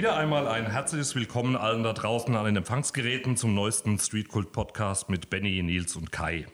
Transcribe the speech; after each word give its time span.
wieder 0.00 0.16
einmal 0.16 0.48
ein 0.48 0.70
herzliches 0.70 1.14
Willkommen 1.14 1.56
allen 1.56 1.82
da 1.82 1.92
draußen 1.92 2.34
an 2.34 2.46
den 2.46 2.56
Empfangsgeräten 2.56 3.36
zum 3.36 3.54
neuesten 3.54 3.98
Streetkult-Podcast 3.98 5.10
mit 5.10 5.28
Benny, 5.28 5.62
Nils 5.62 5.94
und 5.94 6.10
Kai. 6.10 6.46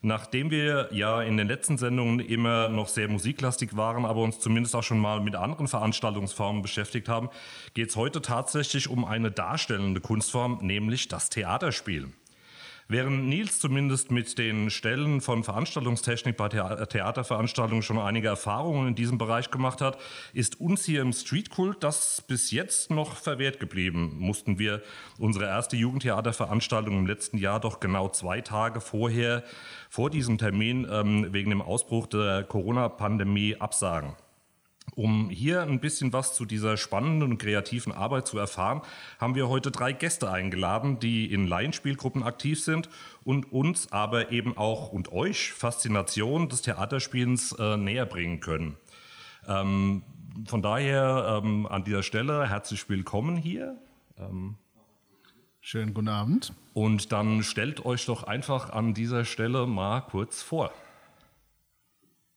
Nachdem 0.00 0.50
wir 0.50 0.88
ja 0.90 1.20
in 1.20 1.36
den 1.36 1.48
letzten 1.48 1.76
Sendungen 1.76 2.18
immer 2.18 2.70
noch 2.70 2.88
sehr 2.88 3.08
musiklastig 3.08 3.76
waren, 3.76 4.06
aber 4.06 4.22
uns 4.22 4.40
zumindest 4.40 4.74
auch 4.74 4.82
schon 4.82 5.00
mal 5.00 5.20
mit 5.20 5.34
anderen 5.36 5.68
Veranstaltungsformen 5.68 6.62
beschäftigt 6.62 7.10
haben, 7.10 7.28
geht 7.74 7.90
es 7.90 7.96
heute 7.96 8.22
tatsächlich 8.22 8.88
um 8.88 9.04
eine 9.04 9.30
darstellende 9.30 10.00
Kunstform, 10.00 10.60
nämlich 10.62 11.08
das 11.08 11.28
Theaterspiel. 11.28 12.08
Während 12.90 13.28
Nils 13.28 13.58
zumindest 13.58 14.10
mit 14.10 14.38
den 14.38 14.70
Stellen 14.70 15.20
von 15.20 15.44
Veranstaltungstechnik 15.44 16.38
bei 16.38 16.48
Theaterveranstaltungen 16.48 17.82
schon 17.82 17.98
einige 17.98 18.28
Erfahrungen 18.28 18.88
in 18.88 18.94
diesem 18.94 19.18
Bereich 19.18 19.50
gemacht 19.50 19.82
hat, 19.82 19.98
ist 20.32 20.58
uns 20.58 20.86
hier 20.86 21.02
im 21.02 21.12
Streetkult 21.12 21.84
das 21.84 22.22
bis 22.26 22.50
jetzt 22.50 22.90
noch 22.90 23.16
verwehrt 23.16 23.60
geblieben. 23.60 24.16
Mussten 24.18 24.58
wir 24.58 24.80
unsere 25.18 25.44
erste 25.44 25.76
Jugendtheaterveranstaltung 25.76 27.00
im 27.00 27.06
letzten 27.06 27.36
Jahr 27.36 27.60
doch 27.60 27.78
genau 27.78 28.08
zwei 28.08 28.40
Tage 28.40 28.80
vorher, 28.80 29.44
vor 29.90 30.08
diesem 30.08 30.38
Termin, 30.38 30.88
ähm, 30.90 31.30
wegen 31.30 31.50
dem 31.50 31.60
Ausbruch 31.60 32.06
der 32.06 32.42
Corona-Pandemie 32.44 33.56
absagen. 33.56 34.16
Um 34.98 35.30
hier 35.30 35.62
ein 35.62 35.78
bisschen 35.78 36.12
was 36.12 36.34
zu 36.34 36.44
dieser 36.44 36.76
spannenden 36.76 37.30
und 37.30 37.38
kreativen 37.38 37.92
Arbeit 37.92 38.26
zu 38.26 38.36
erfahren, 38.36 38.82
haben 39.20 39.36
wir 39.36 39.48
heute 39.48 39.70
drei 39.70 39.92
Gäste 39.92 40.28
eingeladen, 40.28 40.98
die 40.98 41.32
in 41.32 41.46
Laienspielgruppen 41.46 42.24
aktiv 42.24 42.60
sind 42.60 42.88
und 43.22 43.52
uns 43.52 43.92
aber 43.92 44.32
eben 44.32 44.56
auch 44.56 44.90
und 44.90 45.12
euch 45.12 45.52
Faszination 45.52 46.48
des 46.48 46.62
Theaterspielens 46.62 47.52
äh, 47.52 47.76
näher 47.76 48.06
bringen 48.06 48.40
können. 48.40 48.76
Ähm, 49.46 50.02
von 50.48 50.62
daher 50.62 51.42
ähm, 51.44 51.68
an 51.68 51.84
dieser 51.84 52.02
Stelle 52.02 52.48
herzlich 52.48 52.88
willkommen 52.88 53.36
hier. 53.36 53.76
Ähm, 54.18 54.56
Schönen 55.60 55.94
guten 55.94 56.08
Abend. 56.08 56.52
Und 56.74 57.12
dann 57.12 57.44
stellt 57.44 57.84
euch 57.84 58.04
doch 58.06 58.24
einfach 58.24 58.70
an 58.70 58.94
dieser 58.94 59.24
Stelle 59.24 59.68
mal 59.68 60.00
kurz 60.00 60.42
vor. 60.42 60.72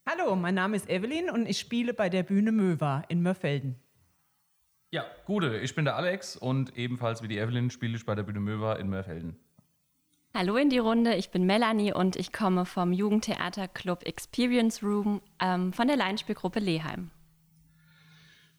Hallo, 0.10 0.36
mein 0.36 0.56
Name 0.56 0.76
ist 0.76 0.90
Evelyn 0.90 1.30
und 1.30 1.46
ich 1.46 1.60
spiele 1.60 1.94
bei 1.94 2.10
der 2.10 2.24
Bühne 2.24 2.52
Möwa 2.52 3.04
in 3.08 3.22
Mörfelden. 3.22 3.76
Ja, 4.90 5.06
gute, 5.26 5.58
ich 5.58 5.76
bin 5.76 5.86
der 5.86 5.96
Alex 5.96 6.36
und 6.36 6.76
ebenfalls 6.76 7.22
wie 7.22 7.28
die 7.28 7.38
Evelyn 7.38 7.70
spiele 7.70 7.96
ich 7.96 8.06
bei 8.06 8.16
der 8.16 8.24
Bühne 8.24 8.40
Möwa 8.40 8.74
in 8.74 8.90
Mörfelden. 8.90 9.40
Hallo 10.34 10.56
in 10.56 10.70
die 10.70 10.80
Runde, 10.80 11.16
ich 11.16 11.30
bin 11.30 11.46
Melanie 11.46 11.94
und 11.94 12.16
ich 12.16 12.34
komme 12.34 12.66
vom 12.66 12.94
Jugendtheaterclub 12.94 14.04
Experience 14.04 14.82
Room 14.82 15.22
ähm, 15.40 15.72
von 15.72 15.88
der 15.88 15.98
Laienspielgruppe 15.98 16.60
Leheim. 16.60 17.12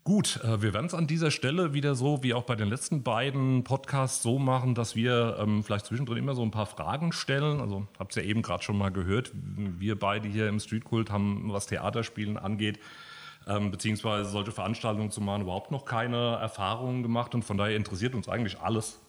Gut, 0.05 0.41
äh, 0.42 0.61
wir 0.61 0.75
werden 0.75 0.86
es 0.86 0.95
an 0.95 1.06
dieser 1.06 1.31
Stelle 1.31 1.75
wieder 1.75 1.95
so 1.95 2.25
wie 2.25 2.34
auch 2.34 2.42
bei 2.42 2.56
den 2.56 2.69
letzten 2.69 3.05
beiden 3.05 3.62
Podcasts 3.62 4.20
so 4.20 4.41
machen, 4.41 4.75
dass 4.75 4.97
wir 4.97 5.36
ähm, 5.39 5.62
vielleicht 5.62 5.86
zwischendrin 5.86 6.19
immer 6.19 6.34
so 6.34 6.42
ein 6.42 6.50
paar 6.50 6.67
Fragen 6.67 7.12
stellen. 7.12 7.61
Also 7.61 7.86
habt 8.00 8.17
ihr 8.17 8.25
ja 8.25 8.28
eben 8.28 8.42
gerade 8.42 8.64
schon 8.64 8.77
mal 8.77 8.91
gehört, 8.91 9.31
wir 9.33 9.97
beide 9.97 10.28
hier 10.28 10.48
im 10.48 10.59
Streetkult 10.59 11.12
haben, 11.12 11.53
was 11.53 11.69
Theaterspielen 11.69 12.36
angeht, 12.36 12.81
ähm, 13.47 13.70
beziehungsweise 13.70 14.28
solche 14.28 14.50
Veranstaltungen 14.50 15.12
zu 15.12 15.20
machen, 15.20 15.42
überhaupt 15.42 15.70
noch 15.70 15.84
keine 15.84 16.37
Erfahrungen 16.41 17.05
gemacht 17.05 17.37
und 17.37 17.44
von 17.44 17.56
daher 17.56 17.77
interessiert 17.77 18.16
uns 18.16 18.28
eigentlich 18.28 18.59
alles, 18.59 19.00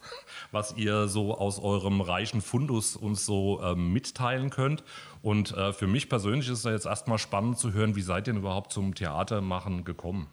was 0.52 0.76
ihr 0.76 1.08
so 1.08 1.36
aus 1.36 1.58
eurem 1.58 2.02
reichen 2.02 2.40
Fundus 2.40 2.94
uns 2.94 3.26
so 3.26 3.60
ähm, 3.64 3.92
mitteilen 3.92 4.50
könnt. 4.50 4.84
Und 5.22 5.56
äh, 5.56 5.72
für 5.72 5.88
mich 5.88 6.08
persönlich 6.08 6.48
ist 6.48 6.58
es 6.58 6.64
jetzt 6.70 6.86
erstmal 6.86 7.18
spannend 7.18 7.58
zu 7.58 7.72
hören, 7.72 7.96
wie 7.96 8.02
seid 8.02 8.28
ihr 8.28 8.32
denn 8.32 8.42
überhaupt 8.42 8.72
zum 8.72 8.94
Theatermachen 8.94 9.82
gekommen? 9.82 10.28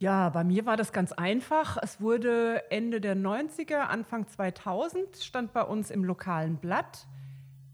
Ja, 0.00 0.30
bei 0.30 0.44
mir 0.44 0.64
war 0.64 0.78
das 0.78 0.94
ganz 0.94 1.12
einfach. 1.12 1.76
Es 1.82 2.00
wurde 2.00 2.70
Ende 2.70 3.02
der 3.02 3.14
90er, 3.14 3.80
Anfang 3.80 4.26
2000, 4.26 5.18
stand 5.18 5.52
bei 5.52 5.60
uns 5.60 5.90
im 5.90 6.04
lokalen 6.04 6.56
Blatt 6.56 7.06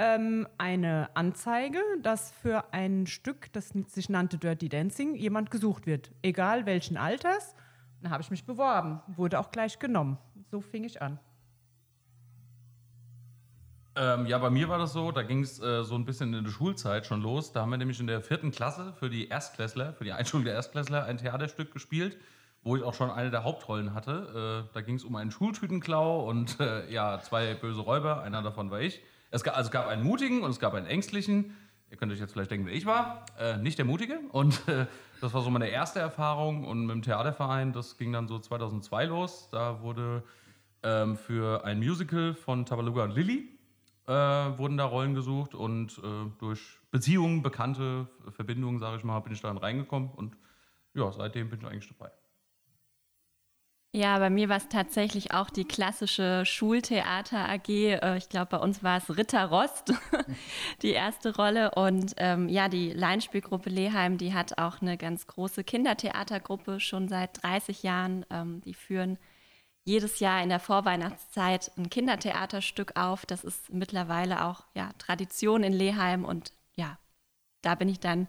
ähm, 0.01 0.49
eine 0.59 1.09
Anzeige, 1.15 1.79
dass 2.03 2.33
für 2.33 2.73
ein 2.73 3.07
Stück, 3.07 3.53
das 3.53 3.69
sich 3.69 4.09
nannte 4.09 4.39
Dirty 4.39 4.69
Dancing, 4.69 5.15
jemand 5.15 5.53
gesucht 5.53 5.87
wird. 5.87 6.11
Egal 6.23 6.67
welchen 6.67 6.97
Alters. 6.97 7.55
Dann 8.03 8.11
habe 8.11 8.25
ich 8.25 8.31
mich 8.33 8.45
beworben, 8.45 9.01
wurde 9.07 9.39
auch 9.39 9.53
gleich 9.53 9.79
genommen. 9.79 10.19
So 10.51 10.61
fing 10.61 10.83
ich 10.83 11.01
an. 11.01 11.21
Ähm, 13.99 14.27
ja, 14.27 14.37
bei 14.37 14.51
mir 14.51 14.69
war 14.69 14.79
das 14.79 14.93
so, 14.93 15.11
da 15.11 15.23
ging 15.23 15.41
es 15.41 15.59
äh, 15.59 15.83
so 15.83 15.95
ein 15.95 16.05
bisschen 16.05 16.35
in 16.35 16.45
der 16.45 16.51
Schulzeit 16.51 17.07
schon 17.07 17.23
los. 17.23 17.53
Da 17.53 17.63
haben 17.63 17.71
wir 17.71 17.79
nämlich 17.79 17.99
in 17.99 18.07
der 18.07 18.21
vierten 18.21 18.51
Klasse 18.51 18.93
für 18.99 19.09
die 19.09 19.29
Erstklässler, 19.29 19.95
für 19.95 20.05
die 20.05 20.13
Einschulung 20.13 20.45
der 20.45 20.53
Erstklässler 20.53 21.05
ein 21.05 21.17
Theaterstück 21.17 21.73
gespielt, 21.73 22.19
wo 22.63 22.77
ich 22.77 22.83
auch 22.83 22.93
schon 22.93 23.11
eine 23.11 23.31
der 23.31 23.45
Hauptrollen 23.45 23.95
hatte. 23.95 24.67
Äh, 24.69 24.75
da 24.75 24.83
ging 24.83 24.97
es 24.97 25.05
um 25.05 25.17
einen 25.17 25.31
Schultütenklau 25.31 26.29
und 26.29 26.61
äh, 26.61 26.93
ja, 26.93 27.21
zwei 27.21 27.55
böse 27.55 27.81
Räuber, 27.81 28.23
einer 28.23 28.43
davon 28.43 28.71
war 28.71 28.81
ich. 28.81 29.01
Es 29.31 29.43
gab, 29.43 29.57
also 29.57 29.71
gab 29.71 29.87
einen 29.87 30.03
mutigen 30.03 30.43
und 30.43 30.51
es 30.51 30.61
gab 30.61 30.75
einen 30.75 30.87
ängstlichen. 30.87 31.57
Ihr 31.91 31.97
könnt 31.97 32.13
euch 32.13 32.21
jetzt 32.21 32.33
vielleicht 32.33 32.51
denken, 32.51 32.67
wer 32.67 32.75
ich 32.75 32.85
war. 32.85 33.25
Äh, 33.39 33.57
nicht 33.57 33.79
der 33.79 33.87
Mutige. 33.87 34.21
Und 34.31 34.69
äh, 34.69 34.87
das 35.23 35.33
war 35.33 35.41
so 35.41 35.49
meine 35.49 35.69
erste 35.69 36.01
Erfahrung. 36.01 36.65
Und 36.65 36.85
mit 36.85 36.95
dem 36.95 37.03
Theaterverein, 37.03 37.73
das 37.73 37.97
ging 37.97 38.13
dann 38.13 38.29
so 38.29 38.39
2002 38.39 39.07
los. 39.07 39.49
Da 39.51 39.81
wurde 39.81 40.23
ähm, 40.83 41.17
für 41.17 41.65
ein 41.65 41.79
Musical 41.79 42.35
von 42.35 42.67
Tabaluga 42.67 43.05
und 43.05 43.15
Lilly 43.15 43.56
äh, 44.07 44.13
wurden 44.13 44.77
da 44.77 44.85
Rollen 44.85 45.15
gesucht 45.15 45.55
und 45.55 45.99
äh, 45.99 46.31
durch 46.39 46.61
Beziehungen, 46.91 47.43
bekannte 47.43 48.09
Verbindungen, 48.31 48.79
sage 48.79 48.99
ich 48.99 49.05
mal, 49.05 49.21
bin 49.21 49.33
ich 49.33 49.41
da 49.41 49.53
reingekommen 49.53 50.11
und 50.11 50.37
ja, 50.95 51.11
seitdem 51.13 51.51
bin 51.51 51.61
ich 51.61 51.67
eigentlich 51.67 51.89
dabei. 51.89 52.11
Ja, 53.97 54.19
bei 54.19 54.29
mir 54.29 54.51
war 54.51 54.59
es 54.59 54.69
tatsächlich 54.69 55.33
auch 55.33 55.49
die 55.49 55.65
klassische 55.65 56.45
Schultheater 56.45 57.49
AG. 57.49 57.69
Äh, 57.69 58.19
ich 58.19 58.29
glaube, 58.29 58.49
bei 58.51 58.59
uns 58.59 58.83
war 58.83 58.99
es 58.99 59.17
Ritter 59.17 59.47
Rost, 59.47 59.95
die 60.83 60.91
erste 60.91 61.35
Rolle. 61.35 61.71
Und 61.75 62.13
ähm, 62.19 62.51
ja, 62.51 62.69
die 62.69 62.93
Laienspielgruppe 62.93 63.71
Leheim, 63.71 64.19
die 64.19 64.35
hat 64.35 64.59
auch 64.59 64.83
eine 64.83 64.99
ganz 64.99 65.27
große 65.27 65.65
Kindertheatergruppe 65.65 66.79
schon 66.79 67.09
seit 67.09 67.43
30 67.43 67.85
Jahren. 67.85 68.27
Ähm, 68.29 68.61
die 68.61 68.75
führen 68.75 69.19
jedes 69.87 70.19
Jahr 70.19 70.43
in 70.43 70.49
der 70.49 70.61
Vorweihnachtszeit 70.61 71.71
ein 71.79 71.89
Kindertheaterstück 71.89 72.97
auf. 72.97 73.25
Das 73.25 73.45
ist 73.45 73.73
mittlerweile 73.73 74.45
auch 74.45 74.65
ja, 74.75 74.91
Tradition 74.99 75.63
in 75.63 75.73
Leheim 75.73 76.25
und 76.25 76.53
ja, 76.75 76.99
da 77.63 77.77
bin 77.77 77.89
ich 77.89 78.01
dann 78.01 78.29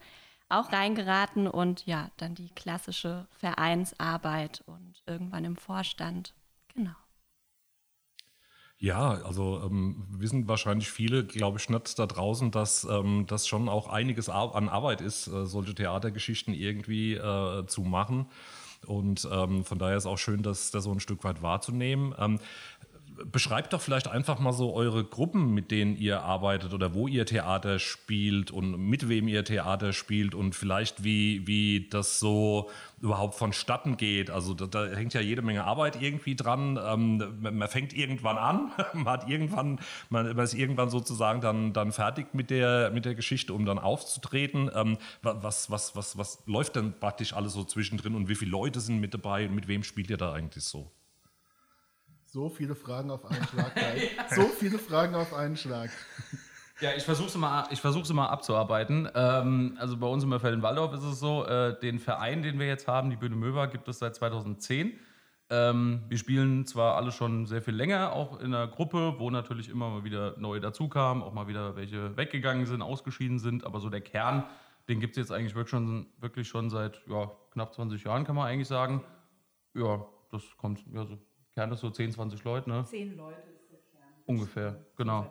auch 0.50 0.72
reingeraten 0.72 1.48
und 1.48 1.86
ja, 1.86 2.12
dann 2.18 2.36
die 2.36 2.50
klassische 2.50 3.28
Vereinsarbeit 3.32 4.64
und 4.68 5.02
irgendwann 5.08 5.44
im 5.44 5.58
Vorstand. 5.58 6.34
Genau. 6.74 6.96
Ja, 8.78 9.10
also 9.24 9.60
ähm, 9.66 10.06
wissen 10.12 10.48
wahrscheinlich 10.48 10.92
viele, 10.92 11.26
glaube 11.26 11.58
ich, 11.58 11.70
nicht 11.70 11.98
da 11.98 12.06
draußen, 12.06 12.52
dass 12.52 12.84
ähm, 12.84 13.26
das 13.28 13.48
schon 13.48 13.68
auch 13.68 13.88
einiges 13.88 14.30
an 14.30 14.70
Arbeit 14.70 15.02
ist, 15.02 15.26
äh, 15.28 15.48
solche 15.48 15.74
Theatergeschichten 15.74 16.54
irgendwie 16.54 17.16
äh, 17.16 17.66
zu 17.66 17.82
machen. 17.82 18.28
Und 18.86 19.28
ähm, 19.32 19.66
von 19.66 19.80
daher 19.80 19.98
ist 19.98 20.06
auch 20.06 20.18
schön, 20.18 20.44
das, 20.44 20.72
das 20.72 20.84
so 20.84 20.92
ein 20.92 21.00
Stück 21.00 21.24
weit 21.24 21.42
wahrzunehmen. 21.42 22.14
Ähm, 22.18 22.40
beschreibt 23.26 23.74
doch 23.74 23.82
vielleicht 23.82 24.08
einfach 24.08 24.40
mal 24.40 24.54
so 24.54 24.74
eure 24.74 25.04
Gruppen, 25.04 25.54
mit 25.54 25.72
denen 25.72 25.96
ihr 25.96 26.22
arbeitet 26.22 26.74
oder 26.74 26.94
wo 26.94 27.08
ihr 27.08 27.26
Theater 27.26 27.80
spielt 27.80 28.52
und 28.52 28.78
mit 28.78 29.10
wem 29.10 29.28
ihr 29.28 29.44
Theater 29.44 29.94
spielt 29.94 30.36
und 30.36 30.56
vielleicht 30.56 31.04
wie, 31.04 31.46
wie 31.48 31.88
das 31.90 32.20
so 32.20 32.70
überhaupt 33.02 33.36
vonstatten 33.36 33.98
geht. 33.98 34.30
Also 34.30 34.54
da, 34.54 34.66
da 34.66 34.96
hängt 34.96 35.14
ja 35.14 35.22
jede 35.22 35.42
Menge 35.42 35.64
Arbeit 35.64 36.02
irgendwie 36.02 36.36
dran. 36.36 36.80
Ähm, 36.84 37.38
man 37.40 37.68
fängt 37.68 37.94
irgendwann 37.94 38.38
an, 38.38 38.72
man 38.94 39.08
hat 39.08 39.30
irgendwann, 39.30 39.80
man, 40.10 40.36
man 40.36 40.40
ist 40.40 40.54
irgendwann 40.54 40.90
sozusagen 40.90 41.42
dann, 41.42 41.74
dann 41.74 41.92
fertig 41.92 42.34
mit 42.34 42.50
der, 42.50 42.92
mit 42.92 43.06
der 43.06 43.16
Geschichte, 43.16 43.54
um 43.54 43.66
dann 43.66 43.80
aufzutreten. 43.80 44.70
Ähm, 44.74 44.98
was, 45.22 45.70
was, 45.70 45.96
was, 45.96 46.18
was 46.18 46.44
läuft 46.46 46.76
denn 46.76 46.94
praktisch 47.00 47.34
alles 47.34 47.54
so 47.54 47.64
zwischendrin 47.64 48.16
und 48.16 48.30
wie 48.30 48.36
viele 48.36 48.52
Leute 48.52 48.80
sind 48.80 49.00
mit 49.00 49.14
dabei 49.14 49.48
und 49.48 49.56
mit 49.56 49.68
wem 49.68 49.84
spielt 49.84 50.10
ihr 50.10 50.18
da 50.18 50.34
eigentlich 50.34 50.64
so? 50.64 50.92
So 52.28 52.50
viele 52.50 52.76
Fragen 52.76 53.10
auf 53.10 53.24
einen 53.26 53.44
Schlag. 53.46 53.72
ja. 53.76 54.36
So 54.36 54.44
viele 54.44 54.78
Fragen 54.78 55.16
auf 55.16 55.34
einen 55.34 55.56
Schlag. 55.56 55.90
Ja, 56.82 56.90
ich 56.96 57.04
versuche 57.04 57.30
es 57.30 57.38
mal, 57.38 57.68
ich 57.72 57.80
versuch's 57.80 58.12
mal 58.12 58.28
abzuarbeiten. 58.28 59.10
Ähm, 59.16 59.78
also 59.80 59.96
bei 59.96 60.08
uns 60.08 60.26
im 60.26 60.38
Felden-Waldorf 60.38 60.94
ist 60.94 61.04
es 61.04 61.20
so, 61.20 61.46
äh, 61.46 61.80
den 61.80 62.00
Verein, 62.00 62.44
den 62.44 62.60
wir 62.60 62.68
jetzt 62.68 62.88
haben, 62.88 63.10
die 63.10 63.16
Bühne 63.16 63.38
Möwa, 63.38 63.68
gibt 63.68 63.88
es 63.88 64.00
seit 64.00 64.14
2010. 64.16 65.00
Ähm, 65.50 66.04
wir 66.10 66.18
spielen 66.18 66.66
zwar 66.66 66.98
alle 66.98 67.14
schon 67.14 67.46
sehr 67.46 67.62
viel 67.62 67.74
länger, 67.74 68.12
auch 68.12 68.42
in 68.42 68.54
einer 68.54 68.68
Gruppe, 68.68 69.16
wo 69.18 69.30
natürlich 69.30 69.70
immer 69.70 69.90
mal 69.90 70.04
wieder 70.04 70.38
neue 70.38 70.60
dazukamen, 70.60 71.24
auch 71.24 71.32
mal 71.32 71.48
wieder 71.48 71.78
welche 71.78 72.18
weggegangen 72.18 72.66
sind, 72.66 72.82
ausgeschieden 72.82 73.40
sind, 73.40 73.66
aber 73.66 73.80
so 73.80 73.90
der 73.90 74.02
Kern, 74.02 74.44
den 74.90 75.00
gibt 75.00 75.16
es 75.16 75.18
jetzt 75.18 75.32
eigentlich 75.32 75.56
wirklich 75.56 75.70
schon, 75.70 76.08
wirklich 76.20 76.50
schon 76.50 76.70
seit 76.70 77.02
ja, 77.08 77.32
knapp 77.52 77.74
20 77.74 78.04
Jahren, 78.04 78.26
kann 78.26 78.36
man 78.36 78.48
eigentlich 78.48 78.68
sagen. 78.68 79.02
Ja, 79.74 80.06
das 80.30 80.44
kommt 80.58 80.84
ja 80.94 81.06
so 81.06 81.18
Kern 81.58 81.72
ist 81.72 81.80
so 81.80 81.90
10, 81.90 82.12
20 82.12 82.44
Leute, 82.44 82.70
ne? 82.70 82.84
10 82.84 83.18
Leute 83.18 83.42
ist 83.52 83.72
der 83.72 83.80
Kern. 83.80 84.10
Ungefähr, 84.28 84.76
genau. 84.96 85.26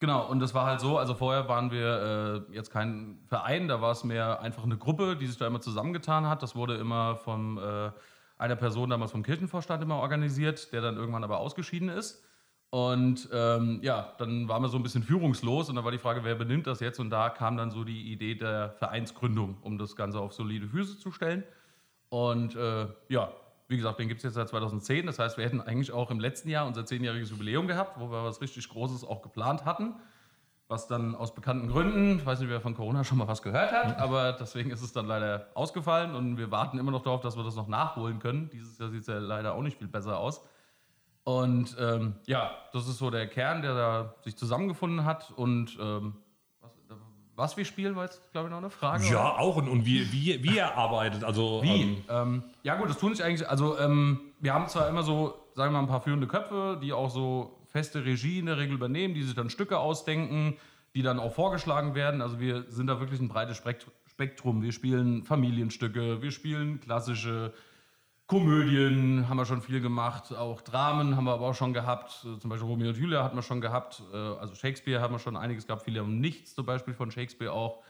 Genau, 0.00 0.28
und 0.28 0.40
das 0.40 0.52
war 0.52 0.66
halt 0.66 0.80
so, 0.80 0.98
also 0.98 1.14
vorher 1.14 1.48
waren 1.48 1.70
wir 1.70 2.44
äh, 2.50 2.52
jetzt 2.52 2.70
kein 2.72 3.20
Verein, 3.26 3.68
da 3.68 3.80
war 3.80 3.92
es 3.92 4.02
mehr 4.02 4.40
einfach 4.40 4.64
eine 4.64 4.76
Gruppe, 4.76 5.14
die 5.14 5.28
sich 5.28 5.38
da 5.38 5.46
immer 5.46 5.60
zusammengetan 5.60 6.28
hat. 6.28 6.42
Das 6.42 6.56
wurde 6.56 6.74
immer 6.74 7.14
von 7.14 7.58
äh, 7.58 7.92
einer 8.36 8.56
Person 8.56 8.90
damals 8.90 9.12
vom 9.12 9.22
Kirchenvorstand 9.22 9.80
immer 9.80 9.98
organisiert, 9.98 10.72
der 10.72 10.80
dann 10.80 10.96
irgendwann 10.96 11.22
aber 11.22 11.38
ausgeschieden 11.38 11.88
ist. 11.88 12.24
Und 12.70 13.28
ähm, 13.32 13.78
ja, 13.80 14.12
dann 14.18 14.48
waren 14.48 14.60
wir 14.60 14.68
so 14.68 14.76
ein 14.76 14.82
bisschen 14.82 15.04
führungslos 15.04 15.68
und 15.68 15.76
dann 15.76 15.84
war 15.84 15.92
die 15.92 15.98
Frage, 15.98 16.24
wer 16.24 16.34
benimmt 16.34 16.66
das 16.66 16.80
jetzt? 16.80 16.98
Und 16.98 17.10
da 17.10 17.30
kam 17.30 17.56
dann 17.56 17.70
so 17.70 17.84
die 17.84 18.10
Idee 18.10 18.34
der 18.34 18.70
Vereinsgründung, 18.70 19.58
um 19.60 19.78
das 19.78 19.94
Ganze 19.94 20.18
auf 20.18 20.32
solide 20.32 20.66
Füße 20.66 20.98
zu 20.98 21.12
stellen. 21.12 21.44
Und 22.08 22.56
äh, 22.56 22.88
ja, 23.08 23.30
wie 23.68 23.76
gesagt, 23.76 23.98
den 23.98 24.08
gibt 24.08 24.18
es 24.18 24.24
jetzt 24.24 24.34
seit 24.34 24.48
2010. 24.48 25.06
Das 25.06 25.18
heißt, 25.18 25.38
wir 25.38 25.44
hätten 25.44 25.60
eigentlich 25.60 25.92
auch 25.92 26.10
im 26.10 26.20
letzten 26.20 26.48
Jahr 26.48 26.66
unser 26.66 26.84
zehnjähriges 26.84 27.30
Jubiläum 27.30 27.66
gehabt, 27.66 27.98
wo 27.98 28.10
wir 28.10 28.24
was 28.24 28.40
richtig 28.40 28.68
Großes 28.68 29.04
auch 29.04 29.22
geplant 29.22 29.64
hatten. 29.64 29.94
Was 30.66 30.86
dann 30.86 31.14
aus 31.14 31.34
bekannten 31.34 31.68
Gründen, 31.68 32.18
ich 32.18 32.26
weiß 32.26 32.40
nicht, 32.40 32.48
wer 32.48 32.60
von 32.60 32.74
Corona 32.74 33.04
schon 33.04 33.18
mal 33.18 33.28
was 33.28 33.42
gehört 33.42 33.70
hat, 33.70 33.98
aber 34.00 34.32
deswegen 34.32 34.70
ist 34.70 34.82
es 34.82 34.92
dann 34.92 35.06
leider 35.06 35.48
ausgefallen 35.54 36.14
und 36.14 36.38
wir 36.38 36.50
warten 36.50 36.78
immer 36.78 36.90
noch 36.90 37.02
darauf, 37.02 37.20
dass 37.20 37.36
wir 37.36 37.44
das 37.44 37.54
noch 37.54 37.68
nachholen 37.68 38.18
können. 38.18 38.48
Dieses 38.50 38.78
Jahr 38.78 38.88
sieht 38.88 39.02
es 39.02 39.06
ja 39.06 39.18
leider 39.18 39.54
auch 39.54 39.62
nicht 39.62 39.76
viel 39.78 39.88
besser 39.88 40.18
aus. 40.18 40.40
Und 41.24 41.76
ähm, 41.80 42.16
ja, 42.26 42.50
das 42.72 42.86
ist 42.86 42.98
so 42.98 43.10
der 43.10 43.26
Kern, 43.26 43.62
der 43.62 43.74
da 43.74 44.14
sich 44.22 44.36
zusammengefunden 44.36 45.04
hat. 45.04 45.32
Und 45.32 45.78
ähm, 45.80 46.16
was, 47.36 47.56
wir 47.56 47.64
spielen, 47.64 47.96
war 47.96 48.04
jetzt, 48.04 48.20
glaube 48.32 48.48
ich, 48.48 48.50
noch 48.50 48.58
eine 48.58 48.70
Frage. 48.70 49.04
Ja, 49.06 49.32
oder? 49.32 49.40
auch. 49.40 49.56
Und, 49.56 49.68
und 49.68 49.86
wie, 49.86 50.12
wie, 50.12 50.42
wie 50.42 50.58
er 50.58 50.76
arbeitet. 50.76 51.24
Also, 51.24 51.60
wie? 51.62 51.82
Ähm, 51.82 51.96
ähm, 52.08 52.44
ja, 52.62 52.76
gut, 52.76 52.88
das 52.88 52.98
tun 52.98 53.14
sich 53.14 53.24
eigentlich. 53.24 53.48
Also, 53.48 53.78
ähm, 53.78 54.20
wir 54.40 54.54
haben 54.54 54.68
zwar 54.68 54.88
immer 54.88 55.02
so, 55.02 55.34
sagen 55.54 55.72
wir 55.72 55.78
mal, 55.78 55.84
ein 55.84 55.88
paar 55.88 56.00
führende 56.02 56.26
Köpfe, 56.26 56.78
die 56.82 56.92
auch 56.92 57.10
so 57.10 57.58
feste 57.68 58.04
Regie 58.04 58.38
in 58.38 58.46
der 58.46 58.58
Regel 58.58 58.74
übernehmen, 58.74 59.14
die 59.14 59.22
sich 59.22 59.34
dann 59.34 59.50
Stücke 59.50 59.78
ausdenken, 59.78 60.56
die 60.94 61.02
dann 61.02 61.18
auch 61.18 61.32
vorgeschlagen 61.32 61.94
werden. 61.94 62.22
Also, 62.22 62.38
wir 62.38 62.66
sind 62.68 62.86
da 62.86 63.00
wirklich 63.00 63.20
ein 63.20 63.28
breites 63.28 63.60
Spektrum. 64.06 64.62
Wir 64.62 64.72
spielen 64.72 65.24
Familienstücke, 65.24 66.22
wir 66.22 66.30
spielen 66.30 66.80
klassische 66.80 67.52
Komödien 68.34 69.28
haben 69.28 69.36
wir 69.36 69.46
schon 69.46 69.62
viel 69.62 69.80
gemacht, 69.80 70.34
auch 70.34 70.60
Dramen 70.60 71.16
haben 71.16 71.22
wir 71.22 71.34
aber 71.34 71.46
auch 71.46 71.54
schon 71.54 71.72
gehabt. 71.72 72.26
Zum 72.40 72.50
Beispiel 72.50 72.66
Romeo 72.66 72.88
und 72.88 72.96
Julia 72.96 73.22
hatten 73.22 73.36
wir 73.36 73.42
schon 73.42 73.60
gehabt. 73.60 74.02
Äh, 74.12 74.16
also 74.16 74.56
Shakespeare 74.56 75.00
haben 75.00 75.14
wir 75.14 75.20
schon 75.20 75.36
einiges 75.36 75.68
gehabt. 75.68 75.82
Viele 75.82 76.00
haben 76.00 76.18
nichts 76.18 76.52
zum 76.52 76.66
Beispiel 76.66 76.94
von 76.94 77.12
Shakespeare 77.12 77.52
auch. 77.52 77.84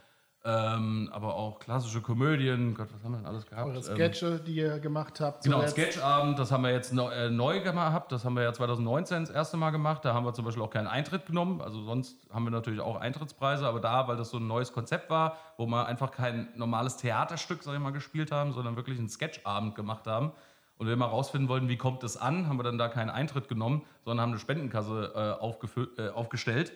Ähm, 0.47 1.09
aber 1.11 1.37
auch 1.37 1.59
klassische 1.59 2.03
Komödien. 2.03 2.75
Gott, 2.75 2.89
was 2.93 3.03
haben 3.03 3.13
wir 3.13 3.17
denn 3.17 3.27
alles 3.27 3.47
gehabt? 3.47 3.67
Eure 3.67 3.83
Sketche, 3.83 4.27
ähm, 4.27 4.41
die 4.45 4.57
ihr 4.57 4.79
gemacht 4.79 5.19
habt. 5.19 5.43
Genau, 5.43 5.67
Sketchabend, 5.67 6.39
das 6.39 6.53
haben 6.53 6.65
wir 6.65 6.71
jetzt 6.71 6.93
neu, 6.93 7.11
äh, 7.11 7.31
neu 7.31 7.61
gehabt. 7.61 8.13
Das 8.13 8.27
haben 8.27 8.35
wir 8.35 8.43
ja 8.43 8.53
2019 8.53 9.21
das 9.25 9.31
erste 9.31 9.57
Mal 9.57 9.71
gemacht. 9.71 10.05
Da 10.05 10.13
haben 10.13 10.27
wir 10.27 10.35
zum 10.35 10.45
Beispiel 10.45 10.63
auch 10.63 10.69
keinen 10.69 10.87
Eintritt 10.87 11.25
genommen. 11.25 11.63
Also 11.63 11.83
sonst 11.85 12.19
haben 12.31 12.45
wir 12.45 12.51
natürlich 12.51 12.81
auch 12.81 13.01
Eintrittspreise, 13.01 13.67
aber 13.67 13.81
da, 13.81 14.07
weil 14.07 14.19
das 14.19 14.29
so 14.29 14.37
ein 14.37 14.47
neues 14.47 14.75
Konzept 14.75 15.09
war, 15.09 15.39
wo 15.57 15.65
wir 15.65 15.87
einfach 15.87 16.11
kein 16.11 16.51
normales 16.57 16.99
Theaterstück, 16.99 17.63
sag 17.63 17.73
ich 17.73 17.81
mal, 17.81 17.93
gespielt 17.93 18.31
haben, 18.31 18.53
sondern 18.53 18.77
wirklich 18.77 18.99
einen 18.99 19.09
Sketchabend 19.09 19.75
gemacht 19.75 20.07
haben. 20.07 20.33
Und 20.77 20.89
wir 20.89 20.97
mal 20.97 21.07
rausfinden 21.07 21.49
wollten, 21.49 21.69
wie 21.71 21.79
kommt 21.79 22.03
das 22.03 22.19
an, 22.19 22.49
haben 22.49 22.59
wir 22.59 22.65
dann 22.65 22.77
da 22.77 22.89
keinen 22.89 23.09
Eintritt 23.09 23.49
genommen, 23.49 23.81
sondern 24.05 24.25
haben 24.25 24.33
eine 24.33 24.41
Spendenkasse 24.41 25.13
äh, 25.15 26.03
äh, 26.03 26.11
aufgestellt 26.11 26.73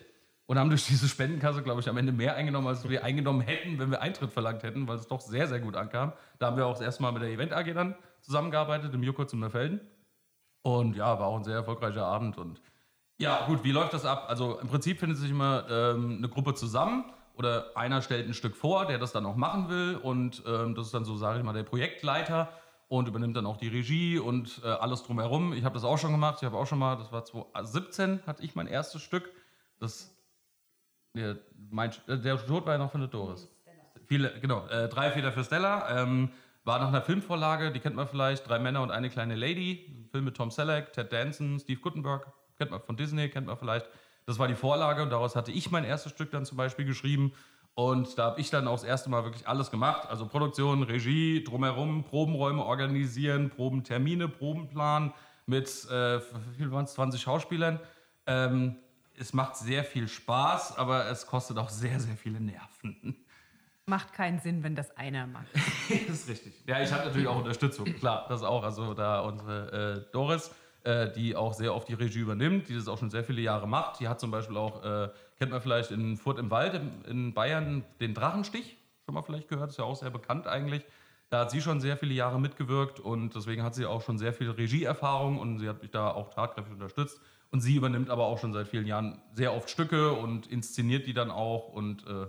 und 0.49 0.57
haben 0.57 0.69
durch 0.69 0.87
diese 0.87 1.07
Spendenkasse, 1.07 1.61
glaube 1.61 1.79
ich, 1.79 1.87
am 1.89 1.97
Ende 1.97 2.11
mehr 2.11 2.35
eingenommen, 2.35 2.65
als 2.65 2.89
wir 2.89 3.03
eingenommen 3.03 3.41
hätten, 3.41 3.77
wenn 3.77 3.91
wir 3.91 4.01
Eintritt 4.01 4.33
verlangt 4.33 4.63
hätten, 4.63 4.87
weil 4.87 4.97
es 4.97 5.05
doch 5.05 5.21
sehr, 5.21 5.47
sehr 5.47 5.59
gut 5.59 5.75
ankam. 5.75 6.11
Da 6.39 6.47
haben 6.47 6.57
wir 6.57 6.65
auch 6.65 6.71
das 6.71 6.81
erste 6.81 7.03
Mal 7.03 7.11
mit 7.11 7.21
der 7.21 7.29
Event 7.29 7.53
AG 7.53 7.71
dann 7.75 7.93
zusammengearbeitet, 8.21 8.91
im 8.95 9.03
Jukos 9.03 9.31
in 9.31 9.41
Merfelden. 9.41 9.79
Und 10.63 10.95
ja, 10.95 11.19
war 11.19 11.27
auch 11.27 11.37
ein 11.37 11.43
sehr 11.43 11.53
erfolgreicher 11.53 12.03
Abend. 12.03 12.39
Und 12.39 12.63
ja, 13.19 13.45
gut, 13.45 13.63
wie 13.63 13.71
läuft 13.71 13.93
das 13.93 14.05
ab? 14.05 14.25
Also 14.27 14.57
im 14.57 14.67
Prinzip 14.69 14.99
findet 14.99 15.19
sich 15.19 15.29
immer 15.29 15.69
ähm, 15.69 16.15
eine 16.17 16.29
Gruppe 16.29 16.55
zusammen 16.55 17.05
oder 17.35 17.77
einer 17.77 18.01
stellt 18.01 18.27
ein 18.27 18.33
Stück 18.33 18.55
vor, 18.55 18.87
der 18.87 18.97
das 18.97 19.11
dann 19.11 19.27
auch 19.27 19.35
machen 19.35 19.69
will. 19.69 19.97
Und 19.97 20.41
ähm, 20.47 20.73
das 20.73 20.87
ist 20.87 20.95
dann 20.95 21.05
so, 21.05 21.15
sage 21.15 21.37
ich 21.37 21.45
mal, 21.45 21.53
der 21.53 21.61
Projektleiter 21.61 22.49
und 22.87 23.07
übernimmt 23.07 23.37
dann 23.37 23.45
auch 23.45 23.57
die 23.57 23.67
Regie 23.67 24.17
und 24.17 24.61
äh, 24.63 24.67
alles 24.67 25.03
drumherum. 25.03 25.53
Ich 25.53 25.63
habe 25.63 25.75
das 25.75 25.83
auch 25.83 25.99
schon 25.99 26.11
gemacht. 26.11 26.39
Ich 26.39 26.43
habe 26.43 26.57
auch 26.57 26.65
schon 26.65 26.79
mal, 26.79 26.95
das 26.95 27.11
war 27.11 27.23
2017, 27.23 28.21
hatte 28.25 28.41
ich 28.41 28.55
mein 28.55 28.65
erstes 28.65 29.03
Stück. 29.03 29.29
Das 29.79 30.15
der, 31.15 31.37
mein, 31.69 31.91
äh, 32.07 32.17
der 32.17 32.45
Tod 32.45 32.65
war 32.65 32.73
ja 32.73 32.79
noch 32.79 32.91
von 32.91 33.01
der 33.01 33.09
Doris. 33.09 33.47
Viele, 34.07 34.39
genau, 34.39 34.67
äh, 34.67 34.87
drei 34.89 35.11
Fehler 35.11 35.31
für 35.31 35.43
Stella. 35.43 36.01
Ähm, 36.01 36.31
war 36.63 36.79
nach 36.79 36.89
einer 36.89 37.01
Filmvorlage, 37.01 37.71
die 37.71 37.79
kennt 37.79 37.95
man 37.95 38.07
vielleicht, 38.07 38.47
Drei 38.47 38.59
Männer 38.59 38.81
und 38.81 38.91
eine 38.91 39.09
kleine 39.09 39.35
Lady. 39.35 39.85
Ein 39.87 40.09
Film 40.11 40.25
mit 40.25 40.35
Tom 40.35 40.51
Selleck, 40.51 40.93
Ted 40.93 41.11
Danson, 41.11 41.59
Steve 41.59 41.79
Guttenberg, 41.79 42.27
kennt 42.57 42.71
man 42.71 42.81
von 42.81 42.97
Disney, 42.97 43.29
kennt 43.29 43.47
man 43.47 43.57
vielleicht. 43.57 43.87
Das 44.25 44.37
war 44.37 44.47
die 44.47 44.55
Vorlage 44.55 45.01
und 45.01 45.09
daraus 45.09 45.35
hatte 45.35 45.51
ich 45.51 45.71
mein 45.71 45.83
erstes 45.83 46.11
Stück 46.11 46.31
dann 46.31 46.45
zum 46.45 46.57
Beispiel 46.57 46.85
geschrieben. 46.85 47.33
Und 47.73 48.17
da 48.17 48.25
habe 48.25 48.41
ich 48.41 48.49
dann 48.49 48.67
auch 48.67 48.73
das 48.73 48.83
erste 48.83 49.09
Mal 49.09 49.23
wirklich 49.23 49.47
alles 49.47 49.71
gemacht. 49.71 50.07
Also 50.09 50.27
Produktion, 50.27 50.83
Regie, 50.83 51.43
drumherum, 51.43 52.03
Probenräume 52.03 52.63
organisieren, 52.63 53.49
Probentermine, 53.49 54.27
Probenplan 54.27 55.13
mit, 55.45 55.67
äh, 55.89 56.19
wie 56.19 56.57
viel 56.57 56.71
waren 56.71 56.85
es, 56.85 56.93
20 56.93 57.21
Schauspielern. 57.21 57.79
Ähm, 58.27 58.75
es 59.19 59.33
macht 59.33 59.57
sehr 59.57 59.83
viel 59.83 60.07
Spaß, 60.07 60.77
aber 60.77 61.09
es 61.09 61.27
kostet 61.27 61.57
auch 61.57 61.69
sehr, 61.69 61.99
sehr 61.99 62.15
viele 62.15 62.39
Nerven. 62.39 63.25
Macht 63.85 64.13
keinen 64.13 64.39
Sinn, 64.39 64.63
wenn 64.63 64.75
das 64.75 64.95
einer 64.95 65.27
macht. 65.27 65.47
das 65.53 65.99
ist 66.07 66.29
richtig. 66.29 66.53
Ja, 66.65 66.81
ich 66.81 66.91
habe 66.91 67.05
natürlich 67.05 67.27
auch 67.27 67.37
Unterstützung, 67.37 67.85
klar, 67.85 68.25
das 68.29 68.43
auch. 68.43 68.63
Also 68.63 68.93
da 68.93 69.21
unsere 69.21 70.05
äh, 70.07 70.11
Doris, 70.11 70.51
äh, 70.83 71.11
die 71.11 71.35
auch 71.35 71.53
sehr 71.53 71.73
oft 71.75 71.89
die 71.89 71.95
Regie 71.95 72.19
übernimmt, 72.19 72.69
die 72.69 72.75
das 72.75 72.87
auch 72.87 72.97
schon 72.97 73.09
sehr 73.09 73.23
viele 73.23 73.41
Jahre 73.41 73.67
macht. 73.67 73.99
Die 73.99 74.07
hat 74.07 74.19
zum 74.19 74.31
Beispiel 74.31 74.55
auch, 74.57 74.83
äh, 74.83 75.09
kennt 75.37 75.51
man 75.51 75.61
vielleicht 75.61 75.91
in 75.91 76.17
Furt 76.17 76.39
im 76.39 76.51
Wald 76.51 76.75
in, 76.75 77.03
in 77.05 77.33
Bayern 77.33 77.83
den 77.99 78.13
Drachenstich, 78.13 78.77
schon 79.05 79.15
mal 79.15 79.23
vielleicht 79.23 79.49
gehört, 79.49 79.71
ist 79.71 79.77
ja 79.79 79.85
auch 79.85 79.95
sehr 79.95 80.11
bekannt 80.11 80.47
eigentlich. 80.47 80.85
Da 81.29 81.41
hat 81.41 81.51
sie 81.51 81.61
schon 81.61 81.79
sehr 81.79 81.97
viele 81.97 82.13
Jahre 82.13 82.39
mitgewirkt 82.39 82.99
und 82.99 83.35
deswegen 83.35 83.63
hat 83.63 83.75
sie 83.75 83.85
auch 83.85 84.01
schon 84.01 84.17
sehr 84.17 84.33
viel 84.33 84.49
Regieerfahrung 84.49 85.37
und 85.39 85.59
sie 85.59 85.67
hat 85.67 85.81
mich 85.81 85.91
da 85.91 86.11
auch 86.11 86.29
tatkräftig 86.29 86.73
unterstützt. 86.73 87.21
Und 87.51 87.61
sie 87.61 87.75
übernimmt 87.75 88.09
aber 88.09 88.25
auch 88.25 88.37
schon 88.37 88.53
seit 88.53 88.67
vielen 88.67 88.85
Jahren 88.85 89.21
sehr 89.33 89.55
oft 89.55 89.69
Stücke 89.69 90.13
und 90.13 90.47
inszeniert 90.47 91.07
die 91.07 91.13
dann 91.13 91.31
auch. 91.31 91.69
Und 91.69 92.05
äh, 92.05 92.27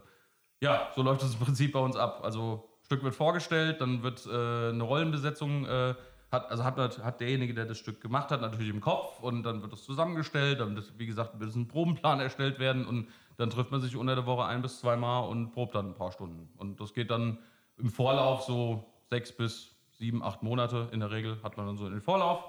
ja, 0.60 0.90
so 0.94 1.02
läuft 1.02 1.22
es 1.22 1.34
im 1.34 1.40
Prinzip 1.40 1.72
bei 1.72 1.80
uns 1.80 1.96
ab. 1.96 2.20
Also 2.22 2.70
Stück 2.82 3.02
wird 3.04 3.14
vorgestellt, 3.14 3.80
dann 3.80 4.02
wird 4.02 4.26
äh, 4.26 4.70
eine 4.70 4.82
Rollenbesetzung, 4.82 5.66
äh, 5.66 5.94
hat, 6.32 6.50
also 6.50 6.64
hat, 6.64 6.76
hat 6.76 7.20
derjenige, 7.20 7.54
der 7.54 7.66
das 7.66 7.78
Stück 7.78 8.00
gemacht 8.00 8.30
hat, 8.30 8.40
natürlich 8.40 8.70
im 8.70 8.80
Kopf 8.80 9.20
und 9.20 9.42
dann 9.42 9.62
wird 9.62 9.72
das 9.72 9.84
zusammengestellt, 9.84 10.60
dann 10.60 10.74
wird, 10.74 10.92
wie 10.98 11.06
gesagt, 11.06 11.34
ein 11.40 11.68
Probenplan 11.68 12.20
erstellt 12.20 12.58
werden 12.58 12.86
und 12.86 13.08
dann 13.36 13.50
trifft 13.50 13.70
man 13.70 13.80
sich 13.80 13.96
unter 13.96 14.14
der 14.14 14.26
Woche 14.26 14.44
ein 14.44 14.62
bis 14.62 14.80
zweimal 14.80 15.28
und 15.28 15.52
probt 15.52 15.74
dann 15.74 15.90
ein 15.90 15.94
paar 15.94 16.12
Stunden. 16.12 16.48
Und 16.56 16.80
das 16.80 16.94
geht 16.94 17.10
dann 17.10 17.38
im 17.78 17.90
Vorlauf 17.90 18.42
so 18.42 18.84
sechs 19.08 19.32
bis 19.32 19.74
sieben, 19.98 20.22
acht 20.22 20.42
Monate 20.42 20.88
in 20.92 21.00
der 21.00 21.10
Regel 21.10 21.38
hat 21.42 21.56
man 21.56 21.66
dann 21.66 21.76
so 21.76 21.86
in 21.86 21.92
den 21.92 22.00
Vorlauf 22.00 22.42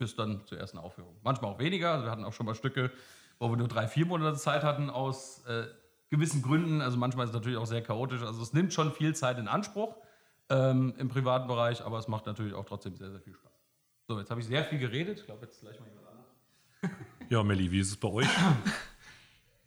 bis 0.00 0.16
dann 0.16 0.44
zur 0.46 0.58
ersten 0.58 0.78
Aufführung. 0.78 1.14
Manchmal 1.22 1.52
auch 1.52 1.58
weniger. 1.58 1.92
Also 1.92 2.06
wir 2.06 2.10
hatten 2.10 2.24
auch 2.24 2.32
schon 2.32 2.46
mal 2.46 2.54
Stücke, 2.54 2.90
wo 3.38 3.50
wir 3.50 3.56
nur 3.56 3.68
drei, 3.68 3.86
vier 3.86 4.06
Monate 4.06 4.36
Zeit 4.36 4.64
hatten 4.64 4.90
aus 4.90 5.44
äh, 5.46 5.66
gewissen 6.08 6.42
Gründen. 6.42 6.80
Also 6.80 6.96
manchmal 6.96 7.24
ist 7.24 7.30
es 7.30 7.34
natürlich 7.34 7.58
auch 7.58 7.66
sehr 7.66 7.82
chaotisch. 7.82 8.22
Also 8.22 8.42
es 8.42 8.52
nimmt 8.52 8.72
schon 8.72 8.92
viel 8.92 9.14
Zeit 9.14 9.38
in 9.38 9.46
Anspruch 9.46 9.94
ähm, 10.48 10.94
im 10.98 11.08
privaten 11.08 11.46
Bereich, 11.46 11.84
aber 11.84 11.98
es 11.98 12.08
macht 12.08 12.26
natürlich 12.26 12.54
auch 12.54 12.64
trotzdem 12.64 12.96
sehr, 12.96 13.10
sehr 13.10 13.20
viel 13.20 13.34
Spaß. 13.34 13.52
So, 14.08 14.18
jetzt 14.18 14.30
habe 14.30 14.40
ich 14.40 14.46
sehr 14.46 14.64
viel 14.64 14.78
geredet. 14.78 15.20
Ich 15.20 15.26
glaube, 15.26 15.44
jetzt 15.44 15.60
gleich 15.60 15.78
mal 15.78 15.88
jemand 15.88 16.08
anderes. 16.08 16.30
Ja, 17.28 17.42
Melli, 17.44 17.70
wie 17.70 17.80
ist 17.80 17.90
es 17.90 17.96
bei 17.96 18.08
euch? 18.08 18.28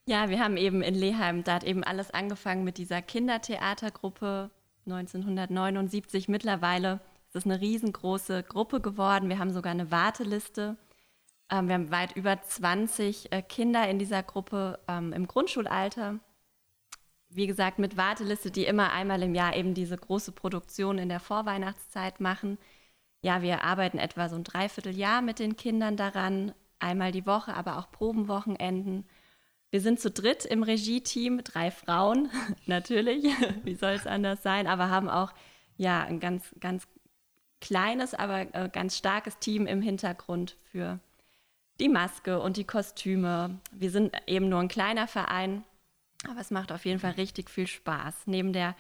Ja, 0.06 0.28
wir 0.28 0.42
haben 0.42 0.58
eben 0.58 0.82
in 0.82 0.96
Leheim, 0.96 1.46
da 1.46 1.54
hat 1.54 1.64
eben 1.64 1.82
alles 1.82 2.12
angefangen 2.12 2.66
mit 2.66 2.78
dieser 2.78 3.02
Kindertheatergruppe 3.02 4.50
1979 4.86 6.28
mittlerweile 6.28 7.00
es 7.34 7.46
ist 7.46 7.52
eine 7.52 7.62
riesengroße 7.62 8.44
Gruppe 8.44 8.80
geworden. 8.80 9.28
Wir 9.28 9.40
haben 9.40 9.52
sogar 9.52 9.72
eine 9.72 9.90
Warteliste. 9.90 10.78
Ähm, 11.50 11.68
wir 11.68 11.74
haben 11.76 11.92
weit 11.92 12.16
über 12.16 12.40
20 12.40 13.32
äh, 13.32 13.42
Kinder 13.42 13.88
in 13.90 13.98
dieser 13.98 14.22
Gruppe 14.22 14.80
ähm, 14.88 15.14
im 15.14 15.28
Grundschulalter. 15.28 16.20
Wie 17.30 17.48
gesagt, 17.48 17.80
mit 17.80 17.98
Warteliste, 17.98 18.52
die 18.52 18.66
immer 18.66 18.92
einmal 18.92 19.24
im 19.24 19.34
Jahr 19.34 19.56
eben 19.56 19.74
diese 19.74 19.98
große 19.98 20.32
Produktion 20.32 21.00
in 21.00 21.10
der 21.10 21.20
Vorweihnachtszeit 21.20 22.20
machen. 22.20 22.60
Ja, 23.24 23.42
wir 23.42 23.64
arbeiten 23.64 23.98
etwa 23.98 24.30
so 24.30 24.36
ein 24.36 24.44
Dreivierteljahr 24.44 25.24
mit 25.24 25.40
den 25.40 25.56
Kindern 25.56 25.98
daran, 25.98 26.54
einmal 26.78 27.12
die 27.12 27.26
Woche, 27.26 27.56
aber 27.56 27.80
auch 27.80 27.90
Probenwochenenden. 27.90 29.08
Wir 29.72 29.82
sind 29.82 30.00
zu 30.00 30.12
dritt 30.12 30.46
im 30.46 30.62
Regie-Team, 30.62 31.44
drei 31.44 31.72
Frauen, 31.72 32.30
natürlich, 32.68 33.26
wie 33.64 33.74
soll 33.74 33.94
es 33.94 34.06
anders 34.06 34.44
sein, 34.44 34.68
aber 34.68 34.92
haben 34.92 35.10
auch 35.10 35.34
ja, 35.78 36.04
ein 36.04 36.20
ganz, 36.20 36.54
ganz 36.60 36.88
kleines, 37.64 38.14
aber 38.14 38.54
äh, 38.54 38.70
ganz 38.72 38.98
starkes 38.98 39.40
Team 39.40 39.68
im 39.68 39.82
Hintergrund 39.82 40.58
für 40.70 41.00
die 41.80 41.88
Maske 41.88 42.42
und 42.42 42.58
die 42.58 42.66
Kostüme. 42.66 43.58
Wir 43.72 43.90
sind 43.90 44.14
eben 44.28 44.50
nur 44.50 44.60
ein 44.60 44.68
kleiner 44.68 45.08
Verein, 45.08 45.64
aber 46.30 46.42
es 46.42 46.52
macht 46.52 46.74
auf 46.74 46.84
jeden 46.84 47.00
Fall 47.00 47.12
richtig 47.12 47.50
viel 47.50 47.66
Spaß. 47.66 48.24
Neben 48.26 48.52
der 48.52 48.76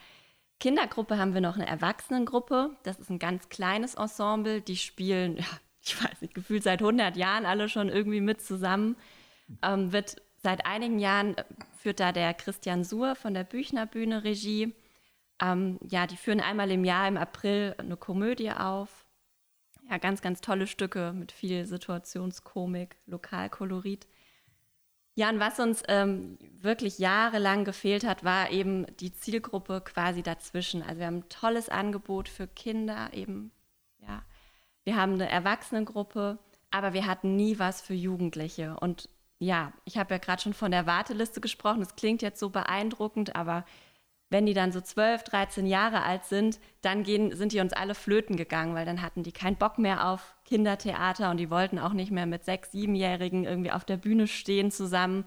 Kindergruppe 0.60 1.18
haben 1.18 1.34
wir 1.34 1.40
noch 1.40 1.56
eine 1.56 1.66
Erwachsenengruppe. 1.66 2.72
Das 2.84 3.00
ist 3.00 3.10
ein 3.10 3.20
ganz 3.20 3.48
kleines 3.48 3.96
Ensemble. 3.96 4.62
Die 4.62 4.78
spielen, 4.78 5.38
ja, 5.38 5.46
ich 5.82 6.04
weiß 6.04 6.22
nicht, 6.22 6.34
gefühlt 6.34 6.63
seit 6.63 6.82
100 6.82 7.16
Jahren 7.16 7.46
alle 7.46 7.70
schon 7.70 7.88
irgendwie 7.88 8.22
mit 8.22 8.42
zusammen. 8.42 8.98
Ähm, 9.62 9.94
wird 9.94 10.22
seit 10.42 10.66
einigen 10.66 11.00
Jahren 11.00 11.38
äh, 11.38 11.46
führt 11.78 12.02
da 12.02 12.12
der 12.12 12.34
Christian 12.34 12.84
Suhr 12.84 13.16
von 13.16 13.34
der 13.34 13.46
Büchner 13.46 13.86
Bühne 13.86 14.25
Regie. 14.25 14.74
Ähm, 15.42 15.80
ja, 15.84 16.08
die 16.08 16.18
führen 16.18 16.40
einmal 16.40 16.72
im 16.72 16.84
Jahr 16.84 17.08
im 17.08 17.18
April 17.18 17.75
eine 17.78 17.98
Komödie 17.98 18.52
auf. 18.52 19.06
Ja, 19.90 19.98
ganz, 19.98 20.22
ganz 20.22 20.42
tolle 20.42 20.68
Stücke 20.68 21.13
mit 21.13 21.32
viel 21.32 21.66
Situationskomik, 21.66 22.96
Lokalkolorit. 23.06 24.08
Ja, 25.16 25.30
und 25.30 25.40
was 25.40 25.60
uns 25.60 25.84
ähm, 25.90 26.40
wirklich 26.60 26.98
jahrelang 26.98 27.66
gefehlt 27.66 28.04
hat, 28.04 28.24
war 28.24 28.50
eben 28.50 28.88
die 28.98 29.13
Zielgruppe 29.13 29.82
quasi 29.82 30.24
dazwischen. 30.24 30.82
Also 30.82 31.00
wir 31.00 31.08
haben 31.08 31.18
ein 31.18 31.30
tolles 31.30 31.70
Angebot 31.70 32.30
für 32.30 32.48
Kinder 32.48 33.10
eben, 33.13 33.52
ja. 34.00 34.24
Wir 34.86 34.98
haben 34.98 35.13
eine 35.13 35.30
Erwachsenengruppe, 35.30 36.40
aber 36.72 36.94
wir 36.94 37.06
hatten 37.06 37.36
nie 37.36 37.60
was 37.60 37.82
für 37.82 37.94
Jugendliche. 37.94 38.75
Und 38.80 39.08
ja, 39.40 39.72
ich 39.86 39.98
habe 39.98 40.13
ja 40.16 40.18
gerade 40.18 40.42
schon 40.42 40.54
von 40.54 40.72
der 40.72 40.88
Warteliste 40.88 41.42
gesprochen. 41.42 41.80
Das 41.80 41.96
klingt 41.96 42.22
jetzt 42.22 42.40
so 42.40 42.50
beeindruckend, 42.50 43.36
aber 43.36 43.66
wenn 44.34 44.48
die 44.48 44.56
dann 44.56 44.72
so 44.72 44.82
12, 44.82 45.24
13 45.24 45.68
Jahre 45.68 46.02
alt 46.02 46.25
sind, 46.25 46.60
dann 46.82 47.04
gehen, 47.04 47.36
sind 47.36 47.54
die 47.54 47.60
uns 47.60 47.72
alle 47.72 47.94
flöten 47.94 48.36
gegangen, 48.36 48.74
weil 48.74 48.86
dann 48.86 49.04
hatten 49.04 49.22
die 49.22 49.32
keinen 49.32 49.58
Bock 49.58 49.78
mehr 49.78 50.10
auf 50.10 50.36
Kindertheater 50.44 51.30
und 51.30 51.38
die 51.38 51.52
wollten 51.52 51.78
auch 51.78 51.94
nicht 51.94 52.12
mehr 52.12 52.25
mit 52.25 52.44
sechs, 52.44 52.72
siebenjährigen 52.72 53.46
irgendwie 53.46 53.72
auf 53.72 53.86
der 53.86 53.98
Bühne 53.98 54.28
stehen 54.28 54.72
zusammen. 54.72 55.25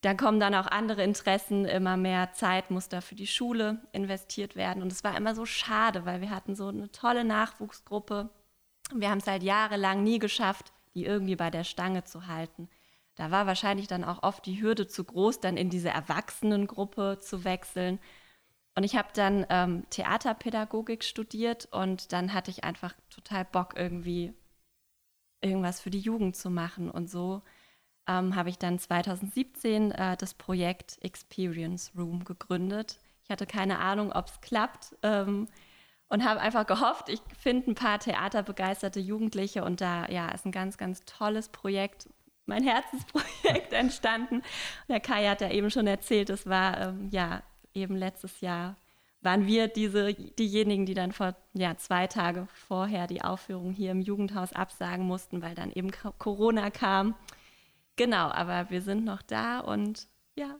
Dann 0.00 0.16
kommen 0.16 0.40
dann 0.40 0.54
auch 0.54 0.66
andere 0.66 1.04
Interessen, 1.04 1.66
immer 1.66 1.98
mehr 1.98 2.32
Zeit 2.32 2.70
muss 2.70 2.88
da 2.88 3.02
für 3.02 3.14
die 3.14 3.26
Schule 3.26 3.82
investiert 3.92 4.56
werden. 4.56 4.82
Und 4.82 4.90
es 4.90 5.04
war 5.04 5.14
immer 5.14 5.34
so 5.34 5.44
schade, 5.44 6.06
weil 6.06 6.22
wir 6.22 6.30
hatten 6.30 6.56
so 6.56 6.68
eine 6.68 6.90
tolle 6.90 7.24
Nachwuchsgruppe. 7.24 8.30
Wir 8.94 9.10
haben 9.10 9.18
es 9.18 9.26
halt 9.26 9.42
jahrelang 9.42 10.02
nie 10.02 10.18
geschafft, 10.18 10.72
die 10.94 11.04
irgendwie 11.04 11.36
bei 11.36 11.50
der 11.50 11.64
Stange 11.64 12.04
zu 12.04 12.26
halten. 12.26 12.68
Da 13.14 13.30
war 13.30 13.46
wahrscheinlich 13.46 13.88
dann 13.88 14.04
auch 14.04 14.22
oft 14.22 14.46
die 14.46 14.62
Hürde 14.62 14.86
zu 14.86 15.04
groß, 15.04 15.40
dann 15.40 15.58
in 15.58 15.68
diese 15.68 15.90
Erwachsenengruppe 15.90 17.18
zu 17.20 17.44
wechseln. 17.44 17.98
Und 18.74 18.84
ich 18.84 18.96
habe 18.96 19.08
dann 19.14 19.46
ähm, 19.50 19.84
Theaterpädagogik 19.90 21.04
studiert 21.04 21.68
und 21.72 22.12
dann 22.12 22.32
hatte 22.32 22.50
ich 22.50 22.64
einfach 22.64 22.94
total 23.10 23.44
Bock, 23.44 23.74
irgendwie 23.76 24.32
irgendwas 25.42 25.80
für 25.80 25.90
die 25.90 26.00
Jugend 26.00 26.36
zu 26.36 26.48
machen. 26.48 26.90
Und 26.90 27.10
so 27.10 27.42
ähm, 28.08 28.34
habe 28.34 28.48
ich 28.48 28.58
dann 28.58 28.78
2017 28.78 29.92
äh, 29.92 30.16
das 30.16 30.34
Projekt 30.34 30.98
Experience 31.02 31.92
Room 31.96 32.24
gegründet. 32.24 32.98
Ich 33.24 33.30
hatte 33.30 33.46
keine 33.46 33.78
Ahnung, 33.78 34.12
ob 34.12 34.28
es 34.28 34.40
klappt 34.40 34.96
ähm, 35.02 35.48
und 36.08 36.24
habe 36.24 36.40
einfach 36.40 36.66
gehofft, 36.66 37.08
ich 37.08 37.20
finde 37.38 37.70
ein 37.70 37.74
paar 37.74 37.98
theaterbegeisterte 37.98 39.00
Jugendliche 39.00 39.64
und 39.64 39.80
da 39.80 40.06
ja 40.08 40.28
ist 40.30 40.44
ein 40.44 40.52
ganz, 40.52 40.76
ganz 40.76 41.04
tolles 41.04 41.48
Projekt, 41.48 42.08
mein 42.46 42.64
Herzensprojekt 42.64 43.72
entstanden. 43.72 44.42
Der 44.88 45.00
Kai 45.00 45.28
hat 45.28 45.40
ja 45.40 45.50
eben 45.50 45.70
schon 45.70 45.86
erzählt, 45.86 46.30
es 46.30 46.46
war 46.46 46.80
ähm, 46.80 47.08
ja 47.10 47.42
eben 47.74 47.96
letztes 47.96 48.40
Jahr 48.40 48.76
waren 49.22 49.46
wir 49.46 49.68
diese, 49.68 50.14
diejenigen, 50.14 50.84
die 50.84 50.94
dann 50.94 51.12
vor 51.12 51.36
ja, 51.54 51.76
zwei 51.76 52.06
Tage 52.08 52.48
vorher 52.52 53.06
die 53.06 53.22
Aufführung 53.22 53.72
hier 53.72 53.92
im 53.92 54.00
Jugendhaus 54.00 54.52
absagen 54.52 55.06
mussten, 55.06 55.42
weil 55.42 55.54
dann 55.54 55.70
eben 55.70 55.90
Corona 56.18 56.70
kam. 56.70 57.14
Genau, 57.96 58.30
aber 58.30 58.70
wir 58.70 58.82
sind 58.82 59.04
noch 59.04 59.22
da 59.22 59.60
und 59.60 60.08
ja, 60.34 60.56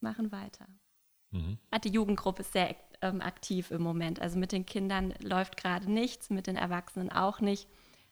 machen 0.00 0.32
weiter. 0.32 0.66
Mhm. 1.30 1.58
Die 1.84 1.90
Jugendgruppe 1.90 2.40
ist 2.40 2.52
sehr 2.52 2.74
ähm, 3.02 3.20
aktiv 3.20 3.70
im 3.70 3.82
Moment. 3.82 4.20
Also 4.20 4.38
mit 4.38 4.52
den 4.52 4.64
Kindern 4.64 5.12
läuft 5.20 5.56
gerade 5.56 5.90
nichts, 5.90 6.30
mit 6.30 6.46
den 6.46 6.56
Erwachsenen 6.56 7.10
auch 7.10 7.40
nicht. 7.40 7.68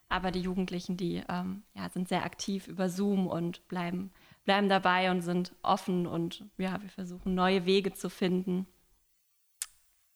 Aber 0.09 0.31
die 0.31 0.41
Jugendlichen, 0.41 0.97
die 0.97 1.23
ähm, 1.29 1.63
ja, 1.75 1.89
sind 1.89 2.09
sehr 2.09 2.25
aktiv 2.25 2.69
über 2.69 2.89
Zoom 2.89 3.27
und 3.27 3.67
bleiben 3.69 4.13
bleiben 4.45 4.69
dabei 4.69 5.11
und 5.11 5.23
sind 5.23 5.53
offen 5.63 6.07
und 6.07 6.45
ja, 6.59 6.81
wir 6.81 6.91
versuchen 6.91 7.35
neue 7.35 7.67
Wege 7.67 7.93
zu 7.93 8.11
finden, 8.11 8.67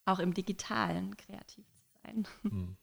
auch 0.04 0.18
im 0.18 0.34
Digitalen 0.34 1.16
kreativ 1.16 1.66
zu 1.66 1.88
sein. 2.02 2.26
Hm. 2.42 2.76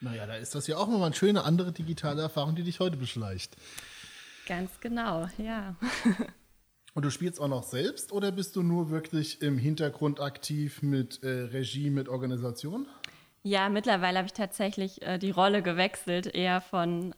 Naja, 0.00 0.26
da 0.26 0.34
ist 0.34 0.54
das 0.54 0.66
ja 0.66 0.76
auch 0.76 0.88
nochmal 0.88 1.06
eine 1.06 1.14
schöne 1.14 1.44
andere 1.44 1.72
digitale 1.72 2.20
Erfahrung, 2.20 2.54
die 2.54 2.62
dich 2.62 2.78
heute 2.78 2.98
beschleicht. 2.98 3.56
Ganz 4.46 4.78
genau, 4.80 5.28
ja. 5.38 5.76
Und 6.94 7.04
du 7.04 7.10
spielst 7.10 7.40
auch 7.40 7.48
noch 7.48 7.62
selbst 7.62 8.12
oder 8.12 8.30
bist 8.30 8.54
du 8.56 8.62
nur 8.62 8.90
wirklich 8.90 9.40
im 9.40 9.56
Hintergrund 9.56 10.20
aktiv 10.20 10.82
mit 10.82 11.22
äh, 11.22 11.28
Regie, 11.28 11.90
mit 11.90 12.08
Organisation? 12.08 12.86
Ja, 13.42 13.68
mittlerweile 13.68 14.18
habe 14.18 14.26
ich 14.26 14.32
tatsächlich 14.32 15.00
äh, 15.02 15.18
die 15.18 15.30
Rolle 15.30 15.62
gewechselt, 15.62 16.26
eher 16.26 16.60
von 16.60 17.14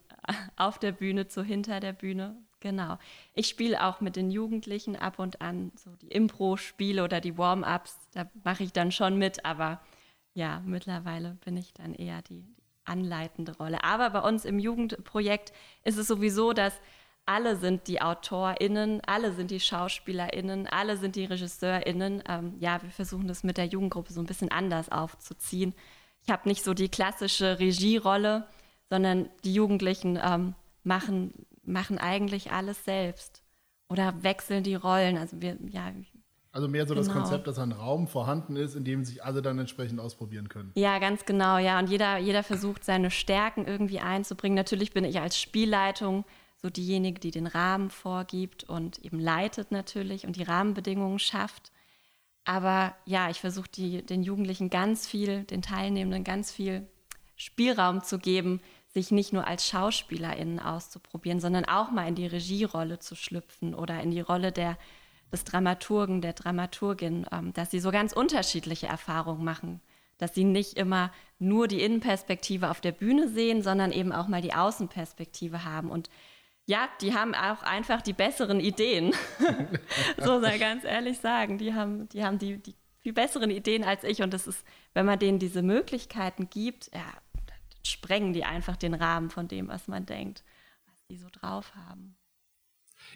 auf 0.56 0.78
der 0.78 0.92
Bühne 0.92 1.28
zu 1.28 1.42
hinter 1.42 1.80
der 1.80 1.92
Bühne. 1.92 2.37
Genau. 2.61 2.99
Ich 3.35 3.49
spiele 3.49 3.85
auch 3.85 4.01
mit 4.01 4.17
den 4.17 4.31
Jugendlichen 4.31 4.97
ab 4.97 5.19
und 5.19 5.41
an 5.43 5.73
so 5.77 5.95
die 5.97 6.09
Impro-Spiele 6.09 7.05
oder 7.05 7.21
die 7.21 7.37
Warm-ups. 7.37 7.99
Da 8.13 8.31
mache 8.45 8.65
ich 8.65 8.73
dann 8.73 8.93
schon 8.93 9.19
mit, 9.19 9.45
aber 9.45 9.81
ja, 10.35 10.63
mittlerweile 10.65 11.37
bin 11.45 11.57
ich 11.57 11.73
dann 11.75 11.95
eher 11.95 12.23
die, 12.23 12.43
die 12.43 12.73
anleitende 12.85 13.57
Rolle. 13.57 13.85
Aber 13.85 14.11
bei 14.11 14.21
uns 14.21 14.45
im 14.45 14.59
Jugendprojekt 14.59 15.53
ist 15.85 15.99
es 15.99 16.07
sowieso, 16.07 16.53
dass 16.53 16.79
alle 17.27 17.57
sind 17.57 17.89
die 17.89 18.01
AutorInnen, 18.01 19.03
alle 19.05 19.33
sind 19.33 19.51
die 19.51 19.61
SchauspielerInnen, 19.61 20.69
alle 20.69 20.97
sind 20.97 21.17
die 21.17 21.25
RegisseurInnen. 21.25 22.23
Ähm, 22.29 22.55
ja, 22.61 22.83
wir 22.83 22.91
versuchen 22.91 23.27
das 23.27 23.43
mit 23.43 23.59
der 23.59 23.67
Jugendgruppe 23.67 24.13
so 24.13 24.21
ein 24.21 24.27
bisschen 24.27 24.51
anders 24.51 24.91
aufzuziehen. 24.91 25.75
Ich 26.23 26.31
habe 26.31 26.49
nicht 26.49 26.65
so 26.65 26.73
die 26.73 26.89
klassische 26.89 27.59
Regierolle, 27.59 28.47
sondern 28.89 29.29
die 29.45 29.55
Jugendlichen 29.55 30.19
ähm, 30.23 30.55
machen 30.85 31.47
machen 31.66 31.99
eigentlich 31.99 32.52
alles 32.52 32.85
selbst 32.85 33.42
oder 33.88 34.23
wechseln 34.23 34.62
die 34.62 34.75
Rollen. 34.75 35.16
Also 35.16 35.40
wir, 35.40 35.58
ja. 35.68 35.92
Also 36.52 36.68
mehr 36.68 36.87
so 36.87 36.94
genau. 36.94 37.06
das 37.06 37.14
Konzept, 37.14 37.46
dass 37.46 37.58
ein 37.58 37.73
Raum 37.73 38.08
vorhanden 38.08 38.56
ist, 38.56 38.75
in 38.75 38.85
dem 38.85 39.04
sich 39.04 39.23
alle 39.23 39.42
dann 39.42 39.58
entsprechend 39.58 40.00
ausprobieren 40.00 40.49
können. 40.49 40.73
Ja, 40.75 40.99
ganz 40.99 41.25
genau, 41.25 41.58
ja. 41.58 41.78
Und 41.78 41.90
jeder, 41.90 42.16
jeder 42.18 42.42
versucht, 42.42 42.85
seine 42.85 43.11
Stärken 43.11 43.66
irgendwie 43.66 44.00
einzubringen. 44.00 44.56
Natürlich 44.56 44.92
bin 44.92 45.04
ich 45.04 45.20
als 45.20 45.38
Spielleitung 45.38 46.25
so 46.56 46.70
diejenige, 46.70 47.20
die 47.20 47.30
den 47.30 47.46
Rahmen 47.46 47.90
vorgibt 47.90 48.64
und 48.64 48.99
eben 49.04 49.20
leitet 49.20 49.70
natürlich 49.70 50.26
und 50.26 50.37
die 50.37 50.42
Rahmenbedingungen 50.42 51.18
schafft. 51.18 51.73
Aber 52.44 52.94
ja, 53.04 53.28
ich 53.28 53.40
versuche 53.40 53.68
den 53.68 54.23
Jugendlichen 54.23 54.70
ganz 54.70 55.06
viel, 55.06 55.44
den 55.44 55.62
Teilnehmenden 55.62 56.25
ganz 56.25 56.52
viel 56.52 56.87
Spielraum 57.37 58.02
zu 58.02 58.18
geben, 58.18 58.61
sich 58.97 59.11
nicht 59.11 59.35
nur 59.35 59.47
als 59.47 59.69
SchauspielerInnen 59.69 60.59
auszuprobieren, 60.59 61.38
sondern 61.38 61.67
auch 61.67 61.91
mal 61.91 62.09
in 62.09 62.15
die 62.15 62.26
Regierolle 62.26 62.99
zu 62.99 63.15
schlüpfen 63.15 63.75
oder 63.75 64.00
in 64.00 64.11
die 64.11 64.23
Rolle 64.23 64.53
der, 64.53 64.79
des 65.31 65.45
Dramaturgen, 65.45 66.23
der 66.23 66.33
Dramaturgin, 66.33 67.26
ähm, 67.31 67.53
dass 67.53 67.71
sie 67.71 67.79
so 67.79 67.91
ganz 67.91 68.15
unterschiedliche 68.15 68.87
Erfahrungen 68.87 69.45
machen. 69.45 69.83
Dass 70.17 70.35
sie 70.35 70.45
nicht 70.45 70.79
immer 70.79 71.12
nur 71.38 71.69
die 71.69 71.83
Innenperspektive 71.83 72.71
auf 72.71 72.81
der 72.81 72.93
Bühne 72.93 73.29
sehen, 73.29 73.61
sondern 73.61 73.93
eben 73.93 74.12
auch 74.12 74.29
mal 74.29 74.41
die 74.41 74.55
Außenperspektive 74.55 75.65
haben. 75.65 75.91
Und 75.91 76.09
ja, 76.65 76.88
die 77.03 77.12
haben 77.12 77.35
auch 77.35 77.62
einfach 77.65 78.00
die 78.00 78.15
besseren 78.15 78.61
Ideen. 78.61 79.15
so 80.17 80.41
sei 80.41 80.57
ganz 80.57 80.85
ehrlich 80.85 81.19
sagen. 81.19 81.59
Die 81.59 81.75
haben, 81.75 82.09
die 82.09 82.25
haben 82.25 82.38
die, 82.38 82.57
die 82.57 82.75
viel 83.03 83.12
besseren 83.12 83.50
Ideen 83.50 83.85
als 83.85 84.05
ich. 84.05 84.23
Und 84.23 84.33
das 84.33 84.47
ist, 84.47 84.65
wenn 84.95 85.05
man 85.05 85.19
denen 85.19 85.38
diese 85.38 85.61
Möglichkeiten 85.61 86.49
gibt, 86.49 86.91
ja, 86.95 87.05
sprengen 87.90 88.33
die 88.33 88.45
einfach 88.45 88.76
den 88.76 88.95
Rahmen 88.95 89.31
von 89.31 89.49
dem, 89.49 89.69
was 89.69 89.88
man 89.88 90.07
denkt, 90.07 90.45
was 90.87 91.05
die 91.07 91.16
so 91.16 91.28
drauf 91.31 91.73
haben. 91.75 92.16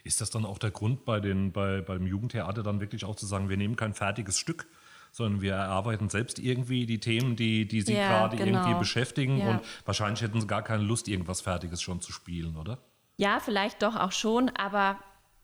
Ist 0.04 0.20
das 0.20 0.30
dann 0.30 0.44
auch 0.44 0.58
der 0.58 0.70
Grund 0.70 1.04
bei 1.04 1.20
den, 1.20 1.52
bei, 1.52 1.80
beim 1.80 2.06
Jugendtheater 2.06 2.62
dann 2.62 2.80
wirklich 2.80 3.04
auch 3.04 3.16
zu 3.16 3.26
sagen, 3.26 3.48
wir 3.48 3.56
nehmen 3.56 3.76
kein 3.76 3.94
fertiges 3.94 4.38
Stück, 4.38 4.66
sondern 5.12 5.40
wir 5.40 5.54
erarbeiten 5.54 6.08
selbst 6.08 6.38
irgendwie 6.38 6.86
die 6.86 7.00
Themen, 7.00 7.36
die, 7.36 7.66
die 7.66 7.82
sie 7.82 7.94
ja, 7.94 8.08
gerade 8.08 8.36
genau. 8.36 8.60
irgendwie 8.60 8.78
beschäftigen 8.78 9.38
ja. 9.38 9.50
und 9.50 9.60
wahrscheinlich 9.84 10.22
hätten 10.22 10.40
sie 10.40 10.46
gar 10.46 10.62
keine 10.62 10.82
Lust, 10.82 11.08
irgendwas 11.08 11.40
Fertiges 11.40 11.82
schon 11.82 12.00
zu 12.00 12.12
spielen, 12.12 12.56
oder? 12.56 12.78
Ja, 13.16 13.40
vielleicht 13.40 13.82
doch 13.82 13.96
auch 13.96 14.12
schon, 14.12 14.50
aber 14.50 14.98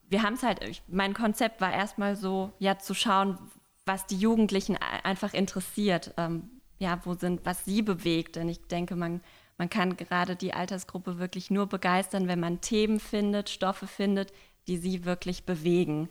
wir 0.09 0.23
haben 0.23 0.35
es 0.35 0.43
halt, 0.43 0.81
mein 0.87 1.13
Konzept 1.13 1.59
war 1.61 1.73
erstmal 1.73 2.15
so, 2.15 2.53
ja, 2.59 2.79
zu 2.79 2.93
schauen, 2.93 3.37
was 3.85 4.05
die 4.05 4.17
Jugendlichen 4.17 4.77
einfach 4.77 5.33
interessiert. 5.33 6.13
Ähm, 6.17 6.49
ja, 6.79 6.99
wo 7.03 7.13
sind, 7.13 7.45
was 7.45 7.65
sie 7.65 7.81
bewegt. 7.81 8.35
Denn 8.35 8.49
ich 8.49 8.61
denke, 8.67 8.95
man, 8.95 9.21
man 9.57 9.69
kann 9.69 9.97
gerade 9.97 10.35
die 10.35 10.53
Altersgruppe 10.53 11.19
wirklich 11.19 11.49
nur 11.51 11.67
begeistern, 11.67 12.27
wenn 12.27 12.39
man 12.39 12.61
Themen 12.61 12.99
findet, 12.99 13.49
Stoffe 13.49 13.87
findet, 13.87 14.31
die 14.67 14.77
sie 14.77 15.05
wirklich 15.05 15.45
bewegen. 15.45 16.09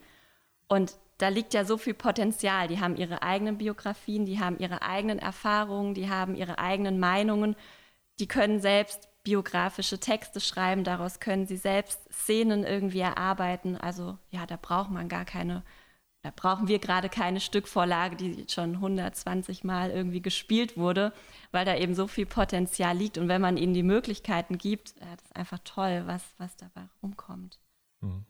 Und 0.68 0.96
da 1.18 1.28
liegt 1.28 1.54
ja 1.54 1.64
so 1.64 1.78
viel 1.78 1.94
Potenzial. 1.94 2.68
Die 2.68 2.80
haben 2.80 2.96
ihre 2.96 3.23
eigenen 3.23 3.58
Biografien, 3.58 4.26
die 4.26 4.40
haben 4.40 4.58
ihre 4.58 4.82
eigenen 4.82 5.18
Erfahrungen, 5.18 5.94
die 5.94 6.11
haben 6.11 6.35
ihre 6.35 6.58
eigenen 6.58 6.99
Meinungen, 6.99 7.56
die 8.18 8.28
können 8.28 8.61
selbst 8.61 9.08
biografische 9.23 9.99
Texte 9.99 10.40
schreiben, 10.40 10.85
daraus 10.85 11.18
können 11.18 11.46
sie 11.46 11.56
selbst 11.56 12.00
Szenen 12.12 12.64
irgendwie 12.64 13.00
erarbeiten. 13.00 13.76
Also 13.76 14.18
ja, 14.30 14.46
da 14.46 14.56
braucht 14.61 14.90
man 14.90 15.08
gar 15.08 15.25
keine 15.25 15.64
da 16.26 16.33
brauchen 16.35 16.66
wir 16.66 16.80
gerade 16.80 17.09
keine 17.09 17.38
Stückvorlage, 17.38 18.16
die 18.16 18.47
schon 18.49 18.75
120 18.75 19.62
Mal 19.62 19.92
irgendwie 19.92 20.21
gespielt 20.21 20.76
wurde, 20.76 21.12
weil 21.52 21.64
da 21.64 21.76
eben 21.76 21.95
so 21.95 22.09
viel 22.09 22.26
Potenzial 22.26 22.97
liegt. 22.97 23.16
Und 23.16 23.28
wenn 23.28 23.40
man 23.40 23.56
ihnen 23.56 23.75
die 23.75 23.85
Möglichkeiten 23.85 24.59
gibt, 24.59 25.00
das 25.00 25.23
ist 25.23 25.37
einfach 25.37 25.61
toll, 25.62 26.02
was, 26.06 26.25
was 26.38 26.56
dabei 26.56 26.83
rumkommt. 27.00 27.61
Mhm. 28.00 28.25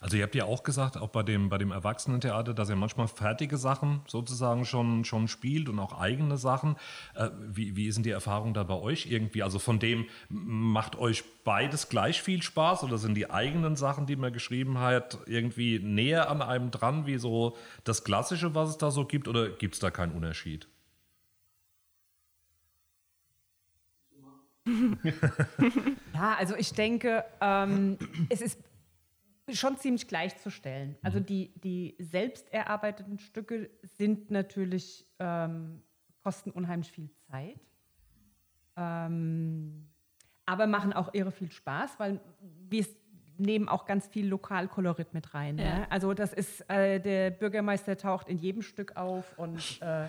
Also 0.00 0.16
ihr 0.16 0.22
habt 0.22 0.34
ja 0.34 0.44
auch 0.44 0.62
gesagt, 0.62 0.96
auch 0.96 1.08
bei 1.08 1.22
dem, 1.22 1.48
bei 1.48 1.58
dem 1.58 1.70
Erwachsenentheater, 1.70 2.54
dass 2.54 2.70
ihr 2.70 2.76
manchmal 2.76 3.08
fertige 3.08 3.56
Sachen 3.56 4.02
sozusagen 4.06 4.64
schon, 4.64 5.04
schon 5.04 5.28
spielt 5.28 5.68
und 5.68 5.78
auch 5.78 5.98
eigene 5.98 6.36
Sachen. 6.38 6.76
Äh, 7.14 7.30
wie, 7.40 7.76
wie 7.76 7.86
ist 7.86 7.96
denn 7.96 8.04
die 8.04 8.10
Erfahrung 8.10 8.54
da 8.54 8.62
bei 8.62 8.74
euch 8.74 9.06
irgendwie? 9.06 9.42
Also 9.42 9.58
von 9.58 9.78
dem 9.78 10.06
macht 10.28 10.96
euch 10.96 11.24
beides 11.44 11.88
gleich 11.88 12.22
viel 12.22 12.42
Spaß 12.42 12.84
oder 12.84 12.98
sind 12.98 13.14
die 13.14 13.30
eigenen 13.30 13.76
Sachen, 13.76 14.06
die 14.06 14.16
man 14.16 14.32
geschrieben 14.32 14.78
hat, 14.78 15.18
irgendwie 15.26 15.78
näher 15.78 16.30
an 16.30 16.42
einem 16.42 16.70
dran, 16.70 17.06
wie 17.06 17.18
so 17.18 17.56
das 17.84 18.04
Klassische, 18.04 18.54
was 18.54 18.70
es 18.70 18.78
da 18.78 18.90
so 18.90 19.04
gibt, 19.04 19.28
oder 19.28 19.48
gibt 19.50 19.74
es 19.74 19.80
da 19.80 19.90
keinen 19.90 20.12
Unterschied? 20.12 20.68
ja, 26.14 26.36
also 26.38 26.54
ich 26.56 26.72
denke, 26.72 27.24
ähm, 27.40 27.98
es 28.28 28.40
ist 28.40 28.58
schon 29.54 29.76
ziemlich 29.76 30.08
gleichzustellen. 30.08 30.96
Also 31.02 31.20
mhm. 31.20 31.26
die, 31.26 31.52
die 31.60 31.96
selbst 31.98 32.52
erarbeiteten 32.52 33.18
Stücke 33.18 33.70
sind 33.82 34.30
natürlich, 34.30 35.06
ähm, 35.18 35.82
kosten 36.22 36.50
unheimlich 36.50 36.90
viel 36.92 37.10
Zeit, 37.30 37.60
ähm, 38.76 39.88
aber 40.46 40.66
machen 40.66 40.92
auch 40.92 41.14
irre 41.14 41.32
viel 41.32 41.50
Spaß, 41.50 41.98
weil 41.98 42.20
wir 42.68 42.84
nehmen 43.38 43.68
auch 43.68 43.86
ganz 43.86 44.06
viel 44.06 44.26
Lokalkolorit 44.28 45.14
mit 45.14 45.34
rein. 45.34 45.58
Ja. 45.58 45.78
Ne? 45.78 45.90
Also 45.90 46.14
das 46.14 46.32
ist, 46.32 46.68
äh, 46.68 47.00
der 47.00 47.30
Bürgermeister 47.30 47.96
taucht 47.96 48.28
in 48.28 48.38
jedem 48.38 48.62
Stück 48.62 48.96
auf 48.96 49.38
und 49.38 49.80
äh, 49.80 50.08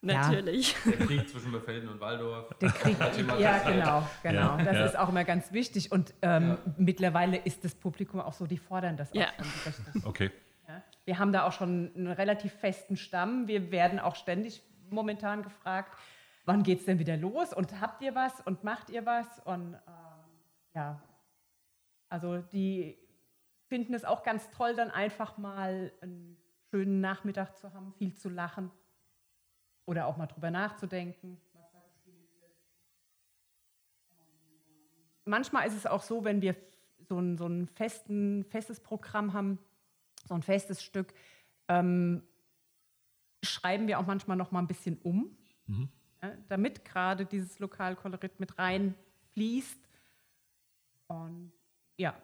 Natürlich. 0.00 0.76
Ja. 0.84 0.92
Der 0.92 1.06
Krieg 1.06 1.28
zwischen 1.28 1.50
Befelden 1.50 1.88
und 1.88 2.00
Waldorf. 2.00 2.54
Der 2.60 2.70
Krieg, 2.70 2.96
ja, 3.38 3.58
genau, 3.58 4.08
genau. 4.22 4.56
Ja, 4.56 4.64
das 4.64 4.76
ja. 4.76 4.86
ist 4.86 4.98
auch 4.98 5.08
immer 5.08 5.24
ganz 5.24 5.52
wichtig. 5.52 5.90
Und 5.90 6.14
ähm, 6.22 6.56
mittlerweile 6.76 7.36
ist 7.38 7.64
das 7.64 7.74
Publikum 7.74 8.20
auch 8.20 8.32
so, 8.32 8.46
die 8.46 8.58
fordern 8.58 8.96
das 8.96 9.10
auch 9.10 9.14
schon. 9.92 10.04
Okay. 10.04 10.30
Wir 11.04 11.18
haben 11.18 11.32
da 11.32 11.44
auch 11.44 11.52
schon 11.52 11.90
einen 11.96 12.08
relativ 12.08 12.52
festen 12.52 12.96
Stamm. 12.96 13.48
Wir 13.48 13.70
werden 13.70 13.98
auch 13.98 14.14
ständig 14.14 14.62
momentan 14.90 15.42
gefragt, 15.42 15.96
wann 16.44 16.62
geht 16.62 16.80
es 16.80 16.84
denn 16.84 16.98
wieder 16.98 17.16
los? 17.16 17.52
Und 17.52 17.80
habt 17.80 18.02
ihr 18.02 18.14
was? 18.14 18.40
Und 18.42 18.62
macht 18.62 18.90
ihr 18.90 19.06
was? 19.06 19.26
Und 19.44 19.74
ähm, 19.74 19.80
ja, 20.74 21.02
also 22.08 22.38
die 22.38 22.98
finden 23.68 23.94
es 23.94 24.04
auch 24.04 24.22
ganz 24.22 24.50
toll, 24.50 24.74
dann 24.74 24.90
einfach 24.90 25.38
mal 25.38 25.92
einen 26.02 26.36
schönen 26.70 27.00
Nachmittag 27.00 27.56
zu 27.56 27.72
haben, 27.72 27.92
viel 27.94 28.14
zu 28.14 28.28
lachen. 28.28 28.70
Oder 29.88 30.06
auch 30.06 30.18
mal 30.18 30.26
drüber 30.26 30.50
nachzudenken. 30.50 31.40
Manchmal 35.24 35.66
ist 35.66 35.74
es 35.74 35.86
auch 35.86 36.02
so, 36.02 36.24
wenn 36.24 36.42
wir 36.42 36.54
so 37.08 37.18
ein, 37.18 37.38
so 37.38 37.46
ein 37.46 37.68
festen, 37.68 38.44
festes 38.44 38.80
Programm 38.80 39.32
haben, 39.32 39.58
so 40.26 40.34
ein 40.34 40.42
festes 40.42 40.84
Stück, 40.84 41.14
ähm, 41.68 42.22
schreiben 43.42 43.88
wir 43.88 43.98
auch 43.98 44.04
manchmal 44.04 44.36
noch 44.36 44.50
mal 44.50 44.58
ein 44.58 44.66
bisschen 44.66 44.98
um, 44.98 45.34
mhm. 45.66 45.88
ja, 46.22 46.32
damit 46.48 46.84
gerade 46.84 47.24
dieses 47.24 47.58
Lokalkolorit 47.58 48.38
mit 48.40 48.58
reinfließt. 48.58 49.88
Und 51.06 51.50
ja, 51.96 52.14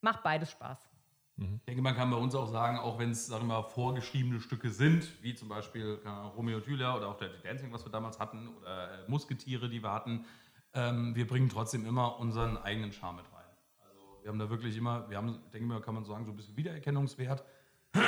macht 0.00 0.24
beides 0.24 0.50
Spaß. 0.50 0.90
Mhm. 1.36 1.56
Ich 1.58 1.64
denke, 1.64 1.82
man 1.82 1.94
kann 1.94 2.10
bei 2.10 2.16
uns 2.16 2.34
auch 2.34 2.46
sagen, 2.46 2.78
auch 2.78 2.98
wenn 2.98 3.10
es, 3.10 3.26
sagen 3.26 3.46
wir 3.46 3.60
mal, 3.60 3.68
vorgeschriebene 3.68 4.40
Stücke 4.40 4.70
sind, 4.70 5.22
wie 5.22 5.34
zum 5.34 5.48
Beispiel 5.48 6.00
Romeo 6.36 6.56
und 6.56 6.66
Julia 6.66 6.96
oder 6.96 7.08
auch 7.08 7.18
Dirty 7.18 7.42
Dancing, 7.42 7.72
was 7.72 7.84
wir 7.84 7.92
damals 7.92 8.18
hatten, 8.18 8.48
oder 8.56 9.04
äh, 9.04 9.10
Musketiere, 9.10 9.68
die 9.68 9.82
wir 9.82 9.92
hatten, 9.92 10.24
ähm, 10.72 11.14
wir 11.14 11.26
bringen 11.26 11.48
trotzdem 11.48 11.86
immer 11.86 12.18
unseren 12.18 12.56
eigenen 12.56 12.92
Charme 12.92 13.16
mit 13.16 13.26
rein. 13.32 13.44
Also 13.86 14.18
wir 14.22 14.30
haben 14.30 14.38
da 14.38 14.48
wirklich 14.48 14.76
immer, 14.76 15.08
wir 15.10 15.18
haben, 15.18 15.38
denke 15.52 15.66
mal, 15.66 15.80
kann 15.80 15.94
man 15.94 16.04
sagen, 16.04 16.24
so 16.24 16.32
ein 16.32 16.36
bisschen 16.36 16.56
Wiedererkennungswert. 16.56 17.44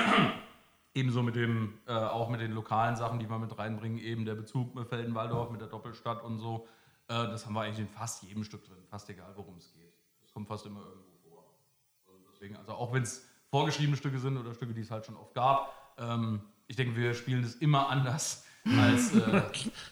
Ebenso 0.94 1.22
mit 1.22 1.37
dem, 1.37 1.74
äh, 1.87 1.92
auch 1.92 2.31
mit 2.31 2.40
den 2.40 2.52
lokalen 2.52 2.96
Sachen, 2.96 3.18
die 3.18 3.29
wir 3.29 3.38
mit 3.38 3.57
reinbringen, 3.59 3.98
eben 3.98 4.24
der 4.24 4.35
Bezug 4.35 4.74
mit 4.74 4.88
Feldenwaldorf, 4.88 5.50
mit 5.50 5.61
der 5.61 5.68
Doppelstadt 5.68 6.22
und 6.22 6.38
so. 6.38 6.66
Äh, 7.09 7.14
das 7.14 7.44
haben 7.44 7.55
wir 7.55 7.61
eigentlich 7.61 7.81
in 7.81 7.88
fast 7.88 8.22
jedem 8.22 8.42
Stück 8.42 8.64
drin, 8.64 8.79
fast 8.88 9.09
egal, 9.11 9.33
worum 9.37 9.57
es 9.57 9.70
geht. 9.74 9.92
Das 10.22 10.33
kommt 10.33 10.48
fast 10.48 10.64
immer 10.66 10.81
irgendwo. 10.81 11.09
Deswegen, 12.33 12.57
also 12.57 12.72
auch 12.72 12.92
wenn 12.92 13.02
es 13.02 13.27
vorgeschriebene 13.50 13.96
Stücke 13.96 14.18
sind 14.18 14.37
oder 14.37 14.54
Stücke, 14.54 14.74
die 14.74 14.82
es 14.82 14.90
halt 14.90 15.06
schon 15.06 15.16
oft 15.16 15.34
gab, 15.34 15.72
ähm, 15.98 16.40
ich 16.66 16.76
denke, 16.76 16.96
wir 16.96 17.14
spielen 17.14 17.42
das 17.42 17.54
immer 17.56 17.88
anders 17.88 18.44
als 18.78 19.14
äh, 19.14 19.42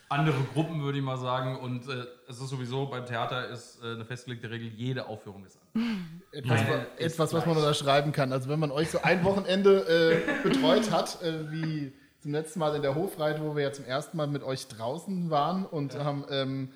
andere 0.08 0.36
Gruppen, 0.52 0.82
würde 0.82 0.98
ich 0.98 1.04
mal 1.04 1.16
sagen. 1.16 1.58
Und 1.58 1.88
äh, 1.88 2.04
es 2.28 2.40
ist 2.40 2.50
sowieso 2.50 2.86
beim 2.86 3.06
Theater 3.06 3.48
ist 3.48 3.82
äh, 3.82 3.92
eine 3.92 4.04
festgelegte 4.04 4.50
Regel, 4.50 4.68
jede 4.68 5.06
Aufführung 5.06 5.44
ist 5.46 5.58
anders. 5.74 5.96
Etwas, 6.32 6.60
etwas 6.98 7.32
was 7.32 7.46
man 7.46 7.56
unterschreiben 7.56 8.12
kann. 8.12 8.32
Also 8.32 8.50
wenn 8.50 8.58
man 8.58 8.70
euch 8.70 8.90
so 8.90 9.00
ein 9.00 9.24
Wochenende 9.24 9.86
äh, 9.88 10.42
betreut 10.42 10.90
hat, 10.90 11.22
äh, 11.22 11.50
wie 11.50 11.92
zum 12.20 12.32
letzten 12.32 12.58
Mal 12.58 12.74
in 12.76 12.82
der 12.82 12.94
Hofreit, 12.94 13.40
wo 13.40 13.56
wir 13.56 13.62
ja 13.62 13.72
zum 13.72 13.86
ersten 13.86 14.16
Mal 14.16 14.26
mit 14.26 14.42
euch 14.42 14.68
draußen 14.68 15.30
waren 15.30 15.64
und 15.64 15.94
ja. 15.94 16.04
haben 16.04 16.26
ähm, 16.30 16.72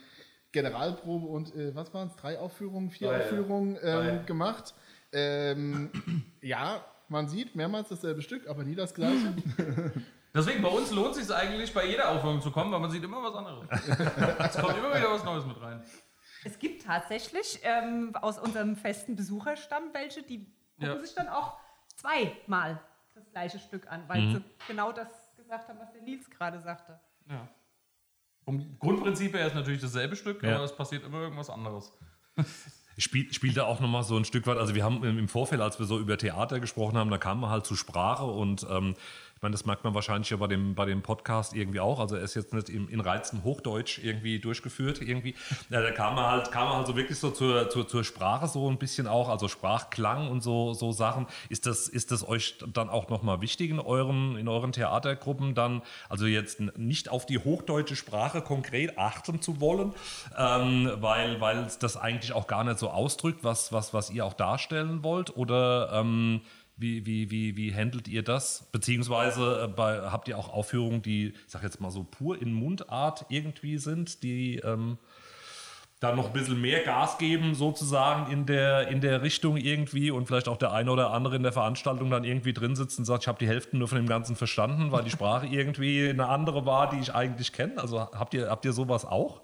Generalprobe 0.53 1.27
und 1.27 1.55
äh, 1.55 1.75
was 1.75 1.93
waren 1.93 2.09
es, 2.09 2.17
drei 2.17 2.39
Aufführungen, 2.39 2.91
vier 2.91 3.09
Drei, 3.09 3.21
Aufführungen 3.23 3.77
ähm, 3.83 4.27
gemacht. 4.27 4.75
Ähm, 5.13 5.91
ja, 6.41 6.85
man 7.09 7.29
sieht 7.29 7.57
mehrmals 7.57 7.89
dasselbe 7.89 8.23
Stück, 8.23 8.49
aber 8.49 8.65
nie 8.65 8.75
das 8.75 8.95
gleiche. 8.95 9.35
Deswegen, 10.35 10.63
bei 10.63 10.69
uns 10.69 10.93
lohnt 10.93 11.17
es 11.17 11.27
sich 11.27 11.35
eigentlich, 11.35 11.75
bei 11.75 11.87
jeder 11.87 12.11
Aufführung 12.11 12.41
zu 12.41 12.53
kommen, 12.53 12.71
weil 12.71 12.79
man 12.79 12.91
sieht 12.91 13.03
immer 13.03 13.21
was 13.21 13.35
anderes. 13.35 13.67
es 13.71 14.57
kommt 14.63 14.79
immer 14.79 14.95
wieder 14.95 15.11
was 15.11 15.25
Neues 15.25 15.45
mit 15.45 15.61
rein. 15.61 15.83
Es 16.45 16.59
gibt 16.59 16.85
tatsächlich 16.85 17.61
ähm, 17.65 18.15
aus 18.15 18.39
unserem 18.39 18.77
festen 18.77 19.17
Besucherstamm 19.17 19.93
welche, 19.93 20.23
die 20.23 20.47
gucken 20.79 20.95
ja. 20.95 20.99
sich 20.99 21.15
dann 21.15 21.29
auch 21.29 21.59
zweimal 21.97 22.81
das 23.15 23.29
gleiche 23.31 23.59
Stück 23.59 23.91
an, 23.91 24.05
weil 24.07 24.23
mhm. 24.23 24.35
sie 24.37 24.45
genau 24.69 24.93
das 24.93 25.09
gesagt 25.37 25.69
haben, 25.69 25.79
was 25.81 25.93
der 25.93 26.03
Nils 26.03 26.31
gerade 26.31 26.61
sagte. 26.61 26.99
Ja. 27.29 27.49
Vom 28.45 28.79
Grundprinzip 28.79 29.35
her 29.35 29.47
ist 29.47 29.55
natürlich 29.55 29.81
dasselbe 29.81 30.17
Stück, 30.17 30.43
ja. 30.43 30.55
aber 30.55 30.65
es 30.65 30.75
passiert 30.75 31.05
immer 31.05 31.21
irgendwas 31.21 31.51
anderes. 31.51 31.93
Spiel, 33.01 33.33
spielt 33.33 33.57
da 33.57 33.65
auch 33.65 33.81
nochmal 33.81 34.03
so 34.03 34.17
ein 34.17 34.25
Stück 34.25 34.47
weit, 34.47 34.59
also 34.59 34.75
wir 34.75 34.85
haben 34.85 35.03
im 35.05 35.29
Vorfeld, 35.29 35.61
als 35.61 35.79
wir 35.79 35.87
so 35.87 35.99
über 35.99 36.19
Theater 36.19 36.61
gesprochen 36.61 36.97
haben, 36.97 37.11
da 37.11 37.19
kam 37.19 37.41
man 37.41 37.51
halt 37.51 37.67
zur 37.67 37.77
Sprache 37.77 38.25
und 38.25 38.67
ähm, 38.71 38.95
ich 39.41 39.43
meine, 39.43 39.55
das 39.55 39.65
merkt 39.65 39.85
man 39.85 39.95
wahrscheinlich 39.95 40.29
ja 40.29 40.37
bei 40.37 40.49
dem, 40.49 40.75
bei 40.75 40.85
dem 40.85 41.01
Podcast 41.01 41.57
irgendwie 41.57 41.81
auch. 41.81 41.99
Also 41.99 42.15
er 42.15 42.21
ist 42.21 42.35
jetzt 42.35 42.53
nicht 42.53 42.69
in, 42.69 42.89
in 42.89 43.01
reizendem 43.01 43.43
Hochdeutsch 43.43 43.99
irgendwie 44.05 44.39
durchgeführt. 44.39 45.01
Irgendwie. 45.01 45.35
Ja, 45.71 45.81
da 45.81 45.93
kam 45.93 46.17
man 46.17 46.27
halt, 46.27 46.53
kam 46.53 46.69
man 46.69 46.77
halt 46.77 46.87
so 46.87 46.95
wirklich 46.95 47.19
so 47.19 47.31
zur, 47.31 47.71
zur, 47.71 47.89
zur 47.89 48.05
Sprache 48.05 48.49
so 48.49 48.69
ein 48.69 48.77
bisschen 48.77 49.07
auch, 49.07 49.31
also 49.31 49.49
Sprachklang 49.49 50.31
und 50.31 50.43
so, 50.43 50.75
so 50.75 50.93
Sachen. 50.93 51.27
Ist 51.49 51.65
das, 51.65 51.89
ist 51.89 52.13
das 52.13 52.29
euch 52.29 52.59
dann 52.71 52.91
auch 52.91 53.09
nochmal 53.09 53.41
wichtig 53.41 53.71
in 53.71 53.81
euren, 53.81 54.37
in 54.37 54.47
euren 54.47 54.73
Theatergruppen 54.73 55.55
dann, 55.55 55.81
also 56.11 56.27
jetzt 56.27 56.61
nicht 56.77 57.09
auf 57.09 57.25
die 57.25 57.39
hochdeutsche 57.39 57.97
Sprache 57.97 58.43
konkret 58.43 58.99
achten 58.99 59.41
zu 59.41 59.59
wollen, 59.59 59.95
ähm, 60.37 60.91
weil, 60.97 61.41
weil 61.41 61.67
das 61.81 61.97
eigentlich 61.97 62.35
auch 62.35 62.47
gar 62.47 62.63
nicht 62.63 62.79
so 62.79 62.91
ausdrückt, 62.91 63.43
was, 63.43 63.73
was, 63.73 63.95
was 63.95 64.11
ihr 64.11 64.27
auch 64.27 64.35
darstellen 64.35 65.03
wollt? 65.03 65.35
Oder 65.35 65.93
ähm, 65.95 66.43
wie, 66.81 67.05
wie, 67.07 67.31
wie, 67.31 67.57
wie 67.57 67.75
handelt 67.75 68.09
ihr 68.09 68.23
das? 68.23 68.69
Beziehungsweise 68.73 69.65
äh, 69.65 69.69
bei, 69.69 70.01
habt 70.11 70.29
ihr 70.29 70.39
auch 70.39 70.49
Aufführungen, 70.53 71.03
die, 71.03 71.29
ich 71.29 71.35
sag 71.47 71.63
jetzt 71.63 71.81
mal 71.81 71.91
so 71.91 72.05
pur 72.05 72.41
in 72.41 72.53
Mundart 72.53 73.27
irgendwie 73.29 73.79
sind, 73.79 74.23
die 74.23 74.57
ähm, 74.57 74.99
da 76.01 76.15
noch 76.17 76.29
ein 76.29 76.33
bisschen 76.33 76.61
mehr 76.61 76.83
Gas 76.83 77.19
geben, 77.19 77.55
sozusagen 77.55 78.33
in 78.33 78.47
der, 78.47 78.89
in 78.89 79.03
der 79.03 79.21
Richtung 79.21 79.59
irgendwie 79.59 80.11
und 80.11 80.27
vielleicht 80.27 80.49
auch 80.49 80.57
der 80.57 80.73
eine 80.73 80.91
oder 80.91 81.11
andere 81.11 81.37
in 81.37 81.43
der 81.43 81.53
Veranstaltung 81.53 82.11
dann 82.11 82.25
irgendwie 82.25 82.55
drin 82.55 82.75
sitzt 82.75 82.99
und 82.99 83.05
sagt, 83.05 83.25
ich 83.25 83.29
habe 83.29 83.39
die 83.39 83.47
Hälfte 83.47 83.77
nur 83.77 83.87
von 83.87 83.99
dem 83.99 84.09
Ganzen 84.09 84.35
verstanden, 84.35 84.93
weil 84.93 85.05
die 85.05 85.11
Sprache 85.11 85.47
irgendwie 85.51 86.09
eine 86.09 86.29
andere 86.29 86.65
war, 86.65 86.89
die 86.89 86.99
ich 86.99 87.15
eigentlich 87.15 87.53
kenne. 87.53 87.75
Also 87.77 88.01
habt 88.01 88.33
ihr, 88.33 88.49
habt 88.49 88.65
ihr 88.65 88.73
sowas 88.73 89.05
auch? 89.05 89.43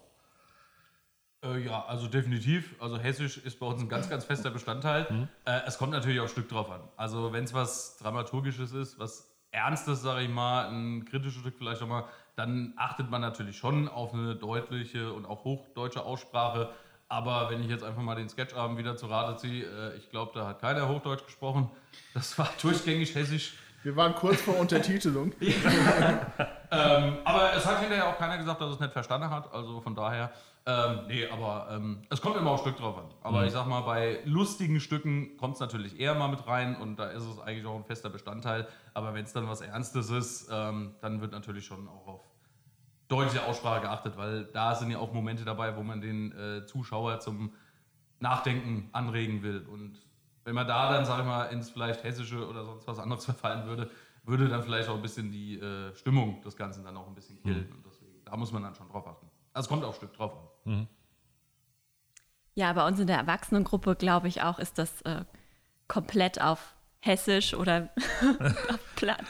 Äh, 1.55 1.67
ja, 1.67 1.85
also 1.87 2.07
definitiv. 2.07 2.75
Also 2.81 2.99
Hessisch 2.99 3.39
ist 3.39 3.59
bei 3.59 3.67
uns 3.67 3.83
ein 3.83 3.89
ganz, 3.89 4.09
ganz 4.09 4.25
fester 4.25 4.51
Bestandteil. 4.51 5.07
Mhm. 5.11 5.29
Äh, 5.45 5.61
es 5.67 5.79
kommt 5.79 5.93
natürlich 5.93 6.21
auch 6.21 6.29
Stück 6.29 6.49
drauf 6.49 6.71
an. 6.71 6.81
Also 6.97 7.33
wenn 7.33 7.45
es 7.45 7.55
was 7.55 7.97
Dramaturgisches 7.99 8.73
ist, 8.73 8.99
was 8.99 9.31
Ernstes, 9.51 10.03
sage 10.03 10.23
ich 10.23 10.29
mal, 10.29 10.69
ein 10.69 11.05
kritisches 11.05 11.41
Stück 11.41 11.57
vielleicht 11.57 11.83
auch 11.83 11.89
mal, 11.89 12.05
dann 12.35 12.75
achtet 12.77 13.11
man 13.11 13.23
natürlich 13.23 13.57
schon 13.57 13.89
auf 13.89 14.13
eine 14.13 14.37
deutliche 14.37 15.13
und 15.13 15.25
auch 15.25 15.45
hochdeutsche 15.45 16.05
Aussprache. 16.05 16.71
Aber 17.09 17.51
wenn 17.51 17.63
ich 17.63 17.69
jetzt 17.69 17.85
einfach 17.85 18.03
mal 18.03 18.17
den 18.17 18.29
Sketchabend 18.29 18.79
wieder 18.79 18.97
zu 18.97 19.07
Rate 19.07 19.37
ziehe, 19.37 19.65
äh, 19.65 19.97
ich 19.97 20.11
glaube, 20.11 20.33
da 20.35 20.47
hat 20.47 20.61
keiner 20.61 20.89
Hochdeutsch 20.89 21.25
gesprochen. 21.25 21.71
Das 22.15 22.37
war 22.39 22.51
durchgängig 22.63 23.15
Hessisch. 23.15 23.55
Wir 23.83 23.95
waren 23.95 24.15
kurz 24.17 24.41
vor 24.41 24.59
Untertitelung. 24.59 25.33
ähm, 25.41 27.19
aber 27.25 27.53
es 27.55 27.65
hat 27.65 27.79
hinterher 27.79 28.09
auch 28.09 28.19
keiner 28.19 28.37
gesagt, 28.37 28.61
dass 28.61 28.73
es 28.73 28.81
nicht 28.81 28.93
verstanden 28.93 29.31
hat. 29.31 29.53
Also 29.55 29.81
von 29.81 29.95
daher 29.95 30.33
ähm, 30.69 31.07
nee, 31.07 31.25
aber 31.29 31.69
ähm, 31.71 32.03
es 32.11 32.21
kommt 32.21 32.37
immer 32.37 32.51
auf 32.51 32.61
Stück 32.61 32.77
drauf 32.77 32.99
an. 32.99 33.05
Aber 33.23 33.41
mhm. 33.41 33.47
ich 33.47 33.53
sag 33.53 33.69
mal, 33.69 33.83
bei 33.83 34.21
lustigen 34.25 34.81
Stücken 34.81 35.37
kommt 35.37 35.55
es 35.55 35.61
natürlich 35.61 36.01
eher 36.01 36.17
mal 36.17 36.27
mit 36.27 36.45
rein 36.49 36.75
und 36.77 36.97
da 36.97 37.07
ist 37.11 37.23
es 37.23 37.39
eigentlich 37.39 37.65
auch 37.67 37.77
ein 37.77 37.85
fester 37.85 38.11
Bestandteil. 38.11 38.67
Aber 38.93 39.15
wenn 39.15 39.25
es 39.25 39.33
dann 39.33 39.49
was 39.49 39.61
Ernstes 39.61 40.11
ist, 40.11 40.49
ähm, 40.51 40.97
dann 41.01 41.21
wird 41.21 41.31
natürlich 41.31 41.65
schon 41.65 41.87
auch 41.87 42.09
auf 42.09 42.21
deutliche 43.07 43.45
Aussprache 43.45 43.83
geachtet, 43.83 44.17
weil 44.17 44.47
da 44.47 44.75
sind 44.75 44.91
ja 44.91 44.99
auch 44.99 45.13
Momente 45.13 45.45
dabei, 45.45 45.77
wo 45.77 45.85
man 45.85 46.01
den 46.01 46.33
äh, 46.33 46.67
Zuschauer 46.67 47.21
zum 47.21 47.53
Nachdenken 48.19 48.89
anregen 48.91 49.45
will. 49.45 49.65
Und 49.71 50.01
wenn 50.43 50.57
man 50.57 50.67
da 50.67 50.93
dann, 50.93 51.05
sag 51.05 51.21
ich 51.21 51.27
mal, 51.27 51.45
ins 51.45 51.71
vielleicht 51.71 52.03
Hessische 52.03 52.45
oder 52.45 52.65
sonst 52.65 52.89
was 52.89 52.99
anderes 52.99 53.25
verfallen 53.27 53.69
würde, 53.69 53.89
würde 54.25 54.49
dann 54.49 54.65
vielleicht 54.65 54.89
auch 54.89 54.97
ein 54.97 55.03
bisschen 55.03 55.31
die 55.31 55.61
äh, 55.61 55.95
Stimmung 55.95 56.43
des 56.43 56.57
Ganzen 56.57 56.83
dann 56.83 56.97
auch 56.97 57.07
ein 57.07 57.15
bisschen 57.15 57.41
killen. 57.41 57.71
Und 57.71 57.87
deswegen, 57.87 58.25
da 58.25 58.37
muss 58.37 58.51
man 58.51 58.65
dann 58.65 58.75
schon 58.75 58.89
drauf 58.89 59.07
achten. 59.07 59.31
Also 59.53 59.67
es 59.67 59.69
kommt 59.69 59.85
auch 59.85 59.91
ein 59.91 59.95
Stück 59.95 60.13
drauf 60.13 60.33
an. 60.33 60.56
Ja, 62.55 62.73
bei 62.73 62.87
uns 62.87 62.99
in 62.99 63.07
der 63.07 63.19
Erwachsenengruppe, 63.19 63.97
glaube 63.97 64.29
ich 64.29 64.43
auch, 64.43 64.59
ist 64.59 64.79
das 64.79 65.03
äh, 65.03 65.25
komplett 65.89 66.41
auf 66.41 66.75
Hessisch 67.01 67.55
oder 67.55 67.91
auf 68.71 68.97
Platt. 68.97 69.23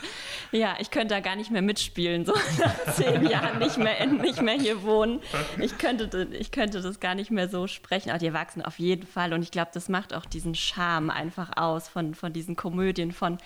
Ja, 0.52 0.76
ich 0.78 0.90
könnte 0.92 1.08
da 1.14 1.20
gar 1.20 1.34
nicht 1.36 1.50
mehr 1.50 1.60
mitspielen, 1.60 2.24
so 2.24 2.32
nach 2.58 2.92
zehn 2.94 3.26
Jahren 3.28 3.58
nicht 3.58 3.76
mehr, 3.76 4.06
nicht 4.06 4.40
mehr 4.40 4.54
hier 4.54 4.82
wohnen. 4.84 5.20
Ich 5.60 5.76
könnte, 5.76 6.06
das- 6.08 6.28
ich 6.30 6.52
könnte 6.52 6.80
das 6.80 7.00
gar 7.00 7.14
nicht 7.16 7.30
mehr 7.32 7.48
so 7.48 7.66
sprechen, 7.66 8.10
aber 8.10 8.18
die 8.20 8.26
Erwachsenen 8.28 8.64
auf 8.64 8.78
jeden 8.78 9.06
Fall. 9.06 9.32
Und 9.34 9.42
ich 9.42 9.50
glaube, 9.50 9.72
das 9.74 9.88
macht 9.88 10.14
auch 10.14 10.24
diesen 10.24 10.54
Charme 10.54 11.10
einfach 11.10 11.56
aus 11.56 11.88
von, 11.88 12.14
von 12.14 12.32
diesen 12.32 12.54
Komödien, 12.56 13.10
von 13.12 13.38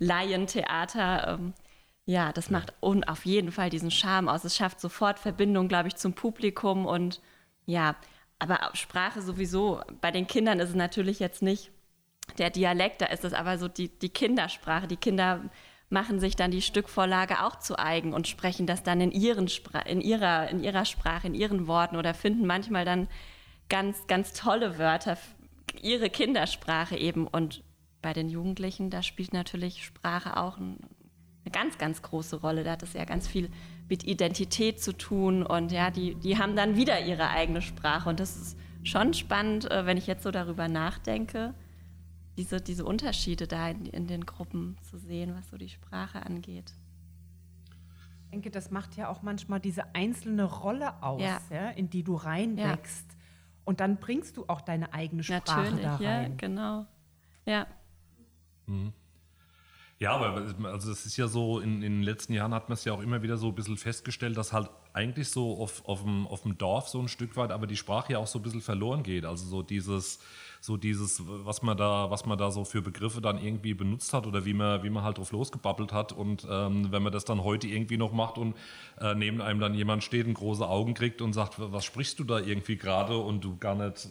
Laientheater. 0.00 1.38
Ähm, 1.38 1.54
ja, 2.04 2.32
das 2.32 2.50
macht 2.50 2.74
un 2.82 3.04
auf 3.04 3.24
jeden 3.24 3.52
Fall 3.52 3.70
diesen 3.70 3.90
Charme 3.90 4.28
aus. 4.28 4.44
Es 4.44 4.56
schafft 4.56 4.80
sofort 4.80 5.18
Verbindung, 5.18 5.68
glaube 5.68 5.88
ich, 5.88 5.96
zum 5.96 6.14
Publikum 6.14 6.86
und 6.86 7.20
ja, 7.66 7.96
aber 8.38 8.58
Sprache 8.74 9.22
sowieso. 9.22 9.80
Bei 10.00 10.10
den 10.10 10.26
Kindern 10.26 10.58
ist 10.58 10.70
es 10.70 10.74
natürlich 10.74 11.20
jetzt 11.20 11.42
nicht 11.42 11.70
der 12.38 12.50
Dialekt, 12.50 13.00
da 13.00 13.06
ist 13.06 13.24
es 13.24 13.32
aber 13.34 13.58
so 13.58 13.68
die, 13.68 13.88
die 13.88 14.08
Kindersprache. 14.08 14.88
Die 14.88 14.96
Kinder 14.96 15.42
machen 15.90 16.18
sich 16.18 16.34
dann 16.34 16.50
die 16.50 16.62
Stückvorlage 16.62 17.44
auch 17.44 17.56
zu 17.56 17.78
eigen 17.78 18.14
und 18.14 18.26
sprechen 18.26 18.66
das 18.66 18.82
dann 18.82 19.00
in, 19.00 19.12
ihren 19.12 19.48
Spra 19.48 19.80
in, 19.80 20.00
ihrer, 20.00 20.48
in 20.48 20.64
ihrer 20.64 20.84
Sprache, 20.84 21.26
in 21.26 21.34
ihren 21.34 21.66
Worten 21.66 21.96
oder 21.96 22.14
finden 22.14 22.46
manchmal 22.46 22.84
dann 22.84 23.08
ganz, 23.68 24.06
ganz 24.06 24.32
tolle 24.32 24.78
Wörter, 24.78 25.18
ihre 25.80 26.10
Kindersprache 26.10 26.96
eben. 26.96 27.26
Und 27.26 27.62
bei 28.00 28.12
den 28.12 28.28
Jugendlichen, 28.28 28.90
da 28.90 29.02
spielt 29.02 29.32
natürlich 29.32 29.84
Sprache 29.84 30.36
auch 30.36 30.58
ein, 30.58 30.78
eine 31.52 31.64
ganz, 31.64 31.78
ganz 31.78 32.02
große 32.02 32.40
Rolle. 32.40 32.64
Da 32.64 32.72
hat 32.72 32.82
es 32.82 32.92
ja 32.94 33.04
ganz 33.04 33.28
viel 33.28 33.50
mit 33.88 34.04
Identität 34.04 34.82
zu 34.82 34.96
tun 34.96 35.42
und 35.42 35.72
ja, 35.72 35.90
die, 35.90 36.14
die 36.14 36.38
haben 36.38 36.56
dann 36.56 36.76
wieder 36.76 37.04
ihre 37.04 37.28
eigene 37.28 37.62
Sprache 37.62 38.08
und 38.08 38.20
das 38.20 38.36
ist 38.36 38.58
schon 38.84 39.14
spannend, 39.14 39.70
äh, 39.70 39.86
wenn 39.86 39.96
ich 39.96 40.06
jetzt 40.06 40.22
so 40.22 40.30
darüber 40.30 40.68
nachdenke, 40.68 41.54
diese, 42.36 42.60
diese 42.60 42.84
Unterschiede 42.84 43.46
da 43.46 43.68
in, 43.68 43.86
in 43.86 44.06
den 44.06 44.24
Gruppen 44.24 44.76
zu 44.82 44.98
sehen, 44.98 45.34
was 45.36 45.50
so 45.50 45.58
die 45.58 45.68
Sprache 45.68 46.24
angeht. 46.24 46.72
Ich 48.24 48.30
denke, 48.30 48.50
das 48.50 48.70
macht 48.70 48.96
ja 48.96 49.10
auch 49.10 49.20
manchmal 49.20 49.60
diese 49.60 49.94
einzelne 49.94 50.44
Rolle 50.44 51.02
aus, 51.02 51.20
ja. 51.20 51.38
Ja. 51.50 51.68
in 51.70 51.90
die 51.90 52.02
du 52.02 52.14
reinwächst. 52.14 53.06
Und 53.64 53.80
dann 53.80 53.98
bringst 53.98 54.38
du 54.38 54.46
auch 54.48 54.62
deine 54.62 54.94
eigene 54.94 55.22
Sprache 55.22 55.60
Natürlich, 55.60 55.84
da 55.84 55.98
ja, 56.00 56.16
rein. 56.16 56.36
genau. 56.38 56.86
Ja, 57.44 57.66
Ja, 60.02 60.16
aber 60.16 60.42
also 60.64 60.90
es 60.90 61.06
ist 61.06 61.16
ja 61.16 61.28
so, 61.28 61.60
in, 61.60 61.74
in 61.74 61.92
den 61.98 62.02
letzten 62.02 62.32
Jahren 62.32 62.52
hat 62.52 62.68
man 62.68 62.74
es 62.74 62.84
ja 62.84 62.92
auch 62.92 63.00
immer 63.00 63.22
wieder 63.22 63.36
so 63.36 63.46
ein 63.46 63.54
bisschen 63.54 63.76
festgestellt, 63.76 64.36
dass 64.36 64.52
halt 64.52 64.68
eigentlich 64.94 65.28
so 65.28 65.56
auf, 65.58 65.86
auf, 65.86 66.02
dem, 66.02 66.26
auf 66.26 66.42
dem 66.42 66.58
Dorf 66.58 66.88
so 66.88 66.98
ein 66.98 67.06
Stück 67.06 67.36
weit, 67.36 67.52
aber 67.52 67.68
die 67.68 67.76
Sprache 67.76 68.14
ja 68.14 68.18
auch 68.18 68.26
so 68.26 68.40
ein 68.40 68.42
bisschen 68.42 68.62
verloren 68.62 69.04
geht. 69.04 69.24
Also 69.24 69.46
so 69.46 69.62
dieses, 69.62 70.18
so 70.60 70.76
dieses, 70.76 71.22
was 71.24 71.62
man 71.62 71.76
da, 71.76 72.10
was 72.10 72.26
man 72.26 72.36
da 72.36 72.50
so 72.50 72.64
für 72.64 72.82
Begriffe 72.82 73.20
dann 73.20 73.38
irgendwie 73.38 73.74
benutzt 73.74 74.12
hat 74.12 74.26
oder 74.26 74.44
wie 74.44 74.54
man, 74.54 74.82
wie 74.82 74.90
man 74.90 75.04
halt 75.04 75.18
drauf 75.18 75.30
losgebabbelt 75.30 75.92
hat. 75.92 76.10
Und 76.10 76.48
ähm, 76.50 76.90
wenn 76.90 77.04
man 77.04 77.12
das 77.12 77.24
dann 77.24 77.44
heute 77.44 77.68
irgendwie 77.68 77.96
noch 77.96 78.10
macht 78.10 78.38
und 78.38 78.56
äh, 79.00 79.14
neben 79.14 79.40
einem 79.40 79.60
dann 79.60 79.72
jemand 79.72 80.02
steht 80.02 80.26
und 80.26 80.34
große 80.34 80.68
Augen 80.68 80.94
kriegt 80.94 81.22
und 81.22 81.32
sagt, 81.32 81.54
was 81.58 81.84
sprichst 81.84 82.18
du 82.18 82.24
da 82.24 82.40
irgendwie 82.40 82.76
gerade 82.76 83.16
und 83.18 83.44
du 83.44 83.56
gar 83.56 83.76
nicht 83.76 84.06
äh, 84.06 84.08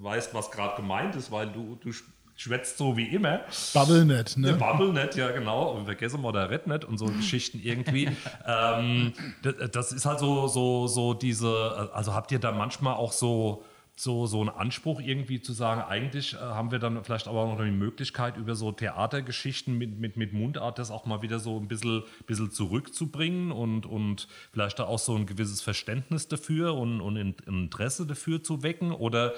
weißt, 0.00 0.32
was 0.32 0.50
gerade 0.50 0.76
gemeint 0.76 1.14
ist, 1.14 1.30
weil 1.30 1.48
du, 1.48 1.76
du 1.78 1.92
schwätzt 2.36 2.78
so 2.78 2.96
wie 2.96 3.06
immer. 3.08 3.40
Bubblenet, 3.74 4.36
Ne? 4.36 4.52
ne? 4.52 4.56
Bubblenet, 4.58 5.16
ja 5.16 5.30
genau. 5.30 5.70
Und 5.72 5.86
vergessen 5.86 6.22
wir 6.22 6.32
der 6.32 6.50
Rednet 6.50 6.84
und 6.84 6.98
so 6.98 7.06
Geschichten 7.06 7.60
irgendwie. 7.62 8.08
ähm, 8.46 9.12
das, 9.42 9.54
das 9.72 9.92
ist 9.92 10.04
halt 10.06 10.18
so, 10.20 10.46
so, 10.46 10.86
so 10.86 11.14
diese, 11.14 11.90
also 11.92 12.14
habt 12.14 12.30
ihr 12.32 12.38
da 12.38 12.52
manchmal 12.52 12.94
auch 12.94 13.12
so, 13.12 13.64
so, 13.98 14.26
so 14.26 14.40
einen 14.40 14.50
Anspruch 14.50 15.00
irgendwie 15.00 15.40
zu 15.40 15.54
sagen, 15.54 15.80
eigentlich 15.80 16.34
äh, 16.34 16.36
haben 16.36 16.70
wir 16.70 16.78
dann 16.78 17.02
vielleicht 17.02 17.28
aber 17.28 17.40
auch 17.40 17.56
noch 17.56 17.64
die 17.64 17.70
Möglichkeit, 17.70 18.36
über 18.36 18.54
so 18.54 18.70
Theatergeschichten 18.70 19.78
mit, 19.78 19.98
mit, 19.98 20.18
mit 20.18 20.34
Mundart 20.34 20.78
das 20.78 20.90
auch 20.90 21.06
mal 21.06 21.22
wieder 21.22 21.38
so 21.38 21.56
ein 21.58 21.66
bisschen, 21.68 22.02
bisschen 22.26 22.50
zurückzubringen 22.50 23.52
und, 23.52 23.86
und 23.86 24.28
vielleicht 24.52 24.78
da 24.78 24.84
auch 24.84 24.98
so 24.98 25.14
ein 25.16 25.24
gewisses 25.24 25.62
Verständnis 25.62 26.28
dafür 26.28 26.74
und, 26.74 27.00
und 27.00 27.16
In- 27.16 27.36
Interesse 27.46 28.06
dafür 28.06 28.42
zu 28.42 28.62
wecken? 28.62 28.92
Oder 28.92 29.32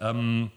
ähm, 0.00 0.50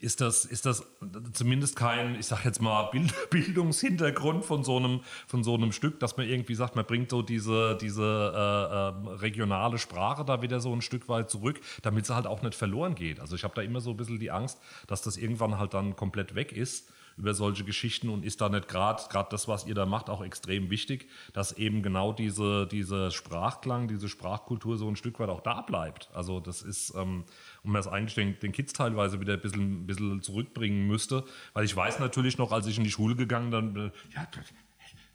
ist 0.00 0.20
das, 0.20 0.44
ist 0.44 0.66
das 0.66 0.86
zumindest 1.32 1.76
kein, 1.76 2.18
ich 2.18 2.26
sag 2.26 2.44
jetzt 2.44 2.60
mal, 2.60 2.84
Bild, 2.90 3.12
Bildungshintergrund 3.30 4.44
von 4.44 4.64
so, 4.64 4.76
einem, 4.76 5.00
von 5.26 5.44
so 5.44 5.54
einem 5.54 5.72
Stück, 5.72 6.00
dass 6.00 6.16
man 6.16 6.28
irgendwie 6.28 6.54
sagt, 6.54 6.76
man 6.76 6.84
bringt 6.84 7.10
so 7.10 7.22
diese, 7.22 7.76
diese 7.80 8.02
äh, 8.02 9.10
äh, 9.10 9.14
regionale 9.16 9.78
Sprache 9.78 10.24
da 10.24 10.42
wieder 10.42 10.60
so 10.60 10.72
ein 10.72 10.82
Stück 10.82 11.08
weit 11.08 11.30
zurück, 11.30 11.60
damit 11.82 12.06
sie 12.06 12.14
halt 12.14 12.26
auch 12.26 12.42
nicht 12.42 12.54
verloren 12.54 12.94
geht. 12.94 13.20
Also 13.20 13.36
ich 13.36 13.44
habe 13.44 13.54
da 13.54 13.62
immer 13.62 13.80
so 13.80 13.90
ein 13.90 13.96
bisschen 13.96 14.18
die 14.18 14.30
Angst, 14.30 14.58
dass 14.86 15.02
das 15.02 15.16
irgendwann 15.16 15.58
halt 15.58 15.74
dann 15.74 15.96
komplett 15.96 16.34
weg 16.34 16.52
ist 16.52 16.90
über 17.16 17.34
solche 17.34 17.64
Geschichten 17.64 18.08
und 18.08 18.24
ist 18.24 18.40
da 18.40 18.48
nicht 18.48 18.68
gerade 18.68 19.02
gerade 19.08 19.28
das, 19.30 19.48
was 19.48 19.66
ihr 19.66 19.74
da 19.74 19.86
macht, 19.86 20.10
auch 20.10 20.22
extrem 20.22 20.70
wichtig, 20.70 21.08
dass 21.32 21.52
eben 21.52 21.82
genau 21.82 22.12
diese, 22.12 22.66
diese 22.66 23.10
Sprachklang, 23.10 23.88
diese 23.88 24.08
Sprachkultur 24.08 24.76
so 24.76 24.88
ein 24.88 24.96
Stück 24.96 25.20
weit 25.20 25.28
auch 25.28 25.40
da 25.40 25.60
bleibt. 25.60 26.10
Also 26.12 26.40
das 26.40 26.62
ist, 26.62 26.94
ähm, 26.96 27.24
und 27.64 27.72
man 27.72 27.80
es 27.80 27.88
eigentlich 27.88 28.14
den, 28.14 28.38
den 28.38 28.52
Kids 28.52 28.72
teilweise 28.72 29.20
wieder 29.20 29.34
ein 29.34 29.40
bisschen, 29.40 29.82
ein 29.82 29.86
bisschen 29.86 30.22
zurückbringen 30.22 30.86
müsste, 30.86 31.24
weil 31.54 31.64
ich 31.64 31.74
weiß 31.74 31.98
natürlich 31.98 32.38
noch, 32.38 32.52
als 32.52 32.66
ich 32.66 32.78
in 32.78 32.84
die 32.84 32.90
Schule 32.90 33.16
gegangen 33.16 33.50
dann, 33.50 33.76
äh, 33.76 33.90
ja, 34.14 34.26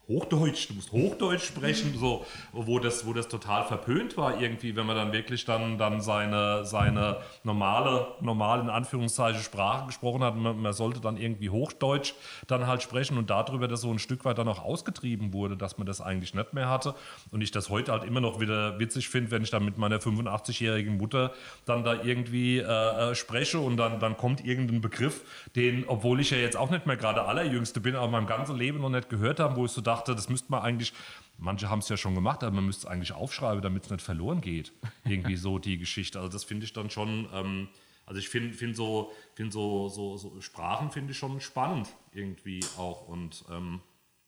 Hochdeutsch, 0.08 0.68
du 0.68 0.74
musst 0.74 0.90
Hochdeutsch 0.90 1.44
sprechen, 1.44 1.94
so, 1.96 2.26
wo 2.52 2.80
das, 2.80 3.06
wo 3.06 3.12
das 3.12 3.28
total 3.28 3.64
verpönt 3.64 4.16
war 4.16 4.40
irgendwie, 4.40 4.74
wenn 4.74 4.84
man 4.84 4.96
dann 4.96 5.12
wirklich 5.12 5.44
dann, 5.44 5.78
dann 5.78 6.00
seine, 6.00 6.64
seine 6.64 7.18
normale, 7.44 8.08
normale, 8.20 8.62
in 8.62 8.70
Anführungszeichen, 8.70 9.40
Sprache 9.40 9.86
gesprochen 9.86 10.24
hat. 10.24 10.34
Man, 10.34 10.60
man 10.60 10.72
sollte 10.72 11.00
dann 11.00 11.16
irgendwie 11.16 11.50
Hochdeutsch 11.50 12.14
dann 12.48 12.66
halt 12.66 12.82
sprechen 12.82 13.18
und 13.18 13.30
darüber, 13.30 13.68
dass 13.68 13.82
so 13.82 13.90
ein 13.92 14.00
Stück 14.00 14.24
weit 14.24 14.38
dann 14.38 14.48
auch 14.48 14.58
ausgetrieben 14.64 15.32
wurde, 15.32 15.56
dass 15.56 15.78
man 15.78 15.86
das 15.86 16.00
eigentlich 16.00 16.34
nicht 16.34 16.54
mehr 16.54 16.68
hatte. 16.68 16.96
Und 17.30 17.40
ich 17.40 17.52
das 17.52 17.70
heute 17.70 17.92
halt 17.92 18.02
immer 18.02 18.20
noch 18.20 18.40
wieder 18.40 18.80
witzig 18.80 19.08
finde, 19.08 19.30
wenn 19.30 19.42
ich 19.44 19.50
dann 19.50 19.64
mit 19.64 19.78
meiner 19.78 19.98
85-jährigen 19.98 20.96
Mutter 20.96 21.32
dann 21.66 21.84
da 21.84 21.94
irgendwie 21.94 22.58
äh, 22.58 22.62
äh, 23.10 23.14
spreche 23.14 23.60
und 23.60 23.76
dann, 23.76 24.00
dann 24.00 24.16
kommt 24.16 24.44
irgendein 24.44 24.80
Begriff, 24.80 25.22
den, 25.54 25.84
obwohl 25.86 26.18
ich 26.18 26.32
ja 26.32 26.38
jetzt 26.38 26.56
auch 26.56 26.70
nicht 26.70 26.86
mehr 26.86 26.96
gerade 26.96 27.22
allerjüngste 27.22 27.80
bin, 27.80 27.94
aber 27.94 28.08
mein 28.08 28.26
ganzes 28.26 28.56
Leben 28.56 28.80
noch 28.80 28.90
nicht 28.90 29.08
gehört 29.08 29.38
habe, 29.38 29.54
wo 29.54 29.66
ich 29.66 29.70
so 29.70 29.80
dachte, 29.80 29.99
das 30.08 30.28
müsste 30.28 30.50
man 30.50 30.62
eigentlich, 30.62 30.92
manche 31.38 31.68
haben 31.68 31.80
es 31.80 31.88
ja 31.88 31.96
schon 31.96 32.14
gemacht, 32.14 32.42
aber 32.42 32.54
man 32.54 32.66
müsste 32.66 32.86
es 32.86 32.92
eigentlich 32.92 33.12
aufschreiben, 33.12 33.62
damit 33.62 33.84
es 33.84 33.90
nicht 33.90 34.02
verloren 34.02 34.40
geht. 34.40 34.72
Irgendwie 35.04 35.36
so 35.36 35.58
die 35.58 35.78
Geschichte. 35.78 36.18
Also 36.18 36.30
das 36.30 36.44
finde 36.44 36.64
ich 36.66 36.72
dann 36.72 36.90
schon, 36.90 37.28
ähm, 37.32 37.68
also 38.06 38.18
ich 38.18 38.28
finde 38.28 38.54
find 38.54 38.76
so, 38.76 39.12
find 39.34 39.52
so, 39.52 39.88
so, 39.88 40.16
so 40.16 40.40
Sprachen 40.40 40.90
finde 40.90 41.12
ich 41.12 41.18
schon 41.18 41.40
spannend 41.40 41.88
irgendwie 42.12 42.60
auch 42.76 43.08
und 43.08 43.44
ähm, 43.50 43.80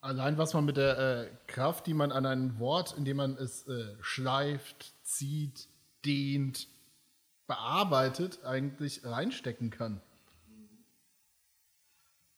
Allein 0.02 0.36
was 0.36 0.52
man 0.52 0.64
mit 0.64 0.76
der 0.76 0.98
äh, 0.98 1.30
Kraft, 1.46 1.86
die 1.86 1.94
man 1.94 2.10
an 2.10 2.26
ein 2.26 2.58
Wort, 2.58 2.92
indem 2.98 3.18
man 3.18 3.36
es 3.36 3.68
äh, 3.68 3.94
schleift, 4.00 4.94
zieht, 5.04 5.68
dehnt, 6.04 6.66
bearbeitet, 7.46 8.44
eigentlich 8.44 9.04
reinstecken 9.04 9.70
kann. 9.70 10.00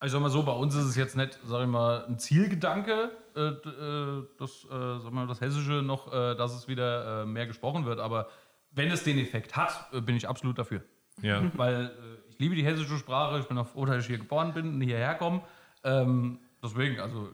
Ich 0.05 0.13
sag 0.13 0.21
mal 0.21 0.31
so, 0.31 0.43
bei 0.43 0.53
uns 0.53 0.75
ist 0.75 0.85
es 0.85 0.97
jetzt 0.97 1.17
nicht, 1.17 1.39
sag 1.47 1.63
ich 1.63 1.69
mal, 1.69 2.05
ein 2.07 2.19
Zielgedanke, 2.19 3.11
äh, 3.35 3.41
äh, 3.41 4.27
das, 4.39 4.65
äh, 4.65 4.99
sag 5.03 5.13
mal, 5.13 5.27
das 5.27 5.41
Hessische 5.41 5.83
noch, 5.83 6.11
dass 6.11 6.55
es 6.55 6.69
wieder 6.69 7.25
mehr 7.27 7.47
gesprochen 7.47 7.87
wird. 7.87 8.01
Aber 8.01 8.29
wenn 8.71 8.91
es 8.91 9.05
den 9.05 9.19
Effekt 9.19 9.57
hat, 9.57 9.91
bin 10.05 10.17
ich 10.17 10.29
absolut 10.29 10.59
dafür. 10.59 10.83
ja. 11.23 11.43
Weil 11.55 11.91
ich 12.29 12.39
liebe 12.39 12.55
die 12.55 12.65
hessische 12.65 12.99
Sprache, 12.99 13.39
ich 13.39 13.47
bin 13.47 13.57
auch 13.59 13.69
froh, 13.69 13.85
dass 13.85 13.99
ich 13.99 14.07
hier 14.07 14.19
geboren 14.19 14.53
bin 14.53 14.75
und 14.75 14.81
hierher 14.81 15.15
komme. 15.15 15.43
Ähm, 15.85 16.41
deswegen, 16.63 17.01
also, 17.01 17.31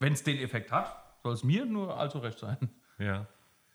wenn 0.00 0.14
es 0.14 0.22
den 0.22 0.38
Effekt 0.38 0.72
hat, 0.72 0.96
soll 1.22 1.34
es 1.34 1.44
mir 1.44 1.66
nur 1.66 1.98
allzu 1.98 2.18
recht 2.18 2.38
sein. 2.38 2.56
ja. 2.98 3.26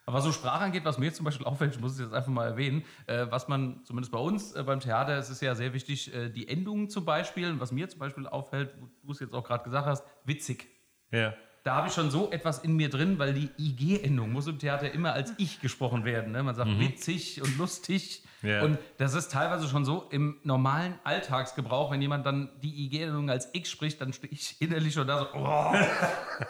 Aber 0.05 0.17
was 0.17 0.23
so 0.23 0.31
Sprache 0.31 0.63
angeht, 0.63 0.85
was 0.85 0.97
mir 0.97 1.13
zum 1.13 1.25
Beispiel 1.25 1.45
auffällt, 1.47 1.75
ich 1.75 1.81
muss 1.81 1.93
es 1.93 1.99
jetzt 1.99 2.13
einfach 2.13 2.31
mal 2.31 2.47
erwähnen, 2.47 2.83
äh, 3.07 3.27
was 3.29 3.47
man 3.47 3.83
zumindest 3.83 4.11
bei 4.11 4.19
uns 4.19 4.53
äh, 4.53 4.63
beim 4.63 4.79
Theater, 4.79 5.17
es 5.17 5.29
ist 5.29 5.41
ja 5.41 5.55
sehr 5.55 5.73
wichtig, 5.73 6.13
äh, 6.13 6.29
die 6.29 6.47
Endungen 6.47 6.89
zum 6.89 7.05
Beispiel, 7.05 7.49
und 7.49 7.59
was 7.59 7.71
mir 7.71 7.87
zum 7.89 7.99
Beispiel 7.99 8.27
auffällt, 8.27 8.75
wo 8.79 8.87
du 9.07 9.11
es 9.11 9.19
jetzt 9.19 9.33
auch 9.33 9.43
gerade 9.43 9.63
gesagt 9.63 9.85
hast, 9.85 10.05
witzig. 10.25 10.67
Ja. 11.11 11.33
Da 11.63 11.75
habe 11.75 11.89
ich 11.89 11.93
schon 11.93 12.09
so 12.09 12.31
etwas 12.31 12.59
in 12.59 12.75
mir 12.75 12.89
drin, 12.89 13.19
weil 13.19 13.33
die 13.33 13.49
IG-Endung 13.57 14.31
muss 14.31 14.47
im 14.47 14.57
Theater 14.57 14.91
immer 14.91 15.13
als 15.13 15.33
Ich 15.37 15.59
gesprochen 15.59 16.05
werden. 16.05 16.31
Ne? 16.31 16.41
Man 16.41 16.55
sagt 16.55 16.79
witzig 16.79 17.41
und 17.41 17.55
lustig. 17.59 18.23
Ja. 18.41 18.63
Und 18.63 18.79
das 18.97 19.13
ist 19.13 19.31
teilweise 19.31 19.67
schon 19.67 19.85
so 19.85 20.07
im 20.09 20.39
normalen 20.43 20.97
Alltagsgebrauch, 21.03 21.91
wenn 21.91 22.01
jemand 22.01 22.25
dann 22.25 22.49
die 22.63 22.85
IG-Endung 22.85 23.29
als 23.29 23.49
Ich 23.53 23.69
spricht, 23.69 24.01
dann 24.01 24.13
stehe 24.13 24.33
ich 24.33 24.59
innerlich 24.59 24.95
schon 24.95 25.05
da 25.05 25.19
so, 25.19 25.27
oh, 25.35 25.75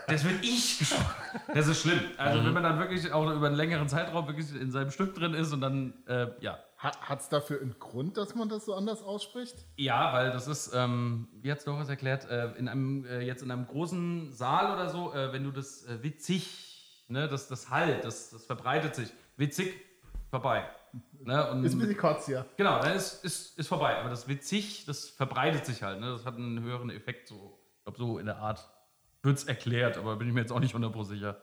das 0.08 0.24
wird 0.24 0.42
Ich 0.44 0.80
gesprochen. 0.80 1.06
Das 1.54 1.68
ist 1.68 1.82
schlimm. 1.82 2.00
Also 2.18 2.46
wenn 2.46 2.54
man 2.54 2.64
dann 2.64 2.80
wirklich 2.80 3.12
auch 3.12 3.30
über 3.30 3.48
einen 3.48 3.58
längeren 3.58 3.90
Zeitraum 3.90 4.28
wirklich 4.28 4.56
in 4.56 4.72
seinem 4.72 4.92
Stück 4.92 5.14
drin 5.16 5.34
ist 5.34 5.52
und 5.52 5.60
dann, 5.60 5.94
äh, 6.08 6.28
ja, 6.40 6.58
Hat 6.82 7.20
es 7.20 7.30
dafür 7.30 7.62
einen 7.62 7.78
Grund, 7.78 8.18
dass 8.18 8.34
man 8.34 8.50
das 8.50 8.66
so 8.66 8.74
anders 8.74 9.04
ausspricht? 9.04 9.68
Ja, 9.76 10.14
weil 10.14 10.32
das 10.32 10.48
ist, 10.48 10.74
ähm, 10.74 11.28
wie 11.40 11.52
hat 11.52 11.60
es 11.60 11.64
Doris 11.64 11.88
erklärt, 11.90 12.28
äh, 12.28 12.54
in 12.54 12.68
einem, 12.68 13.06
äh, 13.06 13.20
jetzt 13.22 13.44
in 13.44 13.52
einem 13.52 13.68
großen 13.68 14.32
Saal 14.32 14.74
oder 14.74 14.90
so, 14.90 15.14
äh, 15.14 15.32
wenn 15.32 15.44
du 15.44 15.52
das 15.52 15.86
äh, 15.86 16.02
witzig, 16.02 17.06
ne, 17.08 17.28
das, 17.28 17.48
das 17.48 17.70
Halt, 17.70 18.04
das, 18.04 18.32
das 18.32 18.48
verbreitet 18.48 18.96
sich. 18.96 19.14
Witzig, 19.38 19.76
vorbei. 20.32 20.68
Ne, 21.20 21.52
und 21.52 21.64
Ist 21.64 21.74
ein 21.74 21.80
bisschen 21.80 21.98
kotz, 21.98 22.28
ja. 22.28 22.48
Genau, 22.58 22.82
dann 22.82 22.96
ist, 22.96 23.24
ist, 23.24 23.60
ist 23.60 23.68
vorbei. 23.68 23.98
Aber 24.00 24.10
das 24.10 24.28
witzig, 24.28 24.86
das 24.88 25.08
verbreitet 25.08 25.68
sich 25.68 25.84
halt. 25.84 26.00
Ne? 26.00 26.08
Das 26.08 26.26
hat 26.26 26.36
einen 26.36 26.62
höheren 26.62 26.90
Effekt. 26.90 27.28
So. 27.28 27.60
Ich 27.78 27.84
glaube, 27.84 28.00
so 28.00 28.18
in 28.18 28.26
der 28.26 28.38
Art 28.38 28.68
wird 29.22 29.38
es 29.38 29.44
erklärt, 29.44 30.00
aber 30.00 30.16
bin 30.16 30.28
ich 30.28 30.34
mir 30.34 30.42
jetzt 30.42 30.52
auch 30.52 30.60
nicht 30.60 30.74
100% 30.74 31.06
sicher. 31.06 31.40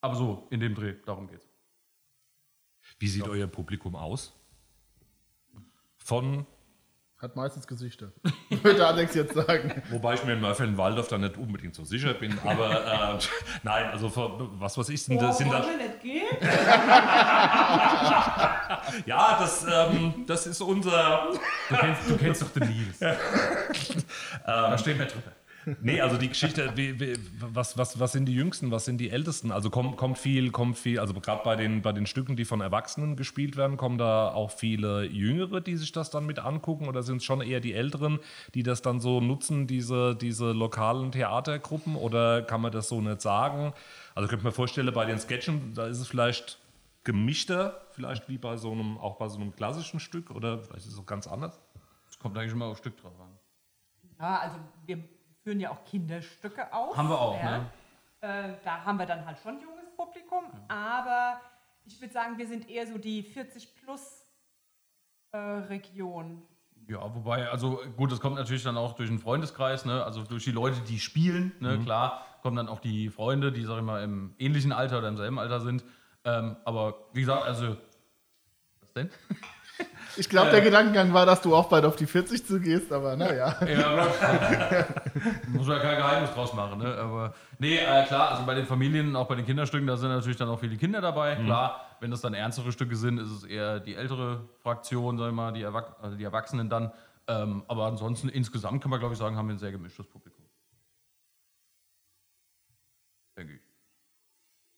Aber 0.00 0.14
so, 0.14 0.46
in 0.50 0.60
dem 0.60 0.76
Dreh, 0.76 0.94
darum 1.04 1.26
geht's. 1.26 1.49
Wie 3.00 3.08
sieht 3.08 3.26
euer 3.26 3.46
Publikum 3.46 3.96
aus? 3.96 4.32
Von, 5.96 6.46
Hat 7.16 7.34
meistens 7.34 7.66
Gesichter. 7.66 8.12
Würde 8.62 8.86
Alex 8.86 9.14
jetzt 9.14 9.32
sagen. 9.32 9.82
wobei 9.88 10.14
ich 10.14 10.24
mir 10.24 10.34
in 10.34 10.40
Mörfelden-Waldorf 10.42 11.08
da 11.08 11.16
nicht 11.16 11.38
unbedingt 11.38 11.74
so 11.74 11.82
sicher 11.84 12.12
bin, 12.12 12.38
aber 12.40 13.16
äh, 13.16 13.18
nein, 13.62 13.86
also 13.86 14.10
von, 14.10 14.50
was 14.60 14.76
weiß 14.76 14.90
ich, 14.90 15.02
sind 15.02 15.20
das, 15.20 15.38
sind 15.38 15.50
das, 15.50 15.66
nicht 15.66 16.00
gehen? 16.00 16.28
ja, 19.06 19.38
das, 19.38 19.66
ähm, 19.70 20.24
das 20.26 20.46
ist 20.46 20.60
unser, 20.60 21.30
Du 21.70 21.76
kennst, 21.76 22.10
du 22.10 22.18
kennst 22.18 22.42
doch 22.42 22.50
den 22.50 22.68
Nils. 22.68 22.98
da 24.44 24.76
stehen 24.76 24.98
wir 24.98 25.06
drüber. 25.06 25.32
Nee, 25.80 26.00
also 26.00 26.16
die 26.16 26.28
Geschichte, 26.28 26.72
wie, 26.76 26.98
wie, 26.98 27.14
was, 27.38 27.76
was, 27.76 28.00
was 28.00 28.12
sind 28.12 28.26
die 28.26 28.34
Jüngsten, 28.34 28.70
was 28.70 28.84
sind 28.84 28.98
die 28.98 29.10
Ältesten? 29.10 29.52
Also 29.52 29.70
kommt, 29.70 29.96
kommt 29.96 30.18
viel, 30.18 30.50
kommt 30.50 30.78
viel, 30.78 30.98
also 30.98 31.12
gerade 31.14 31.42
bei 31.44 31.56
den, 31.56 31.82
bei 31.82 31.92
den 31.92 32.06
Stücken, 32.06 32.36
die 32.36 32.44
von 32.44 32.60
Erwachsenen 32.60 33.16
gespielt 33.16 33.56
werden, 33.56 33.76
kommen 33.76 33.98
da 33.98 34.32
auch 34.32 34.50
viele 34.50 35.04
Jüngere, 35.04 35.60
die 35.60 35.76
sich 35.76 35.92
das 35.92 36.10
dann 36.10 36.26
mit 36.26 36.38
angucken 36.38 36.88
oder 36.88 37.02
sind 37.02 37.18
es 37.18 37.24
schon 37.24 37.40
eher 37.42 37.60
die 37.60 37.74
Älteren, 37.74 38.20
die 38.54 38.62
das 38.62 38.82
dann 38.82 39.00
so 39.00 39.20
nutzen, 39.20 39.66
diese, 39.66 40.16
diese 40.16 40.52
lokalen 40.52 41.12
Theatergruppen 41.12 41.94
oder 41.94 42.42
kann 42.42 42.60
man 42.62 42.72
das 42.72 42.88
so 42.88 43.00
nicht 43.00 43.20
sagen? 43.20 43.72
Also 44.14 44.28
könnte 44.28 44.44
man 44.44 44.52
vorstellen, 44.52 44.92
bei 44.94 45.04
den 45.04 45.18
Sketchen, 45.18 45.74
da 45.74 45.86
ist 45.86 46.00
es 46.00 46.08
vielleicht 46.08 46.58
gemischter, 47.04 47.80
vielleicht 47.92 48.28
wie 48.28 48.38
bei 48.38 48.56
so 48.56 48.72
einem, 48.72 48.98
auch 48.98 49.16
bei 49.16 49.28
so 49.28 49.38
einem 49.38 49.54
klassischen 49.54 50.00
Stück 50.00 50.30
oder 50.30 50.58
vielleicht 50.58 50.86
ist 50.86 50.92
es 50.92 50.98
auch 50.98 51.06
ganz 51.06 51.26
anders. 51.26 51.60
Es 52.08 52.18
kommt 52.18 52.36
eigentlich 52.36 52.52
immer 52.52 52.66
auf 52.66 52.78
Stück 52.78 52.96
drauf 53.00 53.14
an. 53.20 53.30
Ja, 54.18 54.38
also 54.38 54.56
wir 54.86 55.02
führen 55.50 55.60
ja 55.60 55.70
auch 55.70 55.84
Kinderstücke 55.84 56.72
auf. 56.72 56.96
Haben 56.96 57.08
wir 57.08 57.20
auch, 57.20 57.42
ja. 57.42 57.58
ne? 57.58 57.70
Äh, 58.20 58.54
da 58.62 58.84
haben 58.84 58.98
wir 58.98 59.06
dann 59.06 59.26
halt 59.26 59.38
schon 59.40 59.60
junges 59.60 59.90
Publikum, 59.96 60.44
aber 60.68 61.40
ich 61.84 62.00
würde 62.00 62.12
sagen, 62.12 62.38
wir 62.38 62.46
sind 62.46 62.70
eher 62.70 62.86
so 62.86 62.98
die 62.98 63.24
40 63.24 63.74
plus 63.74 64.24
äh, 65.32 65.38
Region. 65.38 66.42
Ja, 66.86 67.02
wobei, 67.14 67.48
also 67.48 67.80
gut, 67.96 68.12
das 68.12 68.20
kommt 68.20 68.36
natürlich 68.36 68.62
dann 68.62 68.76
auch 68.76 68.92
durch 68.92 69.08
den 69.08 69.18
Freundeskreis, 69.18 69.84
ne? 69.84 70.04
also 70.04 70.22
durch 70.22 70.44
die 70.44 70.52
Leute, 70.52 70.80
die 70.82 71.00
spielen, 71.00 71.52
ne? 71.58 71.80
klar, 71.80 72.24
kommen 72.42 72.56
dann 72.56 72.68
auch 72.68 72.80
die 72.80 73.10
Freunde, 73.10 73.50
die, 73.50 73.64
sag 73.64 73.78
ich 73.78 73.82
mal, 73.82 74.04
im 74.04 74.34
ähnlichen 74.38 74.70
Alter 74.70 74.98
oder 74.98 75.08
im 75.08 75.16
selben 75.16 75.40
Alter 75.40 75.60
sind. 75.60 75.84
Ähm, 76.24 76.56
aber 76.64 76.94
wie 77.12 77.20
gesagt, 77.20 77.44
also. 77.44 77.76
Was 78.80 78.92
denn? 78.92 79.10
Ich 80.16 80.28
glaube, 80.28 80.50
der 80.50 80.60
Gedankengang 80.60 81.12
war, 81.12 81.26
dass 81.26 81.42
du 81.42 81.54
auch 81.54 81.68
bald 81.68 81.84
auf 81.84 81.96
die 81.96 82.06
40 82.06 82.46
zugehst, 82.46 82.92
aber 82.92 83.16
naja. 83.16 83.56
Ja, 83.66 83.86
aber 83.86 84.06
muss 85.48 85.66
man 85.66 85.76
ja 85.76 85.82
kein 85.82 85.96
Geheimnis 85.96 86.30
draus 86.32 86.52
machen, 86.54 86.78
ne? 86.78 86.94
Aber 86.96 87.34
nee, 87.58 87.76
äh, 87.76 88.04
klar, 88.06 88.32
also 88.32 88.44
bei 88.44 88.54
den 88.54 88.66
Familien, 88.66 89.16
auch 89.16 89.28
bei 89.28 89.34
den 89.34 89.46
Kinderstücken, 89.46 89.86
da 89.86 89.96
sind 89.96 90.10
natürlich 90.10 90.36
dann 90.36 90.48
auch 90.48 90.60
viele 90.60 90.76
Kinder 90.76 91.00
dabei. 91.00 91.36
Klar, 91.36 91.96
wenn 92.00 92.10
das 92.10 92.20
dann 92.20 92.34
ernstere 92.34 92.72
Stücke 92.72 92.96
sind, 92.96 93.18
ist 93.18 93.30
es 93.30 93.44
eher 93.44 93.80
die 93.80 93.94
ältere 93.94 94.48
Fraktion, 94.62 95.18
sag 95.18 95.28
ich 95.28 95.34
mal, 95.34 95.52
die, 95.52 95.62
Erwach 95.62 95.96
also 96.00 96.16
die 96.16 96.24
Erwachsenen 96.24 96.68
dann. 96.68 96.92
Ähm, 97.28 97.64
aber 97.68 97.86
ansonsten 97.86 98.28
insgesamt 98.28 98.82
kann 98.82 98.90
man, 98.90 98.98
glaube 98.98 99.14
ich, 99.14 99.18
sagen, 99.18 99.36
haben 99.36 99.48
wir 99.48 99.54
ein 99.54 99.58
sehr 99.58 99.72
gemischtes 99.72 100.06
Publikum. 100.06 100.44
Denke 103.36 103.54
ich. 103.54 103.60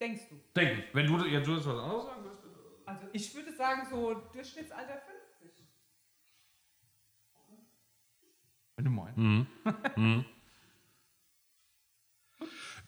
Denkst 0.01 0.29
du? 0.29 0.41
Denke 0.55 0.73
ich. 0.81 0.95
Wenn 0.95 1.07
du, 1.07 1.25
ja, 1.27 1.41
du 1.41 1.55
das 1.55 1.67
was 1.67 1.79
anderes 1.79 2.05
sagen 2.05 2.23
bitte. 2.23 2.43
Also 2.85 3.07
ich 3.13 3.35
würde 3.35 3.53
sagen, 3.53 3.87
so 3.91 4.15
Durchschnittsalter 4.33 4.95
50. 4.95 5.22
Wenn 8.83 8.85
du 8.85 8.91
meinst. 8.91 9.19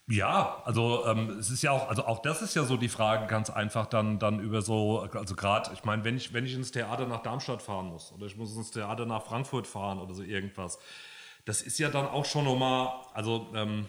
Ja, 0.06 0.60
also 0.66 1.06
ähm, 1.06 1.30
es 1.38 1.48
ist 1.48 1.62
ja 1.62 1.70
auch, 1.70 1.88
also 1.88 2.04
auch 2.04 2.20
das 2.20 2.42
ist 2.42 2.54
ja 2.54 2.64
so 2.64 2.76
die 2.76 2.90
Frage 2.90 3.26
ganz 3.26 3.48
einfach 3.48 3.86
dann, 3.86 4.18
dann 4.18 4.38
über 4.38 4.60
so, 4.60 5.00
also 5.00 5.34
gerade, 5.34 5.72
ich 5.72 5.84
meine, 5.84 6.04
wenn 6.04 6.16
ich, 6.18 6.34
wenn 6.34 6.44
ich 6.44 6.52
ins 6.54 6.72
Theater 6.72 7.06
nach 7.06 7.22
Darmstadt 7.22 7.62
fahren 7.62 7.86
muss 7.86 8.12
oder 8.12 8.26
ich 8.26 8.36
muss 8.36 8.54
ins 8.54 8.70
Theater 8.70 9.06
nach 9.06 9.22
Frankfurt 9.22 9.66
fahren 9.66 9.98
oder 9.98 10.12
so 10.12 10.22
irgendwas, 10.22 10.78
das 11.46 11.62
ist 11.62 11.78
ja 11.78 11.88
dann 11.88 12.06
auch 12.06 12.26
schon 12.26 12.44
nochmal, 12.44 12.92
also 13.14 13.50
ähm, 13.54 13.86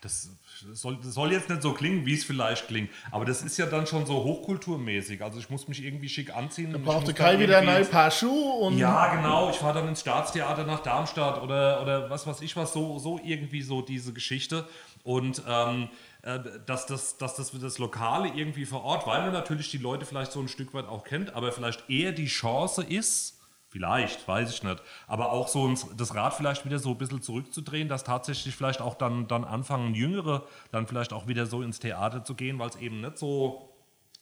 das 0.00 0.30
soll, 0.72 0.98
das 1.02 1.14
soll 1.14 1.32
jetzt 1.32 1.48
nicht 1.48 1.62
so 1.62 1.72
klingen, 1.72 2.06
wie 2.06 2.14
es 2.14 2.24
vielleicht 2.24 2.66
klingt, 2.66 2.90
aber 3.10 3.24
das 3.24 3.42
ist 3.42 3.58
ja 3.58 3.66
dann 3.66 3.86
schon 3.86 4.06
so 4.06 4.24
hochkulturmäßig. 4.24 5.22
Also 5.22 5.38
ich 5.38 5.50
muss 5.50 5.68
mich 5.68 5.84
irgendwie 5.84 6.08
schick 6.08 6.34
anziehen. 6.34 6.74
ich 6.74 6.82
Brauchte 6.82 7.14
Kai 7.14 7.38
wieder 7.38 7.58
ein 7.58 7.66
neues 7.66 7.88
Paar 7.88 8.10
Schuhe 8.10 8.66
und 8.66 8.78
ja, 8.78 9.14
genau. 9.14 9.50
Ich 9.50 9.56
fahre 9.56 9.80
dann 9.80 9.88
ins 9.88 10.00
Staatstheater 10.00 10.64
nach 10.64 10.80
Darmstadt 10.80 11.42
oder, 11.42 11.82
oder 11.82 12.10
was 12.10 12.26
weiß 12.26 12.40
ich 12.40 12.56
was, 12.56 12.72
so, 12.72 12.98
so 12.98 13.20
irgendwie 13.24 13.62
so 13.62 13.82
diese 13.82 14.12
Geschichte. 14.12 14.66
Und 15.04 15.42
ähm, 15.48 15.88
äh, 16.22 16.40
dass, 16.66 16.86
das, 16.86 17.16
dass 17.16 17.36
das 17.36 17.52
das 17.52 17.78
Lokale 17.78 18.28
irgendwie 18.34 18.66
vor 18.66 18.84
Ort, 18.84 19.06
weil 19.06 19.22
man 19.22 19.32
natürlich 19.32 19.70
die 19.70 19.78
Leute 19.78 20.04
vielleicht 20.04 20.32
so 20.32 20.40
ein 20.40 20.48
Stück 20.48 20.74
weit 20.74 20.86
auch 20.86 21.04
kennt, 21.04 21.34
aber 21.34 21.52
vielleicht 21.52 21.88
eher 21.88 22.12
die 22.12 22.26
Chance 22.26 22.82
ist, 22.82 23.37
vielleicht, 23.78 24.26
weiß 24.26 24.50
ich 24.52 24.64
nicht, 24.64 24.82
aber 25.06 25.30
auch 25.30 25.46
so 25.46 25.72
das 25.96 26.14
Rad 26.14 26.34
vielleicht 26.34 26.64
wieder 26.64 26.80
so 26.80 26.90
ein 26.90 26.98
bisschen 26.98 27.22
zurückzudrehen, 27.22 27.88
dass 27.88 28.02
tatsächlich 28.02 28.56
vielleicht 28.56 28.80
auch 28.80 28.96
dann, 28.96 29.28
dann 29.28 29.44
anfangen, 29.44 29.94
Jüngere 29.94 30.42
dann 30.72 30.88
vielleicht 30.88 31.12
auch 31.12 31.28
wieder 31.28 31.46
so 31.46 31.62
ins 31.62 31.78
Theater 31.78 32.24
zu 32.24 32.34
gehen, 32.34 32.58
weil 32.58 32.68
es 32.70 32.76
eben 32.76 33.00
nicht 33.00 33.18
so 33.18 33.68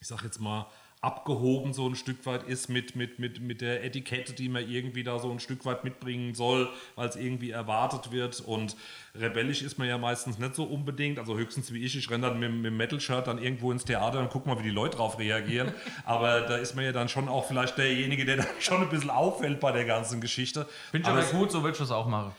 ich 0.01 0.09
sag 0.09 0.23
jetzt 0.23 0.41
mal, 0.41 0.67
abgehoben 1.03 1.73
so 1.73 1.87
ein 1.89 1.95
Stück 1.95 2.25
weit 2.27 2.43
ist 2.45 2.69
mit, 2.69 2.97
mit, 2.97 3.19
mit, 3.19 3.41
mit 3.41 3.61
der 3.61 3.85
Etikette, 3.85 4.33
die 4.33 4.49
man 4.49 4.69
irgendwie 4.69 5.05
da 5.05 5.19
so 5.19 5.31
ein 5.31 5.39
Stück 5.39 5.65
weit 5.65 5.85
mitbringen 5.85 6.35
soll, 6.35 6.69
weil 6.97 7.09
es 7.09 7.17
irgendwie 7.17 7.51
erwartet 7.51 8.11
wird. 8.13 8.41
Und 8.41 8.77
rebellisch 9.15 9.63
ist 9.63 9.79
man 9.79 9.87
ja 9.89 9.99
meistens 9.99 10.39
nicht 10.39 10.55
so 10.55 10.65
unbedingt. 10.65 11.19
Also 11.19 11.37
höchstens 11.37 11.73
wie 11.73 11.85
ich, 11.85 11.97
ich 11.97 12.11
renne 12.11 12.29
dann 12.29 12.41
mit, 12.41 12.51
mit 12.51 12.65
dem 12.65 12.77
Metal-Shirt 12.77 13.27
dann 13.27 13.39
irgendwo 13.43 13.71
ins 13.71 13.85
Theater 13.85 14.19
und 14.21 14.31
guck 14.31 14.47
mal, 14.47 14.59
wie 14.59 14.65
die 14.65 14.71
Leute 14.71 14.97
drauf 14.97 15.19
reagieren. 15.19 15.73
Aber 16.05 16.41
da 16.41 16.57
ist 16.57 16.75
man 16.75 16.85
ja 16.85 16.93
dann 16.93 17.09
schon 17.09 17.29
auch 17.29 17.47
vielleicht 17.47 17.79
derjenige, 17.79 18.25
der 18.25 18.39
dann 18.39 18.47
schon 18.59 18.83
ein 18.83 18.89
bisschen 18.89 19.11
auffällt 19.11 19.61
bei 19.61 19.73
der 19.73 19.85
ganzen 19.85 20.21
Geschichte. 20.21 20.67
Finde 20.91 21.07
ich 21.07 21.13
Aber 21.13 21.19
aber 21.19 21.27
es- 21.27 21.33
gut, 21.33 21.53
so 21.53 21.63
willst 21.63 21.79
du 21.81 21.85
das 21.85 21.93
auch 21.93 22.07
machen. 22.09 22.33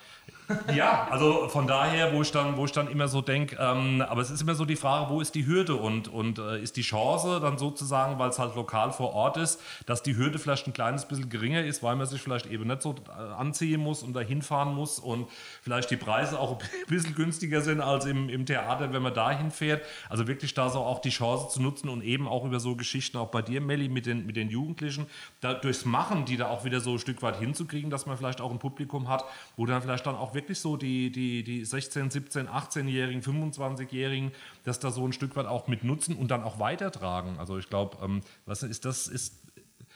Ja, 0.74 1.08
also 1.12 1.50
von 1.50 1.68
daher, 1.68 2.14
wo 2.14 2.22
ich 2.22 2.32
dann, 2.32 2.56
wo 2.56 2.66
ich 2.66 2.72
dann 2.72 2.88
immer 2.88 3.08
so 3.08 3.22
denke, 3.22 3.58
ähm, 3.60 4.02
aber 4.02 4.22
es 4.22 4.30
ist 4.30 4.42
immer 4.42 4.56
so 4.56 4.64
die 4.64 4.78
Frage, 4.78 5.12
wo 5.12 5.20
ist 5.20 5.36
die 5.36 5.46
Hürde 5.46 5.76
und, 5.76 6.08
und 6.08 6.40
äh, 6.40 6.62
ist 6.62 6.78
die 6.78 6.84
Chance 6.84 7.40
dann 7.42 7.58
sozusagen, 7.58 8.18
weil 8.18 8.30
es 8.30 8.40
halt 8.40 8.56
lokal 8.56 8.92
vor 8.92 9.14
Ort 9.14 9.36
ist, 9.38 9.62
dass 9.86 10.04
die 10.04 10.16
Hürde 10.16 10.40
vielleicht 10.40 10.66
ein 10.68 10.74
kleines 10.74 11.06
bisschen 11.06 11.30
geringer 11.30 11.64
ist, 11.64 11.84
weil 11.84 11.98
man 11.98 12.08
sich 12.08 12.22
vielleicht 12.22 12.46
eben 12.46 12.68
nicht 12.68 12.82
so 12.82 12.96
äh, 13.10 13.34
anziehen 13.34 13.82
muss 13.82 14.04
und 14.04 14.14
dahin 14.14 14.42
fahren 14.42 14.74
muss 14.74 15.00
und 15.00 15.28
vielleicht 15.62 15.92
die 15.92 15.98
Preise 15.98 16.40
auch 16.40 16.54
ein 16.54 16.68
bisschen 16.88 17.14
günstiger 17.14 17.60
sind 17.60 17.82
als 17.82 18.06
im, 18.06 18.30
im 18.30 18.46
Theater, 18.46 18.94
wenn 18.94 19.02
man 19.02 19.14
dahin 19.14 19.52
fährt. 19.52 19.84
Also 20.10 20.28
wirklich 20.28 20.54
da 20.54 20.70
so 20.70 20.80
auch 20.80 21.00
die 21.00 21.10
Chance 21.10 21.50
zu 21.50 21.62
nutzen 21.62 21.90
und 21.90 22.04
eben 22.04 22.28
auch 22.28 22.46
über 22.46 22.62
so 22.62 22.76
Geschichten, 22.76 23.18
auch 23.18 23.30
bei 23.30 23.42
dir, 23.42 23.60
Melli, 23.60 23.90
mit 23.90 24.06
den, 24.06 24.26
mit 24.26 24.38
den 24.38 24.50
Jugendlichen, 24.50 25.08
da 25.42 25.54
durchs 25.54 25.84
Machen, 25.84 26.24
die 26.24 26.38
da 26.38 26.48
auch 26.48 26.64
wieder 26.64 26.80
so 26.80 26.94
ein 26.94 27.00
Stück 27.00 27.22
weit 27.22 27.38
hinzukriegen, 27.38 27.90
dass 27.90 28.06
man 28.06 28.16
vielleicht 28.16 28.40
auch 28.40 28.52
ein 28.52 28.60
Publikum 28.60 29.10
hat, 29.10 29.26
wo 29.58 29.66
dann 29.66 29.82
vielleicht 29.82 30.06
dann 30.06 30.16
auch 30.16 30.37
wirklich 30.38 30.60
so 30.60 30.78
die, 30.78 31.12
die, 31.12 31.44
die 31.44 31.66
16, 31.66 32.12
17, 32.12 32.48
18-Jährigen, 32.48 33.22
25-Jährigen, 33.22 34.32
das 34.64 34.80
da 34.80 34.92
so 34.92 35.06
ein 35.06 35.12
Stück 35.12 35.36
weit 35.36 35.48
auch 35.48 35.68
mit 35.68 35.84
nutzen 35.84 36.16
und 36.16 36.30
dann 36.32 36.44
auch 36.44 36.60
weitertragen. 36.60 37.38
Also 37.40 37.58
ich 37.58 37.70
glaube, 37.70 37.98
ähm, 38.02 38.22
ist 38.46 38.86
das, 38.86 39.08
ist, 39.08 39.36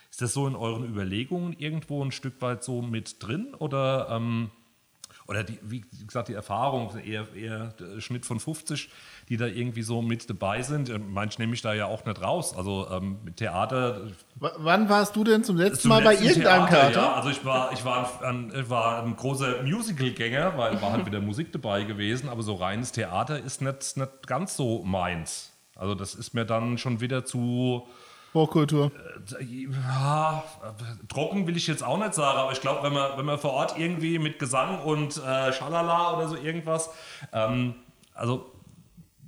ist 0.10 0.22
das 0.22 0.34
so 0.34 0.48
in 0.48 0.56
euren 0.56 0.84
Überlegungen 0.84 1.54
irgendwo 1.54 2.04
ein 2.04 2.12
Stück 2.12 2.42
weit 2.42 2.64
so 2.64 2.82
mit 2.82 3.24
drin 3.24 3.54
oder, 3.54 4.10
ähm, 4.10 4.50
oder 5.28 5.44
die, 5.44 5.60
wie 5.62 5.86
gesagt, 6.06 6.28
die 6.28 6.34
Erfahrung, 6.34 6.98
eher, 7.00 7.34
eher 7.36 7.74
Schnitt 8.00 8.26
von 8.26 8.40
50, 8.40 8.90
die 9.32 9.38
da 9.38 9.46
irgendwie 9.46 9.82
so 9.82 10.02
mit 10.02 10.30
dabei 10.30 10.62
sind. 10.62 10.90
Äh, 10.90 11.00
Manch 11.00 11.40
nehme 11.40 11.54
ich 11.54 11.62
da 11.62 11.74
ja 11.74 11.86
auch 11.86 12.04
nicht 12.04 12.22
raus. 12.22 12.54
Also 12.54 12.86
ähm, 12.92 13.18
Theater, 13.38 14.02
W 14.36 14.50
wann 14.58 14.90
warst 14.90 15.16
du 15.16 15.24
denn 15.24 15.46
zum 15.46 15.56
letzten 15.56 15.84
zum 15.84 15.90
Mal 15.90 16.04
bei 16.04 16.12
letzten 16.12 16.28
irgendeinem 16.28 16.68
Theater, 16.68 16.92
Theater? 16.92 17.02
Ja, 17.02 17.14
also 17.14 17.30
ich 17.30 17.46
war, 17.46 17.72
ich 17.72 17.86
war, 17.86 18.22
ein, 18.24 18.52
ich 18.54 18.70
war 18.70 19.04
ein 19.04 19.16
großer 19.16 19.64
Musical-Gänger, 19.64 20.58
weil 20.58 20.82
war 20.82 20.92
halt 20.92 21.06
wieder 21.06 21.22
Musik 21.22 21.54
dabei 21.54 21.84
gewesen, 21.84 22.28
aber 22.28 22.44
so 22.44 22.56
reines 22.56 22.92
Theater 22.92 23.40
ist 23.40 23.62
nicht, 23.62 23.96
nicht 23.96 24.28
ganz 24.28 24.58
so 24.58 24.84
meins. 24.84 25.54
Also 25.76 25.96
das 25.96 26.14
ist 26.14 26.34
mir 26.34 26.46
dann 26.46 26.78
schon 26.78 27.00
wieder 27.00 27.24
zu 27.24 27.88
Hochkultur. 28.34 28.92
ja, 29.40 30.44
trocken 31.08 31.48
will 31.48 31.56
ich 31.56 31.68
jetzt 31.68 31.86
auch 31.86 31.98
nicht 31.98 32.14
sagen, 32.16 32.38
aber 32.38 32.52
ich 32.52 32.60
glaube, 32.60 32.84
wenn 32.84 32.94
man, 32.94 33.18
wenn 33.18 33.26
man 33.26 33.40
vor 33.40 33.54
Ort 33.54 33.80
irgendwie 33.80 34.20
mit 34.20 34.40
Gesang 34.40 34.82
und 34.82 35.16
äh, 35.26 35.54
Schalala 35.54 36.18
oder 36.18 36.28
so 36.28 36.36
irgendwas, 36.36 36.90
ähm, 37.32 37.76
also 38.14 38.51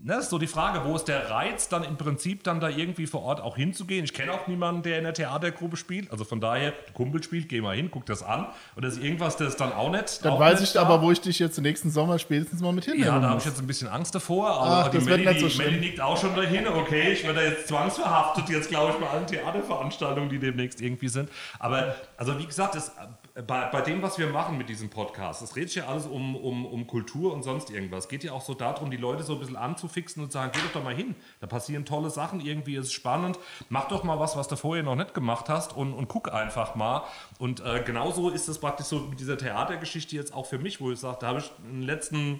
das 0.05 0.25
ist 0.25 0.29
so 0.31 0.37
die 0.37 0.47
Frage, 0.47 0.81
wo 0.83 0.95
ist 0.95 1.05
der 1.05 1.29
Reiz, 1.29 1.69
dann 1.69 1.83
im 1.83 1.95
Prinzip 1.95 2.43
dann 2.43 2.59
da 2.59 2.69
irgendwie 2.69 3.07
vor 3.07 3.23
Ort 3.23 3.39
auch 3.39 3.55
hinzugehen? 3.55 4.03
Ich 4.03 4.13
kenne 4.13 4.33
auch 4.33 4.47
niemanden, 4.47 4.83
der 4.83 4.97
in 4.97 5.05
der 5.05 5.13
Theatergruppe 5.13 5.77
spielt. 5.77 6.11
Also 6.11 6.25
von 6.25 6.41
daher, 6.41 6.73
Kumpel 6.93 7.23
spielt, 7.23 7.47
geh 7.47 7.61
mal 7.61 7.75
hin, 7.75 7.89
guck 7.89 8.05
das 8.05 8.21
an. 8.21 8.47
Und 8.75 8.83
das 8.83 8.95
ist 8.95 9.03
irgendwas, 9.03 9.37
das 9.37 9.49
ist 9.49 9.61
dann 9.61 9.71
auch 9.71 9.89
nicht. 9.89 10.23
Dann 10.25 10.33
auch 10.33 10.39
weiß 10.39 10.59
nicht 10.59 10.69
ich 10.69 10.73
da. 10.73 10.81
aber, 10.81 11.01
wo 11.01 11.11
ich 11.11 11.21
dich 11.21 11.39
jetzt 11.39 11.59
nächsten 11.59 11.89
Sommer 11.89 12.19
spätestens 12.19 12.61
mal 12.61 12.73
mit 12.73 12.85
hinnehmen 12.85 13.05
Ja, 13.05 13.19
da 13.19 13.29
habe 13.29 13.39
ich 13.39 13.45
jetzt 13.45 13.59
ein 13.59 13.67
bisschen 13.67 13.87
Angst 13.87 14.13
davor, 14.13 14.49
aber 14.49 14.85
Ach, 14.85 14.87
die 14.89 14.97
das 14.97 15.05
wird 15.05 15.23
Melli, 15.23 15.41
nicht 15.41 15.51
so. 15.51 15.63
Melli 15.63 15.77
liegt 15.77 16.01
auch 16.01 16.17
schon 16.17 16.35
dahin. 16.35 16.67
Okay, 16.67 17.13
ich 17.13 17.23
werde 17.23 17.39
da 17.39 17.45
jetzt 17.45 17.67
zwangsverhaftet, 17.69 18.49
jetzt 18.49 18.69
glaube 18.69 18.91
ich 18.93 18.97
bei 18.97 19.09
allen 19.09 19.27
Theaterveranstaltungen, 19.27 20.29
die 20.29 20.39
demnächst 20.39 20.81
irgendwie 20.81 21.07
sind. 21.07 21.29
Aber 21.59 21.95
also 22.17 22.37
wie 22.37 22.45
gesagt, 22.45 22.75
das, 22.75 22.91
bei, 23.35 23.65
bei 23.65 23.81
dem, 23.81 24.03
was 24.03 24.19
wir 24.19 24.27
machen 24.27 24.59
mit 24.59 24.69
diesem 24.69 24.91
Podcast, 24.91 25.41
es 25.41 25.49
sich 25.49 25.73
ja 25.75 25.87
alles 25.87 26.05
um, 26.05 26.35
um, 26.35 26.67
um 26.67 26.85
Kultur 26.85 27.33
und 27.33 27.41
sonst 27.41 27.71
irgendwas. 27.71 28.07
Geht 28.07 28.23
ja 28.23 28.31
auch 28.31 28.43
so 28.43 28.53
darum, 28.53 28.91
die 28.91 28.97
Leute 28.97 29.23
so 29.23 29.33
ein 29.33 29.39
bisschen 29.39 29.55
anzufixen 29.55 30.21
und 30.21 30.31
sagen, 30.31 30.51
geh 30.53 30.59
doch 30.61 30.71
da 30.71 30.79
mal 30.81 30.93
hin. 30.93 31.15
Da 31.39 31.47
passieren 31.47 31.83
tolle 31.83 32.11
Sachen, 32.11 32.41
irgendwie 32.41 32.75
ist 32.75 32.87
es 32.87 32.93
spannend. 32.93 33.39
Mach 33.69 33.87
doch 33.87 34.03
mal 34.03 34.19
was, 34.19 34.37
was 34.37 34.47
du 34.47 34.55
vorher 34.55 34.83
noch 34.83 34.95
nicht 34.95 35.15
gemacht 35.15 35.49
hast 35.49 35.75
und, 35.75 35.93
und 35.93 36.07
guck 36.09 36.31
einfach 36.31 36.75
mal. 36.75 37.05
Und 37.39 37.61
äh, 37.61 37.81
genauso 37.83 38.29
ist 38.29 38.47
es 38.47 38.59
praktisch 38.59 38.85
so 38.85 38.99
mit 38.99 39.19
dieser 39.19 39.37
Theatergeschichte 39.37 40.15
jetzt 40.15 40.31
auch 40.33 40.45
für 40.45 40.59
mich, 40.59 40.79
wo 40.79 40.91
ich 40.91 40.99
sage, 40.99 41.17
da 41.21 41.27
habe 41.29 41.39
ich 41.39 41.51
in 41.65 41.79
den 41.79 41.81
letzten 41.81 42.39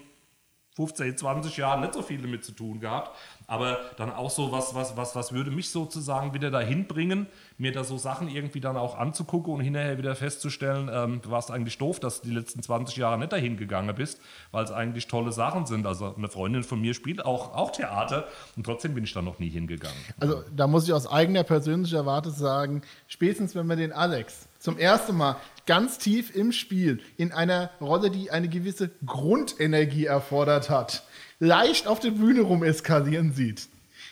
15, 0.76 1.18
20 1.18 1.58
Jahren 1.58 1.82
nicht 1.82 1.94
so 1.94 2.02
viel 2.02 2.22
damit 2.22 2.44
zu 2.44 2.52
tun 2.52 2.80
gehabt. 2.80 3.16
Aber 3.46 3.80
dann 3.98 4.12
auch 4.12 4.32
so, 4.32 4.52
was, 4.52 4.74
was, 4.74 4.98
was, 4.98 5.16
was 5.16 5.32
würde 5.32 5.52
mich 5.52 5.70
sozusagen 5.70 6.34
wieder 6.34 6.50
dahin 6.50 6.88
bringen, 6.88 7.28
mir 7.58 7.72
da 7.72 7.84
so 7.84 7.98
Sachen 7.98 8.28
irgendwie 8.28 8.60
dann 8.60 8.78
auch 8.78 8.98
anzugucken 8.98 9.54
und 9.54 9.62
hinterher 9.62 9.98
wieder 9.98 10.16
festzustellen, 10.16 10.90
ähm, 10.92 11.22
du 11.22 11.30
warst 11.30 11.52
eigentlich 11.52 11.78
doof, 11.78 12.00
dass 12.00 12.22
du 12.22 12.30
die 12.30 12.34
letzten 12.34 12.64
20 12.64 12.96
Jahre 12.98 13.20
nicht 13.20 13.32
dahin 13.32 13.58
gegangen 13.58 13.94
bist, 13.96 14.20
weil 14.52 14.64
es 14.64 14.72
eigentlich 14.72 15.08
tolle 15.08 15.32
Sachen 15.32 15.66
sind. 15.66 15.86
Also 15.86 16.16
eine 16.16 16.28
Freundin 16.28 16.64
von 16.64 16.82
mir 16.82 16.94
spielt 16.94 17.24
auch, 17.24 17.54
auch 17.54 17.72
Theater 17.72 18.28
und 18.56 18.66
trotzdem 18.66 18.96
bin 18.96 19.04
ich 19.04 19.14
da 19.14 19.22
noch 19.22 19.40
nie 19.40 19.50
hingegangen. 19.50 19.98
Also 20.20 20.44
da 20.56 20.68
muss 20.68 20.86
ich 20.86 20.94
aus 20.94 21.06
eigener 21.06 21.44
persönlicher 21.44 22.06
Warte 22.06 22.32
sagen, 22.32 22.82
spätestens 23.08 23.54
wenn 23.56 23.68
wir 23.68 23.76
den 23.76 23.92
Alex 23.92 24.48
zum 24.64 24.78
ersten 24.78 25.16
Mal 25.18 25.36
ganz 25.66 25.98
tief 25.98 26.34
im 26.34 26.54
Spiel 26.54 27.02
in 27.18 27.34
einer 27.34 27.70
Rolle, 27.82 28.10
die 28.10 28.32
eine 28.32 28.48
gewisse 28.48 28.92
Grundenergie 29.06 30.06
erfordert 30.06 30.70
hat, 30.70 31.04
leicht 31.40 31.86
auf 31.86 32.00
der 32.00 32.12
Bühne 32.12 32.42
rum 32.42 32.64
eskalieren 32.64 33.34
sieht, 33.34 33.68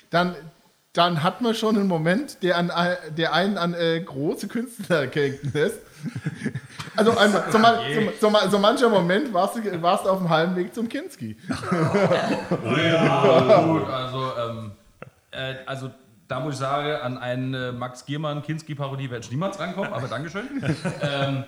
dann, 0.10 0.36
dann 0.92 1.24
hat 1.24 1.40
man 1.40 1.56
schon 1.56 1.78
einen 1.78 1.88
Moment, 1.88 2.44
der, 2.44 2.58
an, 2.58 2.70
der 3.18 3.34
einen 3.34 3.58
an 3.58 3.74
äh, 3.74 4.02
große 4.02 4.50
Künstler 4.50 5.08
denken 5.08 5.52
lässt. 5.54 5.80
Also 6.98 7.18
einmal, 7.18 7.46
so, 7.50 7.58
man, 7.58 7.76
so, 8.20 8.30
so, 8.30 8.50
so 8.50 8.60
mancher 8.60 8.90
Moment 8.90 9.34
warst 9.34 9.56
du, 9.56 9.82
warst 9.82 10.06
auf 10.06 10.18
dem 10.18 10.28
halben 10.28 10.58
Weg 10.58 10.76
zum 10.76 10.90
Kinski. 10.90 11.38
Gut, 11.48 11.70
also, 13.90 14.34
ähm, 14.38 14.72
äh, 15.32 15.56
also 15.66 15.92
da 16.32 16.40
muss 16.40 16.54
ich 16.54 16.60
sagen, 16.60 16.90
an 17.02 17.18
eine 17.18 17.68
äh, 17.68 17.72
Max 17.74 18.06
Giermann 18.06 18.42
Kinski-Parodie 18.42 19.10
werde 19.12 19.26
ich 19.26 19.32
niemals 19.32 19.60
rankommen, 19.60 19.92
aber 19.94 20.08
Dankeschön. 20.08 20.48
ähm, 21.02 21.44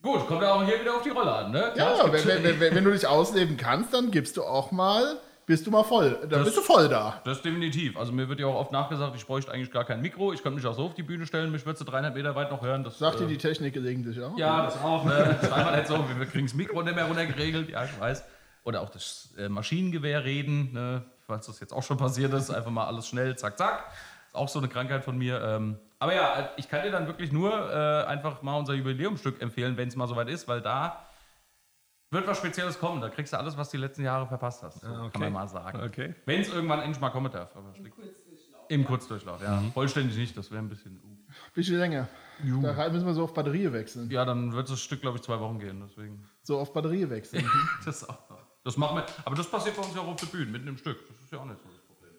gut, 0.00 0.26
kommt 0.26 0.42
ja 0.42 0.54
auch 0.54 0.64
hier 0.64 0.80
wieder 0.80 0.94
auf 0.96 1.02
die 1.02 1.10
Rolle 1.10 1.32
an, 1.32 1.50
ne? 1.52 1.70
Klar, 1.74 1.96
Ja, 2.06 2.12
wenn, 2.12 2.26
wenn, 2.44 2.60
wenn, 2.60 2.74
wenn 2.74 2.84
du 2.84 2.90
dich 2.90 3.06
ausleben 3.06 3.56
kannst, 3.56 3.92
dann 3.92 4.10
gibst 4.10 4.36
du 4.38 4.42
auch 4.44 4.72
mal, 4.72 5.18
bist 5.44 5.66
du 5.66 5.70
mal 5.70 5.82
voll. 5.84 6.18
Dann 6.22 6.30
Das- 6.30 6.44
bist 6.44 6.56
du 6.56 6.62
voll 6.62 6.88
da. 6.88 7.20
Das 7.24 7.42
definitiv. 7.42 7.98
Also 7.98 8.12
mir 8.12 8.28
wird 8.28 8.40
ja 8.40 8.46
auch 8.46 8.54
oft 8.54 8.72
nachgesagt, 8.72 9.14
ich 9.16 9.26
bräuchte 9.26 9.52
eigentlich 9.52 9.70
gar 9.70 9.84
kein 9.84 10.00
Mikro. 10.00 10.32
Ich 10.32 10.42
könnte 10.42 10.56
mich 10.56 10.66
auch 10.66 10.74
so 10.74 10.84
auf 10.86 10.94
die 10.94 11.02
Bühne 11.02 11.26
stellen, 11.26 11.52
mich 11.52 11.66
würdest 11.66 11.82
du 11.86 11.90
dreieinhalb 11.90 12.14
Meter 12.14 12.34
weit 12.34 12.50
noch 12.50 12.62
hören. 12.62 12.84
Das, 12.84 12.98
Sagt 12.98 13.20
dir 13.20 13.24
äh, 13.24 13.28
die 13.28 13.36
Technik 13.38 13.74
gelegentlich 13.74 14.20
auch? 14.22 14.38
Ja, 14.38 14.62
das 14.64 14.80
auch. 14.82 15.04
Ne? 15.04 15.36
Zweimal 15.42 15.76
nicht 15.76 15.88
so. 15.88 16.02
Wir 16.16 16.26
kriegen 16.26 16.46
das 16.46 16.54
Mikro 16.54 16.82
nicht 16.82 16.94
mehr 16.96 17.04
runtergeregelt. 17.04 17.68
Ja, 17.68 17.84
ich 17.84 18.00
weiß. 18.00 18.24
Oder 18.64 18.80
auch 18.80 18.90
das 18.90 19.34
äh, 19.36 19.48
Maschinengewehr 19.48 20.24
reden, 20.24 20.72
ne? 20.72 21.02
Falls 21.32 21.46
das 21.46 21.60
jetzt 21.60 21.72
auch 21.72 21.82
schon 21.82 21.96
passiert 21.96 22.34
ist. 22.34 22.50
Einfach 22.50 22.70
mal 22.70 22.86
alles 22.86 23.08
schnell, 23.08 23.36
zack, 23.36 23.56
zack. 23.56 23.90
Ist 24.26 24.34
auch 24.34 24.48
so 24.48 24.58
eine 24.58 24.68
Krankheit 24.68 25.02
von 25.02 25.16
mir. 25.16 25.40
Ähm, 25.42 25.78
aber 25.98 26.14
ja, 26.14 26.40
äh, 26.40 26.48
ich 26.58 26.68
kann 26.68 26.82
dir 26.82 26.90
dann 26.90 27.06
wirklich 27.06 27.32
nur 27.32 27.52
äh, 27.52 28.04
einfach 28.04 28.42
mal 28.42 28.58
unser 28.58 28.74
Jubiläumstück 28.74 29.40
empfehlen, 29.40 29.78
wenn 29.78 29.88
es 29.88 29.96
mal 29.96 30.06
soweit 30.06 30.28
ist, 30.28 30.46
weil 30.46 30.60
da 30.60 31.06
wird 32.10 32.26
was 32.26 32.36
Spezielles 32.36 32.78
kommen. 32.78 33.00
Da 33.00 33.08
kriegst 33.08 33.32
du 33.32 33.38
alles, 33.38 33.56
was 33.56 33.70
du 33.70 33.78
die 33.78 33.82
letzten 33.82 34.04
Jahre 34.04 34.26
verpasst 34.26 34.62
hast. 34.62 34.82
So 34.82 34.86
Ah, 34.86 35.04
okay. 35.04 35.10
Kann 35.12 35.20
man 35.22 35.32
mal 35.32 35.48
sagen. 35.48 35.80
Okay. 35.82 36.14
Wenn 36.26 36.42
es 36.42 36.52
irgendwann 36.52 36.80
endlich 36.80 37.00
mal 37.00 37.08
kommen 37.08 37.32
darf. 37.32 37.56
Aber 37.56 37.72
Im 38.68 38.84
Kurzdurchlauf, 38.84 39.40
ja. 39.42 39.62
Vollständig 39.72 40.16
nicht, 40.18 40.36
das 40.36 40.50
wäre 40.50 40.62
ein 40.62 40.68
bisschen. 40.68 41.00
Uh. 41.02 41.16
Bisschen 41.54 41.78
länger. 41.78 42.08
Da 42.44 42.88
müssen 42.90 43.06
wir 43.06 43.14
so 43.14 43.24
auf 43.24 43.32
Batterie 43.32 43.72
wechseln. 43.72 44.10
Ja, 44.10 44.26
dann 44.26 44.52
wird 44.52 44.68
das 44.68 44.80
Stück, 44.80 45.00
glaube 45.00 45.16
ich, 45.16 45.22
zwei 45.22 45.40
Wochen 45.40 45.58
gehen. 45.58 45.82
Deswegen. 45.88 46.22
So 46.42 46.58
auf 46.58 46.74
Batterie 46.74 47.08
wechseln. 47.08 47.48
Das 47.86 48.06
auch. 48.06 48.31
Das 48.64 48.76
machen 48.76 48.96
wir. 48.96 49.06
Aber 49.24 49.34
das 49.34 49.50
passiert 49.50 49.76
bei 49.76 49.82
uns 49.82 49.94
ja 49.94 50.00
auch 50.02 50.08
auf 50.08 50.16
der 50.16 50.26
Bühne, 50.26 50.50
mitten 50.50 50.68
im 50.68 50.76
Stück. 50.78 50.98
Das 51.08 51.24
ist 51.24 51.32
ja 51.32 51.38
auch 51.40 51.44
nicht 51.44 51.58
so 51.62 51.68
das 51.68 51.80
Problem. 51.82 52.12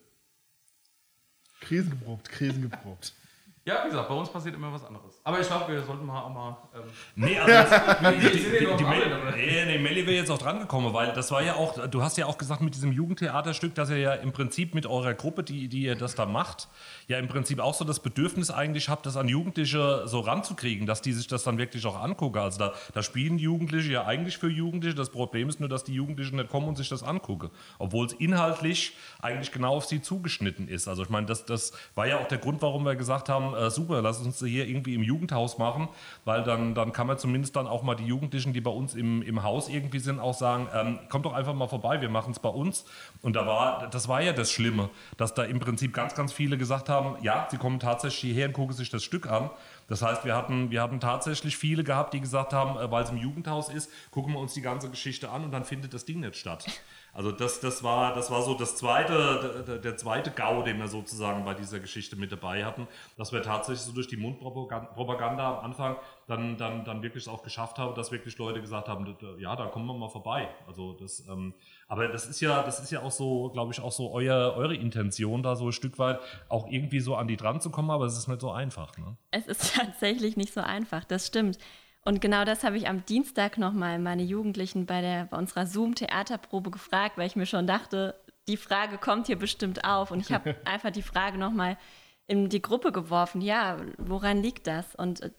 Krisengeprobt, 1.62 2.30
krisengeprobt. 2.30 3.14
Ja, 3.66 3.86
wie 3.86 3.90
gesagt, 3.90 4.10
bei 4.10 4.16
uns 4.16 4.30
passiert 4.30 4.56
immer 4.56 4.74
was 4.74 4.84
anderes. 4.84 5.22
Aber 5.24 5.40
ich 5.40 5.48
glaube, 5.48 5.72
wir 5.72 5.82
sollten 5.84 6.06
mal 6.06 6.22
auch 6.22 6.30
mal. 6.30 6.58
Ähm, 6.76 6.82
Nee, 7.16 7.40
also 7.40 7.50
das, 7.50 8.00
die, 8.22 8.30
die, 8.30 8.60
die, 8.60 8.68
am 8.68 8.90
Melli, 8.90 9.06
nee, 9.38 9.66
nee, 9.66 9.78
Melli 9.78 10.06
wäre 10.06 10.18
jetzt 10.18 10.30
auch 10.30 10.38
dran 10.38 10.60
gekommen, 10.60 10.94
weil 10.94 11.14
das 11.14 11.32
war 11.32 11.42
ja 11.42 11.56
auch, 11.56 11.88
du 11.88 12.02
hast 12.04 12.18
ja 12.18 12.26
auch 12.26 12.38
gesagt 12.38 12.60
mit 12.60 12.76
diesem 12.76 12.92
Jugendtheaterstück, 12.92 13.74
dass 13.74 13.90
ihr 13.90 14.00
ja 14.00 14.14
im 14.16 14.34
Prinzip 14.34 14.76
mit 14.76 14.86
eurer 14.86 15.14
Gruppe, 15.14 15.44
die, 15.44 15.70
die 15.70 15.84
ihr 15.84 15.96
das 15.96 16.16
da 16.16 16.26
macht, 16.26 16.68
ja 17.08 17.18
im 17.20 17.28
Prinzip 17.28 17.60
auch 17.60 17.74
so 17.74 17.86
das 17.86 18.00
Bedürfnis 18.00 18.52
eigentlich 18.52 18.90
habt, 18.90 19.06
das 19.06 19.18
an 19.18 19.28
Jugendliche 19.28 20.04
so 20.06 20.20
ranzukriegen, 20.20 20.86
dass 20.86 21.02
die 21.02 21.14
sich 21.14 21.28
das 21.28 21.44
dann 21.44 21.58
wirklich 21.58 21.86
auch 21.86 22.00
angucken. 22.00 22.38
Also 22.40 22.60
da, 22.60 22.74
da 22.94 23.04
spielen 23.04 23.38
Jugendliche 23.38 23.92
ja 23.92 24.06
eigentlich 24.06 24.38
für 24.38 24.50
Jugendliche. 24.50 24.96
Das 24.96 25.10
Problem 25.10 25.50
ist 25.50 25.60
nur, 25.60 25.70
dass 25.70 25.84
die 25.84 25.94
Jugendlichen 25.94 26.36
nicht 26.36 26.50
kommen 26.50 26.68
und 26.68 26.78
sich 26.78 26.90
das 26.90 27.04
angucken. 27.04 27.50
Obwohl 27.80 28.06
es 28.06 28.14
inhaltlich 28.14 28.94
eigentlich 29.22 29.52
genau 29.52 29.76
auf 29.76 29.86
sie 29.86 30.02
zugeschnitten 30.02 30.68
ist. 30.68 30.88
Also 30.88 31.04
ich 31.04 31.10
meine, 31.10 31.28
das, 31.28 31.46
das 31.46 31.72
war 31.96 32.08
ja 32.08 32.20
auch 32.20 32.28
der 32.28 32.38
Grund, 32.38 32.62
warum 32.62 32.86
wir 32.86 32.96
gesagt 32.96 33.30
haben, 33.30 33.54
äh, 33.54 33.70
super, 33.70 34.02
lass 34.02 34.20
uns 34.20 34.40
hier 34.40 34.68
irgendwie 34.68 34.96
im 34.96 35.04
Jugendhaus 35.04 35.58
machen, 35.58 35.90
weil 36.26 36.44
dann, 36.44 36.76
dann 36.76 36.94
kann 36.94 37.08
man 37.08 37.18
zumindest 37.18 37.56
dann 37.56 37.68
auch 37.68 37.84
mal 37.84 37.96
die 37.96 38.06
Jugendlichen, 38.06 38.54
die 38.54 38.62
bei 38.62 38.72
uns 38.72 38.96
im, 38.96 39.22
im 39.22 39.44
Haus 39.44 39.70
irgendwie 39.70 40.00
sind, 40.00 40.20
auch 40.20 40.34
sagen, 40.34 40.68
ähm, 40.74 41.00
kommt 41.10 41.26
doch 41.26 41.34
einfach 41.34 41.54
mal 41.54 41.68
vorbei, 41.68 42.02
wir 42.02 42.10
machen 42.10 42.32
es 42.32 42.40
bei 42.40 42.50
uns. 42.50 42.86
Und 43.24 43.38
da 43.38 43.48
war, 43.48 43.88
das 43.88 44.10
war 44.10 44.22
ja 44.22 44.34
das 44.34 44.52
Schlimme, 44.52 44.90
dass 45.16 45.34
da 45.34 45.46
im 45.46 45.62
Prinzip 45.62 45.94
ganz, 45.94 46.14
ganz 46.14 46.34
viele 46.34 46.58
gesagt 46.58 46.90
haben, 46.90 47.16
ja, 47.24 47.48
sie 47.50 47.58
kommen 47.58 47.80
tatsächlich 47.80 48.34
hierher 48.34 48.48
und 48.48 48.54
gucken 48.54 48.76
sich 48.76 48.90
das 48.90 49.02
Stück 49.02 49.32
an. 49.32 49.50
Das 49.88 50.02
heißt, 50.02 50.26
wir 50.26 50.36
hatten, 50.36 50.72
wir 50.72 50.82
hatten 50.82 51.00
tatsächlich 51.00 51.56
viele 51.56 51.86
gehabt, 51.86 52.14
die 52.14 52.20
gesagt 52.20 52.52
haben, 52.52 52.78
äh, 52.78 52.92
weil 52.92 53.06
es 53.06 53.12
im 53.12 53.18
Jugendhaus 53.18 53.70
ist, 53.70 53.90
gucken 54.12 54.34
wir 54.34 54.40
uns 54.40 54.54
die 54.54 54.62
ganze 54.62 54.90
Geschichte 54.90 55.30
an 55.30 55.46
und 55.46 55.52
dann 55.52 55.64
findet 55.64 55.94
das 55.94 56.04
Ding 56.04 56.20
nicht 56.20 56.36
statt. 56.36 56.66
Also 57.14 57.32
das, 57.32 57.60
das, 57.60 57.84
war, 57.84 58.16
das 58.16 58.32
war 58.32 58.42
so 58.42 58.56
das 58.56 58.76
zweite, 58.76 59.80
der, 59.84 59.98
zweite 59.98 60.32
GAU, 60.32 60.64
den 60.64 60.80
wir 60.80 60.88
sozusagen 60.88 61.46
bei 61.46 61.54
dieser 61.54 61.80
Geschichte 61.80 62.16
mit 62.16 62.32
dabei 62.32 62.66
hatten, 62.66 62.88
dass 63.18 63.32
wir 63.32 63.44
tatsächlich 63.44 63.86
so 63.86 63.92
durch 63.92 64.08
die 64.08 64.18
Mundpropaganda 64.18 65.60
am 65.60 65.64
Anfang 65.64 65.98
dann, 66.28 66.58
dann, 66.58 66.86
dann 66.86 67.04
wirklich 67.04 67.30
auch 67.30 67.44
geschafft 67.44 67.78
haben, 67.78 67.94
dass 67.94 68.12
wirklich 68.12 68.36
Leute 68.40 68.62
gesagt 68.62 68.88
haben, 68.88 69.16
ja, 69.38 69.56
da 69.56 69.68
kommen 69.68 69.86
wir 69.86 69.94
mal 69.94 70.10
vorbei. 70.10 70.50
Also 70.66 70.94
das, 70.94 71.28
ähm, 71.28 71.54
aber 71.94 72.08
das 72.08 72.26
ist 72.26 72.42
ja, 72.42 72.64
das 72.64 72.80
ist 72.80 72.92
ja 72.92 73.04
auch 73.04 73.12
so, 73.12 73.50
glaube 73.50 73.72
ich, 73.72 73.80
auch 73.80 73.92
so 73.92 74.12
euer, 74.12 74.56
eure 74.58 74.76
Intention, 74.76 75.44
da 75.44 75.56
so 75.56 75.68
ein 75.68 75.72
Stück 75.74 76.00
weit 76.00 76.20
auch 76.50 76.68
irgendwie 76.68 77.00
so 77.00 77.16
an 77.16 77.28
die 77.28 77.38
dran 77.38 77.62
zu 77.62 77.70
kommen, 77.70 77.92
aber 77.92 78.06
es 78.06 78.18
ist 78.18 78.28
nicht 78.28 78.42
so 78.42 78.50
einfach. 78.50 78.98
Ne? 78.98 79.16
Es 79.30 79.46
ist 79.46 79.76
tatsächlich 79.78 80.36
nicht 80.36 80.56
so 80.56 80.62
einfach, 80.62 81.04
das 81.04 81.28
stimmt. 81.28 81.60
Und 82.04 82.20
genau 82.20 82.46
das 82.46 82.64
habe 82.64 82.78
ich 82.78 82.90
am 82.90 83.06
Dienstag 83.06 83.60
nochmal 83.60 84.00
meine 84.00 84.24
Jugendlichen 84.24 84.88
bei, 84.88 85.02
der, 85.02 85.26
bei 85.26 85.38
unserer 85.38 85.68
Zoom-Theaterprobe 85.68 86.72
gefragt, 86.72 87.20
weil 87.20 87.28
ich 87.28 87.36
mir 87.36 87.46
schon 87.46 87.68
dachte, 87.68 88.16
die 88.48 88.58
Frage 88.58 88.98
kommt 88.98 89.28
hier 89.28 89.38
bestimmt 89.38 89.86
auf. 89.86 90.10
Und 90.10 90.20
ich 90.20 90.32
habe 90.32 90.56
einfach 90.66 90.90
die 90.90 91.04
Frage 91.04 91.38
nochmal 91.38 91.78
in 92.26 92.50
die 92.50 92.62
Gruppe 92.64 92.92
geworfen, 92.92 93.40
ja, 93.40 93.78
woran 94.00 94.42
liegt 94.42 94.66
das? 94.66 94.96
Und 94.96 95.22
äh, 95.22 95.30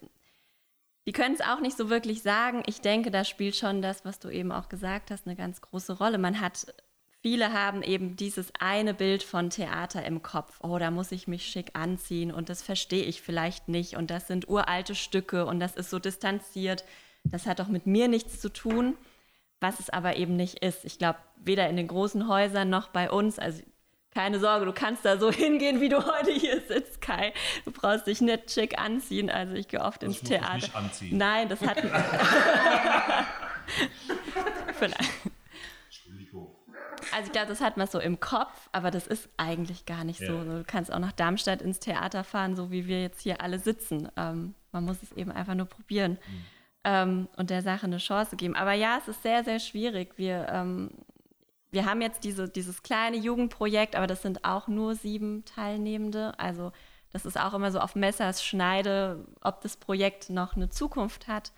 die 1.05 1.11
können 1.11 1.35
es 1.35 1.41
auch 1.41 1.59
nicht 1.59 1.77
so 1.77 1.89
wirklich 1.89 2.21
sagen. 2.23 2.63
Ich 2.65 2.81
denke, 2.81 3.11
da 3.11 3.23
spielt 3.23 3.55
schon 3.55 3.81
das, 3.81 4.05
was 4.05 4.19
du 4.19 4.29
eben 4.29 4.51
auch 4.51 4.69
gesagt 4.69 5.11
hast, 5.11 5.27
eine 5.27 5.35
ganz 5.35 5.61
große 5.61 5.97
Rolle. 5.97 6.17
Man 6.17 6.41
hat, 6.41 6.73
viele 7.21 7.53
haben 7.53 7.83
eben 7.83 8.15
dieses 8.15 8.51
eine 8.59 8.93
Bild 8.93 9.21
von 9.21 9.51
Theater 9.51 10.03
im 10.03 10.23
Kopf. 10.23 10.59
Oh, 10.63 10.79
da 10.79 10.89
muss 10.89 11.11
ich 11.11 11.27
mich 11.27 11.45
schick 11.45 11.71
anziehen 11.73 12.31
und 12.31 12.49
das 12.49 12.63
verstehe 12.63 13.03
ich 13.03 13.21
vielleicht 13.21 13.67
nicht 13.67 13.95
und 13.95 14.09
das 14.09 14.27
sind 14.27 14.49
uralte 14.49 14.95
Stücke 14.95 15.45
und 15.45 15.59
das 15.59 15.75
ist 15.75 15.91
so 15.91 15.99
distanziert. 15.99 16.83
Das 17.23 17.45
hat 17.45 17.59
doch 17.59 17.67
mit 17.67 17.85
mir 17.85 18.07
nichts 18.07 18.39
zu 18.39 18.51
tun, 18.51 18.97
was 19.59 19.79
es 19.79 19.91
aber 19.91 20.15
eben 20.17 20.35
nicht 20.35 20.59
ist. 20.59 20.85
Ich 20.85 20.97
glaube, 20.97 21.19
weder 21.37 21.69
in 21.69 21.77
den 21.77 21.87
großen 21.87 22.27
Häusern 22.27 22.69
noch 22.69 22.89
bei 22.89 23.11
uns, 23.11 23.37
also 23.37 23.61
keine 24.15 24.39
Sorge, 24.39 24.65
du 24.65 24.73
kannst 24.73 25.05
da 25.05 25.17
so 25.17 25.31
hingehen, 25.43 25.81
wie 25.81 25.89
du 25.89 25.97
heute 25.97 26.31
hier 26.31 26.61
sitzt, 26.61 27.01
Kai. 27.01 27.33
Du 27.65 27.71
brauchst 27.71 28.07
dich 28.07 28.21
nicht 28.21 28.49
schick 28.49 28.79
anziehen. 28.79 29.29
Also 29.29 29.53
ich 29.53 29.67
gehe 29.67 29.81
oft 29.81 30.01
ins 30.01 30.15
ich 30.15 30.21
muss 30.23 30.29
Theater. 30.29 30.55
nicht 30.55 30.73
anziehen. 30.75 31.17
Nein, 31.17 31.49
das 31.49 31.61
hat. 31.61 31.77
Vielleicht. 34.79 35.01
Also 37.11 37.27
ich 37.27 37.31
glaube, 37.31 37.47
das 37.47 37.61
hat 37.61 37.77
man 37.77 37.87
so 37.87 37.99
im 37.99 38.19
Kopf, 38.19 38.67
aber 38.73 38.91
das 38.91 39.07
ist 39.07 39.29
eigentlich 39.37 39.85
gar 39.85 40.03
nicht 40.03 40.19
so. 40.19 40.33
Ja. 40.33 40.43
Du 40.43 40.63
kannst 40.67 40.91
auch 40.91 40.99
nach 40.99 41.13
Darmstadt 41.13 41.61
ins 41.61 41.79
Theater 41.79 42.25
fahren, 42.25 42.57
so 42.57 42.71
wie 42.71 42.87
wir 42.87 43.01
jetzt 43.01 43.21
hier 43.21 43.41
alle 43.41 43.57
sitzen. 43.59 44.09
Ähm, 44.17 44.53
man 44.73 44.83
muss 44.83 45.01
es 45.01 45.13
eben 45.13 45.31
einfach 45.31 45.53
nur 45.53 45.67
probieren 45.67 46.17
ähm, 46.83 47.29
und 47.37 47.51
der 47.51 47.61
Sache 47.61 47.85
eine 47.85 47.99
Chance 47.99 48.35
geben. 48.35 48.55
Aber 48.55 48.73
ja, 48.73 48.97
es 48.97 49.07
ist 49.07 49.23
sehr, 49.23 49.43
sehr 49.45 49.59
schwierig. 49.59 50.13
Wir, 50.17 50.47
ähm, 50.49 50.89
wir 51.75 51.85
haben 51.85 52.01
jetzt 52.01 52.23
diese, 52.23 52.49
dieses 52.49 52.81
kleine 52.81 53.17
Jugendprojekt, 53.17 53.95
aber 53.95 54.07
das 54.07 54.21
sind 54.23 54.43
auch 54.45 54.67
nur 54.67 54.95
sieben 54.95 55.45
Teilnehmende. 55.45 56.33
Also 56.39 56.71
das 57.11 57.25
ist 57.25 57.39
auch 57.39 57.53
immer 57.53 57.71
so 57.71 57.79
auf 57.79 57.95
Messers 57.95 58.43
Schneide, 58.43 59.25
ob 59.41 59.61
das 59.61 59.77
Projekt 59.77 60.29
noch 60.29 60.55
eine 60.55 60.69
Zukunft 60.69 61.27
hat. 61.27 61.51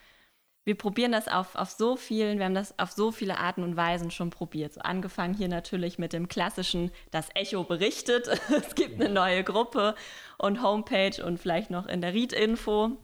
Wir 0.66 0.76
probieren 0.76 1.14
das 1.14 1.30
auf, 1.30 1.56
auf 1.56 1.70
so 1.70 1.96
vielen, 1.96 2.40
wir 2.40 2.46
haben 2.46 2.54
das 2.54 2.78
auf 2.78 2.92
so 2.92 3.12
viele 3.12 3.38
Arten 3.38 3.64
und 3.64 3.78
Weisen 3.78 4.12
schon 4.12 4.32
probiert. 4.32 4.74
So 4.74 4.82
angefangen 4.82 5.34
hier 5.34 5.48
natürlich 5.48 5.98
mit 5.98 6.12
dem 6.12 6.28
klassischen, 6.28 6.92
das 7.12 7.30
Echo 7.36 7.64
berichtet, 7.64 8.28
es 8.50 8.76
gibt 8.76 9.00
eine 9.00 9.14
neue 9.14 9.44
Gruppe 9.44 9.96
und 10.38 10.62
Homepage 10.62 11.24
und 11.24 11.40
vielleicht 11.40 11.70
noch 11.70 11.86
in 11.86 12.02
der 12.02 12.14
Read-Info. 12.14 12.98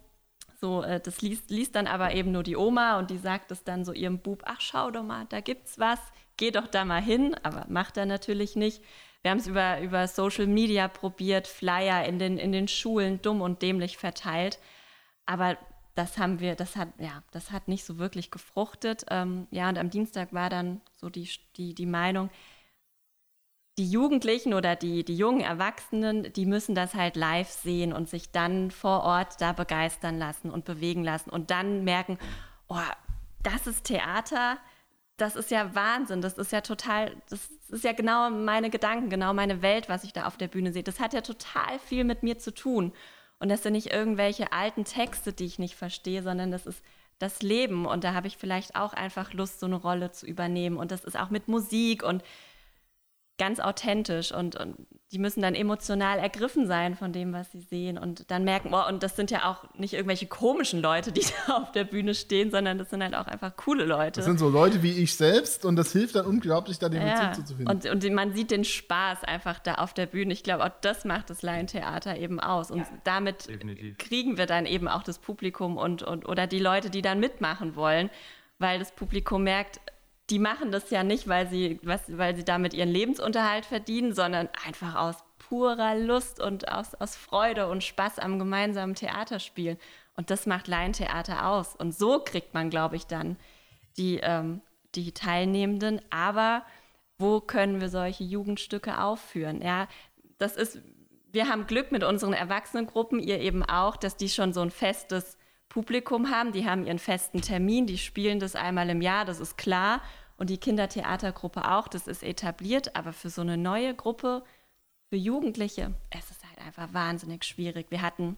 So, 0.59 0.81
äh, 0.81 0.99
das 0.99 1.21
liest, 1.21 1.51
liest 1.51 1.75
dann 1.75 1.87
aber 1.87 2.13
eben 2.13 2.31
nur 2.31 2.43
die 2.43 2.57
Oma 2.57 2.97
und 2.97 3.11
die 3.11 3.17
sagt 3.17 3.51
es 3.51 3.63
dann 3.63 3.85
so 3.85 3.93
ihrem 3.93 4.19
Bub, 4.19 4.43
ach 4.45 4.61
schau 4.61 4.91
doch 4.91 5.03
mal, 5.03 5.25
da 5.29 5.39
gibt's 5.41 5.77
was, 5.77 5.99
geh 6.37 6.51
doch 6.51 6.67
da 6.67 6.85
mal 6.85 7.01
hin, 7.01 7.35
aber 7.43 7.65
macht 7.69 7.97
er 7.97 8.05
natürlich 8.05 8.55
nicht. 8.55 8.81
Wir 9.21 9.31
haben 9.31 9.37
es 9.37 9.47
über, 9.47 9.79
über 9.79 10.07
Social 10.07 10.47
Media 10.47 10.87
probiert, 10.87 11.47
Flyer 11.47 12.05
in 12.05 12.19
den, 12.19 12.37
in 12.37 12.51
den 12.51 12.67
Schulen 12.67 13.21
dumm 13.21 13.41
und 13.41 13.61
dämlich 13.61 13.97
verteilt. 13.97 14.59
Aber 15.25 15.57
das 15.95 16.17
haben 16.17 16.39
wir, 16.39 16.55
das 16.55 16.75
hat, 16.75 16.89
ja, 16.97 17.23
das 17.31 17.51
hat 17.51 17.67
nicht 17.67 17.85
so 17.85 17.97
wirklich 17.97 18.31
gefruchtet. 18.31 19.05
Ähm, 19.09 19.47
ja, 19.51 19.69
und 19.69 19.77
am 19.77 19.89
Dienstag 19.89 20.33
war 20.33 20.49
dann 20.49 20.81
so 20.95 21.09
die, 21.09 21.29
die, 21.55 21.73
die 21.73 21.85
Meinung, 21.85 22.29
die 23.77 23.89
Jugendlichen 23.89 24.53
oder 24.53 24.75
die, 24.75 25.03
die 25.03 25.15
jungen 25.15 25.41
Erwachsenen, 25.41 26.31
die 26.33 26.45
müssen 26.45 26.75
das 26.75 26.93
halt 26.93 27.15
live 27.15 27.49
sehen 27.49 27.93
und 27.93 28.09
sich 28.09 28.31
dann 28.31 28.71
vor 28.71 29.03
Ort 29.03 29.41
da 29.41 29.53
begeistern 29.53 30.19
lassen 30.19 30.51
und 30.51 30.65
bewegen 30.65 31.03
lassen 31.03 31.29
und 31.29 31.49
dann 31.49 31.83
merken, 31.83 32.19
oh, 32.67 32.77
das 33.41 33.67
ist 33.67 33.85
Theater, 33.85 34.57
das 35.17 35.35
ist 35.35 35.51
ja 35.51 35.75
Wahnsinn, 35.75 36.21
das 36.21 36.37
ist 36.37 36.51
ja 36.51 36.61
total, 36.61 37.15
das 37.29 37.49
ist 37.69 37.83
ja 37.83 37.93
genau 37.93 38.29
meine 38.29 38.69
Gedanken, 38.69 39.09
genau 39.09 39.33
meine 39.33 39.61
Welt, 39.61 39.89
was 39.89 40.03
ich 40.03 40.13
da 40.13 40.25
auf 40.25 40.37
der 40.37 40.47
Bühne 40.47 40.73
sehe. 40.73 40.83
Das 40.83 40.99
hat 40.99 41.13
ja 41.13 41.21
total 41.21 41.79
viel 41.79 42.03
mit 42.03 42.23
mir 42.23 42.39
zu 42.39 42.53
tun. 42.53 42.93
Und 43.39 43.49
das 43.49 43.63
sind 43.63 43.73
nicht 43.73 43.91
irgendwelche 43.91 44.51
alten 44.53 44.85
Texte, 44.85 45.33
die 45.33 45.45
ich 45.45 45.59
nicht 45.59 45.75
verstehe, 45.75 46.23
sondern 46.23 46.51
das 46.51 46.65
ist 46.65 46.81
das 47.19 47.41
Leben. 47.41 47.85
Und 47.85 48.03
da 48.03 48.13
habe 48.13 48.27
ich 48.27 48.37
vielleicht 48.37 48.75
auch 48.75 48.93
einfach 48.93 49.33
Lust, 49.33 49.59
so 49.59 49.65
eine 49.65 49.75
Rolle 49.75 50.11
zu 50.11 50.25
übernehmen. 50.25 50.77
Und 50.77 50.91
das 50.91 51.03
ist 51.03 51.17
auch 51.17 51.29
mit 51.29 51.47
Musik 51.47 52.03
und 52.03 52.23
ganz 53.37 53.59
authentisch 53.59 54.31
und, 54.31 54.55
und 54.55 54.87
die 55.13 55.19
müssen 55.19 55.43
dann 55.43 55.53
emotional 55.53 56.17
ergriffen 56.17 56.65
sein 56.65 56.95
von 56.95 57.13
dem, 57.13 57.33
was 57.33 57.51
sie 57.51 57.61
sehen 57.61 57.99
und 57.99 58.31
dann 58.31 58.43
merken, 58.43 58.73
oh, 58.73 58.87
und 58.89 59.03
das 59.03 59.15
sind 59.15 59.29
ja 59.29 59.47
auch 59.49 59.63
nicht 59.75 59.93
irgendwelche 59.93 60.25
komischen 60.25 60.81
Leute, 60.81 61.11
die 61.11 61.21
da 61.47 61.57
auf 61.57 61.71
der 61.71 61.83
Bühne 61.83 62.15
stehen, 62.15 62.49
sondern 62.49 62.79
das 62.79 62.89
sind 62.89 63.03
halt 63.03 63.13
auch 63.13 63.27
einfach 63.27 63.55
coole 63.55 63.85
Leute. 63.85 64.21
Das 64.21 64.25
sind 64.25 64.39
so 64.39 64.49
Leute 64.49 64.81
wie 64.81 64.91
ich 64.91 65.15
selbst 65.15 65.65
und 65.65 65.75
das 65.75 65.91
hilft 65.91 66.15
dann 66.15 66.25
unglaublich, 66.25 66.79
da 66.79 66.89
den 66.89 67.05
ja, 67.05 67.29
Bezug 67.29 67.47
zu 67.47 67.55
finden. 67.55 67.71
Und, 67.71 67.85
und 67.85 68.13
man 68.13 68.33
sieht 68.33 68.49
den 68.49 68.63
Spaß 68.63 69.23
einfach 69.23 69.59
da 69.59 69.75
auf 69.75 69.93
der 69.93 70.07
Bühne. 70.07 70.33
Ich 70.33 70.41
glaube, 70.41 70.65
auch 70.65 70.71
das 70.81 71.05
macht 71.05 71.29
das 71.29 71.43
Laientheater 71.43 72.17
eben 72.17 72.39
aus 72.39 72.71
und 72.71 72.79
ja, 72.79 72.87
damit 73.03 73.47
definitiv. 73.47 73.99
kriegen 73.99 74.37
wir 74.37 74.47
dann 74.47 74.65
eben 74.65 74.87
auch 74.87 75.03
das 75.03 75.19
Publikum 75.19 75.77
und, 75.77 76.01
und 76.01 76.27
oder 76.27 76.47
die 76.47 76.59
Leute, 76.59 76.89
die 76.89 77.03
dann 77.03 77.19
mitmachen 77.19 77.75
wollen, 77.75 78.09
weil 78.57 78.79
das 78.79 78.91
Publikum 78.91 79.43
merkt, 79.43 79.79
die 80.33 80.39
machen 80.39 80.71
das 80.71 80.89
ja 80.89 81.03
nicht, 81.03 81.27
weil 81.27 81.47
sie, 81.47 81.79
was, 81.83 82.01
weil 82.07 82.35
sie 82.35 82.43
damit 82.43 82.73
ihren 82.73 82.89
Lebensunterhalt 82.89 83.67
verdienen, 83.67 84.15
sondern 84.15 84.49
einfach 84.65 84.95
aus 84.95 85.17
purer 85.37 85.93
Lust 85.93 86.41
und 86.41 86.69
aus, 86.71 86.95
aus 86.95 87.15
Freude 87.15 87.67
und 87.67 87.83
Spaß 87.83 88.17
am 88.17 88.39
gemeinsamen 88.39 88.95
Theaterspielen. 88.95 89.77
Und 90.17 90.31
das 90.31 90.47
macht 90.47 90.67
Laientheater 90.67 91.45
aus. 91.45 91.75
Und 91.75 91.93
so 91.93 92.17
kriegt 92.17 92.55
man, 92.55 92.71
glaube 92.71 92.95
ich, 92.95 93.05
dann 93.05 93.37
die, 93.95 94.21
ähm, 94.23 94.61
die 94.95 95.11
Teilnehmenden. 95.11 96.01
Aber 96.09 96.65
wo 97.19 97.39
können 97.39 97.79
wir 97.79 97.89
solche 97.89 98.23
Jugendstücke 98.23 98.99
aufführen? 98.99 99.61
Ja, 99.61 99.87
das 100.39 100.55
ist, 100.55 100.81
wir 101.31 101.47
haben 101.47 101.67
Glück 101.67 101.91
mit 101.91 102.03
unseren 102.03 102.33
Erwachsenengruppen, 102.33 103.19
ihr 103.19 103.39
eben 103.39 103.61
auch, 103.61 103.97
dass 103.97 104.17
die 104.17 104.29
schon 104.29 104.51
so 104.51 104.61
ein 104.61 104.71
festes 104.71 105.37
Publikum 105.69 106.31
haben. 106.31 106.53
Die 106.53 106.67
haben 106.67 106.87
ihren 106.87 106.97
festen 106.97 107.41
Termin, 107.41 107.85
die 107.85 107.99
spielen 107.99 108.39
das 108.39 108.55
einmal 108.55 108.89
im 108.89 109.03
Jahr, 109.03 109.25
das 109.25 109.39
ist 109.39 109.59
klar. 109.59 110.01
Und 110.37 110.49
die 110.49 110.57
Kindertheatergruppe 110.57 111.69
auch, 111.69 111.87
das 111.87 112.07
ist 112.07 112.23
etabliert. 112.23 112.95
Aber 112.95 113.13
für 113.13 113.29
so 113.29 113.41
eine 113.41 113.57
neue 113.57 113.93
Gruppe, 113.95 114.43
für 115.09 115.15
Jugendliche, 115.15 115.93
es 116.09 116.31
ist 116.31 116.43
halt 116.47 116.59
einfach 116.65 116.93
wahnsinnig 116.93 117.43
schwierig. 117.43 117.91
Wir 117.91 118.01
hatten 118.01 118.37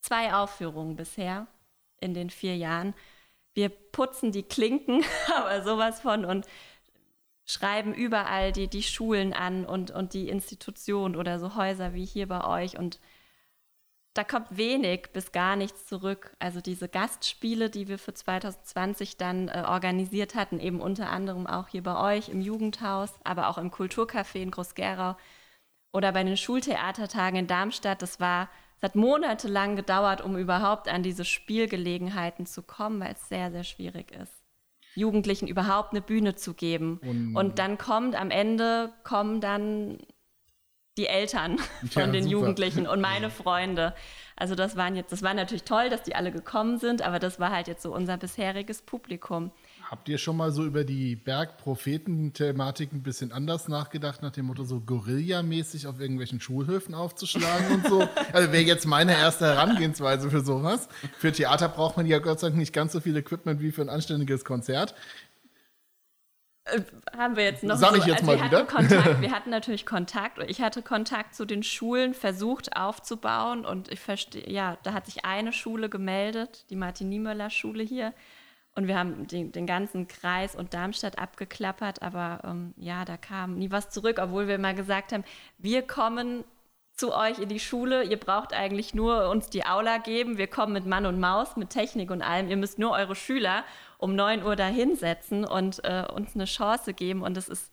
zwei 0.00 0.34
Aufführungen 0.34 0.96
bisher 0.96 1.46
in 2.00 2.14
den 2.14 2.30
vier 2.30 2.56
Jahren. 2.56 2.94
Wir 3.54 3.70
putzen 3.70 4.32
die 4.32 4.42
Klinken, 4.42 5.02
aber 5.36 5.62
sowas 5.62 6.00
von 6.00 6.24
und 6.24 6.46
schreiben 7.46 7.94
überall 7.94 8.52
die, 8.52 8.68
die 8.68 8.82
Schulen 8.82 9.32
an 9.32 9.64
und, 9.64 9.90
und 9.90 10.12
die 10.12 10.28
Institutionen 10.28 11.16
oder 11.16 11.38
so 11.38 11.54
Häuser 11.54 11.94
wie 11.94 12.04
hier 12.04 12.26
bei 12.26 12.44
euch 12.44 12.76
und 12.76 13.00
da 14.16 14.24
kommt 14.24 14.56
wenig 14.56 15.10
bis 15.12 15.32
gar 15.32 15.56
nichts 15.56 15.86
zurück. 15.86 16.34
Also 16.38 16.60
diese 16.60 16.88
Gastspiele, 16.88 17.70
die 17.70 17.88
wir 17.88 17.98
für 17.98 18.14
2020 18.14 19.16
dann 19.16 19.48
äh, 19.48 19.64
organisiert 19.66 20.34
hatten, 20.34 20.60
eben 20.60 20.80
unter 20.80 21.10
anderem 21.10 21.46
auch 21.46 21.68
hier 21.68 21.82
bei 21.82 22.16
euch 22.16 22.28
im 22.28 22.40
Jugendhaus, 22.40 23.12
aber 23.24 23.48
auch 23.48 23.58
im 23.58 23.70
Kulturcafé 23.70 24.38
in 24.38 24.50
Groß-Gerau 24.50 25.16
oder 25.92 26.12
bei 26.12 26.22
den 26.22 26.36
Schultheatertagen 26.36 27.38
in 27.40 27.46
Darmstadt, 27.46 28.02
das 28.02 28.20
war, 28.20 28.50
es 28.76 28.82
hat 28.82 28.96
monatelang 28.96 29.76
gedauert, 29.76 30.20
um 30.20 30.36
überhaupt 30.36 30.88
an 30.88 31.02
diese 31.02 31.24
Spielgelegenheiten 31.24 32.44
zu 32.44 32.62
kommen, 32.62 33.00
weil 33.00 33.12
es 33.12 33.28
sehr, 33.28 33.50
sehr 33.50 33.64
schwierig 33.64 34.12
ist. 34.12 34.32
Jugendlichen 34.94 35.46
überhaupt 35.46 35.92
eine 35.92 36.02
Bühne 36.02 36.34
zu 36.34 36.54
geben. 36.54 37.00
Und, 37.02 37.36
Und 37.36 37.58
dann 37.58 37.78
kommt 37.78 38.14
am 38.14 38.30
Ende, 38.30 38.92
kommen 39.04 39.40
dann 39.40 39.98
die 40.96 41.06
Eltern 41.06 41.58
von 41.90 42.02
ja, 42.02 42.06
den 42.06 42.24
super. 42.24 42.32
Jugendlichen 42.32 42.86
und 42.86 43.00
meine 43.00 43.30
Freunde. 43.30 43.94
Also 44.38 44.54
das 44.54 44.76
waren 44.76 44.96
jetzt, 44.96 45.12
das 45.12 45.22
war 45.22 45.32
natürlich 45.32 45.64
toll, 45.64 45.88
dass 45.88 46.02
die 46.02 46.14
alle 46.14 46.30
gekommen 46.30 46.78
sind, 46.78 47.00
aber 47.00 47.18
das 47.18 47.40
war 47.40 47.50
halt 47.50 47.68
jetzt 47.68 47.82
so 47.82 47.94
unser 47.94 48.18
bisheriges 48.18 48.82
Publikum. 48.82 49.50
Habt 49.90 50.08
ihr 50.08 50.18
schon 50.18 50.36
mal 50.36 50.50
so 50.50 50.64
über 50.64 50.84
die 50.84 51.16
Bergpropheten-Thematik 51.16 52.92
ein 52.92 53.02
bisschen 53.02 53.32
anders 53.32 53.68
nachgedacht, 53.68 54.20
nach 54.20 54.32
dem 54.32 54.46
Motto 54.46 54.64
so 54.64 54.80
Guerilla-mäßig 54.80 55.86
auf 55.86 56.00
irgendwelchen 56.00 56.40
Schulhöfen 56.40 56.94
aufzuschlagen 56.94 57.72
und 57.72 57.86
so? 57.86 58.08
Also 58.32 58.52
wäre 58.52 58.64
jetzt 58.64 58.86
meine 58.86 59.12
erste 59.12 59.46
Herangehensweise 59.46 60.28
für 60.30 60.44
sowas. 60.44 60.88
Für 61.18 61.32
Theater 61.32 61.68
braucht 61.68 61.96
man 61.96 62.04
ja 62.06 62.18
Gott 62.18 62.40
sei 62.40 62.48
Dank 62.48 62.58
nicht 62.58 62.72
ganz 62.72 62.92
so 62.92 63.00
viel 63.00 63.16
Equipment 63.16 63.60
wie 63.60 63.70
für 63.70 63.82
ein 63.82 63.88
anständiges 63.88 64.44
Konzert. 64.44 64.94
Äh, 66.66 66.82
haben 67.16 67.36
wir 67.36 67.44
jetzt 67.44 67.62
noch 67.62 67.76
Sag 67.76 67.90
so, 67.90 67.96
ich 67.96 68.06
jetzt 68.06 68.22
also 68.22 68.26
mal 68.26 68.38
wir 68.38 68.44
wieder. 68.44 68.58
Hatten 68.58 68.88
Kontakt, 68.88 69.20
wir 69.20 69.30
hatten 69.34 69.50
natürlich 69.50 69.86
Kontakt. 69.86 70.38
Ich 70.48 70.60
hatte 70.60 70.82
Kontakt 70.82 71.34
zu 71.34 71.44
den 71.44 71.62
Schulen 71.62 72.14
versucht 72.14 72.76
aufzubauen 72.76 73.64
und 73.64 73.90
ich 73.90 74.00
verstehe, 74.00 74.50
ja, 74.50 74.76
da 74.82 74.92
hat 74.92 75.06
sich 75.06 75.24
eine 75.24 75.52
Schule 75.52 75.88
gemeldet, 75.88 76.66
die 76.70 76.76
Martin-Niemöller-Schule 76.76 77.82
hier. 77.82 78.12
Und 78.74 78.88
wir 78.88 78.98
haben 78.98 79.26
den, 79.26 79.52
den, 79.52 79.66
ganzen 79.66 80.06
Kreis 80.06 80.54
und 80.54 80.74
Darmstadt 80.74 81.18
abgeklappert, 81.18 82.02
aber 82.02 82.42
ähm, 82.44 82.74
ja, 82.76 83.06
da 83.06 83.16
kam 83.16 83.56
nie 83.56 83.70
was 83.70 83.88
zurück, 83.88 84.18
obwohl 84.20 84.48
wir 84.48 84.58
mal 84.58 84.74
gesagt 84.74 85.12
haben, 85.12 85.24
wir 85.56 85.80
kommen 85.80 86.44
zu 86.96 87.14
euch 87.14 87.38
in 87.38 87.48
die 87.48 87.60
Schule, 87.60 88.04
ihr 88.04 88.18
braucht 88.18 88.54
eigentlich 88.54 88.94
nur 88.94 89.28
uns 89.28 89.50
die 89.50 89.66
Aula 89.66 89.98
geben, 89.98 90.38
wir 90.38 90.46
kommen 90.46 90.72
mit 90.72 90.86
Mann 90.86 91.04
und 91.04 91.20
Maus, 91.20 91.56
mit 91.56 91.70
Technik 91.70 92.10
und 92.10 92.22
allem, 92.22 92.48
ihr 92.48 92.56
müsst 92.56 92.78
nur 92.78 92.92
eure 92.92 93.14
Schüler 93.14 93.64
um 93.98 94.14
9 94.16 94.42
Uhr 94.42 94.56
da 94.56 94.66
hinsetzen 94.66 95.44
und 95.44 95.84
äh, 95.84 96.04
uns 96.12 96.34
eine 96.34 96.46
Chance 96.46 96.94
geben. 96.94 97.22
Und 97.22 97.36
das 97.36 97.48
ist, 97.48 97.70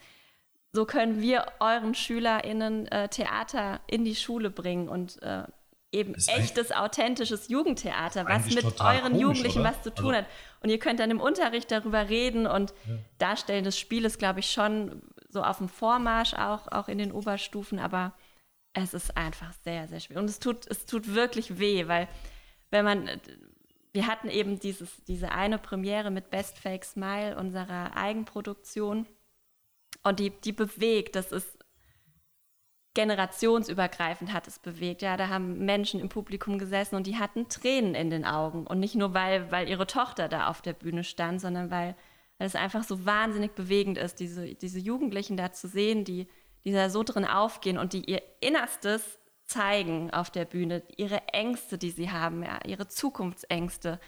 so 0.74 0.86
können 0.86 1.22
wir 1.22 1.46
euren 1.60 1.96
SchülerInnen 1.96 2.88
äh, 2.88 3.08
Theater 3.08 3.80
in 3.88 4.04
die 4.04 4.16
Schule 4.16 4.50
bringen 4.50 4.90
und 4.90 5.22
äh, 5.22 5.44
eben 5.94 6.16
echtes, 6.16 6.72
authentisches 6.72 7.48
Jugendtheater, 7.48 8.26
was 8.26 8.54
mit 8.54 8.66
euren 8.82 9.04
komisch, 9.04 9.22
Jugendlichen 9.22 9.62
oder? 9.62 9.70
was 9.70 9.84
zu 9.84 9.94
tun 9.94 10.16
also, 10.16 10.18
hat. 10.18 10.26
Und 10.62 10.70
ihr 10.70 10.80
könnt 10.80 11.00
dann 11.00 11.12
im 11.12 11.22
Unterricht 11.22 11.72
darüber 11.72 12.10
reden 12.10 12.48
und 12.48 12.74
ja. 12.88 12.96
darstellen 13.20 13.64
des 13.64 13.78
Spieles, 13.78 14.18
glaube 14.18 14.40
ich, 14.42 14.52
schon 14.52 15.02
so 15.30 15.44
auf 15.44 15.60
dem 15.60 15.70
Vormarsch 15.70 16.34
auch, 16.34 16.70
auch 16.72 16.88
in 16.88 16.98
den 16.98 17.12
Oberstufen, 17.12 17.80
aber 17.80 18.14
es 18.74 18.94
ist 18.94 19.16
einfach 19.16 19.54
sehr, 19.64 19.88
sehr 19.88 20.00
schwierig. 20.00 20.22
Und 20.22 20.30
es 20.30 20.40
tut, 20.40 20.68
es 20.68 20.86
tut 20.86 21.14
wirklich 21.14 21.60
weh, 21.60 21.88
weil 21.88 22.08
wenn 22.72 22.86
man, 22.86 23.10
wir 23.92 24.08
hatten 24.08 24.30
eben 24.30 24.60
dieses, 24.60 25.04
diese 25.06 25.32
eine 25.32 25.60
Premiere 25.60 26.10
mit 26.10 26.32
Best 26.32 26.58
Fake 26.58 26.84
Smile, 26.84 27.38
unserer 27.38 27.96
Eigenproduktion. 27.96 29.06
Und 30.04 30.20
die, 30.20 30.32
die 30.32 30.52
bewegt, 30.52 31.16
das 31.16 31.32
ist 31.32 31.60
generationsübergreifend 32.96 34.34
hat 34.34 34.48
es 34.48 34.60
bewegt. 34.60 35.02
Ja, 35.02 35.18
da 35.18 35.30
haben 35.30 35.66
Menschen 35.66 36.00
im 36.00 36.10
Publikum 36.10 36.60
gesessen 36.60 36.96
und 36.96 37.08
die 37.08 37.18
hatten 37.18 37.50
Tränen 37.50 37.96
in 37.96 38.10
den 38.10 38.26
Augen. 38.26 38.68
Und 38.68 38.80
nicht 38.80 38.96
nur, 38.96 39.14
weil, 39.14 39.52
weil 39.52 39.70
ihre 39.70 39.88
Tochter 39.88 40.28
da 40.28 40.48
auf 40.48 40.62
der 40.62 40.74
Bühne 40.74 41.04
stand, 41.04 41.42
sondern 41.42 41.72
weil, 41.72 41.96
weil 42.38 42.48
es 42.48 42.56
einfach 42.56 42.84
so 42.84 43.06
wahnsinnig 43.06 43.54
bewegend 43.54 43.98
ist, 43.98 44.20
diese, 44.20 44.54
diese 44.56 44.80
Jugendlichen 44.80 45.38
da 45.38 45.52
zu 45.52 45.68
sehen, 45.68 46.04
die, 46.04 46.28
die 46.66 46.72
da 46.72 46.90
so 46.90 47.04
drin 47.04 47.26
aufgehen 47.26 47.78
und 47.78 47.94
die 47.94 48.10
ihr 48.10 48.22
Innerstes 48.40 49.20
zeigen 49.46 50.12
auf 50.12 50.30
der 50.32 50.46
Bühne, 50.46 50.84
ihre 50.98 51.28
Ängste, 51.30 51.78
die 51.78 51.92
sie 51.92 52.12
haben, 52.12 52.44
ja, 52.44 52.60
ihre 52.66 52.88
Zukunftsängste. 52.88 54.00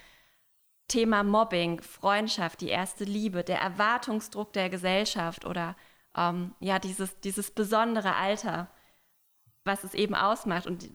Thema 0.88 1.24
Mobbing, 1.24 1.82
Freundschaft, 1.82 2.62
die 2.62 2.70
erste 2.70 3.06
Liebe, 3.06 3.43
der 3.43 3.60
Erwartungsdruck 3.60 4.53
der 4.53 4.70
Gesellschaft 4.70 5.43
oder 5.45 5.76
ähm, 6.16 6.53
ja, 6.60 6.80
dieses, 6.80 7.20
dieses 7.22 7.51
besondere 7.51 8.16
Alter, 8.16 8.70
was 9.64 9.84
es 9.84 9.95
eben 9.95 10.14
ausmacht. 10.14 10.68
Und 10.68 10.89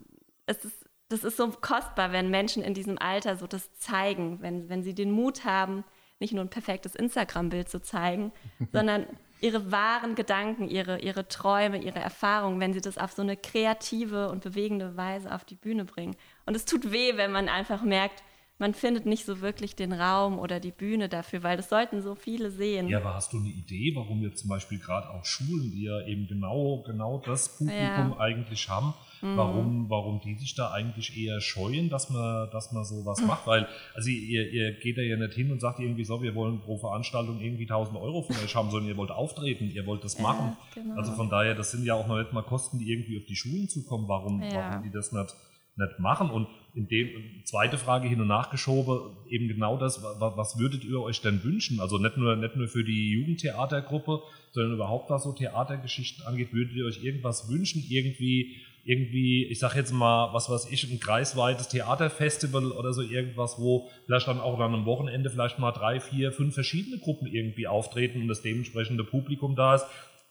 es 0.47 0.65
ist, 0.65 0.89
das 1.09 1.25
ist 1.25 1.37
so 1.37 1.49
kostbar, 1.51 2.13
wenn 2.13 2.31
Menschen 2.31 2.63
in 2.63 2.73
diesem 2.73 2.99
Alter 2.99 3.37
so 3.37 3.49
das 3.49 3.75
zeigen, 3.79 4.41
wenn, 4.43 4.69
wenn 4.69 4.85
sie 4.85 4.95
den 4.95 5.11
Mut 5.11 5.45
haben, 5.45 5.85
nicht 6.21 6.33
nur 6.33 6.45
ein 6.45 6.51
perfektes 6.51 6.95
Instagram-Bild 6.95 7.69
zu 7.69 7.83
zeigen, 7.83 8.33
sondern 8.73 9.07
ihre 9.41 9.73
wahren 9.73 10.15
Gedanken, 10.15 10.69
ihre, 10.69 11.01
ihre 11.01 11.29
Träume, 11.29 11.83
ihre 11.83 11.99
Erfahrungen, 11.99 12.61
wenn 12.61 12.73
sie 12.73 12.81
das 12.81 12.99
auf 12.99 13.13
so 13.13 13.23
eine 13.23 13.37
kreative 13.37 14.29
und 14.31 14.43
bewegende 14.43 14.97
Weise 14.97 15.35
auf 15.35 15.45
die 15.45 15.57
Bühne 15.57 15.85
bringen. 15.85 16.17
Und 16.47 16.55
es 16.55 16.65
tut 16.65 16.93
weh, 16.93 17.17
wenn 17.17 17.33
man 17.33 17.49
einfach 17.49 17.83
merkt, 17.83 18.23
man 18.59 18.75
findet 18.75 19.07
nicht 19.07 19.25
so 19.25 19.41
wirklich 19.41 19.75
den 19.75 19.95
Raum 19.95 20.39
oder 20.39 20.61
die 20.61 20.71
Bühne 20.71 21.09
dafür, 21.09 21.43
weil 21.43 21.57
das 21.57 21.71
sollten 21.71 22.03
so 22.03 22.15
viele 22.15 22.51
sehen. 22.51 22.89
Ja, 22.89 22.99
aber 22.99 23.15
hast 23.15 23.33
du 23.33 23.39
eine 23.39 23.49
Idee, 23.49 23.93
warum 23.97 24.23
jetzt 24.23 24.41
zum 24.41 24.51
Beispiel 24.51 24.79
gerade 24.79 25.09
auch 25.09 25.25
Schulen, 25.25 25.73
die 25.73 25.85
ja 25.85 26.07
eben 26.07 26.29
genau, 26.29 26.83
genau 26.87 27.23
das 27.25 27.57
Publikum 27.57 28.11
ja. 28.11 28.17
eigentlich 28.19 28.69
haben, 28.69 28.93
mhm. 29.21 29.37
warum, 29.37 29.91
warum 29.91 30.21
die 30.21 30.35
sich 30.35 30.55
da 30.55 30.71
eigentlich 30.71 31.17
eher 31.17 31.41
scheuen, 31.41 31.89
dass 31.89 32.11
man, 32.11 32.51
dass 32.51 32.73
man 32.73 32.85
sowas 32.85 33.21
mhm. 33.21 33.29
macht? 33.29 33.47
Weil, 33.47 33.69
also 33.95 34.09
ihr, 34.09 34.51
ihr 34.51 34.73
geht 34.73 34.99
da 34.99 35.03
ja 35.03 35.17
nicht 35.17 35.35
hin 35.35 35.51
und 35.51 35.61
sagt 35.61 35.81
irgendwie 35.81 36.05
so, 36.05 36.23
wir 36.23 36.35
wollen 36.35 36.61
pro 36.61 36.79
Veranstaltung 36.79 37.41
irgendwie 37.41 37.65
1000 37.65 37.99
Euro 37.99 38.23
von 38.23 38.37
euch 38.37 38.55
haben, 38.55 38.71
sondern 38.71 38.89
ihr 38.89 38.97
wollt 38.97 39.11
auftreten, 39.11 39.71
ihr 39.71 39.87
wollt 39.87 40.05
das 40.05 40.19
machen. 40.19 40.57
Ja, 40.75 40.83
genau. 40.83 40.97
Also 40.97 41.13
von 41.13 41.29
daher, 41.29 41.55
das 41.55 41.71
sind 41.71 41.85
ja 41.85 41.95
auch 41.95 42.07
noch 42.07 42.19
nicht 42.19 42.33
mal 42.33 42.43
Kosten, 42.43 42.79
die 42.79 42.91
irgendwie 42.93 43.19
auf 43.19 43.27
die 43.27 43.37
Schulen 43.37 43.69
zukommen. 43.69 44.09
Warum, 44.09 44.43
ja. 44.43 44.55
warum 44.55 44.83
die 44.83 44.91
das 44.91 45.13
nicht 45.13 45.35
nicht 45.81 45.99
machen. 45.99 46.31
Und 46.31 46.47
in 46.75 46.87
dem 46.87 47.09
zweite 47.45 47.79
Frage 47.79 48.09
hin 48.09 48.21
und 48.21 48.29
nachgeschoben, 48.29 49.17
eben 49.29 49.49
genau 49.49 49.77
das, 49.77 50.03
was 50.03 50.59
würdet 50.59 50.85
ihr 50.85 51.01
euch 51.01 51.21
denn 51.21 51.43
wünschen? 51.43 51.81
Also 51.81 51.99
nicht 51.99 52.17
nur, 52.17 52.37
nicht 52.37 52.55
nur 52.55 52.69
für 52.69 52.85
die 52.85 53.11
Jugendtheatergruppe, 53.11 54.21
sondern 54.53 54.75
überhaupt 54.75 55.11
was 55.11 55.25
so 55.25 55.33
Theatergeschichten 55.33 56.25
angeht, 56.27 56.53
würdet 56.53 56.77
ihr 56.77 56.85
euch 56.85 57.03
irgendwas 57.03 57.51
wünschen? 57.51 57.83
Irgendwie, 57.89 58.57
irgendwie, 58.85 59.47
ich 59.47 59.59
sag 59.59 59.75
jetzt 59.75 59.93
mal, 59.93 60.33
was 60.33 60.49
weiß 60.49 60.71
ich, 60.71 60.91
ein 60.91 61.01
kreisweites 61.01 61.69
Theaterfestival 61.69 62.73
oder 62.73 62.93
so 62.93 63.03
irgendwas, 63.03 63.59
wo 63.59 63.89
vielleicht 64.07 64.29
dann 64.29 64.41
auch 64.41 64.59
dann 64.59 64.75
am 64.75 64.87
Wochenende 64.87 65.31
vielleicht 65.31 65.59
mal 65.59 65.73
drei, 65.73 66.01
vier, 66.01 66.33
fünf 66.33 66.55
verschiedene 66.55 66.99
Gruppen 66.99 67.27
irgendwie 67.27 67.67
auftreten 67.67 68.23
und 68.23 68.29
das 68.29 68.43
dementsprechende 68.43 69.05
Publikum 69.05 69.57
da 69.57 69.75
ist. 69.75 69.87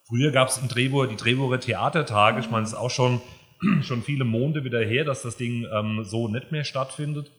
Früher 0.07 0.31
gab 0.31 0.49
es 0.49 0.57
in 0.57 0.67
Drehburg 0.67 1.09
die 1.09 1.15
Drehburger 1.15 1.59
Theatertage, 1.59 2.39
ich 2.39 2.49
meine, 2.49 2.63
es 2.63 2.71
ist 2.71 2.77
auch 2.77 2.89
schon 2.89 3.21
schon 3.81 4.03
viele 4.03 4.23
Monde 4.23 4.63
wieder 4.63 4.79
her, 4.79 5.03
dass 5.05 5.21
das 5.21 5.37
Ding 5.37 5.67
ähm, 5.71 6.03
so 6.03 6.27
nicht 6.27 6.51
mehr 6.51 6.63
stattfindet. 6.63 7.31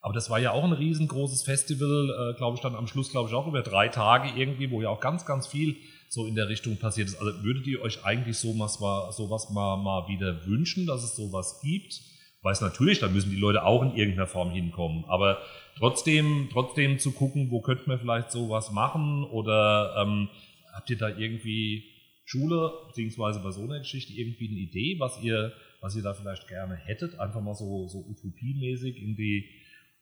Aber 0.00 0.14
das 0.14 0.30
war 0.30 0.38
ja 0.38 0.52
auch 0.52 0.64
ein 0.64 0.72
riesengroßes 0.72 1.42
Festival, 1.42 2.10
äh, 2.10 2.36
glaube 2.36 2.56
ich, 2.56 2.62
dann 2.62 2.74
am 2.74 2.86
Schluss, 2.86 3.10
glaube 3.10 3.28
ich, 3.28 3.34
auch 3.34 3.46
über 3.46 3.62
drei 3.62 3.88
Tage 3.88 4.30
irgendwie, 4.36 4.70
wo 4.70 4.80
ja 4.80 4.88
auch 4.88 5.00
ganz, 5.00 5.26
ganz 5.26 5.46
viel 5.46 5.76
so 6.08 6.26
in 6.26 6.34
der 6.34 6.48
Richtung 6.48 6.78
passiert 6.78 7.08
ist. 7.08 7.20
Also 7.20 7.42
würdet 7.42 7.66
ihr 7.66 7.82
euch 7.82 8.04
eigentlich 8.04 8.38
sowas 8.38 8.80
mal, 8.80 9.12
sowas 9.12 9.50
mal, 9.50 9.76
mal 9.76 10.08
wieder 10.08 10.46
wünschen, 10.46 10.86
dass 10.86 11.04
es 11.04 11.16
sowas 11.16 11.60
gibt? 11.62 12.00
Weiß 12.42 12.60
natürlich, 12.60 13.00
da 13.00 13.08
müssen 13.08 13.30
die 13.30 13.36
Leute 13.36 13.64
auch 13.64 13.82
in 13.82 13.94
irgendeiner 13.94 14.26
Form 14.26 14.50
hinkommen. 14.50 15.04
Aber 15.06 15.38
trotzdem, 15.76 16.48
trotzdem 16.52 16.98
zu 16.98 17.12
gucken, 17.12 17.50
wo 17.50 17.60
könnte 17.60 17.88
man 17.88 17.98
vielleicht 17.98 18.30
sowas 18.30 18.70
machen? 18.70 19.24
Oder 19.24 19.94
ähm, 19.98 20.28
habt 20.72 20.88
ihr 20.88 20.96
da 20.96 21.08
irgendwie 21.08 21.84
Schule, 22.24 22.72
beziehungsweise 22.86 23.40
bei 23.40 23.50
so 23.50 23.64
einer 23.64 23.80
Geschichte 23.80 24.12
irgendwie 24.12 24.48
eine 24.48 24.58
Idee, 24.58 24.96
was 25.00 25.20
ihr, 25.20 25.52
was 25.80 25.96
ihr 25.96 26.02
da 26.02 26.14
vielleicht 26.14 26.46
gerne 26.46 26.76
hättet? 26.76 27.18
Einfach 27.18 27.40
mal 27.40 27.54
so, 27.54 27.88
so 27.88 28.06
utopiemäßig 28.08 29.02
in 29.02 29.16
die, 29.16 29.50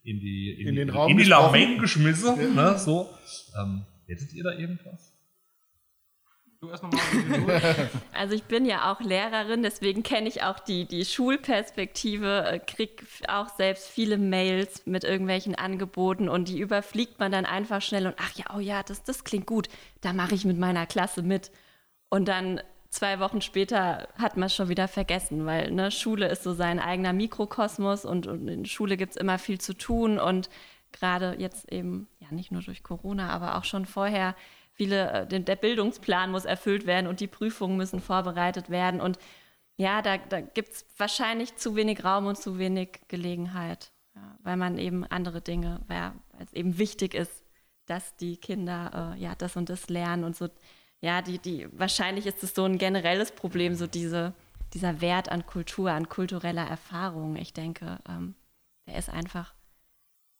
in 0.04 0.20
die, 0.20 0.50
in, 0.60 0.68
in 0.68 0.74
den 0.76 0.90
Raum 0.90 1.10
in 1.10 1.18
die 1.18 1.78
geschmissen, 1.78 2.36
ja. 2.54 2.72
ne, 2.72 2.78
so. 2.78 3.08
Ähm, 3.58 3.86
hättet 4.06 4.32
ihr 4.34 4.44
da 4.44 4.52
irgendwas? 4.52 5.15
Du 6.66 6.72
erst 6.72 6.82
mal 6.82 6.90
Also 8.12 8.34
ich 8.34 8.44
bin 8.44 8.66
ja 8.66 8.92
auch 8.92 9.00
Lehrerin, 9.00 9.62
deswegen 9.62 10.02
kenne 10.02 10.28
ich 10.28 10.42
auch 10.42 10.58
die, 10.58 10.84
die 10.84 11.04
Schulperspektive, 11.04 12.44
äh, 12.46 12.58
kriege 12.58 13.04
auch 13.28 13.48
selbst 13.56 13.88
viele 13.88 14.18
Mails 14.18 14.84
mit 14.86 15.04
irgendwelchen 15.04 15.54
Angeboten 15.54 16.28
und 16.28 16.48
die 16.48 16.58
überfliegt 16.58 17.20
man 17.20 17.30
dann 17.30 17.46
einfach 17.46 17.82
schnell 17.82 18.06
und 18.06 18.16
ach 18.18 18.32
ja, 18.34 18.46
oh 18.56 18.60
ja, 18.60 18.82
das, 18.82 19.04
das 19.04 19.24
klingt 19.24 19.46
gut, 19.46 19.68
da 20.00 20.12
mache 20.12 20.34
ich 20.34 20.44
mit 20.44 20.58
meiner 20.58 20.86
Klasse 20.86 21.22
mit. 21.22 21.50
Und 22.08 22.26
dann 22.26 22.60
zwei 22.90 23.20
Wochen 23.20 23.40
später 23.40 24.08
hat 24.18 24.36
man 24.36 24.46
es 24.46 24.54
schon 24.54 24.68
wieder 24.68 24.88
vergessen, 24.88 25.46
weil 25.46 25.70
ne, 25.70 25.90
Schule 25.90 26.28
ist 26.28 26.42
so 26.42 26.52
sein 26.52 26.80
eigener 26.80 27.12
Mikrokosmos 27.12 28.04
und, 28.04 28.26
und 28.26 28.48
in 28.48 28.64
Schule 28.66 28.96
gibt 28.96 29.12
es 29.12 29.16
immer 29.16 29.38
viel 29.38 29.60
zu 29.60 29.74
tun 29.74 30.18
und 30.18 30.48
gerade 30.92 31.36
jetzt 31.38 31.70
eben, 31.72 32.08
ja 32.18 32.28
nicht 32.30 32.50
nur 32.50 32.62
durch 32.62 32.82
Corona, 32.82 33.30
aber 33.30 33.56
auch 33.56 33.64
schon 33.64 33.86
vorher, 33.86 34.34
viele, 34.76 35.28
äh, 35.30 35.40
der 35.40 35.56
Bildungsplan 35.56 36.30
muss 36.30 36.44
erfüllt 36.44 36.86
werden 36.86 37.06
und 37.06 37.20
die 37.20 37.26
Prüfungen 37.26 37.76
müssen 37.76 38.00
vorbereitet 38.00 38.70
werden 38.70 39.00
und 39.00 39.18
ja, 39.78 40.00
da, 40.00 40.16
da 40.16 40.40
gibt 40.40 40.72
es 40.72 40.86
wahrscheinlich 40.96 41.56
zu 41.56 41.76
wenig 41.76 42.02
Raum 42.02 42.26
und 42.26 42.38
zu 42.38 42.58
wenig 42.58 43.00
Gelegenheit, 43.08 43.92
ja, 44.14 44.38
weil 44.42 44.56
man 44.56 44.78
eben 44.78 45.04
andere 45.04 45.42
Dinge, 45.42 45.80
weil 45.88 46.12
es 46.38 46.52
eben 46.54 46.78
wichtig 46.78 47.12
ist, 47.12 47.44
dass 47.84 48.16
die 48.16 48.38
Kinder 48.38 49.14
äh, 49.16 49.20
ja 49.20 49.34
das 49.34 49.56
und 49.56 49.68
das 49.68 49.90
lernen 49.90 50.24
und 50.24 50.34
so 50.34 50.48
ja, 51.00 51.22
die, 51.22 51.38
die, 51.38 51.68
wahrscheinlich 51.72 52.26
ist 52.26 52.42
es 52.42 52.54
so 52.54 52.64
ein 52.64 52.78
generelles 52.78 53.32
Problem, 53.32 53.74
so 53.74 53.86
diese, 53.86 54.34
dieser 54.72 55.00
Wert 55.00 55.30
an 55.30 55.46
Kultur, 55.46 55.90
an 55.90 56.08
kultureller 56.08 56.66
Erfahrung. 56.66 57.36
Ich 57.36 57.52
denke, 57.52 57.98
ähm, 58.08 58.34
der 58.88 58.98
ist 58.98 59.10
einfach, 59.10 59.54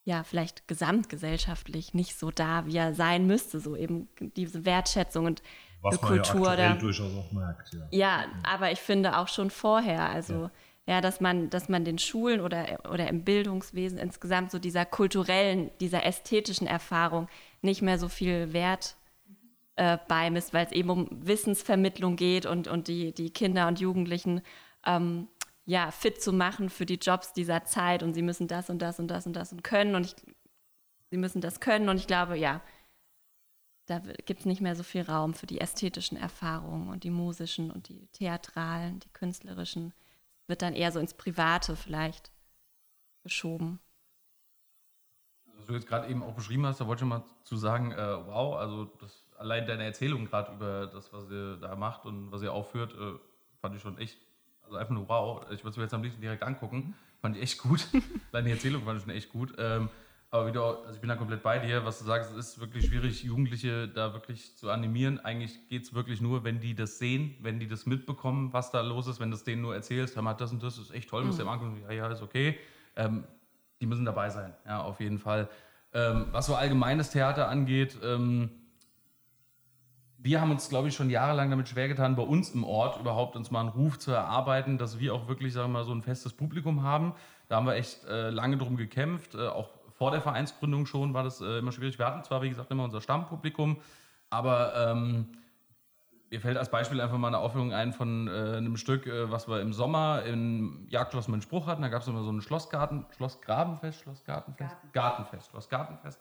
ja, 0.07 0.23
vielleicht 0.23 0.69
gesamtgesellschaftlich 0.69 1.93
nicht 1.93 2.17
so 2.17 2.31
da, 2.31 2.65
wie 2.65 2.77
er 2.77 2.95
sein 2.95 3.27
müsste, 3.27 3.59
so 3.59 3.75
eben 3.75 4.09
diese 4.21 4.65
Wertschätzung 4.65 5.27
und 5.27 5.43
Was 5.83 6.01
man 6.01 6.11
Kultur. 6.11 6.51
Ja 6.51 6.57
da, 6.57 6.75
durchaus 6.77 7.13
auch 7.13 7.33
merkt, 7.33 7.73
ja. 7.73 7.89
ja. 7.91 8.25
aber 8.45 8.71
ich 8.71 8.79
finde 8.79 9.19
auch 9.19 9.27
schon 9.27 9.51
vorher, 9.51 10.09
also 10.09 10.43
ja. 10.87 10.95
ja, 10.95 11.01
dass 11.01 11.21
man, 11.21 11.51
dass 11.51 11.69
man 11.69 11.85
den 11.85 11.99
Schulen 11.99 12.41
oder, 12.41 12.79
oder 12.89 13.09
im 13.09 13.25
Bildungswesen 13.25 13.99
insgesamt 13.99 14.53
so 14.53 14.61
dieser 14.61 14.85
kulturellen, 14.85 15.73
dieser 15.81 16.07
ästhetischen 16.07 16.69
Erfahrung 16.69 17.27
nicht 17.61 17.83
mehr 17.83 17.99
so 17.99 18.09
viel 18.09 18.53
Wert 18.53 18.95
äh, 19.75 19.99
beimisst, 20.07 20.55
weil 20.55 20.67
es 20.67 20.73
eben 20.73 20.89
um 20.89 21.09
Wissensvermittlung 21.11 22.15
geht 22.15 22.47
und, 22.47 22.69
und 22.69 22.87
die, 22.87 23.13
die 23.13 23.31
Kinder 23.31 23.67
und 23.67 23.81
Jugendlichen 23.81 24.41
ähm, 24.87 25.27
ja, 25.67 25.91
fit 25.91 26.23
zu 26.23 26.33
machen 26.33 26.71
für 26.71 26.87
die 26.87 26.95
Jobs 26.95 27.33
dieser 27.33 27.65
Zeit 27.65 28.03
und 28.03 28.15
sie 28.15 28.23
müssen 28.23 28.49
das 28.49 28.71
und 28.71 28.81
das 28.81 28.99
und 28.99 29.09
das 29.09 29.27
und 29.27 29.35
das 29.35 29.53
und 29.53 29.63
können 29.63 29.95
und 29.95 30.07
ich, 30.07 30.15
sie 31.11 31.17
müssen 31.17 31.41
das 31.41 31.61
können 31.61 31.89
und 31.89 31.97
ich 31.97 32.07
glaube, 32.07 32.39
ja, 32.39 32.63
da 33.87 33.99
gibt 33.99 34.41
es 34.41 34.47
nicht 34.47 34.61
mehr 34.61 34.75
so 34.75 34.83
viel 34.83 35.03
Raum 35.03 35.35
für 35.35 35.47
die 35.47 35.61
ästhetischen 35.61 36.17
Erfahrungen 36.17 36.89
und 36.89 37.05
die 37.05 37.11
musischen 37.11 37.71
und 37.71 37.89
die 37.89 38.07
theatralen, 38.09 39.01
die 39.01 39.11
künstlerischen. 39.11 39.95
Wird 40.49 40.63
dann 40.63 40.75
eher 40.75 40.93
so 40.93 41.01
ins 41.01 41.15
Private 41.15 41.77
vielleicht 41.77 42.31
geschoben. 43.23 43.81
Was 45.57 45.67
du 45.67 45.73
jetzt 45.75 45.87
gerade 45.87 46.09
eben 46.09 46.23
auch 46.23 46.35
beschrieben 46.35 46.67
hast, 46.67 46.81
da 46.81 46.87
wollte 46.87 47.05
ich 47.05 47.09
mal 47.09 47.25
zu 47.45 47.57
sagen, 47.57 47.93
äh, 47.93 48.27
wow, 48.27 48.57
also 48.57 48.85
das 48.85 49.27
allein 49.39 49.67
deine 49.67 49.85
Erzählung 49.85 50.27
gerade 50.27 50.53
über 50.53 50.87
das, 50.87 51.13
was 51.13 51.31
ihr 51.31 51.57
da 51.57 51.75
macht 51.77 52.07
und 52.07 52.31
was 52.31 52.43
ihr 52.43 52.53
aufführt, 52.53 52.93
äh, 52.95 53.19
fand 53.61 53.75
ich 53.75 53.83
schon 53.83 53.99
echt, 53.99 54.19
also 54.67 54.77
einfach 54.77 54.95
nur 54.95 55.09
wow. 55.09 55.43
Ich 55.51 55.61
würde 55.61 55.71
es 55.71 55.77
mir 55.77 55.83
jetzt 55.85 55.95
am 55.95 56.03
liebsten 56.03 56.21
direkt 56.21 56.43
angucken. 56.43 56.95
Fand 57.21 57.37
ich 57.37 57.43
echt 57.43 57.59
gut. 57.59 57.87
Deine 58.33 58.51
Erzählung 58.51 58.85
fand 58.85 58.99
ich 58.99 59.05
schon 59.05 59.15
echt 59.15 59.31
gut. 59.31 59.55
Ähm, 59.59 59.89
aber 60.31 60.49
wie 60.49 60.53
du, 60.53 60.63
also 60.63 60.93
ich 60.93 61.01
bin 61.01 61.09
da 61.09 61.17
komplett 61.17 61.43
bei 61.43 61.59
dir, 61.59 61.85
was 61.85 62.01
du 62.01 62.05
sagst, 62.05 62.33
es 62.33 62.51
ist 62.51 62.61
wirklich 62.61 62.87
schwierig, 62.87 63.23
Jugendliche 63.23 63.89
da 63.89 64.13
wirklich 64.13 64.57
zu 64.57 64.71
animieren. 64.71 65.21
Eigentlich 65.21 65.69
geht 65.69 65.85
es 65.85 65.95
wirklich 65.95 66.21
nur, 66.21 66.45
wenn 66.45 66.61
die 66.61 66.75
das 66.75 66.99
sehen, 66.99 67.37
wenn 67.41 67.61
die 67.61 67.69
das 67.69 67.87
mitbekommen, 67.87 68.53
was 68.53 68.71
da 68.71 68.81
los 68.81 69.07
ist, 69.07 69.21
wenn 69.21 69.31
du 69.31 69.37
es 69.37 69.45
denen 69.45 69.63
nur 69.63 69.75
erzählst, 69.75 70.17
hör 70.17 70.23
mal, 70.23 70.35
das 70.35 70.51
und 70.51 70.63
das 70.63 70.79
ist 70.79 70.93
echt 70.93 71.09
toll, 71.09 71.23
mhm. 71.23 71.29
musst 71.29 71.39
du 71.39 71.45
dir 71.45 71.51
angucken, 71.51 71.81
ja, 71.89 71.93
ja, 71.93 72.09
ist 72.09 72.23
okay. 72.23 72.59
Ähm, 72.97 73.25
die 73.81 73.87
müssen 73.87 74.05
dabei 74.05 74.31
sein, 74.31 74.53
ja, 74.67 74.83
auf 74.83 75.01
jeden 75.01 75.19
Fall. 75.19 75.49
Ähm, 75.93 76.27
was 76.33 76.47
so 76.47 76.55
allgemeines 76.55 77.11
Theater 77.11 77.49
angeht, 77.49 77.97
ähm, 78.03 78.51
wir 80.27 80.41
haben 80.41 80.51
uns, 80.51 80.69
glaube 80.69 80.89
ich, 80.89 80.95
schon 80.95 81.09
jahrelang 81.09 81.51
damit 81.51 81.69
schwer 81.69 81.87
getan, 81.87 82.17
bei 82.17 82.23
uns 82.25 82.51
im 82.51 82.65
Ort 82.65 82.99
überhaupt 82.99 83.37
uns 83.37 83.53
mal 83.53 83.61
einen 83.61 83.69
Ruf 83.69 83.97
zu 83.97 84.11
erarbeiten, 84.11 84.77
dass 84.77 84.99
wir 84.99 85.15
auch 85.15 85.29
wirklich, 85.29 85.53
sagen 85.53 85.69
wir 85.69 85.79
mal, 85.79 85.85
so 85.85 85.93
ein 85.93 86.03
festes 86.03 86.33
Publikum 86.33 86.83
haben. 86.83 87.15
Da 87.49 87.57
haben 87.57 87.67
wir 87.67 87.77
echt 87.77 88.05
äh, 88.07 88.31
lange 88.31 88.59
drum 88.59 88.77
gekämpft. 88.77 89.37
Äh, 89.37 89.47
auch 89.47 89.71
vor 89.93 90.11
der 90.11 90.21
Vereinsgründung 90.21 90.85
schon 90.87 91.15
war 91.15 91.23
das 91.23 91.41
äh, 91.41 91.59
immer 91.59 91.71
schwierig. 91.71 92.01
Wir 92.01 92.07
hatten 92.07 92.25
zwar, 92.25 92.43
wie 92.43 92.49
gesagt, 92.49 92.73
immer 92.73 92.83
unser 92.83 93.01
Stammpublikum, 93.01 93.77
aber 94.29 94.75
ähm, 94.91 95.29
mir 96.29 96.41
fällt 96.41 96.57
als 96.57 96.73
Beispiel 96.73 97.01
einfach 97.01 97.19
mal 97.19 97.29
eine 97.29 97.39
Aufführung 97.39 97.73
ein 97.73 97.93
von 97.93 98.27
äh, 98.27 98.57
einem 98.57 98.77
Stück, 98.77 99.07
äh, 99.07 99.31
was 99.31 99.47
wir 99.47 99.61
im 99.61 99.73
Sommer 99.73 100.25
im 100.25 100.89
Jagdschloss 100.89 101.29
Mönchbruch 101.29 101.69
hatten. 101.69 101.83
Da 101.83 101.89
gab 101.89 102.03
es 102.03 102.09
immer 102.09 102.25
so 102.25 102.33
ein 102.33 102.43
Schlossgarten, 102.43 103.07
Schlossgrabenfest, 103.17 104.01
Schlossgartenfest, 104.01 104.75
Garten. 104.75 104.93
Gartenfest, 104.93 105.51
Schlossgartenfest. 105.51 106.21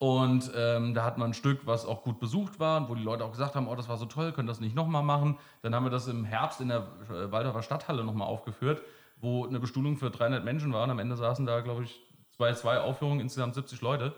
Und 0.00 0.50
ähm, 0.56 0.94
da 0.94 1.04
hat 1.04 1.18
man 1.18 1.32
ein 1.32 1.34
Stück, 1.34 1.66
was 1.66 1.84
auch 1.84 2.02
gut 2.04 2.18
besucht 2.20 2.58
war, 2.58 2.88
wo 2.88 2.94
die 2.94 3.02
Leute 3.02 3.22
auch 3.22 3.32
gesagt 3.32 3.54
haben, 3.54 3.68
oh, 3.68 3.74
das 3.74 3.90
war 3.90 3.98
so 3.98 4.06
toll, 4.06 4.32
können 4.32 4.48
das 4.48 4.58
nicht 4.58 4.74
nochmal 4.74 5.02
machen. 5.02 5.36
Dann 5.60 5.74
haben 5.74 5.84
wir 5.84 5.90
das 5.90 6.08
im 6.08 6.24
Herbst 6.24 6.62
in 6.62 6.68
der 6.68 6.88
äh, 7.10 7.30
Waldorfer 7.30 7.62
Stadthalle 7.62 8.02
nochmal 8.02 8.26
aufgeführt, 8.26 8.80
wo 9.20 9.46
eine 9.46 9.60
Bestuhlung 9.60 9.98
für 9.98 10.08
300 10.08 10.42
Menschen 10.42 10.72
war. 10.72 10.84
Und 10.84 10.90
am 10.90 11.00
Ende 11.00 11.18
saßen 11.18 11.44
da, 11.44 11.60
glaube 11.60 11.84
ich, 11.84 12.00
zwei, 12.30 12.54
zwei 12.54 12.80
Aufführungen, 12.80 13.20
insgesamt 13.20 13.54
70 13.54 13.82
Leute. 13.82 14.14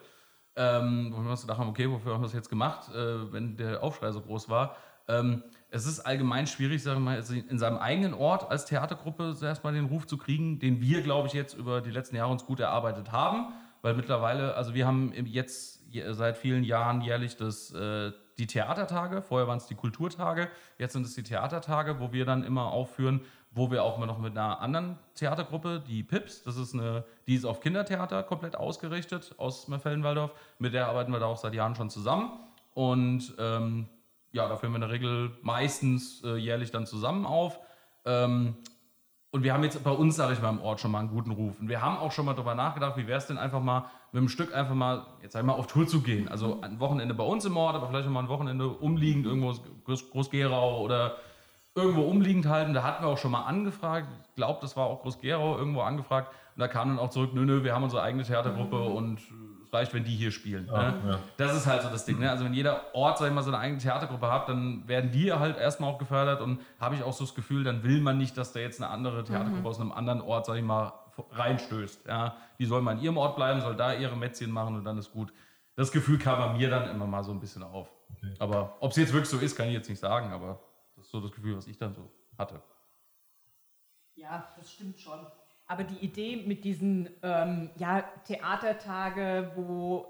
Ähm, 0.55 1.13
wo 1.17 1.21
wir 1.21 1.31
uns 1.33 1.41
gedacht 1.41 1.59
haben, 1.59 1.71
okay, 1.71 1.91
wofür 1.91 2.15
haben 2.15 2.21
wir 2.21 2.27
das 2.27 2.35
jetzt 2.35 2.49
gemacht, 2.49 2.89
äh, 2.95 3.33
wenn 3.33 3.57
der 3.57 3.83
Aufschrei 3.83 4.13
so 4.13 4.21
groß 4.21 4.49
war. 4.49 4.77
ähm, 5.09 5.43
es 5.71 5.87
ist 5.87 6.01
allgemein 6.01 6.47
schwierig, 6.47 6.83
sagen 6.83 7.01
wir 7.01 7.05
mal, 7.07 7.17
also 7.17 7.35
in 7.35 7.59
seinem 7.59 7.79
eigenen 7.79 8.15
Ort 8.15 8.49
als 8.51 8.67
Theatergruppe 8.67 9.35
erstmal 9.43 9.73
den 9.73 9.87
Ruf 9.87 10.07
zu 10.07 10.19
kriegen, 10.19 10.61
den 10.61 10.81
wir, 10.81 11.03
glaube 11.03 11.27
ich, 11.27 11.35
jetzt 11.35 11.55
über 11.55 11.81
die 11.81 11.91
letzten 11.91 12.15
Jahre 12.15 12.31
uns 12.31 12.45
gut 12.45 12.61
erarbeitet 12.61 13.11
haben. 13.11 13.53
Weil 13.83 13.95
mittlerweile, 13.95 14.55
also 14.55 14.75
wir 14.75 14.87
haben 14.87 15.13
jetzt 15.27 15.83
seit 16.11 16.39
vielen 16.39 16.65
Jahren 16.65 17.03
jährlich 17.03 17.37
das, 17.37 17.73
äh, 17.73 18.13
die 18.39 18.47
Theatertage, 18.47 19.23
vorher 19.23 19.47
waren 19.47 19.59
es 19.59 19.67
die 19.67 19.75
Kulturtage, 19.75 20.49
jetzt 20.79 20.95
sind 20.95 21.05
es 21.05 21.15
die 21.15 21.23
Theatertage, 21.23 22.01
wo 22.01 22.13
wir 22.13 22.25
dann 22.25 22.45
immer 22.45 22.73
aufführen, 22.73 23.21
wo 23.51 23.71
wir 23.71 23.85
auch 23.85 23.99
mal 23.99 24.07
noch 24.07 24.19
mit 24.19 24.37
einer 24.37 24.61
anderen 24.61 24.99
Theatergruppe, 25.15 25.83
die 25.87 26.03
Pips, 26.03 26.43
das 26.43 26.57
ist 26.57 26.73
eine, 26.75 27.05
die 27.27 27.35
ist 27.35 27.45
auf 27.45 27.61
Kindertheater 27.61 28.23
komplett 28.23 28.57
ausgerichtet 28.57 29.35
aus 29.37 29.69
Merfelden-Walldorf, 29.69 30.33
mit 30.59 30.73
der 30.73 30.87
arbeiten 30.87 31.13
wir 31.13 31.21
da 31.21 31.27
auch 31.27 31.37
seit 31.37 31.53
Jahren 31.53 31.75
schon 31.75 31.91
zusammen. 31.91 32.31
Und 32.73 33.35
ähm, 33.39 33.89
ja, 34.33 34.49
da 34.49 34.57
führen 34.57 34.73
wir 34.73 34.77
in 34.77 34.83
der 34.83 34.91
Regel 34.91 35.33
meistens 35.43 36.23
äh, 36.25 36.37
jährlich 36.37 36.71
dann 36.71 36.87
zusammen 36.87 37.27
auf. 37.27 37.61
Ähm, 38.07 38.57
und 39.33 39.43
wir 39.45 39.55
haben 39.55 39.65
jetzt 39.65 39.83
bei 39.83 39.91
uns, 39.91 40.17
sage 40.17 40.35
ich 40.35 40.43
mal, 40.43 40.51
im 40.51 40.61
Ort 40.61 40.79
schon 40.79 40.91
mal 40.91 40.99
einen 40.99 41.09
guten 41.09 41.31
Ruf. 41.31 41.59
Und 41.59 41.71
wir 41.71 41.81
haben 41.81 41.97
auch 41.97 42.13
schon 42.13 42.27
mal 42.27 42.35
darüber 42.35 42.55
nachgedacht, 42.55 42.99
wie 42.99 43.07
wäre 43.07 43.17
es 43.17 43.27
denn 43.27 43.39
einfach 43.39 43.63
mal 43.63 43.87
mit 44.13 44.21
dem 44.21 44.29
Stück 44.29 44.55
einfach 44.55 44.75
mal, 44.75 45.07
jetzt 45.23 45.33
sag 45.33 45.41
ich 45.41 45.47
mal, 45.47 45.55
auf 45.55 45.67
Tour 45.67 45.87
zu 45.87 46.03
gehen. 46.03 46.29
Also 46.29 46.61
ein 46.61 46.79
Wochenende 46.81 47.15
bei 47.15 47.25
uns 47.25 47.47
im 47.47 47.57
Ort, 47.57 47.75
aber 47.75 47.89
vielleicht 47.89 48.07
auch 48.07 48.13
mal 48.13 48.21
ein 48.21 48.29
Wochenende 48.29 48.69
umliegend, 48.69 49.25
irgendwo 49.25 49.55
Groß 49.87 50.11
Groß-Gerau 50.11 50.83
oder 50.83 51.17
irgendwo 51.75 52.03
umliegend 52.03 52.45
halten. 52.45 52.75
Da 52.75 52.83
hatten 52.83 53.05
wir 53.05 53.09
auch 53.09 53.17
schon 53.17 53.31
mal 53.31 53.45
angefragt. 53.45 54.07
Ich 54.29 54.35
glaube, 54.35 54.59
das 54.61 54.77
war 54.77 54.85
auch 54.85 55.01
Groß-Gerau 55.01 55.57
irgendwo 55.57 55.81
angefragt. 55.81 56.29
Und 56.55 56.61
da 56.61 56.69
kam 56.69 56.91
dann 56.91 56.99
auch 56.99 57.09
zurück, 57.09 57.31
nö, 57.33 57.47
nö, 57.47 57.65
wir 57.65 57.75
haben 57.75 57.85
unsere 57.85 58.03
eigene 58.03 58.25
Theatergruppe 58.25 58.77
mhm. 58.77 58.95
und 58.95 59.21
reicht, 59.73 59.95
wenn 59.95 60.05
die 60.05 60.15
hier 60.15 60.31
spielen. 60.31 60.67
Ja, 60.67 60.91
ne? 60.91 61.03
ja. 61.07 61.19
Das 61.37 61.57
ist 61.57 61.67
halt 61.67 61.83
so 61.83 61.89
das 61.89 62.05
Ding. 62.05 62.19
Ne? 62.19 62.31
Also 62.31 62.45
wenn 62.45 62.55
jeder 62.55 62.95
Ort, 62.95 63.19
sag 63.19 63.29
ich 63.29 63.33
mal, 63.33 63.43
so 63.43 63.51
eine 63.51 63.59
eigene 63.59 63.81
Theatergruppe 63.81 64.31
hat, 64.31 64.49
dann 64.49 64.87
werden 64.87 65.11
die 65.11 65.33
halt 65.33 65.57
erstmal 65.57 65.91
auch 65.91 65.99
gefördert 65.99 66.41
und 66.41 66.61
habe 66.79 66.95
ich 66.95 67.03
auch 67.03 67.13
so 67.13 67.25
das 67.25 67.35
Gefühl, 67.35 67.65
dann 67.65 67.83
will 67.83 68.01
man 68.01 68.19
nicht, 68.19 68.37
dass 68.37 68.53
da 68.53 68.61
jetzt 68.61 68.83
eine 68.83 68.91
andere 68.91 69.25
Theatergruppe 69.25 69.61
mhm. 69.61 69.67
aus 69.67 69.81
einem 69.81 69.93
anderen 69.93 70.21
Ort, 70.21 70.47
sag 70.47 70.57
ich 70.57 70.63
mal, 70.63 70.93
reinstößt. 71.31 72.07
Ja? 72.07 72.37
Die 72.59 72.67
soll 72.67 72.83
mal 72.83 72.93
in 72.93 73.01
ihrem 73.01 73.17
Ort 73.17 73.37
bleiben, 73.37 73.61
soll 73.61 73.77
da 73.77 73.95
ihre 73.95 74.17
Mätzchen 74.17 74.51
machen 74.51 74.77
und 74.77 74.85
dann 74.85 74.99
ist 74.99 75.13
gut. 75.13 75.33
Das 75.75 75.91
Gefühl 75.91 76.19
kam 76.19 76.39
bei 76.39 76.59
mir 76.59 76.69
dann 76.69 76.91
immer 76.91 77.07
mal 77.07 77.25
so 77.25 77.33
ein 77.33 77.41
bisschen 77.41 77.63
auf. 77.63 77.89
Okay. 78.17 78.35
Aber 78.39 78.77
ob 78.81 78.91
es 78.91 78.99
jetzt 78.99 79.13
wirklich 79.13 79.31
so 79.31 79.39
ist, 79.39 79.57
kann 79.57 79.69
ich 79.69 79.73
jetzt 79.73 79.89
nicht 79.89 80.01
sagen, 80.01 80.33
aber 80.33 80.61
das 80.97 81.07
ist 81.07 81.11
so 81.11 81.21
das 81.21 81.33
Gefühl, 81.33 81.57
was 81.57 81.67
ich 81.67 81.79
dann 81.79 81.95
so 81.95 82.11
hatte. 82.37 82.61
Ja, 84.15 84.53
das 84.57 84.71
stimmt 84.71 85.01
schon. 85.01 85.27
Aber 85.73 85.85
die 85.85 86.05
Idee 86.05 86.37
mit 86.37 86.65
diesen 86.65 87.09
ähm, 87.23 87.71
ja, 87.79 88.03
Theatertage, 88.27 89.53
wo 89.57 90.07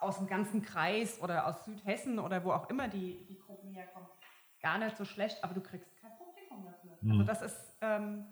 aus 0.00 0.16
dem 0.16 0.26
ganzen 0.26 0.62
Kreis 0.62 1.20
oder 1.20 1.46
aus 1.46 1.62
Südhessen 1.66 2.18
oder 2.18 2.42
wo 2.42 2.52
auch 2.52 2.70
immer 2.70 2.88
die, 2.88 3.22
die 3.26 3.38
Gruppen 3.38 3.68
herkommen, 3.68 4.08
gar 4.62 4.78
nicht 4.78 4.96
so 4.96 5.04
schlecht, 5.04 5.44
aber 5.44 5.52
du 5.52 5.60
kriegst 5.60 5.94
kein 6.00 6.16
Publikum 6.16 6.64
dafür. 6.64 6.96
Mhm. 7.02 7.10
Also 7.10 7.24
das 7.24 7.42
ist, 7.42 7.76
ähm, 7.82 8.24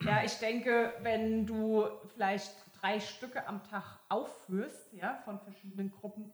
ja, 0.00 0.24
ich 0.24 0.32
denke, 0.38 0.94
wenn 1.02 1.44
du 1.46 1.84
vielleicht 2.14 2.54
drei 2.80 2.98
Stücke 2.98 3.46
am 3.46 3.62
Tag 3.64 4.00
aufführst, 4.08 4.90
ja, 4.94 5.20
von 5.26 5.38
verschiedenen 5.38 5.90
Gruppen, 5.90 6.32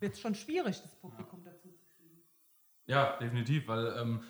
wird 0.00 0.14
es 0.14 0.20
schon 0.20 0.34
schwierig, 0.34 0.82
das 0.82 0.96
Publikum 0.96 1.44
dazu 1.44 1.70
zu 1.70 1.86
kriegen. 1.96 2.24
Ja, 2.86 3.16
definitiv, 3.18 3.68
weil 3.68 3.96
ähm, 3.96 4.24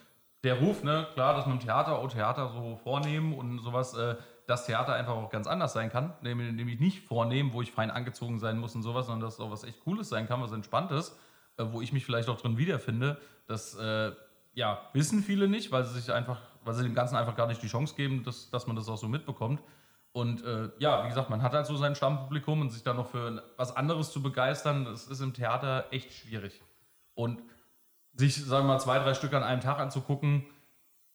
der 0.45 0.61
Ruf, 0.61 0.84
ne, 0.84 1.07
klar, 1.14 1.34
dass 1.34 1.47
man 1.47 1.57
im 1.57 1.61
Theater, 1.61 2.03
oh 2.03 2.07
Theater 2.07 2.49
so 2.49 2.76
vornehmen 2.76 3.34
und 3.34 3.59
sowas, 3.61 3.95
äh, 3.95 4.16
das 4.47 4.66
Theater 4.66 4.95
einfach 4.95 5.14
auch 5.14 5.30
ganz 5.30 5.47
anders 5.47 5.72
sein 5.72 5.90
kann, 5.90 6.12
nämlich, 6.20 6.53
nämlich 6.53 6.78
nicht 6.78 7.07
vornehmen, 7.07 7.53
wo 7.53 7.62
ich 7.62 7.72
fein 7.72 7.90
angezogen 7.90 8.38
sein 8.38 8.59
muss 8.59 8.74
und 8.74 8.82
sowas, 8.82 9.07
sondern 9.07 9.26
dass 9.26 9.40
auch 9.40 9.51
was 9.51 9.64
echt 9.64 9.80
Cooles 9.80 10.11
sein 10.11 10.28
kann, 10.28 10.42
was 10.42 10.53
Entspanntes, 10.53 11.18
äh, 11.57 11.64
wo 11.70 11.80
ich 11.80 11.92
mich 11.92 12.05
vielleicht 12.05 12.28
auch 12.28 12.40
drin 12.40 12.59
wiederfinde. 12.59 13.18
Das 13.47 13.74
äh, 13.74 14.12
ja, 14.55 14.82
wissen 14.92 15.22
viele 15.22 15.49
nicht, 15.49 15.72
weil 15.72 15.84
sie 15.84 15.99
sich 15.99 16.12
einfach, 16.12 16.40
weil 16.64 16.74
sie 16.74 16.84
dem 16.84 16.95
Ganzen 16.95 17.16
einfach 17.16 17.36
gar 17.36 17.47
nicht 17.47 17.62
die 17.62 17.68
Chance 17.68 17.95
geben, 17.95 18.22
dass, 18.22 18.51
dass 18.51 18.66
man 18.66 18.76
das 18.76 18.88
auch 18.88 18.99
so 18.99 19.09
mitbekommt. 19.09 19.61
Und 20.12 20.45
äh, 20.45 20.70
ja, 20.78 21.05
wie 21.05 21.09
gesagt, 21.09 21.28
man 21.28 21.42
hat 21.42 21.55
halt 21.55 21.66
so 21.66 21.76
sein 21.76 21.97
Stammpublikum 21.97 22.61
und 22.61 22.70
sich 22.70 22.84
dann 22.84 22.97
noch 22.97 23.09
für 23.09 23.42
was 23.57 23.74
anderes 23.74 24.12
zu 24.12 24.22
begeistern, 24.22 24.84
das 24.84 25.09
ist 25.09 25.20
im 25.20 25.34
Theater 25.34 25.86
echt 25.90 26.12
schwierig. 26.12 26.61
Und 27.14 27.42
sich, 28.16 28.36
sagen 28.36 28.66
wir 28.66 28.74
mal, 28.74 28.80
zwei, 28.80 28.98
drei 28.98 29.14
Stück 29.14 29.32
an 29.34 29.42
einem 29.42 29.60
Tag 29.60 29.78
anzugucken, 29.78 30.44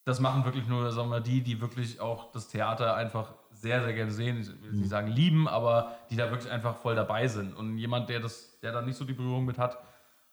das 0.06 0.20
machen 0.20 0.46
wirklich 0.46 0.68
nur, 0.68 0.92
sagen 0.92 1.10
wir 1.10 1.18
mal, 1.18 1.22
die, 1.22 1.42
die 1.42 1.62
wirklich 1.62 2.00
auch 2.00 2.32
das 2.32 2.48
Theater 2.48 2.96
einfach 2.96 3.34
sehr, 3.52 3.84
sehr 3.84 3.94
gerne 3.94 4.12
sehen. 4.12 4.40
Ich 4.42 4.48
will 4.64 4.72
nicht 4.74 4.90
sagen 4.90 5.08
lieben, 5.08 5.48
aber 5.48 5.96
die 6.10 6.16
da 6.16 6.32
wirklich 6.32 6.52
einfach 6.52 6.78
voll 6.78 6.96
dabei 6.96 7.28
sind. 7.28 7.54
Und 7.56 7.78
jemand, 7.78 8.10
der 8.10 8.20
das, 8.20 8.60
der 8.62 8.72
da 8.72 8.82
nicht 8.82 8.98
so 8.98 9.06
die 9.06 9.14
Berührung 9.14 9.46
mit 9.46 9.58
hat, 9.58 9.78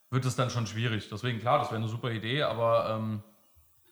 wird 0.09 0.25
es 0.25 0.35
dann 0.35 0.49
schon 0.49 0.65
schwierig. 0.65 1.09
Deswegen, 1.09 1.39
klar, 1.39 1.59
das 1.59 1.69
wäre 1.69 1.81
eine 1.81 1.89
super 1.89 2.09
Idee, 2.11 2.43
aber 2.43 2.89
ähm, 2.89 3.23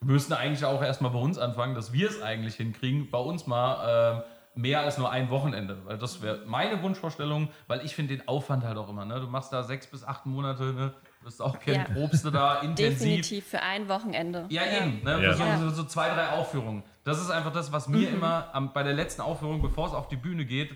wir 0.01 0.13
müssten 0.13 0.34
eigentlich 0.34 0.65
auch 0.65 0.82
erstmal 0.82 1.11
bei 1.11 1.19
uns 1.19 1.38
anfangen, 1.38 1.76
dass 1.76 1.91
wir 1.91 2.09
es 2.09 2.21
eigentlich 2.21 2.55
hinkriegen, 2.55 3.09
bei 3.09 3.17
uns 3.17 3.45
mal 3.47 4.23
äh, 4.55 4.59
mehr 4.59 4.82
als 4.82 4.97
nur 4.97 5.11
ein 5.11 5.30
Wochenende. 5.30 5.86
Weil 5.86 5.97
das 5.97 6.21
wäre 6.21 6.43
meine 6.45 6.82
Wunschvorstellung, 6.82 7.49
weil 7.67 7.84
ich 7.86 7.95
finde 7.95 8.15
den 8.15 8.28
Aufwand 8.28 8.63
halt 8.63 8.78
auch 8.78 8.89
immer. 8.89 9.05
Ne? 9.05 9.19
Du 9.19 9.28
machst 9.28 9.51
da 9.51 9.63
sechs 9.63 9.88
bis 9.88 10.03
acht 10.03 10.26
Monate, 10.26 10.73
ne? 10.73 10.93
Bist 11.26 11.41
auch 11.41 11.59
kein 11.59 11.76
ja. 11.76 11.84
Probste 11.84 12.32
da 12.32 12.61
intensiv. 12.61 12.99
Definitiv 12.99 13.47
für 13.47 13.61
ein 13.61 13.89
Wochenende. 13.89 14.45
Ja, 14.49 14.61
eben. 14.65 15.03
Ne? 15.03 15.21
Ja. 15.23 15.57
So, 15.57 15.69
so, 15.71 15.84
zwei, 15.84 16.07
drei 16.09 16.30
Aufführungen. 16.30 16.84
Das 17.03 17.19
ist 17.19 17.30
einfach 17.30 17.51
das, 17.51 17.71
was 17.71 17.89
mir 17.89 18.09
mhm. 18.09 18.15
immer 18.15 18.49
am, 18.53 18.71
bei 18.71 18.84
der 18.84 18.93
letzten 18.93 19.21
Aufführung, 19.21 19.61
bevor 19.61 19.88
es 19.88 19.93
auf 19.93 20.07
die 20.07 20.15
Bühne 20.15 20.45
geht, 20.45 20.76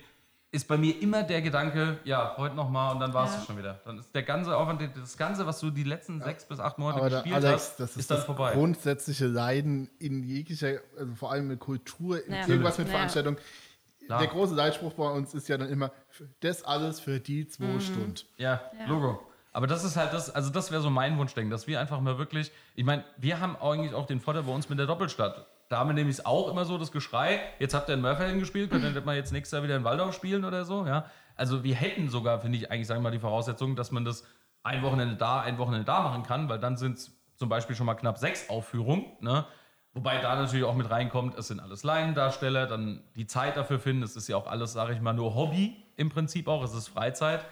ist 0.52 0.68
bei 0.68 0.78
mir 0.78 1.00
immer 1.00 1.22
der 1.22 1.44
Gedanke, 1.44 2.00
ja, 2.06 2.34
heute 2.38 2.56
nochmal 2.56 2.94
und 2.94 3.00
dann 3.00 3.14
war 3.14 3.28
es 3.28 3.36
ja. 3.36 3.42
schon 3.46 3.60
wieder. 3.60 3.82
Dann 3.86 4.00
ist 4.00 4.14
der 4.16 4.24
ganze 4.24 4.58
Aufwand, 4.58 4.82
das 5.00 5.16
Ganze, 5.16 5.46
was 5.46 5.60
du 5.60 5.70
die 5.70 5.84
letzten 5.84 6.22
sechs 6.22 6.46
bis 6.46 6.60
acht 6.60 6.80
Monate 6.80 7.00
Aber 7.00 7.10
gespielt 7.10 7.36
Alex, 7.36 7.54
hast, 7.54 7.80
das 7.80 7.92
ist, 7.92 7.98
ist 7.98 8.12
dann 8.12 8.18
das 8.18 8.26
vorbei. 8.26 8.54
grundsätzliche 8.54 9.28
Leiden 9.28 9.92
in 10.00 10.24
jeglicher, 10.24 10.80
also 10.98 11.14
vor 11.14 11.32
allem 11.32 11.52
in 11.52 11.60
Kultur, 11.60 12.26
in 12.26 12.34
ja. 12.34 12.48
irgendwas 12.48 12.80
mit 12.80 12.88
ja. 12.88 12.94
Veranstaltungen. 12.94 13.38
Der 14.10 14.26
große 14.26 14.56
Leitspruch 14.56 14.94
bei 14.94 15.08
uns 15.08 15.36
ist 15.36 15.48
ja 15.50 15.58
dann 15.60 15.70
immer, 15.70 15.92
das 16.40 16.64
alles 16.64 17.00
für 17.00 17.20
die 17.20 17.48
zwei 17.48 17.66
mhm. 17.66 17.82
Stunden. 17.82 18.16
Ja, 18.38 18.60
Logo. 18.88 19.29
Aber 19.52 19.68
das 19.68 19.84
ist 19.84 19.98
halt 19.98 20.14
das, 20.14 20.30
also 20.30 20.50
das 20.52 20.72
wäre 20.72 20.82
so 20.82 20.90
mein 20.90 21.18
Wunschdenken, 21.18 21.50
dass 21.50 21.68
wir 21.68 21.80
einfach 21.80 22.00
mal 22.02 22.18
wirklich, 22.18 22.52
ich 22.76 22.86
meine, 22.86 23.04
wir 23.18 23.40
haben 23.40 23.56
eigentlich 23.56 23.94
auch 23.94 24.06
den 24.06 24.20
Vorteil 24.20 24.44
bei 24.44 24.52
uns 24.52 24.70
mit 24.70 24.78
der 24.78 24.86
Doppelstadt. 24.86 25.48
Da 25.70 25.80
haben 25.80 25.90
wir 25.90 25.94
nämlich 25.94 26.26
auch 26.26 26.50
immer 26.50 26.66
so 26.66 26.78
das 26.78 26.92
Geschrei, 26.92 27.42
jetzt 27.60 27.74
habt 27.74 27.90
ihr 27.90 27.96
in 27.96 28.02
Mörfelden 28.02 28.40
gespielt, 28.40 28.72
könnt 28.72 28.84
ihr 28.84 29.02
mal 29.02 29.16
jetzt 29.16 29.32
nächstes 29.32 29.56
Jahr 29.56 29.64
wieder 29.64 29.76
in 29.76 29.84
Waldorf 29.84 30.16
spielen 30.16 30.46
oder 30.46 30.66
so, 30.66 30.86
ja. 30.86 31.06
Also 31.36 31.64
wir 31.64 31.76
hätten 31.76 32.10
sogar, 32.10 32.40
finde 32.42 32.58
ich, 32.58 32.72
eigentlich, 32.72 32.88
sagen 32.88 33.00
wir 33.02 33.10
mal, 33.10 33.12
die 33.12 33.20
Voraussetzung, 33.20 33.76
dass 33.76 33.92
man 33.92 34.04
das 34.04 34.26
ein 34.64 34.82
Wochenende 34.84 35.16
da, 35.16 35.42
ein 35.42 35.58
Wochenende 35.58 35.86
da 35.86 36.02
machen 36.02 36.24
kann, 36.24 36.50
weil 36.50 36.60
dann 36.60 36.76
sind 36.76 36.98
es 36.98 37.12
zum 37.36 37.50
Beispiel 37.50 37.76
schon 37.76 37.86
mal 37.86 37.96
knapp 37.96 38.18
sechs 38.18 38.50
Aufführungen, 38.50 39.06
ne? 39.22 39.46
Wobei 39.94 40.20
da 40.20 40.36
natürlich 40.36 40.66
auch 40.66 40.76
mit 40.76 40.90
reinkommt, 40.90 41.36
es 41.38 41.48
sind 41.48 41.60
alles 41.60 41.84
Laiendarsteller, 41.84 42.68
dann 42.68 43.04
die 43.16 43.26
Zeit 43.26 43.58
dafür 43.58 43.80
finden, 43.80 44.04
es 44.04 44.16
ist 44.16 44.28
ja 44.28 44.38
auch 44.38 44.46
alles, 44.46 44.74
sage 44.74 44.94
ich 44.94 45.02
mal, 45.02 45.14
nur 45.14 45.34
Hobby 45.34 45.76
im 45.98 46.10
Prinzip 46.10 46.48
auch, 46.48 46.64
es 46.64 46.74
ist 46.74 46.88
Freizeit. 46.90 47.44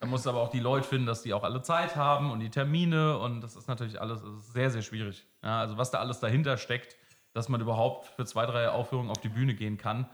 Da 0.00 0.06
musst 0.06 0.26
du 0.26 0.30
aber 0.30 0.40
auch 0.40 0.50
die 0.50 0.60
Leute 0.60 0.86
finden, 0.86 1.06
dass 1.06 1.22
die 1.22 1.34
auch 1.34 1.44
alle 1.44 1.62
Zeit 1.62 1.96
haben 1.96 2.30
und 2.30 2.40
die 2.40 2.50
Termine 2.50 3.18
und 3.18 3.40
das 3.40 3.56
ist 3.56 3.68
natürlich 3.68 4.00
alles 4.00 4.22
ist 4.22 4.52
sehr, 4.52 4.70
sehr 4.70 4.82
schwierig. 4.82 5.26
Ja, 5.42 5.60
also 5.60 5.78
was 5.78 5.90
da 5.90 5.98
alles 5.98 6.20
dahinter 6.20 6.56
steckt, 6.56 6.96
dass 7.32 7.48
man 7.48 7.60
überhaupt 7.60 8.06
für 8.06 8.24
zwei, 8.24 8.46
drei 8.46 8.68
Aufführungen 8.68 9.10
auf 9.10 9.18
die 9.18 9.28
Bühne 9.28 9.54
gehen 9.54 9.78
kann, 9.78 10.08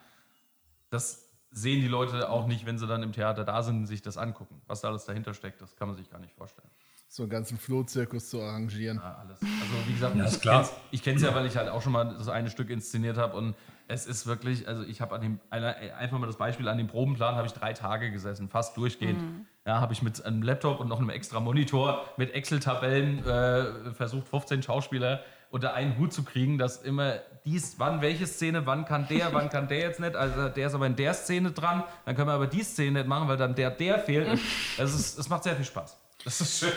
das 0.91 1.29
sehen 1.51 1.81
die 1.81 1.89
Leute 1.89 2.29
auch 2.31 2.47
nicht, 2.47 2.67
wenn 2.67 2.79
sie 2.79 2.87
dann 2.87 3.03
im 3.03 3.13
Theater 3.13 3.45
da 3.45 3.63
sind 3.63 3.79
und 3.79 3.87
sich 3.87 4.03
das 4.03 4.19
angucken. 4.19 4.61
Was 4.67 4.83
da 4.83 4.89
alles 4.89 5.05
dahinter 5.05 5.35
steckt, 5.35 5.61
das 5.61 5.77
kann 5.77 5.89
man 5.89 5.97
sich 5.97 6.11
gar 6.11 6.21
nicht 6.21 6.35
vorstellen. 6.35 6.69
So 7.09 7.23
einen 7.23 7.31
ganzen 7.31 7.59
Flohzirkus 7.59 8.29
zu 8.29 8.41
arrangieren. 8.41 8.99
Ja, 8.99 9.17
alles. 9.17 9.41
Also 9.41 9.87
wie 9.87 9.93
gesagt, 9.95 10.45
ja, 10.45 10.69
ich 10.91 11.03
kenne 11.03 11.17
es 11.17 11.23
ja, 11.23 11.35
weil 11.35 11.47
ich 11.47 11.57
halt 11.57 11.71
auch 11.71 11.81
schon 11.81 11.93
mal 11.93 12.17
das 12.17 12.29
eine 12.29 12.51
Stück 12.51 12.69
inszeniert 12.69 13.17
habe 13.17 13.37
und 13.37 13.57
es 13.89 14.07
ist 14.07 14.27
wirklich, 14.27 14.69
also 14.69 14.83
ich 14.85 15.01
habe 15.01 15.15
an 15.15 15.23
dem, 15.23 15.41
einfach 15.51 16.19
mal 16.19 16.27
das 16.27 16.37
Beispiel, 16.37 16.69
an 16.69 16.77
dem 16.77 16.87
Probenplan 16.87 17.35
habe 17.35 17.47
ich 17.47 17.55
drei 17.55 17.73
Tage 17.73 18.11
gesessen, 18.11 18.49
fast 18.49 18.77
durchgehend. 18.77 19.21
Mhm. 19.21 19.47
Ja, 19.67 19.81
habe 19.81 19.93
ich 19.93 20.03
mit 20.03 20.25
einem 20.25 20.43
Laptop 20.43 20.81
und 20.81 20.89
noch 20.89 20.99
einem 20.99 21.11
extra 21.11 21.41
Monitor 21.41 22.05
mit 22.17 22.35
Excel-Tabellen 22.35 23.25
äh, 23.27 23.93
versucht, 23.93 24.29
15 24.29 24.63
Schauspieler 24.63 25.21
unter 25.51 25.73
einen 25.73 25.97
Hut 25.99 26.13
zu 26.13 26.23
kriegen, 26.23 26.59
dass 26.59 26.83
immer 26.83 27.15
dies, 27.45 27.77
wann 27.79 28.03
welche 28.03 28.27
Szene, 28.27 28.67
wann 28.67 28.85
kann 28.85 29.09
der, 29.09 29.33
wann 29.33 29.49
kann 29.49 29.69
der 29.69 29.79
jetzt 29.79 30.01
nicht, 30.01 30.15
also 30.15 30.51
der 30.51 30.67
ist 30.67 30.75
aber 30.75 30.87
in 30.87 30.97
der 30.97 31.15
Szene 31.15 31.53
dran, 31.53 31.85
dann 32.05 32.15
können 32.15 32.29
wir 32.29 32.35
aber 32.35 32.47
die 32.47 32.63
Szene 32.63 32.99
nicht 32.99 33.09
machen, 33.09 33.29
weil 33.29 33.39
dann 33.39 33.55
der, 33.55 33.71
der 33.71 33.99
fehlt. 33.99 34.29
Es, 34.79 34.95
ist, 34.95 35.19
es 35.19 35.29
macht 35.29 35.45
sehr 35.45 35.57
viel 35.57 35.65
Spaß. 35.65 35.99
Das 36.29 36.43
ist 36.43 36.61
schön. 36.61 36.73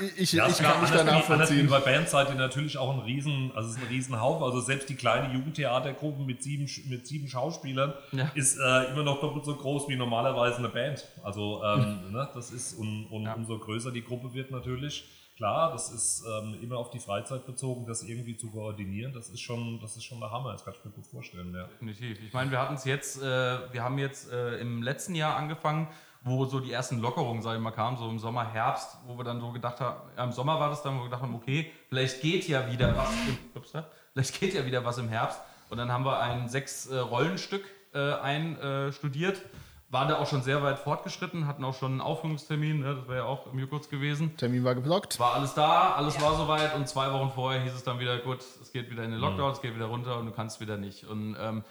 Ich, 0.00 0.18
ich, 0.22 0.32
ja, 0.32 0.48
ich 0.48 0.56
kann 0.56 0.80
mich 0.80 0.90
da 0.90 1.04
nachvollziehen. 1.04 1.68
Bei 1.68 1.80
Bands 1.80 2.12
seid 2.12 2.30
ihr 2.30 2.34
natürlich 2.34 2.78
auch 2.78 2.90
ein 2.94 3.00
Riesen, 3.00 3.52
also 3.54 3.68
es 3.68 3.76
ist 3.76 3.82
ein 3.82 3.88
Riesenhaufen. 3.88 4.42
Also 4.42 4.60
selbst 4.60 4.88
die 4.88 4.94
kleine 4.94 5.34
Jugendtheatergruppe 5.34 6.22
mit 6.22 6.42
sieben, 6.42 6.66
mit 6.88 7.06
sieben 7.06 7.28
Schauspielern 7.28 7.92
ja. 8.12 8.30
ist 8.34 8.58
äh, 8.58 8.84
immer 8.90 9.02
noch 9.02 9.20
doppelt 9.20 9.44
so 9.44 9.54
groß 9.54 9.90
wie 9.90 9.96
normalerweise 9.96 10.56
eine 10.58 10.70
Band. 10.70 11.06
Also 11.22 11.62
ähm, 11.62 11.98
ne, 12.12 12.26
das 12.32 12.52
ist 12.52 12.72
und, 12.78 13.04
und 13.10 13.24
ja. 13.24 13.34
umso 13.34 13.58
größer 13.58 13.90
die 13.90 14.02
Gruppe 14.02 14.32
wird 14.32 14.50
natürlich. 14.50 15.04
Klar, 15.36 15.72
das 15.72 15.92
ist 15.92 16.24
ähm, 16.26 16.56
immer 16.62 16.78
auf 16.78 16.90
die 16.90 16.98
Freizeit 16.98 17.44
bezogen, 17.44 17.86
das 17.86 18.02
irgendwie 18.02 18.38
zu 18.38 18.50
koordinieren. 18.50 19.12
Das 19.12 19.28
ist 19.28 19.40
schon, 19.40 19.78
das 19.80 19.94
ist 19.94 20.04
schon 20.04 20.20
der 20.20 20.30
Hammer. 20.30 20.52
Das 20.52 20.64
kann 20.64 20.72
ich 20.78 20.84
mir 20.86 20.90
gut 20.90 21.06
vorstellen. 21.06 21.54
Ja. 21.54 21.64
Definitiv. 21.64 22.18
Ich 22.26 22.32
meine, 22.32 22.50
wir 22.50 22.58
hatten 22.60 22.74
es 22.74 22.84
jetzt, 22.84 23.22
äh, 23.22 23.72
wir 23.72 23.84
haben 23.84 23.98
jetzt 23.98 24.32
äh, 24.32 24.56
im 24.56 24.82
letzten 24.82 25.14
Jahr 25.14 25.36
angefangen 25.36 25.88
wo 26.22 26.44
so 26.44 26.60
die 26.60 26.72
ersten 26.72 27.00
Lockerungen, 27.00 27.42
sag 27.42 27.54
ich 27.54 27.60
mal, 27.60 27.70
kamen, 27.70 27.96
so 27.96 28.08
im 28.08 28.18
Sommer, 28.18 28.44
Herbst, 28.44 28.98
wo 29.06 29.16
wir 29.16 29.24
dann 29.24 29.40
so 29.40 29.52
gedacht 29.52 29.80
haben, 29.80 30.00
ja, 30.16 30.24
im 30.24 30.32
Sommer 30.32 30.60
war 30.60 30.68
das 30.68 30.82
dann, 30.82 30.94
wo 30.96 31.00
wir 31.00 31.04
gedacht 31.04 31.22
haben, 31.22 31.34
okay, 31.34 31.70
vielleicht 31.88 32.20
geht 32.20 32.46
ja 32.46 32.70
wieder 32.70 32.96
was, 32.96 33.10
im, 33.26 33.38
ups, 33.54 33.72
vielleicht 34.12 34.40
geht 34.40 34.54
ja 34.54 34.66
wieder 34.66 34.84
was 34.84 34.98
im 34.98 35.08
Herbst. 35.08 35.40
Und 35.70 35.78
dann 35.78 35.90
haben 35.90 36.04
wir 36.04 36.20
ein 36.20 36.48
sechs 36.48 36.86
äh, 36.86 36.98
Rollenstück 36.98 37.64
äh, 37.94 38.14
einstudiert. 38.14 39.36
Äh, 39.36 39.48
waren 39.90 40.08
da 40.08 40.18
auch 40.18 40.26
schon 40.28 40.42
sehr 40.42 40.62
weit 40.62 40.78
fortgeschritten, 40.78 41.48
hatten 41.48 41.64
auch 41.64 41.74
schon 41.74 41.92
einen 41.92 42.00
Aufführungstermin, 42.00 42.80
ne, 42.80 42.94
das 42.94 43.08
wäre 43.08 43.18
ja 43.18 43.24
auch 43.24 43.52
im 43.52 43.58
Jukutz 43.58 43.88
gewesen. 43.88 44.36
Termin 44.36 44.62
war 44.62 44.76
geblockt. 44.76 45.18
War 45.18 45.34
alles 45.34 45.54
da, 45.54 45.94
alles 45.94 46.14
ja. 46.14 46.22
war 46.22 46.36
soweit 46.36 46.76
und 46.76 46.88
zwei 46.88 47.12
Wochen 47.12 47.32
vorher 47.32 47.60
hieß 47.62 47.74
es 47.74 47.82
dann 47.82 47.98
wieder, 47.98 48.18
gut, 48.18 48.38
es 48.62 48.72
geht 48.72 48.88
wieder 48.90 49.02
in 49.02 49.10
den 49.10 49.18
Lockdown, 49.18 49.48
mhm. 49.48 49.54
es 49.54 49.60
geht 49.60 49.74
wieder 49.74 49.86
runter 49.86 50.18
und 50.18 50.26
du 50.26 50.32
kannst 50.32 50.60
wieder 50.60 50.76
nicht. 50.76 51.08
Und 51.08 51.36
ähm, 51.40 51.64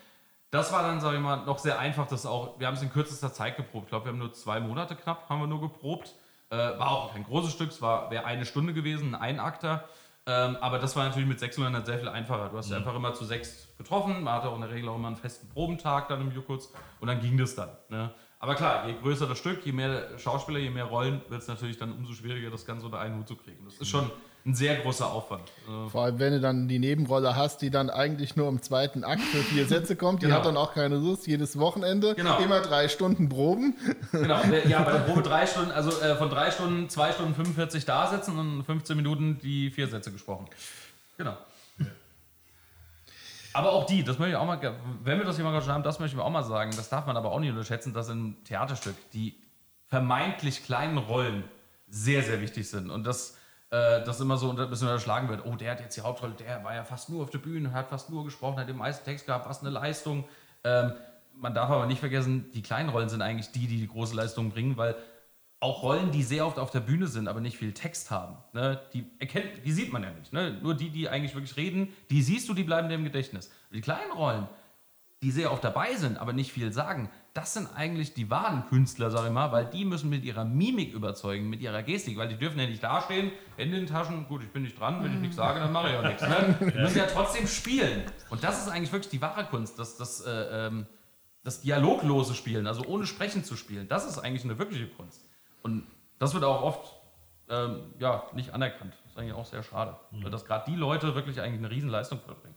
das 0.52 0.72
war 0.72 0.84
dann, 0.84 1.00
sage 1.00 1.18
ich 1.18 1.22
mal, 1.22 1.45
noch 1.45 1.60
sehr 1.60 1.78
einfach, 1.78 2.08
das 2.08 2.26
auch, 2.26 2.60
wir 2.60 2.68
haben 2.68 2.76
es 2.76 2.82
in 2.82 2.91
kürzester 2.91 3.32
Zeit 3.32 3.56
geprobt. 3.56 3.86
Ich 3.86 3.89
glaube, 3.89 4.06
wir 4.06 4.12
haben 4.12 4.20
nur 4.20 4.34
zwei 4.34 4.60
Monate 4.60 4.95
knapp, 4.95 5.30
haben 5.30 5.41
wir 5.41 5.47
nur 5.47 5.62
geprobt. 5.62 6.16
Äh, 6.50 6.58
war 6.58 6.91
auch 6.91 7.14
kein 7.14 7.24
großes 7.24 7.52
Stück, 7.52 7.70
es 7.70 7.82
wäre 7.82 8.26
eine 8.26 8.45
Stunde 8.45 8.74
gewesen, 8.74 9.14
ein 9.14 9.22
Einakter. 9.22 9.88
Ähm, 10.26 10.58
aber 10.62 10.80
das 10.80 10.95
war 10.95 11.06
natürlich 11.06 11.28
mit 11.28 11.39
600 11.39 11.86
sehr 11.86 12.00
viel 12.00 12.08
einfacher. 12.08 12.50
Du 12.50 12.58
hast 12.58 12.70
mhm. 12.70 12.78
einfach 12.78 12.95
immer 12.95 13.14
zu 13.14 13.26
sechs 13.26 13.68
getroffen, 13.78 14.24
man 14.24 14.34
hatte 14.34 14.50
auch 14.50 14.56
in 14.56 14.62
der 14.62 14.72
Regel 14.72 14.89
auch 14.89 14.95
immer 14.95 15.08
einen 15.08 15.18
festen 15.18 15.50
Probentag 15.50 16.08
dann 16.08 16.22
im 16.22 16.32
Jukutz 16.32 16.72
und 17.00 17.08
dann 17.08 17.20
ging 17.22 17.38
das 17.38 17.56
dann. 17.56 17.70
Ne? 17.89 18.12
Aber 18.39 18.56
klar, 18.56 18.88
je 18.88 18.93
größer 18.93 19.28
das 19.28 19.38
Stück, 19.38 19.66
je 19.66 19.72
mehr 19.72 20.18
Schauspieler, 20.18 20.60
je 20.60 20.70
mehr 20.70 20.86
Rollen, 20.86 21.22
wird 21.30 21.41
es 21.41 21.47
natürlich 21.47 21.78
dann 21.78 21.91
umso 21.91 22.14
schwieriger, 22.14 22.50
das 22.50 22.66
Ganze 22.66 22.86
unter 22.86 23.00
einen 23.00 23.18
Hut 23.20 23.28
zu 23.28 23.36
kriegen. 23.36 23.66
Das 23.66 23.76
ist 23.76 23.89
schon 23.89 24.10
ein 24.46 24.56
sehr 24.56 24.78
großer 24.78 25.12
Aufwand. 25.12 25.52
Äh, 25.68 25.90
Vor 25.90 26.04
allem, 26.04 26.20
wenn 26.20 26.34
du 26.34 26.40
dann 26.40 26.68
die 26.68 26.80
Nebenrolle 26.80 27.36
hast, 27.36 27.62
die 27.62 27.70
dann 27.70 27.90
eigentlich 27.90 28.36
nur 28.36 28.48
im 28.48 28.62
zweiten 28.62 29.04
Akt 29.04 29.22
für 29.22 29.44
vier 29.44 29.68
Sätze 29.68 29.96
kommt, 29.96 30.22
die 30.22 30.28
genau. 30.28 30.38
hat 30.38 30.46
dann 30.46 30.58
auch 30.58 30.74
keine 30.74 30.96
Lust, 30.96 31.28
jedes 31.28 31.60
Wochenende 31.60 32.16
genau. 32.16 32.40
immer 32.40 32.62
drei 32.62 32.88
Stunden 32.88 33.30
proben. 33.30 33.76
Genau, 34.12 34.42
ja, 34.68 34.82
bei 34.84 34.94
der 34.94 35.00
Probe 35.00 35.22
drei 35.22 35.46
Stunden, 35.46 35.72
also 35.72 35.92
äh, 36.02 36.16
von 36.16 36.30
drei 36.30 36.52
Stunden, 36.52 36.90
zwei 36.90 37.12
Stunden 37.12 37.36
45 37.36 37.86
da 37.86 38.08
sitzen 38.08 38.38
und 38.40 38.64
15 38.64 38.96
Minuten 38.96 39.40
die 39.40 39.72
vier 39.72 39.88
Sätze 39.88 40.12
gesprochen. 40.12 40.48
Genau. 41.18 41.38
Aber 43.54 43.74
auch 43.74 43.86
die, 43.86 44.04
das 44.04 44.20
möchte 44.20 44.32
ich 44.32 44.38
auch 44.38 44.46
mal, 44.46 44.60
wenn 45.04 45.18
wir 45.18 45.26
das 45.26 45.36
hier 45.36 45.44
mal 45.44 45.60
schon 45.62 45.74
haben, 45.74 45.84
das 45.84 46.00
möchte 46.00 46.16
ich 46.16 46.22
auch 46.22 46.30
mal 46.30 46.44
sagen, 46.44 46.72
das 46.76 46.90
darf 46.90 47.08
man 47.08 47.18
aber 47.18 47.32
auch 47.32 47.40
nicht 47.40 47.50
unterschätzen, 47.50 47.94
dass 47.94 48.08
im 48.10 48.38
Theaterstück 48.46 48.96
die 49.12 49.36
vermeintlich 49.88 50.64
kleinen 50.64 50.98
Rollen 50.98 51.44
sehr, 51.88 52.22
sehr 52.22 52.42
wichtig 52.42 52.70
sind. 52.70 52.92
Und 52.92 53.06
dass 53.06 53.39
äh, 53.72 54.03
das 54.03 54.20
immer 54.20 54.38
so 54.38 54.49
ein 54.49 54.55
bisschen 54.70 54.88
unterschlagen 54.88 55.30
wird. 55.30 55.45
Oh, 55.45 55.55
der 55.55 55.72
hat 55.72 55.80
jetzt 55.80 55.95
die 55.95 56.01
Hauptrolle, 56.01 56.34
der 56.34 56.63
war 56.63 56.74
ja 56.74 56.84
fast 56.84 57.09
nur 57.09 57.24
auf 57.24 57.30
der 57.30 57.39
Bühne, 57.39 57.72
hat 57.72 57.89
fast 57.89 58.09
nur 58.09 58.24
gesprochen, 58.26 58.57
hat 58.59 58.67
den 58.67 58.78
meisten 58.78 59.05
Text 59.05 59.26
gehabt, 59.26 59.47
was 59.47 59.61
eine 59.61 59.70
Leistung. 59.70 60.26
Ähm, 60.63 60.93
man 61.36 61.53
darf 61.53 61.70
aber 61.70 61.86
nicht 61.86 61.99
vergessen, 61.99 62.49
die 62.53 62.61
kleinen 62.61 62.89
Rollen 62.89 63.09
sind 63.09 63.22
eigentlich 63.22 63.51
die, 63.51 63.67
die 63.67 63.78
die 63.78 63.88
große 63.88 64.15
Leistung 64.15 64.49
bringen, 64.49 64.78
weil 64.78 64.95
auch 65.61 65.84
Rollen, 65.84 66.11
die 66.11 66.24
sehr 66.24 66.45
oft 66.45 66.57
auf 66.57 66.72
der 66.72 66.80
Bühne 66.80 67.07
sind, 67.07 67.28
aber 67.28 67.41
nicht 67.41 67.57
viel 67.57 67.74
Text 67.74 68.11
haben, 68.11 68.38
ne, 68.53 68.82
die, 68.93 69.05
erkennt, 69.20 69.65
die 69.65 69.72
sieht 69.72 69.91
man 69.91 70.03
ja 70.03 70.11
nicht. 70.11 70.32
Ne? 70.32 70.57
Nur 70.61 70.74
die, 70.74 70.89
die 70.89 71.09
eigentlich 71.09 71.36
wirklich 71.36 71.57
reden, 71.57 71.93
die 72.09 72.22
siehst 72.22 72.47
du, 72.47 72.53
die 72.53 72.63
bleiben 72.63 72.88
dir 72.88 72.95
im 72.95 73.03
Gedächtnis. 73.03 73.51
Die 73.72 73.82
kleinen 73.82 74.11
Rollen, 74.11 74.47
die 75.22 75.32
sehr 75.32 75.51
oft 75.51 75.63
dabei 75.63 75.95
sind, 75.95 76.17
aber 76.17 76.32
nicht 76.32 76.51
viel 76.51 76.72
sagen, 76.72 77.09
das 77.34 77.53
sind 77.53 77.67
eigentlich 77.75 78.13
die 78.13 78.30
wahren 78.30 78.65
Künstler, 78.69 79.11
sag 79.11 79.25
ich 79.25 79.32
mal, 79.32 79.51
weil 79.51 79.65
die 79.65 79.86
müssen 79.86 80.09
mit 80.09 80.23
ihrer 80.23 80.45
Mimik 80.45 80.93
überzeugen, 80.93 81.49
mit 81.49 81.61
ihrer 81.61 81.84
Gestik, 81.84 82.17
weil 82.17 82.27
die 82.27 82.38
dürfen 82.38 82.59
ja 82.59 82.65
nicht 82.65 82.84
dastehen, 82.84 83.32
Hände 83.55 83.77
in 83.77 83.86
den 83.86 83.88
Taschen, 83.88 84.27
gut, 84.27 84.43
ich 84.43 84.51
bin 84.51 84.63
nicht 84.63 84.80
dran, 84.80 85.03
wenn 85.03 85.13
ich 85.13 85.19
nichts 85.19 85.36
sage, 85.36 85.59
dann 85.59 85.71
mache 85.71 85.89
ich 85.89 85.95
auch 85.95 86.03
nichts. 86.03 86.21
Ne? 86.21 86.57
Die 86.73 86.80
müssen 86.80 86.97
ja 86.97 87.05
trotzdem 87.05 87.47
spielen. 87.47 88.03
Und 88.30 88.43
das 88.43 88.59
ist 88.65 88.69
eigentlich 88.69 88.91
wirklich 88.91 89.11
die 89.11 89.21
wahre 89.21 89.45
Kunst, 89.45 89.77
das, 89.77 89.97
das, 89.97 90.21
äh, 90.21 90.67
ähm, 90.67 90.88
das 91.43 91.61
dialoglose 91.61 92.34
Spielen, 92.34 92.67
also 92.67 92.84
ohne 92.86 93.05
Sprechen 93.05 93.43
zu 93.43 93.55
spielen, 93.55 93.88
das 93.88 94.07
ist 94.07 94.17
eigentlich 94.17 94.43
eine 94.43 94.57
wirkliche 94.57 94.88
Kunst. 94.88 95.27
Und 95.61 95.86
das 96.17 96.34
wird 96.34 96.43
auch 96.43 96.61
oft 96.61 96.95
ähm, 97.49 97.93
ja, 97.99 98.23
nicht 98.34 98.53
anerkannt. 98.53 98.93
Das 99.03 99.11
ist 99.11 99.17
eigentlich 99.17 99.34
auch 99.34 99.45
sehr 99.45 99.63
schade. 99.63 99.95
Mhm. 100.11 100.23
Weil 100.23 100.32
dass 100.32 100.45
gerade 100.45 100.69
die 100.69 100.75
Leute 100.75 101.15
wirklich 101.15 101.41
eigentlich 101.41 101.59
eine 101.59 101.71
Riesenleistung 101.71 102.19
vollbringen. 102.19 102.55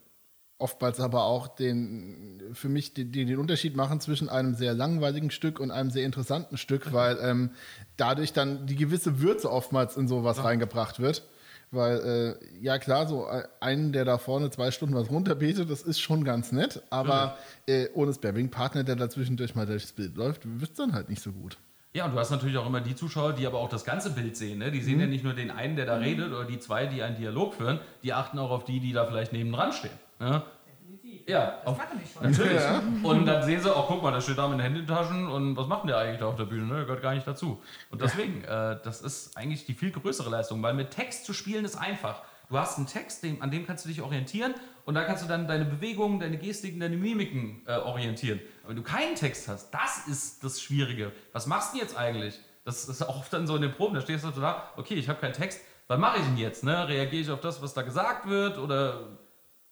Oftmals 0.63 1.01
aber 1.01 1.25
auch 1.25 1.49
den, 1.49 2.41
für 2.53 2.69
mich 2.69 2.95
den, 2.95 3.11
den, 3.11 3.37
Unterschied 3.37 3.75
machen 3.75 3.99
zwischen 3.99 4.29
einem 4.29 4.55
sehr 4.55 4.75
langweiligen 4.75 5.33
Stück 5.33 5.59
und 5.59 5.73
einem 5.73 5.91
sehr 5.91 6.05
interessanten 6.07 6.57
Stück, 6.57 6.93
weil 6.93 7.19
ähm, 7.21 7.51
dadurch 7.97 8.33
dann 8.33 8.65
die 8.67 8.77
gewisse 8.77 9.21
Würze 9.21 9.51
oftmals 9.51 9.97
in 9.97 10.07
sowas 10.07 10.37
ja. 10.37 10.45
reingebracht 10.45 11.01
wird. 11.01 11.27
Weil, 11.73 12.39
äh, 12.41 12.63
ja 12.65 12.79
klar, 12.79 13.09
so 13.09 13.27
einen, 13.59 13.93
der 13.93 14.05
da 14.05 14.19
vorne 14.19 14.51
zwei 14.51 14.71
Stunden 14.71 14.95
was 14.95 15.11
runterbetet, 15.11 15.69
das 15.69 15.83
ist 15.83 16.01
schon 16.01 16.23
ganz 16.23 16.53
nett, 16.53 16.81
aber 16.91 17.37
äh, 17.67 17.89
ohne 17.95 18.13
Sparing-Partner, 18.13 18.85
der 18.85 18.95
dazwischendurch 18.95 19.57
mal 19.57 19.67
durchs 19.67 19.91
Bild 19.91 20.17
läuft, 20.17 20.43
wird 20.45 20.71
es 20.71 20.77
dann 20.77 20.93
halt 20.93 21.09
nicht 21.09 21.23
so 21.23 21.33
gut. 21.33 21.59
Ja, 21.95 22.07
und 22.07 22.13
du 22.13 22.19
hast 22.19 22.31
natürlich 22.31 22.57
auch 22.57 22.67
immer 22.67 22.81
die 22.81 22.95
Zuschauer, 22.95 23.33
die 23.33 23.47
aber 23.47 23.59
auch 23.59 23.69
das 23.69 23.85
ganze 23.85 24.11
Bild 24.11 24.37
sehen. 24.37 24.61
Ne? 24.61 24.71
Die 24.71 24.81
sehen 24.81 24.95
mhm. 24.95 25.01
ja 25.01 25.07
nicht 25.09 25.25
nur 25.25 25.35
den 25.35 25.51
einen, 25.51 25.75
der 25.75 25.87
da 25.87 25.97
mhm. 25.97 26.03
redet, 26.03 26.33
oder 26.33 26.45
die 26.45 26.61
zwei, 26.61 26.87
die 26.87 27.03
einen 27.03 27.17
Dialog 27.17 27.55
führen, 27.55 27.81
die 28.05 28.13
achten 28.13 28.39
auch 28.39 28.51
auf 28.51 28.65
die, 28.65 28.79
die 28.79 28.93
da 28.93 29.05
vielleicht 29.05 29.33
nebendran 29.33 29.73
stehen. 29.73 29.91
Ne? 30.23 30.43
Definitiv. 30.67 31.29
Ja, 31.29 31.59
das 31.59 31.67
auf, 31.67 31.79
machen 31.79 32.01
die 32.03 32.09
schon. 32.09 32.31
Natürlich. 32.31 32.63
Ja. 32.63 32.83
Und 33.03 33.27
dann 33.27 33.43
sehen 33.43 33.61
sie, 33.61 33.75
auch, 33.75 33.91
oh, 33.91 33.95
guck 33.95 34.03
mal, 34.03 34.13
der 34.13 34.21
steht 34.21 34.39
da 34.39 34.47
mit 34.47 34.59
den 34.59 34.63
Händen 34.63 34.81
in 34.81 34.87
den 34.87 34.95
Taschen 34.95 35.27
und 35.27 35.57
was 35.57 35.67
macht 35.67 35.83
denn 35.83 35.89
der 35.89 35.99
eigentlich 35.99 36.21
da 36.21 36.27
auf 36.27 36.37
der 36.37 36.45
Bühne? 36.45 36.67
Ne? 36.67 36.75
Der 36.77 36.85
gehört 36.85 37.03
gar 37.03 37.15
nicht 37.15 37.27
dazu. 37.27 37.61
Und 37.91 38.01
deswegen, 38.01 38.45
äh, 38.45 38.79
das 38.83 39.03
ist 39.03 39.37
eigentlich 39.37 39.67
die 39.67 39.75
viel 39.75 39.91
größere 39.91 40.31
Leistung, 40.31 40.63
weil 40.63 40.75
mit 40.75 40.91
Text 40.91 41.25
zu 41.25 41.33
spielen 41.33 41.65
ist 41.65 41.77
einfach. 41.77 42.23
Du 42.49 42.59
hast 42.59 42.77
einen 42.77 42.87
Text, 42.87 43.25
an 43.41 43.51
dem 43.51 43.67
kannst 43.67 43.85
du 43.85 43.89
dich 43.89 44.03
orientieren 44.03 44.55
und 44.85 44.95
da 44.95 45.05
kannst 45.05 45.25
du 45.25 45.29
dann 45.29 45.49
deine 45.49 45.65
Bewegungen, 45.65 46.21
deine 46.21 46.39
Gestiken, 46.39 46.79
deine 46.79 46.97
Mimiken 46.97 47.63
äh, 47.67 47.77
orientieren. 47.79 48.41
Aber 48.63 48.71
wenn 48.71 48.77
du 48.77 48.83
keinen 48.83 49.15
Text 49.15 49.49
hast, 49.49 49.73
das 49.73 50.07
ist 50.07 50.45
das 50.45 50.61
Schwierige. 50.61 51.13
Was 51.33 51.47
machst 51.47 51.75
du 51.75 51.79
jetzt 51.79 51.97
eigentlich? 51.97 52.39
Das 52.65 52.89
ist 52.89 53.03
auch 53.03 53.21
oft 53.21 53.33
dann 53.33 53.47
so 53.47 53.57
in 53.57 53.63
den 53.63 53.73
Proben, 53.73 53.95
da 53.95 54.03
stehst 54.03 54.25
du 54.25 54.31
da, 54.31 54.69
okay, 54.77 54.95
ich 54.95 55.09
habe 55.09 55.19
keinen 55.19 55.33
Text, 55.33 55.61
was 55.89 55.99
mache 55.99 56.19
ich 56.19 56.25
denn 56.25 56.37
jetzt? 56.37 56.63
Ne? 56.63 56.89
Reagiere 56.89 57.23
ich 57.23 57.31
auf 57.31 57.41
das, 57.41 57.61
was 57.61 57.75
da 57.75 57.83
gesagt 57.83 58.29
wird? 58.29 58.59
Oder 58.59 59.19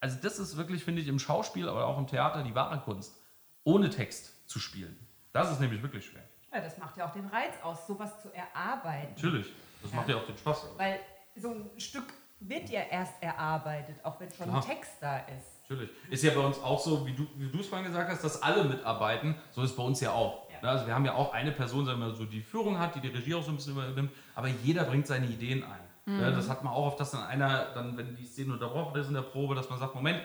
also 0.01 0.18
das 0.22 0.38
ist 0.38 0.57
wirklich, 0.57 0.84
finde 0.84 1.03
ich, 1.03 1.09
im 1.09 1.18
Schauspiel, 1.18 1.68
aber 1.68 1.86
auch 1.86 1.98
im 1.98 2.07
Theater 2.07 2.42
die 2.42 2.55
wahre 2.55 2.80
Kunst, 2.80 3.20
ohne 3.64 3.90
Text 3.90 4.48
zu 4.48 4.59
spielen. 4.59 4.96
Das 5.32 5.53
ist 5.53 5.61
nämlich 5.61 5.82
wirklich 5.82 6.07
schwer. 6.07 6.22
Ja, 6.53 6.61
das 6.61 6.78
macht 6.78 6.96
ja 6.96 7.07
auch 7.07 7.12
den 7.12 7.26
Reiz 7.26 7.55
aus, 7.62 7.86
sowas 7.86 8.20
zu 8.20 8.34
erarbeiten. 8.34 9.14
Natürlich, 9.14 9.53
das 9.82 9.90
ja. 9.90 9.96
macht 9.96 10.09
ja 10.09 10.16
auch 10.16 10.26
den 10.26 10.36
Spaß. 10.36 10.66
Weil 10.76 11.01
so 11.36 11.51
ein 11.51 11.70
Stück 11.78 12.12
wird 12.40 12.70
ja 12.70 12.80
erst 12.90 13.22
erarbeitet, 13.22 13.96
auch 14.03 14.18
wenn 14.18 14.30
schon 14.32 14.46
Klar. 14.46 14.62
ein 14.62 14.68
Text 14.68 14.92
da 15.01 15.18
ist. 15.18 15.61
Natürlich. 15.68 15.90
Ist 16.09 16.24
ja 16.24 16.32
bei 16.34 16.40
uns 16.40 16.59
auch 16.59 16.80
so, 16.80 17.07
wie 17.07 17.12
du 17.12 17.61
es 17.61 17.68
vorhin 17.68 17.86
gesagt 17.86 18.11
hast, 18.11 18.24
dass 18.24 18.42
alle 18.42 18.64
mitarbeiten. 18.64 19.36
So 19.53 19.62
ist 19.62 19.70
es 19.70 19.76
bei 19.76 19.82
uns 19.82 20.01
ja 20.01 20.11
auch. 20.11 20.48
Ja. 20.51 20.68
Also 20.68 20.86
wir 20.86 20.94
haben 20.94 21.05
ja 21.05 21.14
auch 21.14 21.32
eine 21.32 21.53
Person, 21.53 21.86
sagen 21.86 22.01
wir 22.01 22.12
so, 22.14 22.24
die 22.24 22.42
Führung 22.42 22.78
hat, 22.78 22.96
die 22.96 23.01
die 23.01 23.09
Regie 23.09 23.34
auch 23.34 23.42
so 23.42 23.51
ein 23.51 23.57
bisschen 23.57 23.74
übernimmt, 23.74 24.11
aber 24.34 24.48
jeder 24.48 24.84
bringt 24.84 25.07
seine 25.07 25.26
Ideen 25.26 25.62
ein. 25.62 25.89
Mhm. 26.07 26.20
Ja, 26.20 26.30
das 26.30 26.48
hat 26.48 26.64
man 26.64 26.72
auch 26.72 26.86
oft, 26.86 27.01
dass 27.01 27.11
dann 27.11 27.22
einer, 27.22 27.66
dann, 27.74 27.96
wenn 27.96 28.16
die 28.16 28.26
Szene 28.26 28.53
unterbrochen 28.53 28.98
ist 29.01 29.09
in 29.09 29.14
der 29.14 29.22
Probe, 29.22 29.55
dass 29.55 29.70
man 29.70 29.78
sagt, 29.78 29.94
Moment, 29.94 30.20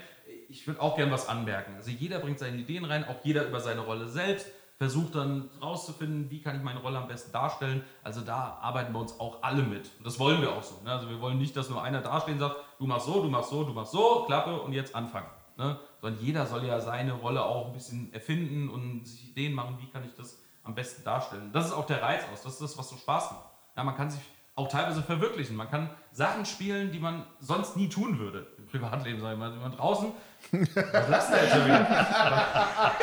ich 0.49 0.65
würde 0.67 0.82
auch 0.82 0.95
gern 0.95 1.11
was 1.11 1.28
anmerken. 1.28 1.76
Also 1.76 1.91
jeder 1.91 2.19
bringt 2.19 2.39
seine 2.39 2.57
Ideen 2.57 2.86
rein, 2.86 3.07
auch 3.07 3.23
jeder 3.23 3.47
über 3.47 3.59
seine 3.59 3.82
Rolle 3.82 4.07
selbst 4.07 4.47
versucht 4.78 5.15
dann 5.15 5.49
rauszufinden, 5.61 6.30
wie 6.30 6.41
kann 6.41 6.57
ich 6.57 6.61
meine 6.61 6.82
Rolle 6.82 6.97
am 6.97 7.07
besten 7.07 7.32
darstellen. 7.32 7.84
Also 8.03 8.21
da 8.21 8.57
arbeiten 8.61 8.93
wir 8.93 8.99
uns 8.99 9.19
auch 9.19 9.41
alle 9.41 9.63
mit. 9.63 9.89
Und 9.97 10.05
das 10.05 10.19
wollen 10.19 10.41
wir 10.41 10.51
auch 10.51 10.63
so. 10.63 10.82
Ne? 10.84 10.91
Also 10.91 11.09
wir 11.09 11.21
wollen 11.21 11.38
nicht, 11.38 11.55
dass 11.55 11.69
nur 11.69 11.82
einer 11.82 12.01
dastehen 12.01 12.39
sagt, 12.39 12.57
du 12.78 12.86
machst 12.86 13.05
so, 13.05 13.23
du 13.23 13.30
machst 13.30 13.49
so, 13.49 13.63
du 13.63 13.71
machst 13.71 13.93
so, 13.93 14.26
Klappe 14.26 14.61
und 14.61 14.73
jetzt 14.73 14.93
anfangen. 14.93 15.30
Ne? 15.57 15.80
Sondern 16.01 16.21
jeder 16.21 16.45
soll 16.45 16.65
ja 16.65 16.82
seine 16.82 17.13
Rolle 17.13 17.43
auch 17.45 17.67
ein 17.67 17.73
bisschen 17.73 18.11
erfinden 18.13 18.69
und 18.69 19.07
sich 19.07 19.30
Ideen 19.30 19.53
machen, 19.53 19.78
wie 19.80 19.89
kann 19.89 20.03
ich 20.03 20.13
das 20.13 20.41
am 20.63 20.76
besten 20.76 21.05
darstellen. 21.05 21.51
Das 21.53 21.67
ist 21.67 21.73
auch 21.73 21.86
der 21.86 22.01
Reiz 22.01 22.23
aus, 22.34 22.43
das 22.43 22.53
ist 22.53 22.61
das, 22.61 22.78
was 22.78 22.89
so 22.89 22.97
Spaß 22.97 23.32
macht. 23.32 23.45
Ja, 23.78 23.84
man 23.84 23.95
kann 23.95 24.09
sich 24.09 24.21
auch 24.56 24.70
teilweise 24.70 25.03
verwirklichen. 25.03 25.56
Man 25.58 25.70
kann 25.70 25.89
Sachen 26.14 26.45
spielen, 26.45 26.91
die 26.91 26.99
man 26.99 27.26
sonst 27.39 27.76
nie 27.76 27.89
tun 27.89 28.20
würde. 28.20 28.47
Im 28.58 28.66
Privatleben, 28.68 29.20
sage 29.20 29.34
ich 29.34 29.39
mal. 29.39 29.51
Wenn 29.51 29.62
man 29.62 29.74
draußen. 29.74 30.12
Was 30.51 31.10
lasst 31.10 31.32
ihr 31.32 31.43
jetzt 31.43 31.53
schon 31.53 31.66
wieder? 31.66 31.86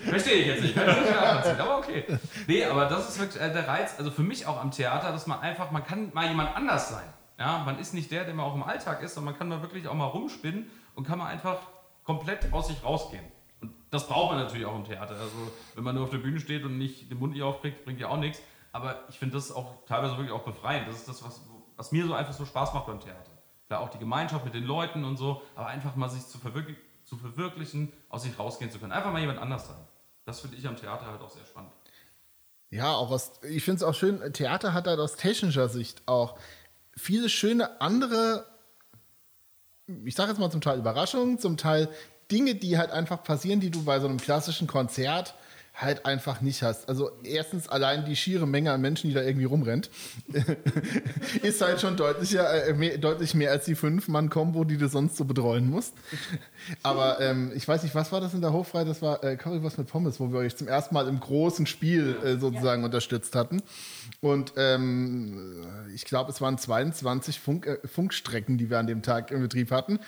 Verstehe 0.00 0.34
ich 0.34 0.46
jetzt 0.46 0.62
nicht. 0.62 0.74
Kann 0.74 0.88
ich 0.88 1.00
nicht 1.00 1.14
nachvollziehen, 1.14 1.60
aber 1.60 1.78
okay. 1.78 2.04
Nee, 2.48 2.64
aber 2.64 2.86
das 2.86 3.10
ist 3.10 3.20
wirklich 3.20 3.40
äh, 3.40 3.52
der 3.52 3.68
Reiz, 3.68 3.94
also 3.96 4.10
für 4.10 4.22
mich 4.22 4.46
auch 4.46 4.60
am 4.60 4.72
Theater, 4.72 5.12
dass 5.12 5.28
man 5.28 5.38
einfach, 5.40 5.70
man 5.70 5.84
kann 5.84 6.10
mal 6.12 6.26
jemand 6.26 6.56
anders 6.56 6.88
sein. 6.88 7.04
Ja, 7.38 7.62
man 7.64 7.78
ist 7.78 7.94
nicht 7.94 8.10
der, 8.10 8.24
der 8.24 8.34
man 8.34 8.46
auch 8.46 8.54
im 8.54 8.62
Alltag 8.62 9.02
ist, 9.02 9.14
sondern 9.14 9.32
man 9.32 9.38
kann 9.38 9.50
da 9.50 9.62
wirklich 9.62 9.86
auch 9.86 9.94
mal 9.94 10.06
rumspinnen 10.06 10.70
und 10.94 11.06
kann 11.06 11.18
man 11.18 11.28
einfach 11.28 11.58
komplett 12.04 12.52
aus 12.52 12.68
sich 12.68 12.82
rausgehen. 12.82 13.24
Und 13.60 13.72
das 13.90 14.08
braucht 14.08 14.32
man 14.32 14.42
natürlich 14.42 14.66
auch 14.66 14.76
im 14.76 14.84
Theater. 14.84 15.14
Also, 15.14 15.52
wenn 15.74 15.84
man 15.84 15.94
nur 15.94 16.04
auf 16.04 16.10
der 16.10 16.18
Bühne 16.18 16.40
steht 16.40 16.64
und 16.64 16.78
nicht 16.78 17.10
den 17.10 17.18
Mund 17.18 17.32
nicht 17.32 17.42
aufkriegt, 17.42 17.84
bringt 17.84 18.00
ja 18.00 18.08
auch 18.08 18.18
nichts. 18.18 18.40
Aber 18.74 19.04
ich 19.08 19.20
finde 19.20 19.36
das 19.36 19.52
auch 19.52 19.84
teilweise 19.86 20.16
wirklich 20.16 20.32
auch 20.32 20.42
befreiend. 20.42 20.88
Das 20.88 20.96
ist 20.96 21.08
das, 21.08 21.22
was, 21.22 21.40
was 21.76 21.92
mir 21.92 22.04
so 22.06 22.12
einfach 22.12 22.32
so 22.32 22.44
Spaß 22.44 22.74
macht 22.74 22.88
beim 22.88 22.98
Theater. 22.98 23.30
Klar, 23.68 23.80
auch 23.80 23.88
die 23.88 23.98
Gemeinschaft 23.98 24.44
mit 24.44 24.52
den 24.52 24.64
Leuten 24.64 25.04
und 25.04 25.16
so, 25.16 25.42
aber 25.54 25.68
einfach 25.68 25.94
mal 25.94 26.08
sich 26.08 26.26
zu, 26.26 26.38
verwirklichen, 26.38 26.82
zu 27.04 27.16
verwirklichen, 27.16 27.92
aus 28.08 28.24
sich 28.24 28.36
rausgehen 28.36 28.72
zu 28.72 28.80
können. 28.80 28.90
Einfach 28.90 29.12
mal 29.12 29.20
jemand 29.20 29.38
anders 29.38 29.68
sein. 29.68 29.76
Das 30.24 30.40
finde 30.40 30.56
ich 30.56 30.66
am 30.66 30.74
Theater 30.74 31.06
halt 31.06 31.20
auch 31.22 31.30
sehr 31.30 31.44
spannend. 31.44 31.70
Ja, 32.70 32.94
auch 32.94 33.12
aus, 33.12 33.34
ich 33.48 33.62
finde 33.62 33.76
es 33.76 33.82
auch 33.84 33.94
schön, 33.94 34.32
Theater 34.32 34.72
hat 34.72 34.88
halt 34.88 34.98
aus 34.98 35.14
technischer 35.14 35.68
Sicht 35.68 36.02
auch 36.06 36.36
viele 36.96 37.28
schöne 37.28 37.80
andere, 37.80 38.44
ich 40.04 40.16
sage 40.16 40.30
jetzt 40.30 40.40
mal 40.40 40.50
zum 40.50 40.62
Teil 40.62 40.80
Überraschungen, 40.80 41.38
zum 41.38 41.56
Teil 41.56 41.88
Dinge, 42.28 42.56
die 42.56 42.76
halt 42.76 42.90
einfach 42.90 43.22
passieren, 43.22 43.60
die 43.60 43.70
du 43.70 43.84
bei 43.84 44.00
so 44.00 44.08
einem 44.08 44.18
klassischen 44.18 44.66
Konzert 44.66 45.36
halt 45.74 46.06
einfach 46.06 46.40
nicht 46.40 46.62
hast. 46.62 46.88
Also 46.88 47.10
erstens 47.24 47.68
allein 47.68 48.04
die 48.04 48.14
schiere 48.14 48.46
Menge 48.46 48.70
an 48.70 48.80
Menschen, 48.80 49.08
die 49.08 49.14
da 49.14 49.22
irgendwie 49.22 49.44
rumrennt, 49.44 49.90
ist 51.42 51.60
halt 51.60 51.80
schon 51.80 51.96
deutlicher, 51.96 52.68
äh, 52.68 52.72
mehr, 52.74 52.96
deutlich 52.98 53.34
mehr 53.34 53.50
als 53.50 53.64
die 53.64 53.74
Fünf-Mann-Kombo, 53.74 54.62
die 54.64 54.76
du 54.76 54.88
sonst 54.88 55.16
so 55.16 55.24
betreuen 55.24 55.68
musst. 55.68 55.94
Aber 56.84 57.20
ähm, 57.20 57.50
ich 57.56 57.66
weiß 57.66 57.82
nicht, 57.82 57.94
was 57.94 58.12
war 58.12 58.20
das 58.20 58.34
in 58.34 58.40
der 58.40 58.52
Hochfrei? 58.52 58.84
Das 58.84 59.02
war 59.02 59.24
äh, 59.24 59.36
Currywurst 59.36 59.78
mit 59.78 59.88
Pommes, 59.88 60.20
wo 60.20 60.32
wir 60.32 60.38
euch 60.38 60.54
zum 60.56 60.68
ersten 60.68 60.94
Mal 60.94 61.08
im 61.08 61.18
großen 61.18 61.66
Spiel 61.66 62.16
äh, 62.24 62.36
sozusagen 62.36 62.82
ja. 62.82 62.86
unterstützt 62.86 63.34
hatten. 63.34 63.60
Und 64.20 64.52
ähm, 64.56 65.66
ich 65.92 66.04
glaube, 66.04 66.30
es 66.30 66.40
waren 66.40 66.56
22 66.56 67.40
Funk, 67.40 67.66
äh, 67.66 67.78
Funkstrecken, 67.86 68.58
die 68.58 68.70
wir 68.70 68.78
an 68.78 68.86
dem 68.86 69.02
Tag 69.02 69.32
im 69.32 69.42
Betrieb 69.42 69.72
hatten. 69.72 69.98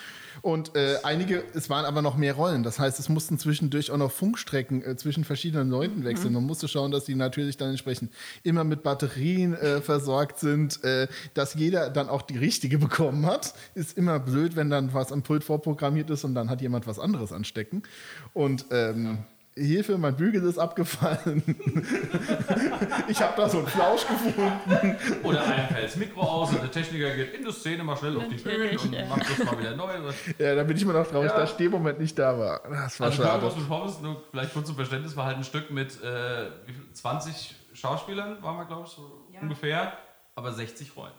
Und 0.42 0.76
äh, 0.76 0.96
einige, 1.02 1.42
es 1.54 1.70
waren 1.70 1.84
aber 1.84 2.02
noch 2.02 2.16
mehr 2.16 2.34
Rollen. 2.34 2.62
Das 2.62 2.78
heißt, 2.78 2.98
es 2.98 3.08
mussten 3.08 3.38
zwischendurch 3.38 3.90
auch 3.90 3.96
noch 3.96 4.10
Funkstrecken 4.10 4.82
äh, 4.84 4.96
zwischen 4.96 5.24
verschiedenen 5.24 5.70
Leuten 5.70 6.04
wechseln. 6.04 6.28
Mhm. 6.28 6.34
Man 6.34 6.44
musste 6.44 6.68
schauen, 6.68 6.90
dass 6.90 7.04
die 7.04 7.14
natürlich 7.14 7.56
dann 7.56 7.70
entsprechend 7.70 8.12
immer 8.42 8.64
mit 8.64 8.82
Batterien 8.82 9.54
äh, 9.54 9.80
versorgt 9.80 10.38
sind, 10.38 10.82
äh, 10.84 11.08
dass 11.34 11.54
jeder 11.54 11.90
dann 11.90 12.08
auch 12.08 12.22
die 12.22 12.38
richtige 12.38 12.78
bekommen 12.78 13.26
hat. 13.26 13.54
Ist 13.74 13.96
immer 13.96 14.18
blöd, 14.18 14.56
wenn 14.56 14.70
dann 14.70 14.94
was 14.94 15.12
am 15.12 15.22
Pult 15.22 15.44
vorprogrammiert 15.44 16.10
ist 16.10 16.24
und 16.24 16.34
dann 16.34 16.50
hat 16.50 16.60
jemand 16.60 16.86
was 16.86 16.98
anderes 16.98 17.32
anstecken. 17.32 17.82
Und 18.32 18.66
ähm, 18.70 19.18
Hilfe, 19.58 19.96
mein 19.96 20.14
Bügel 20.14 20.44
ist 20.44 20.58
abgefallen. 20.58 21.42
ich 23.08 23.22
habe 23.22 23.32
da 23.36 23.48
so 23.48 23.58
einen 23.58 23.66
Flausch 23.66 24.06
gefunden. 24.06 24.96
Oder 25.22 25.44
einem 25.44 25.68
fällt 25.68 25.84
das 25.84 25.96
Mikro 25.96 26.20
aus 26.20 26.50
und 26.50 26.62
der 26.62 26.70
Techniker 26.70 27.16
geht 27.16 27.32
in 27.32 27.42
die 27.42 27.52
Szene 27.52 27.82
mal 27.82 27.96
schnell 27.96 28.18
auf 28.18 28.28
die 28.28 28.34
Bühne 28.34 28.78
und 28.78 29.08
macht 29.08 29.30
das 29.30 29.46
mal 29.46 29.58
wieder 29.58 29.74
neu. 29.74 29.92
Ja, 30.38 30.54
da 30.54 30.62
bin 30.62 30.76
ich 30.76 30.84
mir 30.84 30.92
noch 30.92 31.06
traurig, 31.06 31.30
ja. 31.30 31.38
dass 31.38 31.56
der 31.56 31.70
Moment 31.70 31.98
nicht 31.98 32.18
da 32.18 32.38
war. 32.38 32.60
Das 32.68 33.00
war 33.00 33.06
also 33.06 33.22
schade. 33.22 33.50
Pommes, 33.66 34.00
nur 34.02 34.22
vielleicht 34.30 34.52
kurz 34.52 34.66
zum 34.66 34.76
Verständnis, 34.76 35.16
war 35.16 35.24
halt 35.24 35.38
ein 35.38 35.44
Stück 35.44 35.70
mit 35.70 36.02
äh, 36.02 36.50
20 36.92 37.56
Schauspielern, 37.72 38.42
waren 38.42 38.58
wir 38.58 38.66
glaube 38.66 38.84
ich 38.86 38.92
so 38.92 39.26
ja. 39.32 39.40
ungefähr, 39.40 39.96
aber 40.34 40.52
60 40.52 40.94
Rollen. 40.96 41.12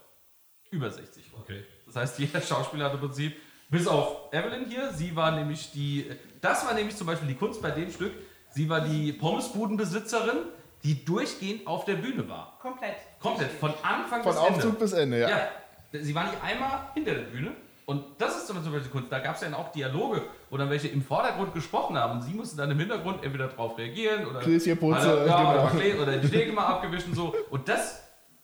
Über 0.70 0.92
60 0.92 1.34
Rollen. 1.34 1.44
Okay. 1.44 1.64
Das 1.88 1.96
heißt, 1.96 2.20
jeder 2.20 2.42
Schauspieler 2.42 2.86
hat 2.86 2.94
im 2.94 3.00
Prinzip, 3.00 3.36
bis 3.70 3.88
auf 3.88 4.32
Evelyn 4.32 4.66
hier, 4.70 4.94
sie 4.94 5.16
war 5.16 5.32
nämlich 5.32 5.72
die, 5.72 6.06
das 6.42 6.66
war 6.66 6.74
nämlich 6.74 6.96
zum 6.96 7.08
Beispiel 7.08 7.28
die 7.28 7.36
Kunst 7.36 7.62
bei 7.62 7.72
dem 7.72 7.92
Stück, 7.92 8.14
Sie 8.52 8.70
war 8.70 8.82
die 8.82 9.14
Pommesbudenbesitzerin, 9.14 10.38
die 10.84 11.04
durchgehend 11.06 11.68
auf 11.68 11.86
der 11.86 11.96
Bühne 11.96 12.28
war. 12.28 12.58
Komplett. 12.62 12.96
Komplett, 13.20 13.52
von 13.52 13.74
Anfang 13.84 14.24
von 14.24 14.34
bis 14.34 14.42
Ende. 14.42 14.50
Von 14.50 14.56
Aufzug 14.56 14.80
bis 14.80 14.94
Ende, 14.94 15.20
ja. 15.20 15.30
ja. 15.30 15.48
Sie 15.92 16.16
war 16.16 16.24
nicht 16.26 16.38
einmal 16.44 16.88
hinter 16.94 17.14
der 17.14 17.22
Bühne. 17.22 17.52
Und 17.86 18.04
das 18.18 18.38
ist 18.38 18.48
zum 18.48 18.58
Beispiel 18.58 18.82
die 18.82 18.90
Kunst. 18.90 19.12
Da 19.12 19.20
gab 19.20 19.36
es 19.36 19.42
ja 19.42 19.56
auch 19.56 19.72
Dialoge, 19.72 20.24
wo 20.50 20.58
dann 20.58 20.70
welche 20.70 20.90
im 20.90 21.02
Vordergrund 21.02 21.54
gesprochen 21.54 21.98
haben. 21.98 22.20
Und 22.20 22.22
sie 22.24 22.34
mussten 22.34 22.58
dann 22.58 22.70
im 22.70 22.80
Hintergrund 22.80 23.24
entweder 23.24 23.48
darauf 23.48 23.78
reagieren 23.78 24.26
oder, 24.26 24.42
Putze, 24.76 25.26
ja, 25.26 25.70
genau. 25.70 26.02
oder 26.02 26.18
die 26.18 26.28
Schläge 26.28 26.52
mal 26.52 26.66
abgewischt 26.66 27.08
und 27.08 27.16
so. 27.16 27.34
Und 27.50 27.70
das, 27.70 28.04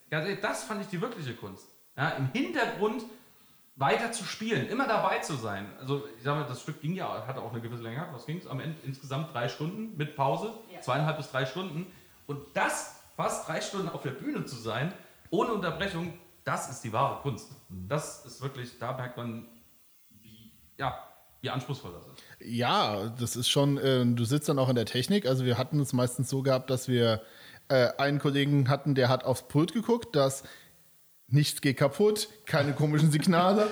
das 0.10 0.64
fand 0.64 0.82
ich 0.82 0.88
die 0.88 1.02
wirkliche 1.02 1.34
Kunst. 1.34 1.68
Ja, 1.98 2.10
Im 2.12 2.30
Hintergrund 2.32 3.04
weiter 3.76 4.11
zu 4.11 4.24
spielen, 4.24 4.67
immer 4.67 4.88
dabei 4.88 5.19
zu 5.19 5.36
sein. 5.36 5.65
Also 5.80 6.03
ich 6.17 6.24
sage 6.24 6.41
mal, 6.41 6.47
das 6.47 6.61
Stück 6.61 6.82
ging 6.82 6.93
ja, 6.93 7.26
hatte 7.26 7.41
auch 7.41 7.51
eine 7.51 7.61
gewisse 7.61 7.84
Länge. 7.84 8.07
Was 8.11 8.26
ging 8.26 8.38
es? 8.38 8.47
Am 8.47 8.59
Ende 8.59 8.78
insgesamt 8.84 9.34
drei 9.34 9.49
Stunden 9.49 9.97
mit 9.97 10.15
Pause, 10.15 10.53
ja. 10.71 10.82
zweieinhalb 10.82 11.17
bis 11.17 11.32
drei 11.32 11.45
Stunden. 11.45 11.88
Und 12.28 12.39
das 12.53 12.99
fast 13.15 13.47
drei 13.47 13.61
Stunden 13.61 13.89
auf 13.89 14.01
der 14.01 14.11
Bühne 14.11 14.45
zu 14.45 14.55
sein, 14.55 14.93
ohne 15.30 15.53
Unterbrechung, 15.53 16.13
das 16.43 16.69
ist 16.69 16.84
die 16.84 16.93
wahre 16.93 17.21
Kunst. 17.21 17.51
Das 17.69 18.26
ist 18.26 18.41
wirklich, 18.41 18.78
da 18.78 18.93
merkt 18.93 19.17
man, 19.17 19.47
wie, 20.21 20.51
ja, 20.78 20.97
wie 21.41 21.49
anspruchsvoll 21.49 21.93
das 21.93 22.07
ist. 22.07 22.24
Ja, 22.39 23.07
das 23.19 23.36
ist 23.36 23.49
schon, 23.49 23.78
äh, 23.78 24.05
du 24.05 24.26
sitzt 24.26 24.49
dann 24.49 24.59
auch 24.59 24.69
in 24.69 24.76
der 24.76 24.86
Technik. 24.86 25.26
Also 25.26 25.45
wir 25.45 25.57
hatten 25.57 25.80
es 25.80 25.93
meistens 25.93 26.30
so 26.30 26.43
gehabt, 26.43 26.69
dass 26.69 26.88
wir 26.88 27.21
äh, 27.69 27.89
einen 27.97 28.19
Kollegen 28.19 28.69
hatten, 28.69 28.93
der 28.93 29.09
hat 29.09 29.24
aufs 29.24 29.47
Pult 29.47 29.74
geguckt, 29.74 30.15
dass 30.15 30.43
nichts 31.34 31.61
geht 31.61 31.77
kaputt, 31.77 32.29
keine 32.45 32.73
komischen 32.73 33.11
Signale, 33.11 33.67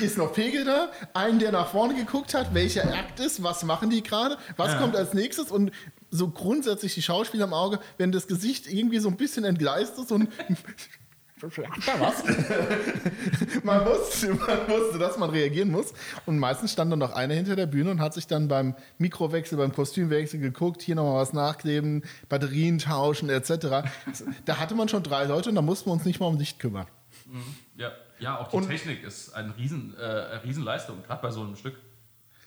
ist 0.00 0.18
noch 0.18 0.32
Pegel 0.32 0.64
da, 0.64 0.90
einen, 1.14 1.38
der 1.38 1.52
nach 1.52 1.70
vorne 1.70 1.94
geguckt 1.94 2.34
hat, 2.34 2.52
welcher 2.54 2.92
Akt 2.92 3.20
ist, 3.20 3.42
was 3.42 3.64
machen 3.64 3.90
die 3.90 4.02
gerade, 4.02 4.36
was 4.56 4.72
ja. 4.72 4.78
kommt 4.78 4.96
als 4.96 5.14
nächstes 5.14 5.50
und 5.50 5.70
so 6.10 6.28
grundsätzlich 6.28 6.94
die 6.94 7.02
Schauspieler 7.02 7.44
im 7.44 7.54
Auge, 7.54 7.78
wenn 7.98 8.12
das 8.12 8.26
Gesicht 8.26 8.66
irgendwie 8.66 8.98
so 8.98 9.08
ein 9.08 9.16
bisschen 9.16 9.44
entgleist 9.44 9.98
ist 9.98 10.12
und 10.12 10.28
was? 11.40 12.24
man, 13.64 13.84
wusste, 13.84 14.28
man 14.34 14.68
wusste, 14.68 14.98
dass 14.98 15.18
man 15.18 15.30
reagieren 15.30 15.70
muss. 15.70 15.92
Und 16.26 16.38
meistens 16.38 16.72
stand 16.72 16.90
dann 16.92 16.98
noch 16.98 17.12
einer 17.12 17.34
hinter 17.34 17.56
der 17.56 17.66
Bühne 17.66 17.90
und 17.90 18.00
hat 18.00 18.14
sich 18.14 18.26
dann 18.26 18.48
beim 18.48 18.74
Mikrowechsel, 18.98 19.58
beim 19.58 19.72
Kostümwechsel 19.72 20.40
geguckt, 20.40 20.82
hier 20.82 20.94
nochmal 20.94 21.20
was 21.20 21.32
nachkleben, 21.32 22.02
Batterien 22.28 22.78
tauschen 22.78 23.28
etc. 23.28 23.88
Da 24.44 24.58
hatte 24.58 24.74
man 24.74 24.88
schon 24.88 25.02
drei 25.02 25.24
Leute 25.24 25.48
und 25.48 25.54
da 25.54 25.62
mussten 25.62 25.90
wir 25.90 25.92
uns 25.92 26.04
nicht 26.04 26.20
mal 26.20 26.26
um 26.26 26.38
Licht 26.38 26.58
kümmern. 26.60 26.86
Mhm. 27.34 27.56
Ja. 27.76 27.90
ja, 28.20 28.38
auch 28.38 28.46
die 28.46 28.56
und 28.56 28.68
Technik 28.68 29.02
ist 29.02 29.34
eine 29.34 29.56
Riesen, 29.56 29.96
äh, 29.98 30.04
Riesenleistung, 30.36 31.02
gerade 31.02 31.20
bei 31.20 31.32
so 31.32 31.42
einem 31.42 31.56
Stück. 31.56 31.76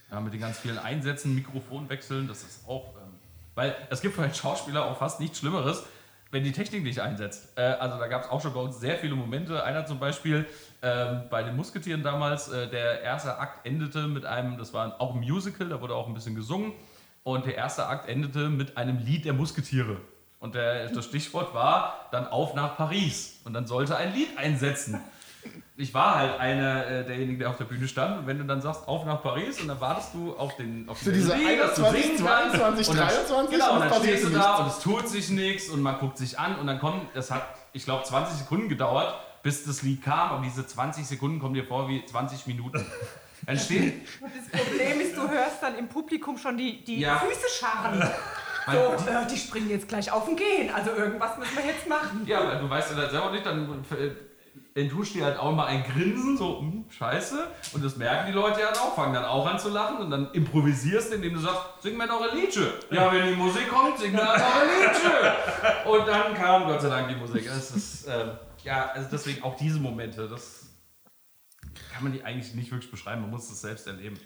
Ja, 0.10 0.22
mit 0.22 0.32
den 0.34 0.40
ganz 0.40 0.60
vielen 0.60 0.78
Einsätzen, 0.78 1.36
Mikrofonwechseln, 1.36 2.30
das 2.30 2.44
ist 2.44 2.66
auch. 2.70 2.96
Ähm, 2.96 3.14
weil 3.54 3.76
es 3.90 4.00
gibt 4.00 4.16
für 4.16 4.24
einen 4.24 4.34
Schauspieler 4.34 4.86
auch 4.86 4.98
fast 4.98 5.20
nichts 5.20 5.40
Schlimmeres, 5.40 5.84
wenn 6.32 6.46
die 6.46 6.54
Technik 6.54 6.84
nicht 6.84 7.02
einsetzt. 7.02 7.50
Äh, 7.58 7.64
also 7.64 8.00
da 8.00 8.08
gab 8.08 8.24
es 8.24 8.30
auch 8.30 8.42
schon 8.42 8.54
bei 8.54 8.62
uns 8.62 8.80
sehr 8.80 8.98
viele 8.98 9.16
Momente. 9.16 9.62
Einer 9.62 9.86
zum 9.86 10.00
Beispiel 10.00 10.46
ähm, 10.82 11.24
bei 11.30 11.44
den 11.44 11.58
Musketieren 11.58 12.02
damals, 12.02 12.48
äh, 12.48 12.70
der 12.70 13.02
erste 13.02 13.38
Akt 13.38 13.66
endete 13.66 14.08
mit 14.08 14.26
einem, 14.26 14.58
das 14.58 14.72
war 14.72 15.02
auch 15.02 15.16
ein 15.16 15.20
Musical, 15.20 15.68
da 15.68 15.82
wurde 15.82 15.96
auch 15.96 16.08
ein 16.08 16.14
bisschen 16.14 16.36
gesungen. 16.36 16.72
Und 17.24 17.46
der 17.46 17.56
erste 17.56 17.88
Akt 17.88 18.08
endete 18.08 18.48
mit 18.48 18.78
einem 18.78 19.00
Lied 19.00 19.26
der 19.26 19.34
Musketiere. 19.34 19.98
Und 20.40 20.56
der, 20.56 20.90
das 20.90 21.06
Stichwort 21.06 21.54
war 21.54 22.08
dann 22.12 22.28
auf 22.28 22.54
nach 22.54 22.78
Paris. 22.78 23.40
Und 23.44 23.54
dann 23.54 23.66
sollte 23.66 23.96
ein 23.96 24.14
Lied 24.14 24.38
einsetzen. 24.38 25.02
Ich 25.78 25.94
war 25.94 26.16
halt 26.16 26.40
einer 26.40 26.86
äh, 26.86 27.06
derjenigen, 27.06 27.40
der 27.40 27.50
auf 27.50 27.58
der 27.58 27.66
Bühne 27.66 27.88
stand. 27.88 28.20
Und 28.20 28.28
wenn 28.28 28.38
du 28.38 28.46
dann 28.46 28.62
sagst, 28.62 28.88
auf 28.88 29.06
nach 29.06 29.22
Paris, 29.22 29.62
und 29.62 29.68
dann 29.68 29.80
wartest 29.80 30.14
du 30.14 30.36
auf 30.36 30.56
den 30.58 30.90
auf 30.90 30.98
Für 30.98 31.12
diese 31.12 31.36
Lied, 31.36 31.48
21, 31.48 32.18
22, 32.18 32.88
23, 32.88 33.52
genau, 33.52 33.74
und 33.74 33.80
dann 33.82 33.94
stehst 33.94 34.26
du 34.26 34.30
da 34.30 34.56
und 34.58 34.68
es 34.68 34.80
tut 34.80 35.08
sich 35.08 35.30
nichts 35.30 35.70
und 35.70 35.82
man 35.82 36.00
guckt 36.00 36.18
sich 36.18 36.38
an 36.38 36.56
und 36.58 36.68
dann 36.68 36.80
kommt, 36.80 37.16
das 37.16 37.32
hat, 37.32 37.44
ich 37.74 37.86
glaube, 37.86 38.04
20 38.04 38.40
Sekunden 38.40 38.70
gedauert, 38.70 39.14
bis 39.44 39.66
das 39.66 39.84
Lied 39.84 40.04
kam. 40.04 40.32
Aber 40.32 40.44
diese 40.44 40.66
20 40.66 41.06
Sekunden 41.06 41.40
kommen 41.40 41.54
dir 41.54 41.66
vor 41.66 41.88
wie 41.88 42.04
20 42.04 42.48
Minuten. 42.48 42.86
Dann 43.46 43.58
steht 43.58 44.08
das 44.52 44.62
Problem 44.62 45.00
ist, 45.00 45.16
du 45.16 45.30
hörst 45.30 45.62
dann 45.62 45.78
im 45.78 45.88
Publikum 45.88 46.38
schon 46.38 46.58
die, 46.58 46.84
die 46.84 47.02
ja. 47.02 47.20
Füße 47.20 47.48
scharren. 47.60 48.08
So, 48.72 49.12
äh, 49.12 49.28
die 49.32 49.38
springen 49.38 49.70
jetzt 49.70 49.88
gleich 49.88 50.12
auf 50.12 50.28
und 50.28 50.36
gehen. 50.36 50.70
Also 50.74 50.92
irgendwas 50.92 51.38
müssen 51.38 51.56
wir 51.56 51.66
jetzt 51.66 51.88
machen. 51.88 52.24
Ja, 52.26 52.42
aber 52.42 52.56
du 52.56 52.70
weißt 52.70 52.92
ja 52.92 53.10
selber 53.10 53.32
nicht, 53.32 53.46
dann 53.46 53.84
enthuscht 54.78 55.16
dir 55.16 55.26
halt 55.26 55.40
auch 55.40 55.52
mal 55.54 55.66
ein 55.66 55.84
Grinsen, 55.84 56.38
so, 56.38 56.60
hm, 56.60 56.86
scheiße. 56.90 57.48
Und 57.74 57.84
das 57.84 57.98
merken 57.98 58.28
die 58.28 58.34
Leute 58.34 58.62
ja 58.62 58.72
auch, 58.72 58.96
fangen 58.96 59.14
dann 59.14 59.26
auch 59.26 59.46
an 59.48 59.58
zu 59.58 59.70
lachen 59.70 59.98
und 59.98 60.12
dann 60.12 60.32
improvisierst, 60.34 61.14
indem 61.14 61.34
du 61.34 61.40
sagst, 61.40 61.62
sing 61.82 61.98
mir 61.98 62.06
noch 62.06 62.22
ein 62.22 62.38
Liedchen. 62.38 62.68
Ja, 62.92 63.12
wenn 63.12 63.28
die 63.28 63.36
Musik 63.36 63.70
kommt, 63.70 63.98
sing 63.98 64.12
mir 64.12 64.24
noch 64.24 64.34
ein 64.34 64.68
Liedchen. 64.82 65.92
Und 65.92 66.08
dann 66.08 66.34
kam 66.36 66.66
Gott 66.66 66.82
sei 66.82 66.90
Dank 66.90 67.10
die 67.10 67.16
Musik. 67.16 67.48
Das 67.48 67.72
ist, 67.72 68.08
äh, 68.08 68.28
ja, 68.64 68.92
also 68.94 69.08
deswegen 69.12 69.44
auch 69.44 69.56
diese 69.56 69.80
Momente, 69.80 70.28
das 70.28 70.68
kann 71.92 72.04
man 72.04 72.14
die 72.14 72.24
eigentlich 72.24 72.54
nicht 72.54 72.72
wirklich 72.72 72.92
beschreiben, 72.92 73.22
man 73.22 73.32
muss 73.32 73.50
es 73.50 73.60
selbst 73.60 73.88
erleben. 73.88 74.20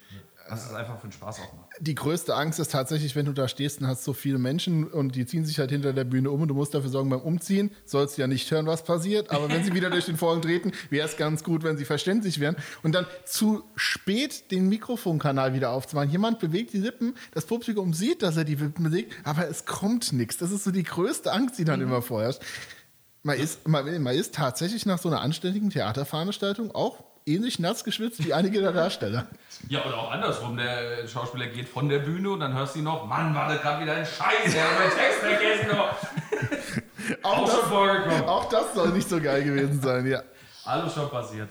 Das 0.50 0.66
ist 0.66 0.74
einfach 0.74 1.00
für 1.00 1.08
den 1.08 1.14
Spaß 1.14 1.40
auch 1.40 1.54
macht. 1.54 1.70
Die 1.80 1.96
größte 1.96 2.36
Angst 2.36 2.60
ist 2.60 2.72
tatsächlich, 2.72 3.16
wenn 3.16 3.26
du 3.26 3.32
da 3.32 3.48
stehst 3.48 3.80
und 3.80 3.88
hast 3.88 4.04
so 4.04 4.14
viele 4.14 4.38
Menschen 4.38 4.86
und 4.86 5.16
die 5.16 5.26
ziehen 5.26 5.46
sich 5.46 5.60
halt 5.60 5.72
hinter 5.72 5.94
der 5.94 6.04
Bühne 6.04 6.30
um 6.30 6.42
und 6.42 6.48
du 6.50 6.54
musst 6.54 6.74
dafür 6.74 6.90
sorgen, 6.90 7.10
beim 7.10 7.22
Umziehen 7.22 7.72
sollst 7.86 8.18
du 8.18 8.22
ja 8.22 8.28
nicht 8.28 8.52
hören, 8.52 8.66
was 8.66 8.84
passiert, 8.84 9.32
aber 9.32 9.50
wenn 9.50 9.64
sie 9.64 9.74
wieder 9.74 9.90
durch 9.90 10.06
den 10.06 10.18
Vorhang 10.18 10.42
treten, 10.42 10.74
wäre 10.90 11.08
es 11.08 11.16
ganz 11.16 11.44
gut, 11.44 11.64
wenn 11.64 11.78
sie 11.78 11.86
verständlich 11.86 12.40
wären. 12.40 12.58
Und 12.84 12.94
dann 12.94 13.06
zu 13.26 13.64
spät 13.76 14.52
den 14.52 14.68
Mikrofonkanal 14.68 15.54
wieder 15.54 15.72
aufzumachen. 15.72 16.10
Jemand 16.10 16.40
bewegt 16.40 16.74
die 16.74 16.80
Lippen, 16.80 17.16
das 17.34 17.46
Publikum 17.46 17.94
sieht, 17.94 18.22
dass 18.22 18.36
er 18.36 18.44
die 18.44 18.56
Lippen 18.56 18.84
bewegt, 18.84 19.14
aber 19.24 19.48
es 19.48 19.66
kommt 19.66 20.12
nichts. 20.12 20.38
Das 20.38 20.52
ist 20.52 20.64
so 20.64 20.72
die 20.72 20.84
größte 20.84 21.32
Angst, 21.32 21.58
die 21.60 21.66
dann 21.66 21.80
mhm. 21.80 21.88
immer 21.88 22.02
vorherrscht. 22.02 22.42
Man 23.24 23.38
ist, 23.38 23.68
man, 23.68 24.02
man 24.02 24.16
ist 24.16 24.36
tatsächlich 24.36 24.86
nach 24.86 25.00
so 25.00 25.08
einer 25.08 25.22
anständigen 25.22 25.70
Theaterveranstaltung 25.70 26.72
auch 26.72 27.11
ähnlich 27.26 27.60
nass 27.60 27.84
geschwitzt 27.84 28.26
wie 28.26 28.34
einige 28.34 28.62
der 28.62 28.72
Darsteller. 28.72 29.28
Ja, 29.68 29.86
oder 29.86 29.98
auch 29.98 30.12
andersrum. 30.12 30.58
Der 30.58 31.08
Schauspieler 31.08 31.48
geht 31.48 31.68
von 31.68 31.90
der 31.90 32.00
Bühne 32.00 32.32
und 32.32 32.40
dann 32.40 32.54
hörst 32.54 32.76
du 32.76 32.82
noch, 32.82 33.06
Mann, 33.06 33.34
war 33.36 33.50
das 33.50 33.62
gerade 33.62 33.84
wieder 33.84 33.96
ein 33.96 34.06
Scheiß, 34.06 34.54
er 34.56 34.64
hat 34.64 34.80
meinen 34.80 34.92
Text 34.92 35.20
vergessen. 35.20 35.72
auch, 37.24 37.38
auch, 37.38 37.46
das, 37.46 37.56
schon 37.56 37.70
vorgekommen. 37.70 38.24
auch 38.24 38.50
das 38.50 38.74
soll 38.74 38.90
nicht 38.90 39.10
so 39.10 39.20
geil 39.20 39.44
gewesen 39.44 39.82
sein, 39.82 40.06
ja. 40.08 40.22
Alles 40.66 40.94
schon 40.94 41.10
passiert. 41.10 41.50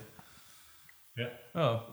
Ja. 1.17 1.27
ja. 1.55 1.85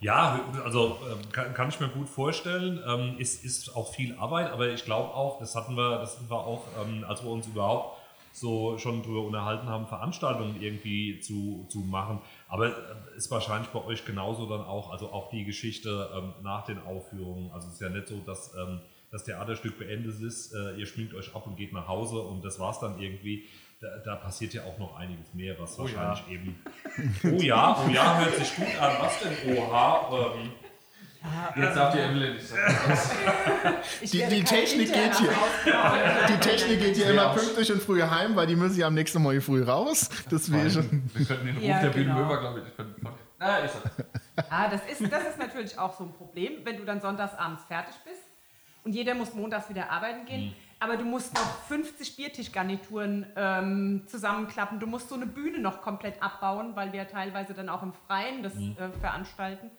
Ja, 0.00 0.40
also 0.64 0.98
ähm, 1.08 1.30
kann, 1.30 1.54
kann, 1.54 1.68
ich 1.68 1.78
mir 1.78 1.88
gut 1.88 2.08
vorstellen. 2.08 2.82
Ähm, 2.84 3.18
ist, 3.18 3.44
ist 3.44 3.76
auch 3.76 3.94
viel 3.94 4.16
Arbeit, 4.18 4.50
aber 4.50 4.68
ich 4.68 4.84
glaube 4.84 5.14
auch, 5.14 5.38
das 5.38 5.54
hatten 5.54 5.76
wir, 5.76 5.98
das 5.98 6.16
hatten 6.16 6.28
wir 6.28 6.38
auch, 6.38 6.66
ähm, 6.84 7.04
als 7.08 7.22
wir 7.22 7.30
uns 7.30 7.46
überhaupt 7.46 8.01
so 8.32 8.78
schon 8.78 9.02
darüber 9.02 9.22
unterhalten 9.22 9.68
haben, 9.68 9.86
Veranstaltungen 9.86 10.60
irgendwie 10.60 11.20
zu, 11.20 11.66
zu 11.68 11.80
machen. 11.80 12.20
Aber 12.48 12.68
äh, 12.68 12.72
ist 13.16 13.30
wahrscheinlich 13.30 13.68
bei 13.70 13.84
euch 13.84 14.04
genauso 14.04 14.48
dann 14.48 14.62
auch, 14.62 14.90
also 14.90 15.12
auch 15.12 15.30
die 15.30 15.44
Geschichte 15.44 16.10
ähm, 16.16 16.32
nach 16.42 16.64
den 16.64 16.78
Aufführungen. 16.78 17.50
Also 17.52 17.68
es 17.68 17.74
ist 17.74 17.80
ja 17.80 17.88
nicht 17.90 18.08
so, 18.08 18.16
dass 18.26 18.54
ähm, 18.54 18.80
das 19.10 19.24
Theaterstück 19.24 19.78
beendet 19.78 20.20
ist, 20.22 20.54
äh, 20.54 20.76
ihr 20.76 20.86
schminkt 20.86 21.14
euch 21.14 21.34
ab 21.34 21.46
und 21.46 21.56
geht 21.56 21.72
nach 21.72 21.86
Hause 21.86 22.20
und 22.20 22.44
das 22.44 22.58
war's 22.58 22.80
dann 22.80 22.98
irgendwie. 23.00 23.44
Da, 23.80 23.88
da 24.04 24.14
passiert 24.16 24.54
ja 24.54 24.62
auch 24.64 24.78
noch 24.78 24.96
einiges 24.96 25.34
mehr, 25.34 25.58
was 25.58 25.76
Oh 25.78 25.88
ja. 25.88 25.96
wahrscheinlich 25.96 26.40
eben. 26.40 26.62
Oh 27.24 27.42
ja, 27.42 27.76
oh 27.84 27.90
ja, 27.90 28.20
hört 28.20 28.36
sich 28.36 28.54
gut 28.54 28.80
an. 28.80 28.92
Was 29.00 29.18
denn? 29.20 29.56
Oha. 29.58 30.32
Ähm, 30.36 30.50
Jetzt 31.56 31.76
habt 31.76 31.94
ihr 31.94 32.04
Evelyn. 32.04 32.36
Ich 32.36 32.48
sag, 32.48 32.58
Ich 34.00 34.10
Die- 34.10 34.26
die 34.28 34.42
Technik 34.44 34.92
geht 34.92 35.14
hier. 35.18 35.30
Die 36.28 36.38
Technik 36.40 36.80
geht 36.80 36.96
hier 36.96 37.10
immer 37.10 37.28
pünktlich 37.34 37.72
und 37.72 37.82
früh 37.82 38.02
heim, 38.02 38.34
weil 38.36 38.46
die 38.46 38.56
müssen 38.56 38.78
ja 38.78 38.86
am 38.88 38.94
nächsten 38.94 39.22
Morgen 39.22 39.40
früh 39.40 39.62
raus. 39.62 40.08
Deswegen. 40.30 41.10
wir 41.14 41.26
könnten 41.26 41.46
den 41.46 41.56
Ruf 41.56 41.64
Ja, 41.64 41.80
der 41.80 41.90
genau. 41.90 42.14
Bühnenmöber, 42.14 42.40
glaube 42.40 42.60
ich, 42.66 42.84
na, 43.38 43.64
ich 43.64 43.70
sag, 43.72 44.50
Ja, 44.50 44.68
das 44.68 44.80
ist, 44.88 45.12
das 45.12 45.22
ist 45.24 45.38
natürlich 45.38 45.76
auch 45.78 45.96
so 45.96 46.04
ein 46.04 46.12
Problem, 46.12 46.52
wenn 46.64 46.76
du 46.76 46.84
dann 46.84 47.00
sonntags 47.00 47.36
abends 47.38 47.64
fertig 47.64 47.94
bist 48.04 48.20
und 48.84 48.92
jeder 48.94 49.14
muss 49.14 49.34
montags 49.34 49.68
wieder 49.68 49.90
arbeiten 49.90 50.24
gehen. 50.26 50.54
Aber 50.78 50.96
du 50.96 51.04
musst 51.04 51.32
noch 51.34 51.62
50 51.68 52.16
Biertischgarnituren 52.16 53.26
ähm, 53.36 54.02
zusammenklappen. 54.08 54.80
Du 54.80 54.86
musst 54.88 55.08
so 55.08 55.14
eine 55.14 55.26
Bühne 55.26 55.60
noch 55.60 55.80
komplett 55.80 56.20
abbauen, 56.20 56.74
weil 56.74 56.92
wir 56.92 57.06
teilweise 57.06 57.54
dann 57.54 57.68
auch 57.68 57.82
im 57.84 57.92
Freien 58.08 58.42
das 58.42 58.52
äh, 58.54 58.90
veranstalten. 59.00 59.70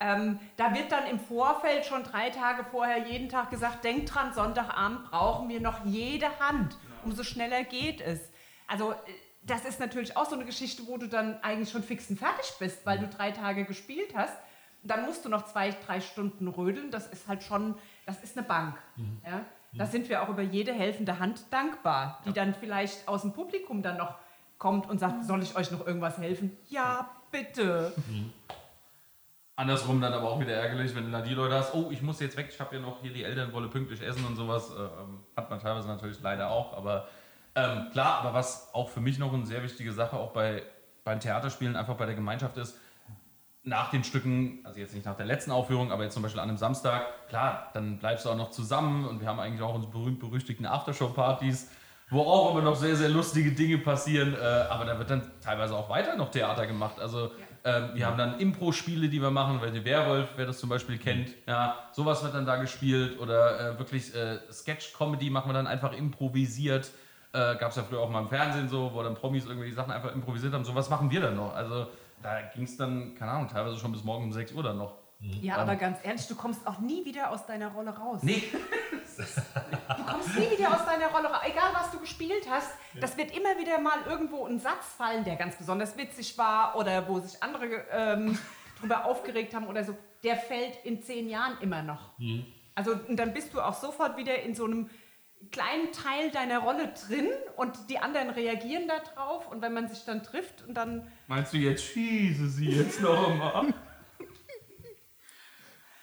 Ähm, 0.00 0.40
da 0.56 0.74
wird 0.74 0.90
dann 0.90 1.06
im 1.06 1.20
Vorfeld 1.20 1.84
schon 1.84 2.02
drei 2.02 2.30
Tage 2.30 2.64
vorher 2.64 3.06
jeden 3.06 3.28
Tag 3.28 3.50
gesagt, 3.50 3.84
denkt 3.84 4.14
dran, 4.14 4.32
Sonntagabend 4.32 5.10
brauchen 5.10 5.48
wir 5.50 5.60
noch 5.60 5.84
jede 5.84 6.26
Hand. 6.40 6.76
Umso 7.04 7.22
schneller 7.22 7.64
geht 7.64 8.00
es. 8.00 8.18
Also 8.66 8.92
äh, 8.92 8.96
das 9.42 9.64
ist 9.64 9.78
natürlich 9.78 10.16
auch 10.16 10.26
so 10.26 10.36
eine 10.36 10.44
Geschichte, 10.44 10.86
wo 10.86 10.96
du 10.96 11.06
dann 11.06 11.38
eigentlich 11.42 11.70
schon 11.70 11.82
fix 11.82 12.08
und 12.10 12.18
fertig 12.18 12.52
bist, 12.58 12.84
weil 12.86 12.98
du 12.98 13.08
drei 13.08 13.30
Tage 13.30 13.64
gespielt 13.64 14.14
hast. 14.14 14.34
Dann 14.82 15.04
musst 15.04 15.24
du 15.24 15.28
noch 15.28 15.44
zwei, 15.44 15.70
drei 15.86 16.00
Stunden 16.00 16.48
rödeln. 16.48 16.90
Das 16.90 17.06
ist 17.06 17.28
halt 17.28 17.42
schon, 17.42 17.74
das 18.06 18.22
ist 18.22 18.36
eine 18.38 18.46
Bank. 18.46 18.76
Ja? 19.24 19.44
Da 19.72 19.86
sind 19.86 20.08
wir 20.08 20.22
auch 20.22 20.28
über 20.28 20.42
jede 20.42 20.72
helfende 20.72 21.18
Hand 21.18 21.44
dankbar, 21.50 22.20
die 22.24 22.32
dann 22.32 22.54
vielleicht 22.54 23.06
aus 23.06 23.22
dem 23.22 23.32
Publikum 23.32 23.82
dann 23.82 23.98
noch 23.98 24.16
kommt 24.58 24.88
und 24.88 24.98
sagt, 24.98 25.24
soll 25.24 25.42
ich 25.42 25.56
euch 25.56 25.70
noch 25.70 25.86
irgendwas 25.86 26.18
helfen? 26.18 26.56
Ja, 26.68 27.08
bitte. 27.30 27.92
Andersrum 29.60 30.00
dann 30.00 30.14
aber 30.14 30.30
auch 30.30 30.40
wieder 30.40 30.54
ärgerlich, 30.54 30.94
wenn 30.94 31.04
du 31.04 31.10
dann 31.10 31.22
die 31.22 31.34
Leute 31.34 31.54
hast, 31.54 31.74
oh, 31.74 31.90
ich 31.90 32.00
muss 32.00 32.18
jetzt 32.18 32.36
weg, 32.38 32.48
ich 32.50 32.58
habe 32.58 32.76
ja 32.76 32.80
noch 32.80 33.02
hier 33.02 33.12
die 33.12 33.24
Eltern 33.24 33.52
wolle 33.52 33.68
pünktlich 33.68 34.00
essen 34.00 34.24
und 34.24 34.34
sowas. 34.34 34.70
Äh, 34.70 34.80
ähm, 34.80 35.20
hat 35.36 35.50
man 35.50 35.60
teilweise 35.60 35.86
natürlich 35.86 36.18
leider 36.22 36.50
auch, 36.50 36.74
aber 36.74 37.06
ähm, 37.54 37.88
klar, 37.92 38.20
aber 38.20 38.32
was 38.32 38.72
auch 38.72 38.88
für 38.88 39.00
mich 39.00 39.18
noch 39.18 39.34
eine 39.34 39.44
sehr 39.44 39.62
wichtige 39.62 39.92
Sache 39.92 40.16
auch 40.16 40.32
bei, 40.32 40.62
beim 41.04 41.20
Theaterspielen 41.20 41.76
einfach 41.76 41.94
bei 41.96 42.06
der 42.06 42.14
Gemeinschaft 42.14 42.56
ist, 42.56 42.78
nach 43.62 43.90
den 43.90 44.02
Stücken, 44.02 44.60
also 44.64 44.80
jetzt 44.80 44.94
nicht 44.94 45.04
nach 45.04 45.16
der 45.16 45.26
letzten 45.26 45.50
Aufführung, 45.50 45.92
aber 45.92 46.04
jetzt 46.04 46.14
zum 46.14 46.22
Beispiel 46.22 46.40
an 46.40 46.48
einem 46.48 46.56
Samstag, 46.56 47.28
klar, 47.28 47.68
dann 47.74 47.98
bleibst 47.98 48.24
du 48.24 48.30
auch 48.30 48.36
noch 48.36 48.50
zusammen 48.50 49.06
und 49.06 49.20
wir 49.20 49.28
haben 49.28 49.38
eigentlich 49.38 49.60
auch 49.60 49.74
unsere 49.74 49.92
berühmt-berüchtigten 49.92 50.64
Aftershow-Partys, 50.64 51.70
wo 52.08 52.22
auch 52.22 52.52
immer 52.52 52.62
noch 52.62 52.76
sehr, 52.76 52.96
sehr 52.96 53.10
lustige 53.10 53.52
Dinge 53.52 53.76
passieren, 53.76 54.34
äh, 54.34 54.38
aber 54.70 54.86
da 54.86 54.98
wird 54.98 55.10
dann 55.10 55.30
teilweise 55.42 55.76
auch 55.76 55.90
weiter 55.90 56.16
noch 56.16 56.30
Theater 56.30 56.66
gemacht. 56.66 56.98
Also 56.98 57.30
ähm, 57.64 57.90
wir 57.94 58.06
haben 58.06 58.16
dann 58.16 58.38
Impro-Spiele, 58.38 59.08
die 59.08 59.20
wir 59.20 59.30
machen, 59.30 59.60
weil 59.60 59.70
der 59.70 59.84
Werwolf, 59.84 60.28
wer 60.36 60.46
das 60.46 60.58
zum 60.58 60.70
Beispiel 60.70 60.98
kennt, 60.98 61.30
ja, 61.46 61.76
sowas 61.92 62.22
wird 62.22 62.34
dann 62.34 62.46
da 62.46 62.56
gespielt 62.56 63.18
oder 63.18 63.74
äh, 63.74 63.78
wirklich 63.78 64.14
äh, 64.14 64.38
Sketch-Comedy 64.50 65.28
machen 65.30 65.50
wir 65.50 65.54
dann 65.54 65.66
einfach 65.66 65.92
improvisiert. 65.92 66.90
Äh, 67.32 67.56
Gab 67.56 67.70
es 67.70 67.76
ja 67.76 67.82
früher 67.82 68.00
auch 68.00 68.10
mal 68.10 68.22
im 68.22 68.28
Fernsehen 68.28 68.68
so, 68.68 68.90
wo 68.94 69.02
dann 69.02 69.14
Promis 69.14 69.44
irgendwelche 69.44 69.74
Sachen 69.74 69.92
einfach 69.92 70.14
improvisiert 70.14 70.54
haben. 70.54 70.64
Sowas 70.64 70.88
machen 70.88 71.10
wir 71.10 71.20
dann 71.20 71.36
noch. 71.36 71.54
Also 71.54 71.86
da 72.22 72.40
ging 72.54 72.64
es 72.64 72.76
dann, 72.76 73.14
keine 73.14 73.32
Ahnung, 73.32 73.48
teilweise 73.48 73.78
schon 73.78 73.92
bis 73.92 74.04
morgen 74.04 74.24
um 74.24 74.32
6 74.32 74.52
Uhr 74.52 74.62
dann 74.62 74.78
noch. 74.78 74.94
Ja, 75.20 75.56
aber 75.56 75.76
ganz 75.76 75.98
ehrlich, 76.02 76.26
du 76.26 76.34
kommst 76.34 76.66
auch 76.66 76.78
nie 76.78 77.04
wieder 77.04 77.30
aus 77.30 77.44
deiner 77.44 77.68
Rolle 77.68 77.90
raus. 77.90 78.20
Nee, 78.22 78.42
Du 79.96 80.04
kommst 80.04 80.34
nie 80.38 80.50
wieder 80.50 80.72
aus 80.72 80.86
deiner 80.86 81.08
Rolle 81.08 81.28
raus. 81.28 81.42
Egal, 81.44 81.70
was 81.74 81.90
du 81.90 81.98
gespielt 81.98 82.48
hast, 82.48 82.70
das 83.00 83.16
wird 83.16 83.36
immer 83.36 83.58
wieder 83.58 83.78
mal 83.80 83.98
irgendwo 84.08 84.46
ein 84.46 84.58
Satz 84.58 84.94
fallen, 84.96 85.24
der 85.24 85.36
ganz 85.36 85.56
besonders 85.56 85.96
witzig 85.96 86.38
war 86.38 86.76
oder 86.76 87.06
wo 87.08 87.20
sich 87.20 87.42
andere 87.42 87.84
ähm, 87.92 88.38
drüber 88.80 89.04
aufgeregt 89.04 89.54
haben 89.54 89.66
oder 89.66 89.84
so. 89.84 89.96
Der 90.22 90.36
fällt 90.36 90.84
in 90.84 91.02
zehn 91.02 91.28
Jahren 91.28 91.58
immer 91.60 91.82
noch. 91.82 92.12
Also 92.74 92.92
und 93.08 93.16
dann 93.16 93.34
bist 93.34 93.52
du 93.52 93.60
auch 93.60 93.74
sofort 93.74 94.16
wieder 94.16 94.40
in 94.42 94.54
so 94.54 94.64
einem 94.64 94.88
kleinen 95.50 95.92
Teil 95.92 96.30
deiner 96.30 96.60
Rolle 96.60 96.92
drin 97.06 97.28
und 97.56 97.90
die 97.90 97.98
anderen 97.98 98.30
reagieren 98.30 98.88
darauf 98.88 99.50
und 99.50 99.62
wenn 99.62 99.72
man 99.72 99.88
sich 99.88 100.04
dann 100.04 100.22
trifft 100.22 100.66
und 100.66 100.74
dann 100.74 101.10
meinst 101.26 101.52
du 101.54 101.56
jetzt 101.56 101.82
schieße 101.84 102.48
sie 102.48 102.68
jetzt 102.70 103.00
noch 103.00 103.34
mal? 103.34 103.74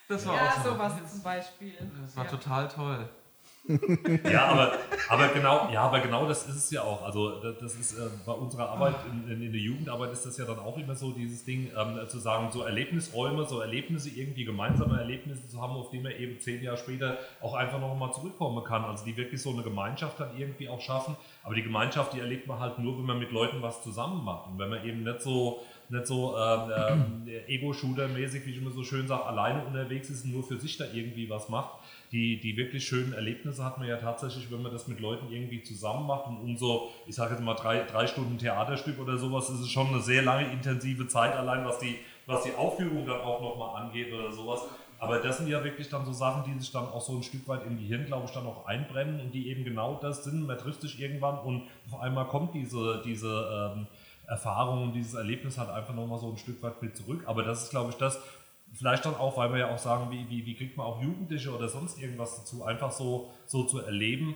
Das 0.08 0.26
war 0.26 0.36
ja 0.36 0.50
auch 0.50 0.64
so. 0.64 0.72
sowas 0.72 0.94
zum 1.12 1.22
Beispiel. 1.22 1.74
Das 2.02 2.16
war 2.16 2.26
ja. 2.26 2.32
total 2.32 2.68
toll. 2.68 3.10
Ja, 4.32 4.46
aber, 4.48 4.74
aber, 5.10 5.28
genau, 5.30 5.70
ja, 5.72 5.82
aber 5.82 6.00
genau 6.00 6.28
das 6.28 6.48
ist 6.48 6.56
es 6.56 6.72
ja 6.72 6.82
auch. 6.82 7.04
Also 7.04 7.42
das, 7.42 7.76
ist 7.76 7.98
äh, 7.98 8.10
bei 8.26 8.32
unserer 8.32 8.70
Arbeit 8.70 8.96
in, 9.12 9.30
in, 9.32 9.42
in 9.42 9.52
der 9.52 9.62
Jugendarbeit 9.62 10.12
ist 10.12 10.26
das 10.26 10.38
ja 10.38 10.46
dann 10.46 10.60
auch 10.60 10.78
immer 10.78 10.96
so, 10.96 11.12
dieses 11.12 11.44
Ding 11.44 11.72
ähm, 11.78 12.08
zu 12.08 12.20
sagen, 12.20 12.50
so 12.52 12.64
Erlebnisräume, 12.64 13.46
so 13.46 13.60
Erlebnisse, 13.60 14.10
irgendwie 14.10 14.46
gemeinsame 14.46 14.98
Erlebnisse 14.98 15.48
zu 15.50 15.62
haben, 15.62 15.74
auf 15.74 15.90
die 15.90 16.00
man 16.00 16.14
eben 16.14 16.40
zehn 16.40 16.64
Jahre 16.64 16.78
später 16.78 17.18
auch 17.42 17.56
einfach 17.56 17.80
noch 17.80 17.96
mal 17.96 18.12
zurückkommen 18.12 18.64
kann. 18.64 18.86
Also 18.86 19.06
die 19.06 19.18
wirklich 19.18 19.42
so 19.42 19.52
eine 19.52 19.64
Gemeinschaft 19.64 20.20
dann 20.20 20.38
irgendwie 20.38 20.70
auch 20.70 20.82
schaffen. 20.82 21.16
Aber 21.44 21.56
die 21.56 21.64
Gemeinschaft, 21.64 22.14
die 22.14 22.20
erlebt 22.20 22.48
man 22.48 22.60
halt 22.60 22.80
nur, 22.80 22.98
wenn 22.98 23.06
man 23.06 23.20
mit 23.20 23.32
Leuten 23.32 23.62
was 23.62 23.84
zusammen 23.84 24.24
macht. 24.24 24.48
Und 24.48 24.60
wenn 24.60 24.70
man 24.70 24.86
eben 24.86 25.04
nicht 25.04 25.22
so 25.22 25.62
nicht 25.90 26.08
so 26.08 26.36
ähm, 26.38 26.72
ähm, 26.76 27.28
Ego-Shooter-mäßig, 27.48 28.46
wie 28.46 28.52
ich 28.52 28.58
immer 28.58 28.72
so 28.72 28.84
schön 28.84 29.08
sage, 29.08 29.26
alleine 29.26 29.66
unterwegs 29.66 30.10
ist 30.10 30.26
und 30.26 30.34
nur 30.34 30.44
für 30.44 30.58
sich 30.58 30.78
da 30.78 30.86
irgendwie 30.94 31.30
was 31.30 31.50
macht. 31.50 31.80
Die, 32.12 32.40
die 32.40 32.56
wirklich 32.56 32.86
schönen 32.86 33.14
Erlebnisse 33.14 33.64
hat 33.64 33.78
man 33.78 33.88
ja 33.88 33.98
tatsächlich, 33.98 34.52
wenn 34.52 34.62
man 34.62 34.72
das 34.72 34.88
mit 34.88 35.00
Leuten 35.00 35.32
irgendwie 35.32 35.64
zusammen 35.64 36.08
macht 36.08 36.28
und 36.28 36.38
umso, 36.38 36.90
ich 37.06 37.16
sage 37.16 37.36
jetzt 37.36 37.44
mal 37.44 37.54
drei, 37.54 37.84
drei 37.84 38.08
Stunden 38.08 38.38
Theaterstück 38.38 39.00
oder 39.00 39.18
sowas, 39.18 39.50
ist 39.50 39.60
es 39.60 39.70
schon 39.70 39.88
eine 39.88 40.02
sehr 40.02 40.22
lange 40.22 40.52
intensive 40.52 41.08
Zeit 41.08 41.36
allein, 41.36 41.66
was 41.66 41.80
die, 41.80 41.96
was 42.26 42.44
die 42.44 42.54
Aufführung 42.54 43.06
dann 43.06 43.22
auch 43.22 43.42
nochmal 43.42 43.84
angeht 43.84 44.14
oder 44.14 44.32
sowas. 44.32 44.62
Aber 45.00 45.20
das 45.20 45.38
sind 45.38 45.48
ja 45.48 45.64
wirklich 45.64 45.90
dann 45.90 46.06
so 46.06 46.12
Sachen, 46.12 46.44
die 46.52 46.60
sich 46.60 46.72
dann 46.72 46.86
auch 46.86 47.02
so 47.02 47.16
ein 47.16 47.24
Stück 47.24 47.48
weit 47.48 47.66
im 47.66 47.78
Gehirn, 47.78 48.06
glaube 48.06 48.26
ich, 48.26 48.32
dann 48.32 48.48
auch 48.48 48.66
einbrennen 48.66 49.20
und 49.20 49.32
die 49.32 49.50
eben 49.50 49.64
genau 49.64 50.00
das 50.02 50.24
sind. 50.24 50.48
Man 50.48 50.58
trifft 50.58 50.82
sich 50.82 51.00
irgendwann 51.00 51.38
und 51.40 51.68
auf 51.92 52.00
einmal 52.00 52.28
kommt 52.28 52.56
diese, 52.56 53.02
diese 53.06 53.74
ähm, 53.76 53.88
Erfahrung 54.28 54.84
und 54.84 54.94
dieses 54.94 55.14
Erlebnis 55.14 55.58
halt 55.58 55.70
einfach 55.70 55.94
nochmal 55.94 56.20
so 56.20 56.30
ein 56.30 56.38
Stück 56.38 56.62
weit 56.62 56.82
mit 56.82 56.96
zurück. 56.96 57.24
Aber 57.26 57.44
das 57.44 57.64
ist, 57.64 57.70
glaube 57.70 57.92
ich, 57.92 57.98
das, 57.98 58.20
vielleicht 58.74 59.06
dann 59.06 59.16
auch, 59.16 59.38
weil 59.38 59.52
wir 59.52 59.60
ja 59.60 59.74
auch 59.74 59.78
sagen, 59.78 60.12
wie, 60.12 60.30
wie, 60.30 60.46
wie 60.46 60.56
kriegt 60.56 60.78
man 60.78 60.86
auch 60.86 61.02
Jugendliche 61.02 61.56
oder 61.56 61.70
sonst 61.70 62.00
irgendwas 62.00 62.38
dazu, 62.38 62.64
einfach 62.64 62.92
so, 62.92 63.32
so 63.46 63.64
zu 63.64 63.80
erleben, 63.80 64.36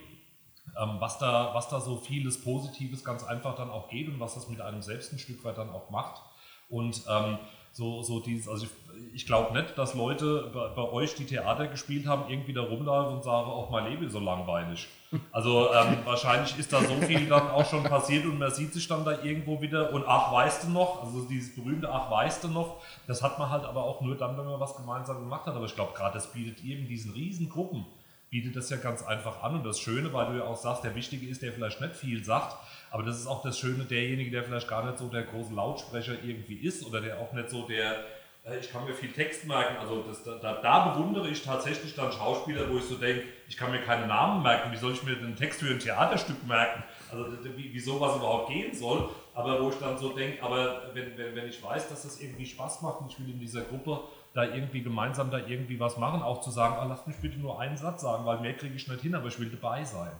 ähm, 0.80 0.96
was, 0.98 1.18
da, 1.18 1.54
was 1.54 1.68
da 1.68 1.80
so 1.80 1.98
vieles 1.98 2.42
Positives 2.42 3.04
ganz 3.04 3.24
einfach 3.24 3.54
dann 3.54 3.70
auch 3.70 3.88
geht 3.88 4.08
und 4.08 4.18
was 4.18 4.34
das 4.34 4.48
mit 4.48 4.60
einem 4.60 4.82
selbst 4.82 5.12
ein 5.12 5.18
Stück 5.18 5.44
weit 5.44 5.58
dann 5.58 5.70
auch 5.70 5.90
macht. 5.90 6.22
Und 6.68 7.04
ähm, 7.08 7.38
so, 7.72 8.02
so 8.02 8.20
dieses, 8.20 8.48
also 8.48 8.66
ich, 8.66 8.70
ich 9.14 9.26
glaube 9.26 9.58
nicht, 9.58 9.76
dass 9.76 9.94
Leute 9.94 10.50
bei, 10.52 10.68
bei, 10.68 10.82
euch, 10.82 11.14
die 11.14 11.24
Theater 11.24 11.66
gespielt 11.66 12.06
haben, 12.06 12.30
irgendwie 12.30 12.52
da 12.52 12.62
rumlaufen 12.62 13.16
und 13.16 13.24
sagen, 13.24 13.50
auch 13.50 13.70
mein 13.70 13.90
Leben 13.90 14.06
ist 14.06 14.12
so 14.12 14.20
langweilig. 14.20 14.88
Also 15.32 15.72
ähm, 15.72 15.98
wahrscheinlich 16.04 16.58
ist 16.58 16.72
da 16.72 16.80
so 16.80 16.94
viel 17.06 17.26
dann 17.28 17.50
auch 17.50 17.68
schon 17.68 17.82
passiert 17.82 18.26
und 18.26 18.38
man 18.38 18.50
sieht 18.50 18.72
sich 18.74 18.86
dann 18.86 19.04
da 19.04 19.22
irgendwo 19.22 19.60
wieder 19.60 19.92
und 19.92 20.04
ach, 20.06 20.32
weißt 20.32 20.64
du 20.64 20.70
noch, 20.70 21.02
also 21.02 21.22
dieses 21.24 21.54
berühmte 21.54 21.90
ach, 21.90 22.10
weißt 22.10 22.44
du 22.44 22.48
noch, 22.48 22.76
das 23.06 23.22
hat 23.22 23.38
man 23.38 23.50
halt 23.50 23.64
aber 23.64 23.84
auch 23.84 24.00
nur 24.02 24.16
dann, 24.16 24.36
wenn 24.36 24.44
man 24.44 24.60
was 24.60 24.76
gemeinsam 24.76 25.20
gemacht 25.20 25.46
hat. 25.46 25.54
Aber 25.54 25.66
ich 25.66 25.74
glaube, 25.74 25.92
gerade 25.94 26.14
das 26.14 26.32
bietet 26.32 26.62
eben 26.62 26.86
diesen 26.86 27.12
riesen 27.12 27.48
Gruppen, 27.48 27.86
bietet 28.32 28.56
das 28.56 28.70
ja 28.70 28.78
ganz 28.78 29.02
einfach 29.02 29.42
an. 29.42 29.56
Und 29.56 29.64
das 29.64 29.78
Schöne, 29.78 30.10
weil 30.14 30.32
du 30.32 30.38
ja 30.38 30.44
auch 30.44 30.56
sagst, 30.56 30.82
der 30.82 30.94
Wichtige 30.94 31.28
ist, 31.28 31.42
der 31.42 31.52
vielleicht 31.52 31.82
nicht 31.82 31.94
viel 31.94 32.24
sagt, 32.24 32.56
aber 32.90 33.02
das 33.02 33.20
ist 33.20 33.26
auch 33.26 33.42
das 33.42 33.58
Schöne, 33.58 33.84
derjenige, 33.84 34.30
der 34.30 34.42
vielleicht 34.42 34.68
gar 34.68 34.84
nicht 34.86 34.98
so 34.98 35.08
der 35.08 35.24
große 35.24 35.52
Lautsprecher 35.52 36.14
irgendwie 36.24 36.54
ist 36.54 36.84
oder 36.86 37.02
der 37.02 37.18
auch 37.18 37.34
nicht 37.34 37.50
so 37.50 37.68
der, 37.68 38.04
äh, 38.46 38.58
ich 38.58 38.72
kann 38.72 38.86
mir 38.86 38.94
viel 38.94 39.12
Text 39.12 39.46
merken, 39.46 39.76
also 39.76 40.02
das, 40.08 40.24
da, 40.24 40.54
da, 40.62 40.88
bewundere 40.88 41.28
ich 41.28 41.42
tatsächlich 41.42 41.94
dann 41.94 42.10
Schauspieler, 42.10 42.70
wo 42.70 42.78
ich 42.78 42.84
so 42.84 42.94
denke, 42.94 43.24
ich 43.48 43.56
kann 43.58 43.70
mir 43.70 43.82
keine 43.82 44.06
Namen 44.06 44.42
merken, 44.42 44.72
wie 44.72 44.78
soll 44.78 44.94
ich 44.94 45.02
mir 45.02 45.14
den 45.14 45.36
Text 45.36 45.60
für 45.60 45.68
ein 45.68 45.78
Theaterstück 45.78 46.46
merken, 46.46 46.82
also 47.10 47.26
wie, 47.54 47.74
wie 47.74 47.80
sowas 47.80 48.16
überhaupt 48.16 48.48
gehen 48.48 48.74
soll, 48.74 49.10
aber 49.34 49.62
wo 49.62 49.68
ich 49.68 49.76
dann 49.76 49.98
so 49.98 50.08
denke, 50.14 50.42
aber 50.42 50.90
wenn, 50.94 51.18
wenn, 51.18 51.36
wenn 51.36 51.48
ich 51.50 51.62
weiß, 51.62 51.90
dass 51.90 52.04
das 52.04 52.18
irgendwie 52.18 52.46
Spaß 52.46 52.80
macht 52.80 53.02
und 53.02 53.12
ich 53.12 53.20
will 53.20 53.28
in 53.28 53.40
dieser 53.40 53.60
Gruppe 53.60 54.00
da 54.34 54.44
irgendwie 54.44 54.82
gemeinsam 54.82 55.30
da 55.30 55.38
irgendwie 55.38 55.78
was 55.78 55.98
machen, 55.98 56.22
auch 56.22 56.40
zu 56.40 56.50
sagen, 56.50 56.76
oh, 56.80 56.88
lass 56.88 57.06
mich 57.06 57.16
bitte 57.16 57.38
nur 57.38 57.60
einen 57.60 57.76
Satz 57.76 58.02
sagen, 58.02 58.24
weil 58.24 58.40
mehr 58.40 58.54
kriege 58.54 58.74
ich 58.74 58.88
nicht 58.88 59.00
hin, 59.02 59.14
aber 59.14 59.28
ich 59.28 59.38
will 59.38 59.50
dabei 59.50 59.84
sein. 59.84 60.12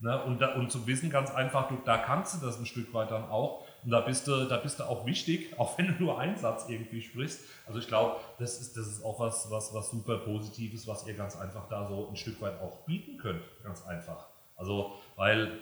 Ne? 0.00 0.22
Und, 0.24 0.40
da, 0.40 0.54
und 0.54 0.70
zu 0.70 0.86
wissen 0.86 1.10
ganz 1.10 1.30
einfach, 1.32 1.68
du, 1.68 1.76
da 1.84 1.98
kannst 1.98 2.40
du 2.40 2.46
das 2.46 2.58
ein 2.58 2.66
Stück 2.66 2.94
weit 2.94 3.10
dann 3.10 3.28
auch. 3.30 3.64
Und 3.84 3.90
da 3.90 4.00
bist 4.00 4.28
du, 4.28 4.44
da 4.44 4.56
bist 4.56 4.78
du 4.78 4.84
auch 4.84 5.06
wichtig, 5.06 5.54
auch 5.58 5.76
wenn 5.76 5.88
du 5.88 6.04
nur 6.04 6.18
einen 6.18 6.36
Satz 6.36 6.66
irgendwie 6.68 7.02
sprichst. 7.02 7.40
Also 7.66 7.80
ich 7.80 7.88
glaube, 7.88 8.16
das 8.38 8.60
ist, 8.60 8.76
das 8.76 8.86
ist 8.86 9.04
auch 9.04 9.18
was, 9.18 9.50
was, 9.50 9.74
was 9.74 9.90
super 9.90 10.18
Positives, 10.18 10.86
was 10.86 11.06
ihr 11.06 11.14
ganz 11.14 11.36
einfach 11.36 11.68
da 11.68 11.88
so 11.88 12.08
ein 12.08 12.16
Stück 12.16 12.40
weit 12.40 12.60
auch 12.60 12.84
bieten 12.86 13.18
könnt. 13.18 13.42
Ganz 13.64 13.84
einfach. 13.86 14.28
Also, 14.56 14.92
weil 15.16 15.58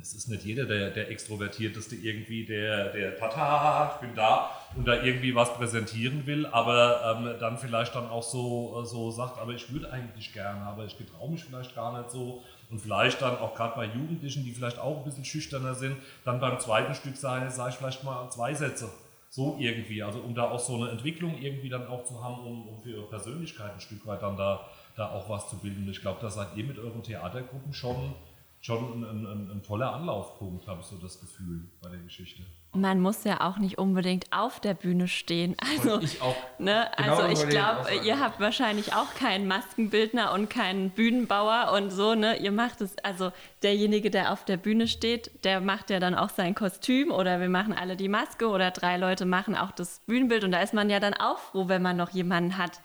es 0.00 0.14
ist 0.14 0.28
nicht 0.28 0.44
jeder 0.44 0.64
der, 0.64 0.90
der 0.90 1.10
Extrovertierteste 1.10 1.96
irgendwie, 1.96 2.44
der, 2.44 2.92
der 2.92 3.18
Tata, 3.18 3.92
ich 3.94 4.00
bin 4.00 4.14
da 4.14 4.50
und 4.76 4.86
da 4.86 5.02
irgendwie 5.02 5.34
was 5.34 5.52
präsentieren 5.54 6.24
will, 6.26 6.46
aber 6.46 7.18
ähm, 7.18 7.34
dann 7.40 7.58
vielleicht 7.58 7.94
dann 7.94 8.08
auch 8.08 8.22
so, 8.22 8.84
so 8.84 9.10
sagt, 9.10 9.38
aber 9.38 9.52
ich 9.52 9.72
würde 9.72 9.90
eigentlich 9.90 10.32
gerne, 10.32 10.60
aber 10.62 10.84
ich 10.84 10.96
getraue 10.96 11.30
mich 11.30 11.44
vielleicht 11.44 11.74
gar 11.74 11.98
nicht 11.98 12.10
so. 12.10 12.42
Und 12.70 12.80
vielleicht 12.80 13.22
dann 13.22 13.38
auch 13.38 13.54
gerade 13.54 13.74
bei 13.76 13.86
Jugendlichen, 13.86 14.44
die 14.44 14.52
vielleicht 14.52 14.78
auch 14.78 14.98
ein 14.98 15.04
bisschen 15.04 15.24
schüchterner 15.24 15.74
sind, 15.74 15.96
dann 16.24 16.38
beim 16.38 16.60
zweiten 16.60 16.94
Stück 16.94 17.16
sage 17.16 17.50
sag 17.50 17.70
ich 17.70 17.76
vielleicht 17.76 18.04
mal 18.04 18.30
zwei 18.30 18.52
Sätze. 18.54 18.90
So 19.30 19.56
irgendwie, 19.58 20.02
also 20.02 20.20
um 20.20 20.34
da 20.34 20.50
auch 20.50 20.60
so 20.60 20.76
eine 20.76 20.90
Entwicklung 20.90 21.38
irgendwie 21.40 21.70
dann 21.70 21.86
auch 21.88 22.04
zu 22.04 22.22
haben, 22.22 22.40
um, 22.46 22.68
um 22.68 22.80
für 22.80 22.90
ihre 22.90 23.06
Persönlichkeit 23.08 23.72
ein 23.72 23.80
Stück 23.80 24.06
weit 24.06 24.22
dann 24.22 24.36
da, 24.36 24.66
da 24.96 25.10
auch 25.10 25.28
was 25.28 25.48
zu 25.48 25.56
bilden. 25.56 25.88
Ich 25.90 26.00
glaube, 26.02 26.18
da 26.20 26.30
seid 26.30 26.48
ihr 26.56 26.64
mit 26.64 26.78
euren 26.78 27.02
Theatergruppen 27.02 27.72
schon 27.72 28.14
schon 28.60 29.04
ein, 29.04 29.26
ein, 29.26 29.50
ein 29.50 29.62
toller 29.62 29.94
Anlaufpunkt, 29.94 30.66
habe 30.66 30.80
ich 30.80 30.86
so 30.86 30.96
das 30.96 31.20
Gefühl 31.20 31.68
bei 31.82 31.90
der 31.90 32.00
Geschichte. 32.00 32.42
Man 32.74 33.00
muss 33.00 33.24
ja 33.24 33.40
auch 33.40 33.56
nicht 33.56 33.78
unbedingt 33.78 34.26
auf 34.30 34.60
der 34.60 34.74
Bühne 34.74 35.08
stehen. 35.08 35.56
Also 35.72 36.00
ich 36.00 36.20
auch. 36.20 36.36
Ne, 36.58 36.86
Genau 36.96 37.16
also 37.16 37.28
ich 37.28 37.48
glaube, 37.48 37.88
ihr 38.04 38.20
habt 38.20 38.40
wahrscheinlich 38.40 38.94
auch 38.94 39.14
keinen 39.14 39.46
Maskenbildner 39.48 40.32
und 40.32 40.50
keinen 40.50 40.90
Bühnenbauer 40.90 41.72
und 41.74 41.90
so. 41.90 42.14
Ne, 42.14 42.36
ihr 42.36 42.52
macht 42.52 42.80
es. 42.82 42.96
Also 42.98 43.32
derjenige, 43.62 44.10
der 44.10 44.32
auf 44.32 44.44
der 44.44 44.58
Bühne 44.58 44.86
steht, 44.86 45.44
der 45.44 45.60
macht 45.60 45.88
ja 45.88 45.98
dann 45.98 46.14
auch 46.14 46.28
sein 46.28 46.54
Kostüm 46.54 47.10
oder 47.10 47.40
wir 47.40 47.48
machen 47.48 47.72
alle 47.72 47.96
die 47.96 48.08
Maske 48.08 48.48
oder 48.48 48.70
drei 48.70 48.98
Leute 48.98 49.24
machen 49.24 49.56
auch 49.56 49.70
das 49.70 50.00
Bühnenbild 50.06 50.44
und 50.44 50.52
da 50.52 50.60
ist 50.60 50.74
man 50.74 50.90
ja 50.90 51.00
dann 51.00 51.14
auch 51.14 51.38
froh, 51.38 51.68
wenn 51.68 51.82
man 51.82 51.96
noch 51.96 52.10
jemanden 52.10 52.58
hat, 52.58 52.80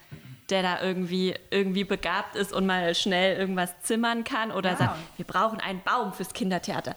der 0.49 0.61
da 0.61 0.81
irgendwie, 0.81 1.33
irgendwie 1.51 1.83
begabt 1.83 2.35
ist 2.35 2.53
und 2.53 2.65
mal 2.65 2.93
schnell 2.95 3.37
irgendwas 3.37 3.73
zimmern 3.81 4.23
kann 4.23 4.51
oder 4.51 4.71
Ja. 4.71 4.77
sagt, 4.77 4.97
wir 5.17 5.25
brauchen 5.25 5.59
einen 5.59 5.81
Baum 5.83 6.13
fürs 6.13 6.33
Kindertheater. 6.33 6.95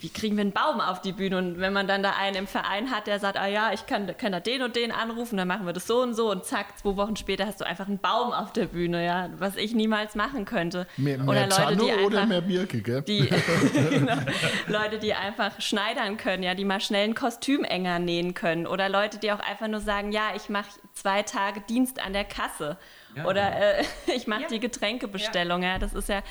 Wie- 0.00 0.08
kriegen 0.08 0.36
wir 0.36 0.42
einen 0.42 0.52
Baum 0.52 0.80
auf 0.80 1.00
die 1.00 1.12
Bühne? 1.12 1.38
Und 1.38 1.60
wenn 1.60 1.72
man 1.72 1.86
dann 1.86 2.02
da 2.02 2.12
einen 2.18 2.36
im 2.36 2.46
Verein 2.46 2.90
hat, 2.90 3.06
der 3.06 3.18
sagt, 3.20 3.36
ah 3.38 3.46
ja, 3.46 3.72
ich 3.72 3.86
kann, 3.86 4.16
kann 4.16 4.32
da 4.32 4.40
den 4.40 4.62
und 4.62 4.76
den 4.76 4.92
anrufen, 4.92 5.36
dann 5.36 5.48
machen 5.48 5.66
wir 5.66 5.72
das 5.72 5.86
so 5.86 6.00
und 6.02 6.14
so 6.14 6.30
und 6.30 6.44
zack, 6.44 6.78
zwei 6.78 6.96
Wochen 6.96 7.16
später 7.16 7.46
hast 7.46 7.60
du 7.60 7.66
einfach 7.66 7.86
einen 7.86 7.98
Baum 7.98 8.32
auf 8.32 8.52
der 8.52 8.66
Bühne, 8.66 9.04
ja, 9.04 9.30
was 9.38 9.56
ich 9.56 9.74
niemals 9.74 10.14
machen 10.14 10.44
könnte. 10.44 10.86
Mehr, 10.96 11.16
oder 11.20 11.32
mehr 11.32 11.48
Leute, 11.48 11.76
die 11.76 11.90
Tanne 11.90 12.06
oder 12.06 12.18
einfach 12.22 12.28
mehr 12.28 12.40
Birke, 12.40 12.80
gell? 12.80 13.02
die 13.02 13.28
genau, 13.90 14.16
Leute, 14.68 14.98
die 14.98 15.14
einfach 15.14 15.60
schneidern 15.60 16.16
können, 16.16 16.42
ja, 16.42 16.54
die 16.54 16.64
mal 16.64 16.80
schnell 16.80 17.04
ein 17.08 17.14
Kostüm 17.14 17.64
enger 17.64 17.98
nähen 17.98 18.34
können 18.34 18.66
oder 18.66 18.88
Leute, 18.88 19.18
die 19.18 19.32
auch 19.32 19.40
einfach 19.40 19.68
nur 19.68 19.80
sagen, 19.80 20.12
ja, 20.12 20.28
ich 20.36 20.48
mache 20.48 20.68
zwei 20.92 21.22
Tage 21.22 21.60
Dienst 21.62 22.00
an 22.04 22.12
der 22.12 22.24
Kasse 22.24 22.76
Ja. 23.16 23.24
oder 23.26 23.78
äh, 23.78 23.84
ich 24.16 24.26
mache 24.26 24.42
Ja. 24.42 24.48
die 24.48 24.60
Getränkebestellung, 24.60 25.62
ja. 25.62 25.78
das 25.78 25.92
ist 25.94 26.08
ja, 26.08 26.22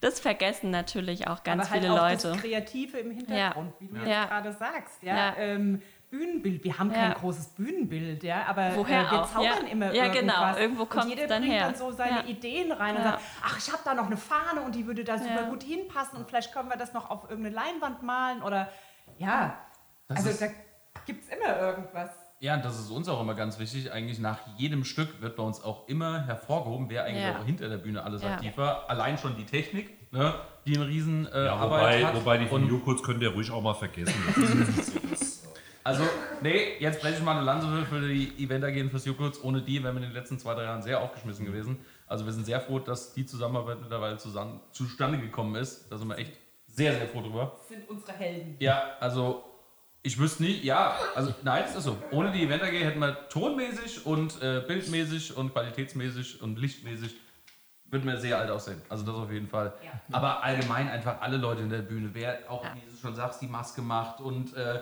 das 0.00 0.20
vergessen 0.20 0.70
natürlich 0.70 1.28
auch 1.28 1.42
ganz 1.42 1.62
Aber 1.64 1.70
halt 1.70 1.82
viele 1.82 1.92
auch 1.94 2.08
Leute. 2.08 2.28
das 2.30 2.40
Kreative 2.40 2.98
im 2.98 3.10
Hintergrund, 3.10 3.72
wie 3.80 3.88
du 3.88 3.96
jetzt 3.96 4.08
Ja. 4.08 4.24
gerade 4.26 4.52
sagst. 4.52 5.02
Ja, 5.02 5.16
Ja. 5.16 5.36
Ähm, 5.36 5.82
Bühnenbild, 6.10 6.64
wir 6.64 6.76
haben 6.76 6.90
kein 6.90 7.12
Ja. 7.12 7.18
großes 7.18 7.50
Bühnenbild, 7.50 8.24
ja, 8.24 8.42
aber 8.48 8.74
Woher 8.74 9.02
äh, 9.02 9.10
wir 9.12 9.22
auch? 9.22 9.30
zaubern 9.32 9.64
Ja. 9.66 9.70
immer 9.70 9.92
Ja, 9.94 10.06
irgendwas. 10.06 10.20
genau, 10.36 10.56
irgendwo 10.56 10.82
Und 10.82 10.88
kommt's 10.90 11.08
jeder 11.08 11.26
dann 11.28 11.42
bringt 11.42 11.54
her. 11.54 11.66
dann 11.66 11.74
so 11.76 11.92
seine 11.92 12.16
Ja. 12.18 12.24
Ideen 12.24 12.72
rein 12.72 12.96
und 12.96 13.02
Ja. 13.04 13.10
sagt, 13.12 13.22
ach, 13.44 13.58
ich 13.58 13.70
habe 13.72 13.82
da 13.84 13.94
noch 13.94 14.06
eine 14.06 14.16
Fahne 14.16 14.62
und 14.62 14.74
die 14.74 14.86
würde 14.88 15.04
da 15.04 15.18
super 15.18 15.42
Ja. 15.42 15.48
gut 15.48 15.62
hinpassen 15.62 16.18
und 16.18 16.28
vielleicht 16.28 16.52
können 16.52 16.68
wir 16.68 16.76
das 16.76 16.92
noch 16.94 17.10
auf 17.10 17.30
irgendeine 17.30 17.54
Leinwand 17.54 18.02
malen 18.02 18.42
oder 18.42 18.68
ja, 19.18 19.56
Das 20.08 20.26
also 20.26 20.44
da 20.46 20.50
gibt 21.06 21.22
es 21.22 21.28
immer 21.36 21.60
irgendwas. 21.60 22.10
Ja, 22.42 22.54
und 22.54 22.64
das 22.64 22.78
ist 22.80 22.90
uns 22.90 23.06
auch 23.08 23.20
immer 23.20 23.34
ganz 23.34 23.58
wichtig. 23.58 23.92
Eigentlich 23.92 24.18
nach 24.18 24.38
jedem 24.56 24.84
Stück 24.84 25.20
wird 25.20 25.36
bei 25.36 25.42
uns 25.42 25.62
auch 25.62 25.86
immer 25.88 26.26
hervorgehoben, 26.26 26.88
wer 26.88 27.04
eigentlich 27.04 27.22
Ja. 27.22 27.38
auch 27.38 27.44
hinter 27.44 27.68
der 27.68 27.76
Bühne 27.76 28.02
alles 28.02 28.22
Ja. 28.22 28.34
aktiv 28.34 28.56
war. 28.56 28.88
Allein 28.88 29.18
schon 29.18 29.36
die 29.36 29.44
Technik, 29.44 30.10
ne, 30.10 30.34
die 30.66 30.74
einen 30.76 30.86
riesen 30.86 31.26
äh, 31.26 31.44
Ja, 31.44 31.56
Arbeit 31.56 31.80
wobei, 31.80 32.04
hat. 32.06 32.14
wobei 32.16 32.38
die 32.38 32.46
von 32.46 32.66
Jukuts 32.66 33.02
könnt 33.02 33.22
ihr 33.22 33.28
ruhig 33.30 33.50
auch 33.50 33.60
mal 33.62 33.74
vergessen. 33.74 34.14
Äh, 34.26 34.90
Also, 35.82 36.02
nee, 36.42 36.76
jetzt 36.78 37.00
breche 37.00 37.16
ich 37.18 37.22
mal 37.22 37.36
eine 37.36 37.44
Lanze 37.44 37.66
für 37.86 38.00
die 38.06 38.32
Event 38.44 38.64
AG 38.64 38.80
und 38.82 38.90
fürs 38.90 39.06
Jukurz. 39.06 39.40
Ohne 39.42 39.62
die 39.62 39.82
wären 39.82 39.94
wir 39.96 40.02
in 40.02 40.08
den 40.10 40.12
letzten 40.14 40.38
zwei, 40.38 40.54
drei 40.54 40.64
Jahren 40.64 40.82
sehr 40.82 41.00
aufgeschmissen 41.00 41.46
gewesen. 41.46 41.78
Also 42.06 42.26
wir 42.26 42.32
sind 42.32 42.44
sehr 42.44 42.60
froh, 42.60 42.78
dass 42.78 43.14
die 43.14 43.24
Zusammenarbeit 43.24 43.80
mittlerweile 43.80 44.18
zusammen, 44.18 44.60
zustande 44.72 45.18
gekommen 45.18 45.54
ist. 45.56 45.90
Da 45.90 45.96
sind 45.96 46.08
wir 46.08 46.18
echt 46.18 46.32
sehr, 46.66 46.94
sehr 46.94 47.06
froh 47.08 47.22
drüber. 47.22 47.56
Das 47.58 47.68
sind 47.68 47.88
unsere 47.88 48.12
Helden. 48.12 48.56
Ja, 48.60 48.82
also 49.00 49.42
ich 50.02 50.18
wüsste 50.18 50.42
nicht, 50.42 50.64
ja, 50.64 50.96
also 51.14 51.34
nein, 51.42 51.64
es 51.66 51.76
ist 51.76 51.84
so. 51.84 51.98
Ohne 52.10 52.32
die 52.32 52.42
Event 52.42 52.62
AG 52.62 52.72
hätten 52.72 53.00
wir 53.00 53.28
tonmäßig 53.28 54.06
und 54.06 54.40
äh, 54.42 54.62
bildmäßig 54.66 55.36
und 55.36 55.52
qualitätsmäßig 55.52 56.40
und 56.40 56.58
lichtmäßig 56.58 57.14
würden 57.90 58.06
wir 58.06 58.16
sehr 58.18 58.38
alt 58.38 58.50
aussehen. 58.50 58.80
Also 58.88 59.04
das 59.04 59.14
auf 59.14 59.30
jeden 59.30 59.48
Fall. 59.48 59.74
Ja. 59.84 60.00
Aber 60.12 60.42
allgemein 60.42 60.88
einfach 60.88 61.20
alle 61.20 61.36
Leute 61.36 61.62
in 61.62 61.70
der 61.70 61.82
Bühne. 61.82 62.10
Wer 62.12 62.38
auch, 62.48 62.64
wie 62.74 62.90
du 62.90 62.96
schon 62.96 63.14
sagst, 63.14 63.42
die 63.42 63.48
Maske 63.48 63.82
macht 63.82 64.20
und 64.20 64.54
äh, 64.56 64.80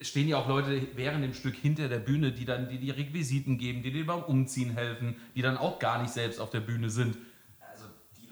stehen 0.00 0.28
ja 0.28 0.38
auch 0.38 0.48
Leute 0.48 0.86
während 0.94 1.24
dem 1.24 1.34
Stück 1.34 1.56
hinter 1.56 1.88
der 1.88 1.98
Bühne, 1.98 2.32
die 2.32 2.44
dann 2.44 2.68
die, 2.68 2.78
die 2.78 2.90
Requisiten 2.90 3.58
geben, 3.58 3.82
die 3.82 3.92
dir 3.92 4.06
beim 4.06 4.22
Umziehen 4.22 4.74
helfen, 4.74 5.16
die 5.34 5.42
dann 5.42 5.58
auch 5.58 5.78
gar 5.78 6.00
nicht 6.00 6.12
selbst 6.12 6.40
auf 6.40 6.50
der 6.50 6.60
Bühne 6.60 6.90
sind. 6.90 7.16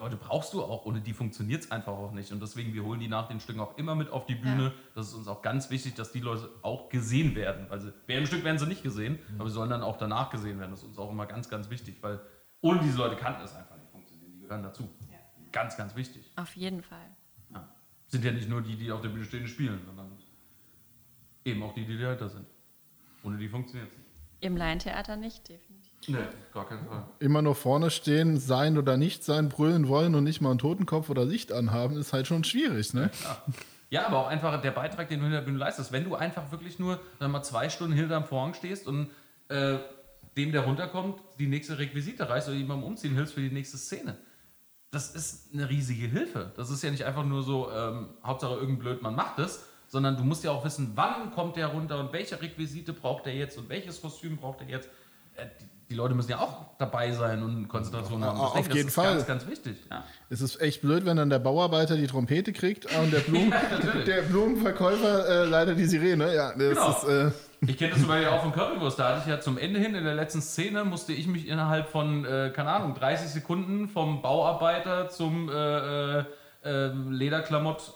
Also 0.02 0.16
Leute 0.16 0.24
brauchst 0.24 0.52
du 0.52 0.64
auch, 0.64 0.84
ohne 0.84 1.00
die 1.00 1.12
funktioniert 1.12 1.62
es 1.62 1.70
einfach 1.70 1.92
auch 1.92 2.10
nicht. 2.10 2.32
Und 2.32 2.42
deswegen, 2.42 2.74
wir 2.74 2.82
holen 2.82 2.98
die 2.98 3.06
nach 3.06 3.28
den 3.28 3.38
Stücken 3.38 3.60
auch 3.60 3.78
immer 3.78 3.94
mit 3.94 4.10
auf 4.10 4.26
die 4.26 4.34
Bühne. 4.34 4.72
Das 4.96 5.06
ist 5.06 5.14
uns 5.14 5.28
auch 5.28 5.42
ganz 5.42 5.70
wichtig, 5.70 5.94
dass 5.94 6.10
die 6.10 6.18
Leute 6.18 6.48
auch 6.62 6.88
gesehen 6.88 7.36
werden. 7.36 7.66
Weil 7.68 7.80
sie, 7.80 7.92
während 8.06 8.26
dem 8.26 8.26
Stück 8.26 8.42
werden 8.42 8.58
sie 8.58 8.66
nicht 8.66 8.82
gesehen, 8.82 9.20
aber 9.38 9.48
sie 9.48 9.54
sollen 9.54 9.70
dann 9.70 9.82
auch 9.82 9.96
danach 9.96 10.30
gesehen 10.30 10.58
werden. 10.58 10.72
Das 10.72 10.80
ist 10.80 10.88
uns 10.88 10.98
auch 10.98 11.10
immer 11.10 11.26
ganz, 11.26 11.48
ganz 11.48 11.70
wichtig, 11.70 11.98
weil 12.00 12.20
ohne 12.62 12.80
diese 12.80 12.98
Leute 12.98 13.14
kann 13.14 13.40
es 13.42 13.54
einfach 13.54 13.76
nicht 13.76 13.90
funktionieren. 13.92 14.32
Die 14.32 14.40
gehören 14.40 14.64
dazu. 14.64 14.88
Ganz, 15.52 15.76
ganz 15.76 15.94
wichtig. 15.94 16.32
Auf 16.34 16.56
jeden 16.56 16.82
Fall. 16.82 17.06
Ja. 17.52 17.68
Sind 18.08 18.24
ja 18.24 18.32
nicht 18.32 18.48
nur 18.48 18.60
die, 18.60 18.74
die 18.74 18.90
auf 18.90 19.02
der 19.02 19.10
Bühne 19.10 19.24
stehen 19.24 19.42
und 19.42 19.48
spielen, 19.48 19.82
sondern 19.86 20.18
eben 21.44 21.62
auch 21.62 21.74
die, 21.74 21.86
die 21.86 21.96
dahinter 21.96 22.28
sind. 22.28 22.46
Ohne 23.22 23.38
die 23.38 23.48
funktioniert 23.48 23.88
es 23.88 23.98
nicht. 23.98 24.10
Im 24.40 24.56
Laientheater 24.56 25.14
nicht, 25.14 25.48
definitiv. 25.48 25.71
Nee, 26.08 26.18
gar 26.52 26.66
keinen 26.68 26.86
Fall. 26.86 27.04
Immer 27.18 27.42
nur 27.42 27.54
vorne 27.54 27.90
stehen, 27.90 28.38
sein 28.38 28.78
oder 28.78 28.96
nicht 28.96 29.24
sein, 29.24 29.48
brüllen 29.48 29.88
wollen 29.88 30.14
und 30.14 30.24
nicht 30.24 30.40
mal 30.40 30.50
einen 30.50 30.58
Totenkopf 30.58 31.10
oder 31.10 31.24
Licht 31.24 31.52
anhaben, 31.52 31.96
ist 31.96 32.12
halt 32.12 32.26
schon 32.26 32.44
schwierig, 32.44 32.94
ne? 32.94 33.10
Ja, 33.90 34.06
aber 34.06 34.18
auch 34.20 34.26
einfach 34.28 34.60
der 34.60 34.70
Beitrag, 34.70 35.08
den 35.08 35.18
du 35.18 35.26
hinter 35.26 35.40
der 35.40 35.44
Bühne 35.44 35.58
leistest. 35.58 35.92
Wenn 35.92 36.04
du 36.04 36.14
einfach 36.14 36.50
wirklich 36.50 36.78
nur 36.78 36.98
dann 37.18 37.30
mal 37.30 37.42
zwei 37.42 37.68
Stunden 37.68 37.92
hinterm 37.92 38.24
Vorhang 38.24 38.54
stehst 38.54 38.86
und 38.86 39.10
äh, 39.48 39.78
dem, 40.36 40.50
der 40.50 40.62
runterkommt, 40.62 41.20
die 41.38 41.46
nächste 41.46 41.78
Requisite 41.78 42.28
reißt 42.28 42.48
oder 42.48 42.56
ihm 42.56 42.68
beim 42.68 42.82
Umziehen 42.82 43.14
hilfst 43.14 43.34
für 43.34 43.42
die 43.42 43.50
nächste 43.50 43.76
Szene. 43.76 44.16
Das 44.90 45.14
ist 45.14 45.52
eine 45.52 45.68
riesige 45.68 46.06
Hilfe. 46.06 46.52
Das 46.56 46.70
ist 46.70 46.82
ja 46.82 46.90
nicht 46.90 47.04
einfach 47.04 47.24
nur 47.24 47.42
so, 47.42 47.70
ähm, 47.70 48.08
Hauptsache 48.24 48.54
irgendein 48.54 48.78
Blödmann 48.78 49.14
macht 49.14 49.38
es, 49.38 49.66
sondern 49.88 50.16
du 50.16 50.24
musst 50.24 50.42
ja 50.42 50.52
auch 50.52 50.64
wissen, 50.64 50.92
wann 50.94 51.30
kommt 51.30 51.56
der 51.56 51.66
runter 51.66 52.00
und 52.00 52.12
welche 52.14 52.40
Requisite 52.40 52.94
braucht 52.94 53.26
er 53.26 53.34
jetzt 53.34 53.58
und 53.58 53.68
welches 53.68 54.00
Kostüm 54.00 54.38
braucht 54.38 54.62
er 54.62 54.68
jetzt. 54.68 54.88
Äh, 55.36 55.46
die, 55.90 55.94
Leute 55.94 56.14
müssen 56.14 56.30
ja 56.30 56.38
auch 56.38 56.76
dabei 56.78 57.10
sein 57.12 57.42
und 57.42 57.68
Konzentration 57.68 58.24
haben. 58.24 58.38
Auf 58.40 58.54
Deswegen, 58.54 58.76
jeden 58.76 58.86
das 58.86 58.88
ist 58.88 58.94
Fall. 58.94 59.14
Ganz, 59.16 59.26
ganz 59.26 59.46
wichtig. 59.46 59.76
Ja. 59.90 60.04
Es 60.30 60.40
ist 60.40 60.58
echt 60.62 60.80
blöd, 60.80 61.04
wenn 61.04 61.18
dann 61.18 61.28
der 61.28 61.38
Bauarbeiter 61.38 61.96
die 61.96 62.06
Trompete 62.06 62.52
kriegt 62.54 62.86
und 62.96 63.12
der, 63.12 63.20
Blumen, 63.20 63.52
der 64.06 64.22
Blumenverkäufer 64.22 65.28
äh, 65.28 65.44
leider 65.44 65.74
die 65.74 65.84
Sirene. 65.84 66.34
Ja, 66.34 66.52
das 66.52 66.56
Genau. 66.56 66.90
ist. 66.90 67.04
Äh, 67.04 67.30
Ich 67.66 67.76
kenne 67.76 67.90
das 67.90 68.00
zum 68.00 68.08
Beispiel 68.08 68.28
auch 68.28 68.42
von 68.42 68.52
Currywurst. 68.52 68.98
Da 68.98 69.08
hatte 69.10 69.20
ich 69.20 69.26
ja 69.26 69.38
zum 69.40 69.58
Ende 69.58 69.78
hin 69.80 69.94
in 69.94 70.02
der 70.04 70.14
letzten 70.14 70.40
Szene 70.40 70.84
musste 70.84 71.12
ich 71.12 71.26
mich 71.26 71.46
innerhalb 71.46 71.88
von, 71.88 72.24
äh, 72.24 72.50
keine 72.54 72.70
Ahnung, 72.70 72.94
30 72.94 73.28
Sekunden 73.28 73.88
vom 73.88 74.22
Bauarbeiter 74.22 75.10
zum 75.10 75.48
äh, 75.50 76.18
äh, 76.20 76.24
äh, 76.64 76.86
Lederklamott 77.10 77.92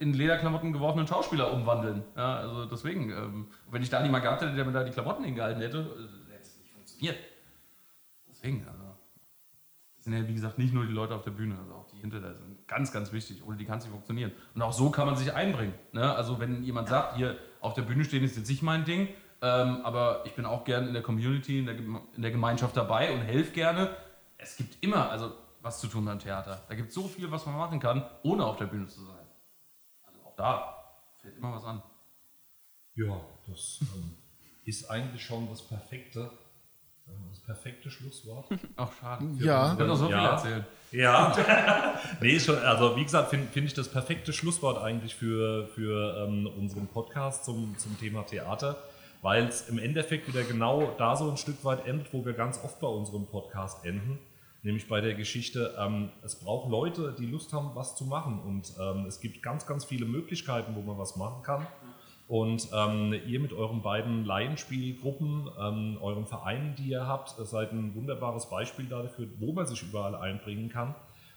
in 0.00 0.12
Lederklamotten 0.12 0.72
geworfenen 0.72 1.06
Schauspieler 1.08 1.52
umwandeln. 1.52 2.02
Ja, 2.16 2.36
also 2.36 2.66
deswegen, 2.66 3.10
ähm, 3.10 3.46
wenn 3.70 3.82
ich 3.82 3.90
da 3.90 4.00
niemand 4.00 4.22
gehabt 4.24 4.42
hätte, 4.42 4.54
der 4.54 4.64
mir 4.64 4.72
da 4.72 4.84
die 4.84 4.92
Klamotten 4.92 5.24
hingehalten 5.24 5.60
hätte, 5.60 5.86
funktioniert. 6.98 7.18
Deswegen, 8.28 8.66
also. 8.66 8.84
Sind 10.00 10.12
ja, 10.12 10.28
wie 10.28 10.34
gesagt, 10.34 10.58
nicht 10.58 10.72
nur 10.72 10.86
die 10.86 10.92
Leute 10.92 11.14
auf 11.14 11.24
der 11.24 11.32
Bühne, 11.32 11.58
also 11.58 11.74
auch 11.74 11.86
die 11.88 11.98
hinter 11.98 12.20
der 12.20 12.34
sind 12.34 12.68
ganz, 12.68 12.92
ganz 12.92 13.12
wichtig. 13.12 13.44
Ohne 13.44 13.56
die 13.56 13.64
kann 13.64 13.78
es 13.78 13.84
nicht 13.84 13.92
funktionieren. 13.92 14.30
Und 14.54 14.62
auch 14.62 14.72
so 14.72 14.90
kann 14.90 15.06
man 15.06 15.16
sich 15.16 15.34
einbringen. 15.34 15.74
Ne? 15.92 16.14
Also, 16.14 16.38
wenn 16.38 16.62
jemand 16.62 16.88
sagt, 16.88 17.16
hier 17.16 17.36
auf 17.60 17.74
der 17.74 17.82
Bühne 17.82 18.04
stehen 18.04 18.22
ist 18.22 18.36
jetzt 18.36 18.48
nicht 18.48 18.62
mein 18.62 18.84
Ding, 18.84 19.08
ähm, 19.42 19.80
aber 19.84 20.22
ich 20.24 20.34
bin 20.34 20.46
auch 20.46 20.64
gern 20.64 20.86
in 20.86 20.92
der 20.92 21.02
Community, 21.02 21.58
in 21.58 21.66
der, 21.66 21.76
in 21.76 22.22
der 22.22 22.30
Gemeinschaft 22.30 22.76
dabei 22.76 23.12
und 23.12 23.22
helfe 23.22 23.52
gerne. 23.52 23.90
Es 24.36 24.56
gibt 24.56 24.82
immer 24.84 25.10
also 25.10 25.32
was 25.62 25.80
zu 25.80 25.88
tun 25.88 26.04
beim 26.04 26.20
Theater. 26.20 26.62
Da 26.68 26.74
gibt 26.76 26.90
es 26.90 26.94
so 26.94 27.08
viel, 27.08 27.28
was 27.32 27.44
man 27.44 27.56
machen 27.56 27.80
kann, 27.80 28.08
ohne 28.22 28.46
auf 28.46 28.56
der 28.56 28.66
Bühne 28.66 28.86
zu 28.86 29.00
sein. 29.04 29.26
Also 30.04 30.20
auch 30.24 30.36
da 30.36 30.94
fällt 31.20 31.36
immer 31.36 31.52
was 31.52 31.64
an. 31.64 31.82
Ja, 32.94 33.20
das 33.48 33.80
ähm, 33.82 34.14
ist 34.64 34.88
eigentlich 34.88 35.24
schon 35.24 35.48
das 35.48 35.62
perfekte, 35.62 36.30
perfekte 37.48 37.90
Schlusswort. 37.90 38.44
Ach, 38.76 38.90
schade. 39.00 39.24
Ja. 39.38 39.72
Ich 39.72 39.78
noch 39.78 39.96
so 39.96 40.06
viel 40.06 40.14
Ja. 40.14 40.32
erzählen. 40.32 40.66
Ja, 40.92 41.34
nee, 42.20 42.38
schon, 42.38 42.58
also 42.58 42.94
wie 42.96 43.04
gesagt, 43.04 43.30
finde 43.30 43.46
find 43.48 43.66
ich 43.66 43.74
das 43.74 43.88
perfekte 43.88 44.32
Schlusswort 44.32 44.82
eigentlich 44.82 45.14
für, 45.14 45.66
für 45.68 46.24
ähm, 46.26 46.46
unseren 46.58 46.86
Podcast 46.86 47.44
zum, 47.46 47.74
zum 47.78 47.98
Thema 47.98 48.22
Theater, 48.24 48.76
weil 49.22 49.46
es 49.46 49.68
im 49.68 49.78
Endeffekt 49.78 50.28
wieder 50.28 50.44
genau 50.44 50.94
da 50.98 51.16
so 51.16 51.30
ein 51.30 51.36
Stück 51.38 51.64
weit 51.64 51.86
endet, 51.86 52.12
wo 52.12 52.24
wir 52.24 52.32
ganz 52.34 52.62
oft 52.62 52.80
bei 52.80 52.86
unserem 52.88 53.26
Podcast 53.26 53.84
enden. 53.84 54.18
nämlich 54.62 54.88
bei 54.88 55.00
der 55.00 55.14
Geschichte, 55.14 55.74
ähm, 55.78 56.10
es 56.22 56.36
braucht 56.36 56.68
Leute, 56.70 57.14
die 57.18 57.26
Lust 57.26 57.52
haben, 57.52 57.70
was 57.74 57.94
zu 57.96 58.04
machen. 58.04 58.40
Und 58.40 58.72
ähm, 58.80 59.06
es 59.06 59.20
gibt 59.20 59.42
ganz, 59.42 59.66
ganz 59.66 59.84
viele 59.84 60.04
Möglichkeiten, 60.06 60.74
wo 60.74 60.80
man 60.82 60.98
was 60.98 61.16
machen 61.16 61.42
kann. 61.42 61.66
Und 62.28 62.68
ähm, 62.74 63.14
ihr 63.26 63.40
mit 63.40 63.54
euren 63.54 63.80
beiden 63.80 64.26
Laienspielgruppen, 64.26 65.48
ähm, 65.58 65.96
euren 66.02 66.26
Vereinen, 66.26 66.74
die 66.76 66.90
ihr 66.90 67.06
habt, 67.06 67.30
seid 67.30 67.72
ein 67.72 67.94
wunderbares 67.94 68.50
Beispiel 68.50 68.84
dafür, 68.84 69.28
wo 69.38 69.52
man 69.52 69.66
sich 69.66 69.82
überall 69.82 70.14
einbringen 70.14 70.68
kann, 70.68 70.94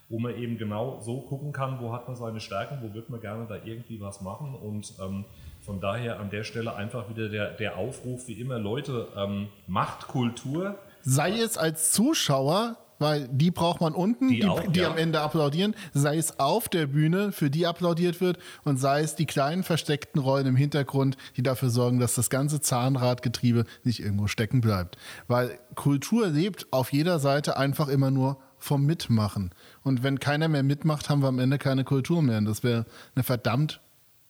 wo 0.09 0.19
man 0.19 0.35
eben 0.35 0.57
genau 0.57 0.99
so 0.99 1.21
gucken 1.21 1.53
kann, 1.53 1.79
wo 1.79 1.93
hat 1.93 2.09
man 2.09 2.17
seine 2.17 2.41
Stärken, 2.41 2.79
wo 2.81 2.93
wird 2.93 3.09
man 3.09 3.21
gerne 3.21 3.47
da 3.47 3.55
irgendwie 3.55 4.01
was 4.01 4.19
machen. 4.19 4.53
Und 4.53 4.93
ähm, 5.01 5.23
von 5.61 5.79
daher 5.79 6.19
an 6.19 6.29
der 6.29 6.43
Stelle 6.43 6.75
einfach 6.75 7.09
wieder 7.09 7.29
der, 7.29 7.51
der 7.51 7.77
Aufruf, 7.77 8.27
wie 8.27 8.33
immer, 8.33 8.59
Leute, 8.59 9.07
ähm, 9.15 9.47
macht 9.67 10.09
Kultur. 10.09 10.75
Sei 11.03 11.39
es 11.39 11.57
als 11.57 11.93
Zuschauer 11.93 12.75
weil 13.01 13.27
die 13.29 13.51
braucht 13.51 13.81
man 13.81 13.93
unten, 13.93 14.29
die, 14.29 14.41
die, 14.41 14.45
auch, 14.45 14.61
die 14.71 14.79
ja. 14.79 14.91
am 14.91 14.97
Ende 14.97 15.21
applaudieren, 15.21 15.75
sei 15.93 16.17
es 16.17 16.39
auf 16.39 16.69
der 16.69 16.85
Bühne, 16.87 17.31
für 17.31 17.49
die 17.49 17.65
applaudiert 17.65 18.21
wird 18.21 18.37
und 18.63 18.77
sei 18.77 19.01
es 19.01 19.15
die 19.15 19.25
kleinen 19.25 19.63
versteckten 19.63 20.21
Rollen 20.21 20.45
im 20.45 20.55
Hintergrund, 20.55 21.17
die 21.35 21.43
dafür 21.43 21.69
sorgen, 21.69 21.99
dass 21.99 22.15
das 22.15 22.29
ganze 22.29 22.61
Zahnradgetriebe 22.61 23.65
nicht 23.83 23.99
irgendwo 24.01 24.27
stecken 24.27 24.61
bleibt. 24.61 24.97
Weil 25.27 25.59
Kultur 25.75 26.27
lebt 26.27 26.67
auf 26.71 26.93
jeder 26.93 27.19
Seite 27.19 27.57
einfach 27.57 27.87
immer 27.87 28.11
nur 28.11 28.37
vom 28.59 28.85
Mitmachen. 28.85 29.51
Und 29.83 30.03
wenn 30.03 30.19
keiner 30.19 30.47
mehr 30.47 30.63
mitmacht, 30.63 31.09
haben 31.09 31.23
wir 31.23 31.27
am 31.27 31.39
Ende 31.39 31.57
keine 31.57 31.83
Kultur 31.83 32.21
mehr. 32.21 32.37
Und 32.37 32.45
das 32.45 32.63
wäre 32.63 32.85
eine 33.15 33.23
verdammt 33.23 33.81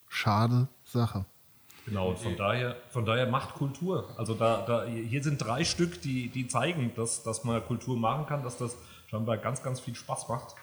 schade 0.08 0.70
Sache. 0.86 1.26
Genau, 1.92 2.12
und 2.12 2.20
von 2.20 2.38
daher, 2.38 2.78
von 2.90 3.04
daher 3.04 3.28
macht 3.28 3.56
Kultur. 3.56 4.08
Also 4.18 4.34
da, 4.34 4.64
da, 4.66 4.86
hier 4.86 5.22
sind 5.22 5.44
drei 5.44 5.66
Stück, 5.66 6.02
die, 6.02 6.30
die 6.30 6.48
zeigen, 6.48 6.94
dass, 6.96 7.22
dass 7.22 7.44
man 7.44 7.62
Kultur 7.66 7.98
machen 7.98 8.26
kann, 8.28 8.44
dass 8.44 8.58
das 8.58 8.78
scheinbar 9.10 9.36
ganz, 9.36 9.62
ganz 9.62 9.82
viel 9.82 9.94
Spaß 9.94 10.30
macht. 10.30 10.56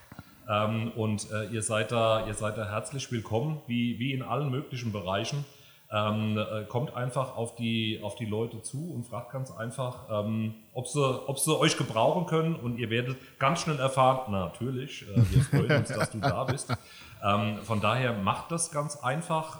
Ähm, 0.49 0.91
und 0.97 1.31
äh, 1.31 1.45
ihr, 1.49 1.61
seid 1.61 1.93
da, 1.93 2.27
ihr 2.27 2.33
seid 2.33 2.57
da 2.57 2.71
herzlich 2.71 3.13
willkommen, 3.13 3.61
wie, 3.67 3.99
wie 3.99 4.15
in 4.15 4.23
allen 4.23 4.51
möglichen 4.51 4.91
Bereichen. 4.91 5.45
Ähm, 5.93 6.39
äh, 6.39 6.65
kommt 6.65 6.97
einfach 6.97 7.37
auf 7.37 7.55
die, 7.57 8.01
auf 8.03 8.15
die 8.15 8.25
Leute 8.25 8.63
zu 8.63 8.91
und 8.91 9.05
fragt 9.05 9.31
ganz 9.31 9.51
einfach, 9.51 10.07
ähm, 10.11 10.55
ob, 10.73 10.89
sie, 10.89 11.29
ob 11.29 11.39
sie 11.39 11.55
euch 11.59 11.77
gebrauchen 11.77 12.25
können. 12.25 12.55
Und 12.55 12.79
ihr 12.79 12.89
werdet 12.89 13.19
ganz 13.39 13.61
schnell 13.61 13.79
erfahren, 13.79 14.21
na, 14.31 14.47
natürlich, 14.47 15.03
äh, 15.03 15.17
wir 15.31 15.43
freuen 15.43 15.81
uns, 15.81 15.89
dass 15.91 16.11
du 16.11 16.21
da 16.21 16.45
bist. 16.45 16.75
Ähm, 17.21 17.59
von 17.65 17.81
daher 17.81 18.13
macht 18.13 18.53
das 18.53 18.71
ganz 18.71 19.03
einfach. 19.03 19.59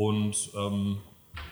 Und 0.00 0.52
ähm, 0.56 0.96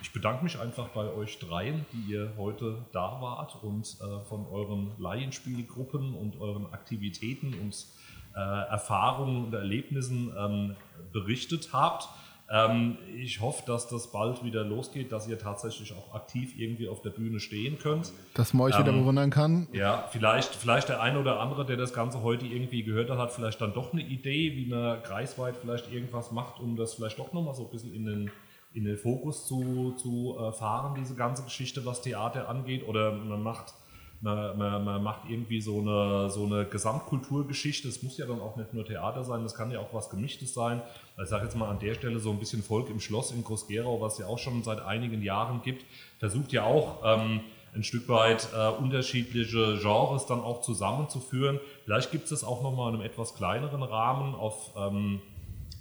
ich 0.01 0.11
bedanke 0.11 0.43
mich 0.43 0.59
einfach 0.59 0.89
bei 0.89 1.13
euch 1.13 1.39
dreien, 1.39 1.85
die 1.93 2.13
ihr 2.13 2.33
heute 2.39 2.79
da 2.93 3.21
wart 3.21 3.63
und 3.63 3.99
äh, 4.01 4.21
von 4.25 4.47
euren 4.47 4.93
Laienspielgruppen 4.97 6.15
und 6.15 6.41
euren 6.41 6.73
Aktivitäten 6.73 7.53
und 7.53 7.87
äh, 8.35 8.41
Erfahrungen 8.41 9.45
und 9.45 9.53
Erlebnissen 9.53 10.33
ähm, 10.35 10.77
berichtet 11.13 11.75
habt. 11.75 12.09
Ähm, 12.51 12.97
ich 13.15 13.41
hoffe, 13.43 13.63
dass 13.67 13.89
das 13.89 14.11
bald 14.11 14.43
wieder 14.43 14.65
losgeht, 14.65 15.13
dass 15.13 15.29
ihr 15.29 15.39
tatsächlich 15.39 15.93
auch 15.93 16.15
aktiv 16.15 16.55
irgendwie 16.57 16.89
auf 16.89 17.03
der 17.03 17.11
Bühne 17.11 17.41
stehen 17.41 17.79
könnt. 17.79 18.11
Dass 18.33 18.55
man 18.55 18.69
euch 18.69 18.75
ähm, 18.77 18.87
wieder 18.87 18.93
bewundern 18.93 19.31
kann. 19.31 19.69
Ja, 19.73 20.09
vielleicht, 20.11 20.55
vielleicht 20.55 20.89
der 20.89 21.03
eine 21.03 21.21
oder 21.21 21.41
andere, 21.41 21.67
der 21.67 21.77
das 21.77 21.93
Ganze 21.93 22.23
heute 22.23 22.47
irgendwie 22.47 22.85
gehört 22.85 23.11
hat, 23.11 23.19
hat 23.19 23.33
vielleicht 23.33 23.61
dann 23.61 23.75
doch 23.75 23.93
eine 23.93 24.01
Idee, 24.01 24.57
wie 24.57 24.67
man 24.67 25.03
kreisweit 25.03 25.57
vielleicht 25.59 25.93
irgendwas 25.93 26.33
macht, 26.33 26.59
um 26.59 26.77
das 26.77 26.95
vielleicht 26.95 27.19
doch 27.19 27.35
nochmal 27.35 27.55
so 27.55 27.65
ein 27.65 27.71
bisschen 27.71 27.93
in 27.93 28.07
den, 28.07 28.31
in 28.73 28.85
den 28.85 28.97
Fokus 28.97 29.47
zu, 29.47 29.95
zu 29.99 30.39
äh, 30.39 30.53
fahren, 30.53 30.95
diese 30.99 31.17
ganze 31.17 31.43
Geschichte, 31.43 31.85
was 31.85 32.01
Theater 32.01 32.49
angeht. 32.49 32.87
Oder 32.89 33.13
man 33.13 33.43
macht 33.43 33.75
man, 34.21 34.59
man, 34.59 34.85
man, 34.85 35.03
macht 35.03 35.29
irgendwie 35.29 35.61
so 35.61 35.81
eine, 35.81 36.31
so 36.31 36.45
eine 36.45 36.65
Gesamtkulturgeschichte. 36.65 37.89
Es 37.89 38.03
muss 38.03 38.19
ja 38.19 38.27
dann 38.27 38.41
auch 38.41 38.57
nicht 38.57 38.75
nur 38.75 38.85
Theater 38.85 39.23
sein, 39.23 39.43
das 39.43 39.55
kann 39.55 39.71
ja 39.71 39.81
auch 39.81 39.93
was 39.95 40.11
Gemischtes 40.11 40.55
sein. 40.55 40.83
Ich 41.21 41.29
sage 41.29 41.45
jetzt 41.45 41.57
mal 41.57 41.69
an 41.69 41.81
der 41.81 41.95
Stelle 41.95 42.21
so 42.21 42.31
ein 42.31 42.39
bisschen 42.39 42.63
Volk 42.63 42.89
im 42.91 43.01
Schloss 43.01 43.33
in 43.33 43.43
Groß-Gerau, 43.43 44.01
was 44.01 44.19
ja 44.19 44.27
auch 44.27 44.39
schon 44.39 44.63
seit 44.63 44.81
einigen 44.81 45.23
Jahren 45.23 45.63
gibt, 45.63 45.85
versucht 46.19 46.53
ja 46.53 46.63
auch 46.63 47.03
ähm, 47.05 47.41
ein 47.75 47.83
Stück 47.83 48.09
weit 48.09 48.49
äh, 48.55 48.69
unterschiedliche 48.69 49.79
Genres 49.81 50.27
dann 50.27 50.41
auch 50.41 50.63
zusammenzuführen. 50.63 51.59
Vielleicht 51.85 52.13
gibt 52.13 52.25
es 52.25 52.31
das 52.31 52.45
auch 52.45 52.63
nochmal 52.63 52.91
in 52.91 53.01
einem 53.01 53.05
etwas 53.05 53.35
kleineren 53.35 53.83
Rahmen 53.83 54.35
auf, 54.35 54.73
ähm, 54.77 55.21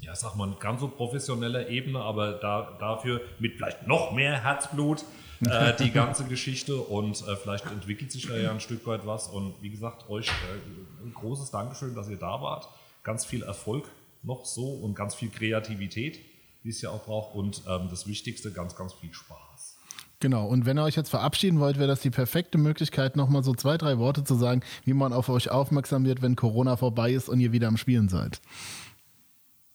ja, 0.01 0.15
sag 0.15 0.35
mal, 0.35 0.55
ganz 0.59 0.81
so 0.81 0.87
professioneller 0.87 1.69
Ebene, 1.69 1.99
aber 1.99 2.33
da, 2.33 2.75
dafür 2.79 3.21
mit 3.37 3.57
vielleicht 3.57 3.85
noch 3.85 4.11
mehr 4.13 4.43
Herzblut 4.43 5.05
äh, 5.45 5.73
die 5.79 5.91
ganze 5.91 6.25
Geschichte 6.25 6.77
und 6.77 7.27
äh, 7.27 7.35
vielleicht 7.35 7.67
entwickelt 7.67 8.11
sich 8.11 8.27
da 8.27 8.35
ja 8.35 8.51
ein 8.51 8.59
Stück 8.59 8.87
weit 8.87 9.05
was. 9.05 9.27
Und 9.27 9.53
wie 9.61 9.69
gesagt, 9.69 10.09
euch 10.09 10.29
äh, 10.29 11.03
ein 11.05 11.13
großes 11.13 11.51
Dankeschön, 11.51 11.93
dass 11.93 12.09
ihr 12.09 12.17
da 12.17 12.41
wart. 12.41 12.67
Ganz 13.03 13.23
viel 13.23 13.43
Erfolg 13.43 13.87
noch 14.23 14.45
so 14.45 14.73
und 14.73 14.95
ganz 14.95 15.15
viel 15.15 15.29
Kreativität, 15.29 16.19
wie 16.63 16.69
es 16.69 16.81
ja 16.81 16.89
auch 16.89 17.05
braucht. 17.05 17.35
Und 17.35 17.63
ähm, 17.67 17.87
das 17.89 18.07
Wichtigste, 18.07 18.51
ganz, 18.51 18.75
ganz 18.75 18.93
viel 18.93 19.13
Spaß. 19.13 19.77
Genau, 20.19 20.47
und 20.47 20.65
wenn 20.65 20.79
ihr 20.79 20.83
euch 20.83 20.95
jetzt 20.95 21.09
verabschieden 21.09 21.59
wollt, 21.59 21.77
wäre 21.77 21.87
das 21.87 22.01
die 22.01 22.09
perfekte 22.09 22.57
Möglichkeit, 22.57 23.15
nochmal 23.15 23.43
so 23.43 23.53
zwei, 23.53 23.77
drei 23.77 23.99
Worte 23.99 24.23
zu 24.23 24.33
sagen, 24.33 24.61
wie 24.83 24.93
man 24.93 25.13
auf 25.13 25.29
euch 25.29 25.51
aufmerksam 25.51 26.05
wird, 26.05 26.23
wenn 26.23 26.35
Corona 26.35 26.75
vorbei 26.75 27.11
ist 27.11 27.29
und 27.29 27.39
ihr 27.39 27.51
wieder 27.51 27.67
am 27.67 27.77
Spielen 27.77 28.09
seid. 28.09 28.41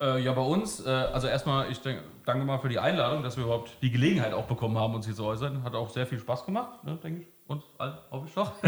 Äh, 0.01 0.21
ja, 0.21 0.33
bei 0.33 0.43
uns, 0.43 0.85
äh, 0.85 0.91
also 0.91 1.29
erstmal, 1.29 1.71
ich 1.71 1.81
denk, 1.81 2.01
danke 2.27 2.45
mal 2.45 2.59
für 2.59 2.69
die 2.69 2.81
Einladung, 2.81 3.23
dass 3.23 3.37
wir 3.37 3.45
überhaupt 3.45 3.71
die 3.83 3.93
Gelegenheit 3.93 4.33
auch 4.33 4.47
bekommen 4.47 4.77
haben, 4.77 4.97
uns 4.97 5.07
hier 5.07 5.15
zu 5.15 5.25
äußern. 5.25 5.63
Hat 5.63 5.77
auch 5.77 5.91
sehr 5.91 6.09
viel 6.09 6.19
Spaß 6.19 6.45
gemacht, 6.45 6.83
ne, 6.83 6.99
denke 7.03 7.23
ich. 7.23 7.29
Uns 7.47 7.63
allen, 7.79 7.95
hoffe 8.11 8.27
ich 8.27 8.35
doch. 8.35 8.53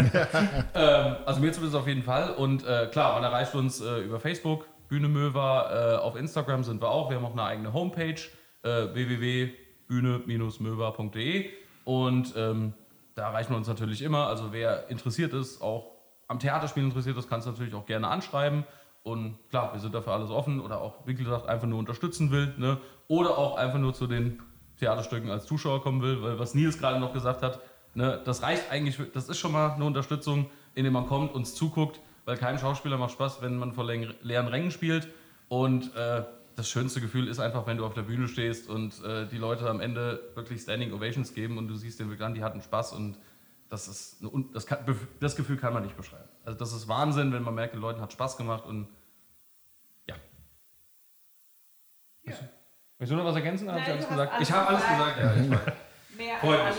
ähm, 0.75 1.15
also 1.25 1.41
mir 1.41 1.51
zumindest 1.51 1.75
auf 1.75 1.87
jeden 1.87 2.03
Fall. 2.03 2.35
Und 2.35 2.65
äh, 2.65 2.87
klar, 2.87 3.15
man 3.15 3.23
erreicht 3.23 3.53
uns 3.53 3.81
äh, 3.81 3.99
über 3.99 4.21
Facebook, 4.21 4.65
Bühne 4.87 5.07
Möwer. 5.07 5.69
Äh, 5.71 5.95
auf 5.97 6.15
Instagram 6.15 6.63
sind 6.63 6.81
wir 6.81 6.89
auch. 6.89 7.09
Wir 7.09 7.17
haben 7.17 7.25
auch 7.25 7.33
eine 7.33 7.43
eigene 7.43 7.73
Homepage, 7.73 8.21
äh, 8.63 8.93
www.bühne-möwer.de. 8.93 11.49
Und 11.83 12.33
ähm, 12.35 12.73
da 13.15 13.29
erreichen 13.29 13.51
wir 13.51 13.57
uns 13.57 13.67
natürlich 13.67 14.01
immer. 14.01 14.27
Also 14.27 14.51
wer 14.51 14.89
interessiert 14.89 15.33
ist, 15.33 15.61
auch 15.61 15.91
am 16.27 16.39
Theaterspiel 16.39 16.83
interessiert 16.83 17.17
ist, 17.17 17.29
kann 17.29 17.39
es 17.39 17.45
natürlich 17.45 17.73
auch 17.73 17.85
gerne 17.85 18.07
anschreiben. 18.07 18.65
Und 19.03 19.37
klar, 19.49 19.73
wir 19.73 19.79
sind 19.79 19.93
dafür 19.93 20.13
alles 20.13 20.31
offen 20.31 20.59
oder 20.59 20.81
auch, 20.81 20.95
wie 21.05 21.13
gesagt, 21.13 21.47
einfach 21.47 21.67
nur 21.67 21.77
unterstützen 21.77 22.31
will. 22.31 22.53
Ne? 22.57 22.79
Oder 23.07 23.37
auch 23.37 23.57
einfach 23.57 23.77
nur 23.77 23.93
zu 23.93 24.07
den 24.07 24.41
Theaterstücken 24.79 25.29
als 25.29 25.45
Zuschauer 25.45 25.81
kommen 25.81 26.01
will, 26.01 26.21
weil 26.21 26.39
was 26.39 26.55
Nils 26.55 26.79
gerade 26.79 26.99
noch 26.99 27.13
gesagt 27.13 27.43
hat, 27.43 27.59
ne, 27.93 28.19
das 28.25 28.41
reicht 28.41 28.71
eigentlich, 28.71 28.99
das 29.13 29.29
ist 29.29 29.37
schon 29.37 29.51
mal 29.51 29.71
eine 29.71 29.85
Unterstützung, 29.85 30.49
indem 30.73 30.93
man 30.93 31.07
kommt, 31.07 31.33
uns 31.33 31.55
zuguckt, 31.55 32.01
weil 32.25 32.37
keinem 32.37 32.57
Schauspieler 32.57 32.97
macht 32.97 33.11
Spaß, 33.11 33.41
wenn 33.41 33.57
man 33.57 33.73
vor 33.73 33.85
leeren 33.85 34.47
Rängen 34.47 34.71
spielt. 34.71 35.07
Und 35.47 35.95
äh, 35.95 36.23
das 36.55 36.69
schönste 36.69 37.01
Gefühl 37.01 37.27
ist 37.27 37.39
einfach, 37.39 37.67
wenn 37.67 37.77
du 37.77 37.85
auf 37.85 37.93
der 37.93 38.01
Bühne 38.03 38.27
stehst 38.27 38.69
und 38.69 39.03
äh, 39.03 39.27
die 39.27 39.37
Leute 39.37 39.69
am 39.69 39.79
Ende 39.79 40.31
wirklich 40.35 40.61
Standing 40.61 40.93
Ovations 40.93 41.33
geben 41.33 41.57
und 41.57 41.67
du 41.67 41.75
siehst 41.75 41.99
den 41.99 42.07
wirklich 42.09 42.25
an, 42.25 42.33
die 42.33 42.43
hatten 42.43 42.61
Spaß 42.61 42.93
und 42.93 43.17
das 43.69 43.87
ist 43.87 44.21
eine, 44.21 44.45
das, 44.53 44.65
kann, 44.65 44.79
das 45.19 45.35
Gefühl 45.35 45.57
kann 45.57 45.73
man 45.73 45.83
nicht 45.83 45.97
beschreiben. 45.97 46.29
Also 46.43 46.57
das 46.57 46.71
ist 46.73 46.87
Wahnsinn, 46.87 47.33
wenn 47.33 47.43
man 47.43 47.55
merkt, 47.55 47.73
den 47.73 47.81
Leuten 47.81 48.01
hat 48.01 48.13
Spaß 48.13 48.37
gemacht 48.37 48.65
und 48.65 48.87
ja. 50.07 50.15
ja. 52.23 52.33
Willst 52.97 53.11
du 53.11 53.17
noch 53.17 53.25
was 53.25 53.35
ergänzen? 53.35 53.65
Nein, 53.65 53.75
hab 53.75 53.83
ich 53.83 53.93
alles 53.93 54.07
gesagt? 54.07 54.33
Alles 54.33 54.49
ich 54.49 54.55
habe 54.55 54.67
alles 54.67 54.81
gesagt. 54.81 55.19
Ja, 55.19 55.35
ich. 55.35 55.49
Mehr 56.17 56.37
Freut 56.37 56.59
alles. 56.59 56.77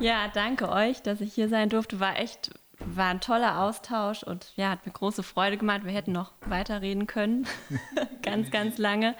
Ja, 0.00 0.28
danke 0.28 0.68
euch, 0.68 1.02
dass 1.02 1.20
ich 1.20 1.34
hier 1.34 1.48
sein 1.48 1.68
durfte. 1.68 2.00
War 2.00 2.18
echt, 2.18 2.50
war 2.86 3.08
ein 3.08 3.20
toller 3.20 3.60
Austausch 3.60 4.22
und 4.22 4.52
ja, 4.56 4.70
hat 4.70 4.86
mir 4.86 4.92
große 4.92 5.22
Freude 5.22 5.56
gemacht. 5.56 5.84
Wir 5.84 5.92
hätten 5.92 6.12
noch 6.12 6.32
weiterreden 6.46 7.06
können. 7.06 7.46
ganz, 8.22 8.50
ganz 8.50 8.78
lange. 8.78 9.14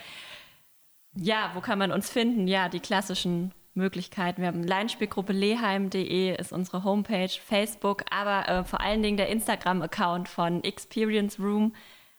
Ja, 1.15 1.51
wo 1.55 1.61
kann 1.61 1.78
man 1.78 1.93
uns 1.93 2.11
finden? 2.11 2.49
Ja, 2.49 2.69
die 2.69 2.81
klassischen 2.81 3.53
Möglichkeiten. 3.74 4.41
Wir 4.41 4.49
haben 4.49 4.62
Leinspielgruppe 4.62 5.32
leheim.de 5.32 6.36
ist 6.39 6.53
unsere 6.53 6.85
Homepage, 6.85 7.28
Facebook, 7.28 8.05
aber 8.11 8.49
äh, 8.49 8.65
vor 8.65 8.81
allen 8.81 9.03
Dingen 9.03 9.16
der 9.16 9.28
Instagram-Account 9.28 10.28
von 10.28 10.62
Experience 10.62 11.39
Room. 11.41 11.74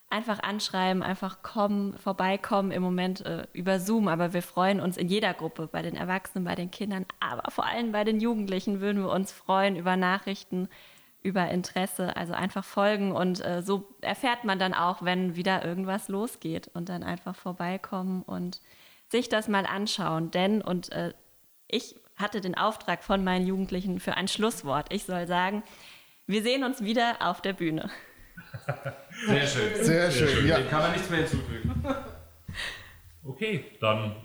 Einfach 0.09 0.39
anschreiben, 0.43 1.01
einfach 1.01 1.41
kommen, 1.41 1.97
vorbeikommen 1.97 2.71
im 2.71 2.83
Moment 2.83 3.25
äh, 3.25 3.47
über 3.53 3.79
Zoom, 3.79 4.07
aber 4.07 4.33
wir 4.33 4.43
freuen 4.43 4.79
uns 4.79 4.97
in 4.97 5.07
jeder 5.07 5.33
Gruppe, 5.33 5.67
bei 5.71 5.81
den 5.81 5.95
Erwachsenen, 5.95 6.45
bei 6.45 6.55
den 6.55 6.69
Kindern, 6.69 7.05
aber 7.19 7.49
vor 7.49 7.65
allem 7.65 7.91
bei 7.91 8.03
den 8.03 8.19
Jugendlichen 8.19 8.81
würden 8.81 9.01
wir 9.01 9.09
uns 9.09 9.31
freuen 9.31 9.75
über 9.75 9.97
Nachrichten, 9.97 10.69
über 11.25 11.49
Interesse, 11.49 12.15
also 12.15 12.33
einfach 12.33 12.63
folgen 12.63 13.11
und 13.11 13.43
äh, 13.43 13.61
so 13.63 13.95
erfährt 14.01 14.43
man 14.43 14.59
dann 14.59 14.73
auch, 14.73 15.03
wenn 15.03 15.35
wieder 15.35 15.65
irgendwas 15.65 16.07
losgeht 16.07 16.69
und 16.73 16.87
dann 16.87 17.03
einfach 17.03 17.35
vorbeikommen 17.35 18.21
und 18.21 18.61
sich 19.09 19.27
das 19.27 19.47
mal 19.47 19.65
anschauen, 19.65 20.31
denn 20.31 20.61
und 20.61 20.91
äh, 20.91 21.13
ich 21.67 21.95
hatte 22.15 22.41
den 22.41 22.55
Auftrag 22.55 23.03
von 23.03 23.23
meinen 23.23 23.45
Jugendlichen 23.45 23.99
für 23.99 24.15
ein 24.15 24.27
Schlusswort. 24.27 24.93
Ich 24.93 25.03
soll 25.03 25.27
sagen, 25.27 25.63
wir 26.27 26.43
sehen 26.43 26.63
uns 26.63 26.83
wieder 26.83 27.17
auf 27.19 27.41
der 27.41 27.53
Bühne. 27.53 27.89
Sehr 29.27 29.47
schön. 29.47 29.83
Sehr 29.83 30.11
schön. 30.11 30.47
Ja. 30.47 30.57
Dem 30.59 30.69
kann 30.69 30.81
man 30.81 30.91
nichts 30.93 31.09
mehr 31.09 31.19
hinzufügen. 31.19 31.83
Okay, 33.27 33.65
dann 33.81 34.17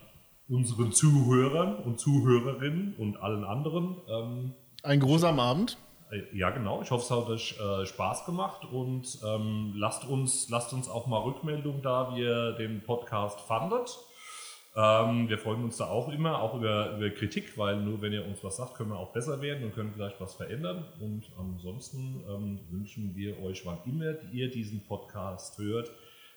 unseren 0.46 0.92
Zuhörern 0.92 1.76
und 1.76 1.98
Zuhörerinnen 1.98 2.94
und 2.96 3.16
allen 3.16 3.44
anderen. 3.44 3.96
Ähm, 4.06 4.54
ein 4.82 5.00
großer 5.00 5.32
Abend. 5.32 5.78
Äh, 6.10 6.36
ja, 6.36 6.50
genau. 6.50 6.82
Ich 6.82 6.90
hoffe, 6.90 7.04
es 7.04 7.10
hat 7.10 7.28
euch 7.28 7.58
äh, 7.60 7.86
Spaß 7.86 8.24
gemacht 8.26 8.64
und 8.64 9.18
ähm, 9.24 9.72
lasst, 9.76 10.04
uns, 10.04 10.48
lasst 10.48 10.72
uns 10.72 10.88
auch 10.88 11.06
mal 11.06 11.18
Rückmeldung 11.18 11.82
da, 11.82 12.14
wie 12.14 12.20
ihr 12.20 12.52
den 12.52 12.82
Podcast 12.82 13.40
fandet. 13.40 13.98
Ähm, 14.76 15.28
wir 15.28 15.38
freuen 15.38 15.64
uns 15.64 15.78
da 15.78 15.86
auch 15.86 16.08
immer, 16.08 16.40
auch 16.40 16.54
über, 16.54 16.96
über 16.96 17.10
Kritik, 17.10 17.58
weil 17.58 17.80
nur 17.80 18.00
wenn 18.02 18.12
ihr 18.12 18.24
uns 18.24 18.44
was 18.44 18.56
sagt, 18.56 18.74
können 18.74 18.90
wir 18.90 18.98
auch 18.98 19.12
besser 19.12 19.40
werden 19.42 19.64
und 19.64 19.74
können 19.74 19.92
vielleicht 19.92 20.20
was 20.20 20.34
verändern. 20.34 20.84
Und 21.00 21.24
ansonsten 21.38 22.24
ähm, 22.28 22.60
wünschen 22.70 23.14
wir 23.16 23.42
euch, 23.42 23.66
wann 23.66 23.78
immer 23.84 24.14
ihr 24.32 24.48
diesen 24.48 24.86
Podcast 24.86 25.58
hört, 25.58 25.90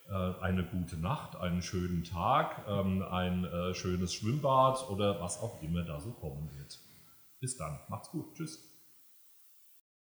äh, 0.09 0.41
eine 0.41 0.63
gute 0.63 0.97
Nacht, 0.97 1.35
einen 1.35 1.61
schönen 1.61 2.03
Tag, 2.03 2.65
ähm, 2.67 3.03
ein 3.03 3.45
äh, 3.45 3.73
schönes 3.75 4.13
Schwimmbad 4.15 4.89
oder 4.89 5.21
was 5.21 5.39
auch 5.39 5.61
immer 5.61 5.83
da 5.83 5.99
so 5.99 6.11
kommen 6.11 6.49
wird. 6.57 6.79
Bis 7.39 7.55
dann, 7.55 7.79
macht's 7.87 8.09
gut, 8.09 8.33
tschüss. 8.35 8.72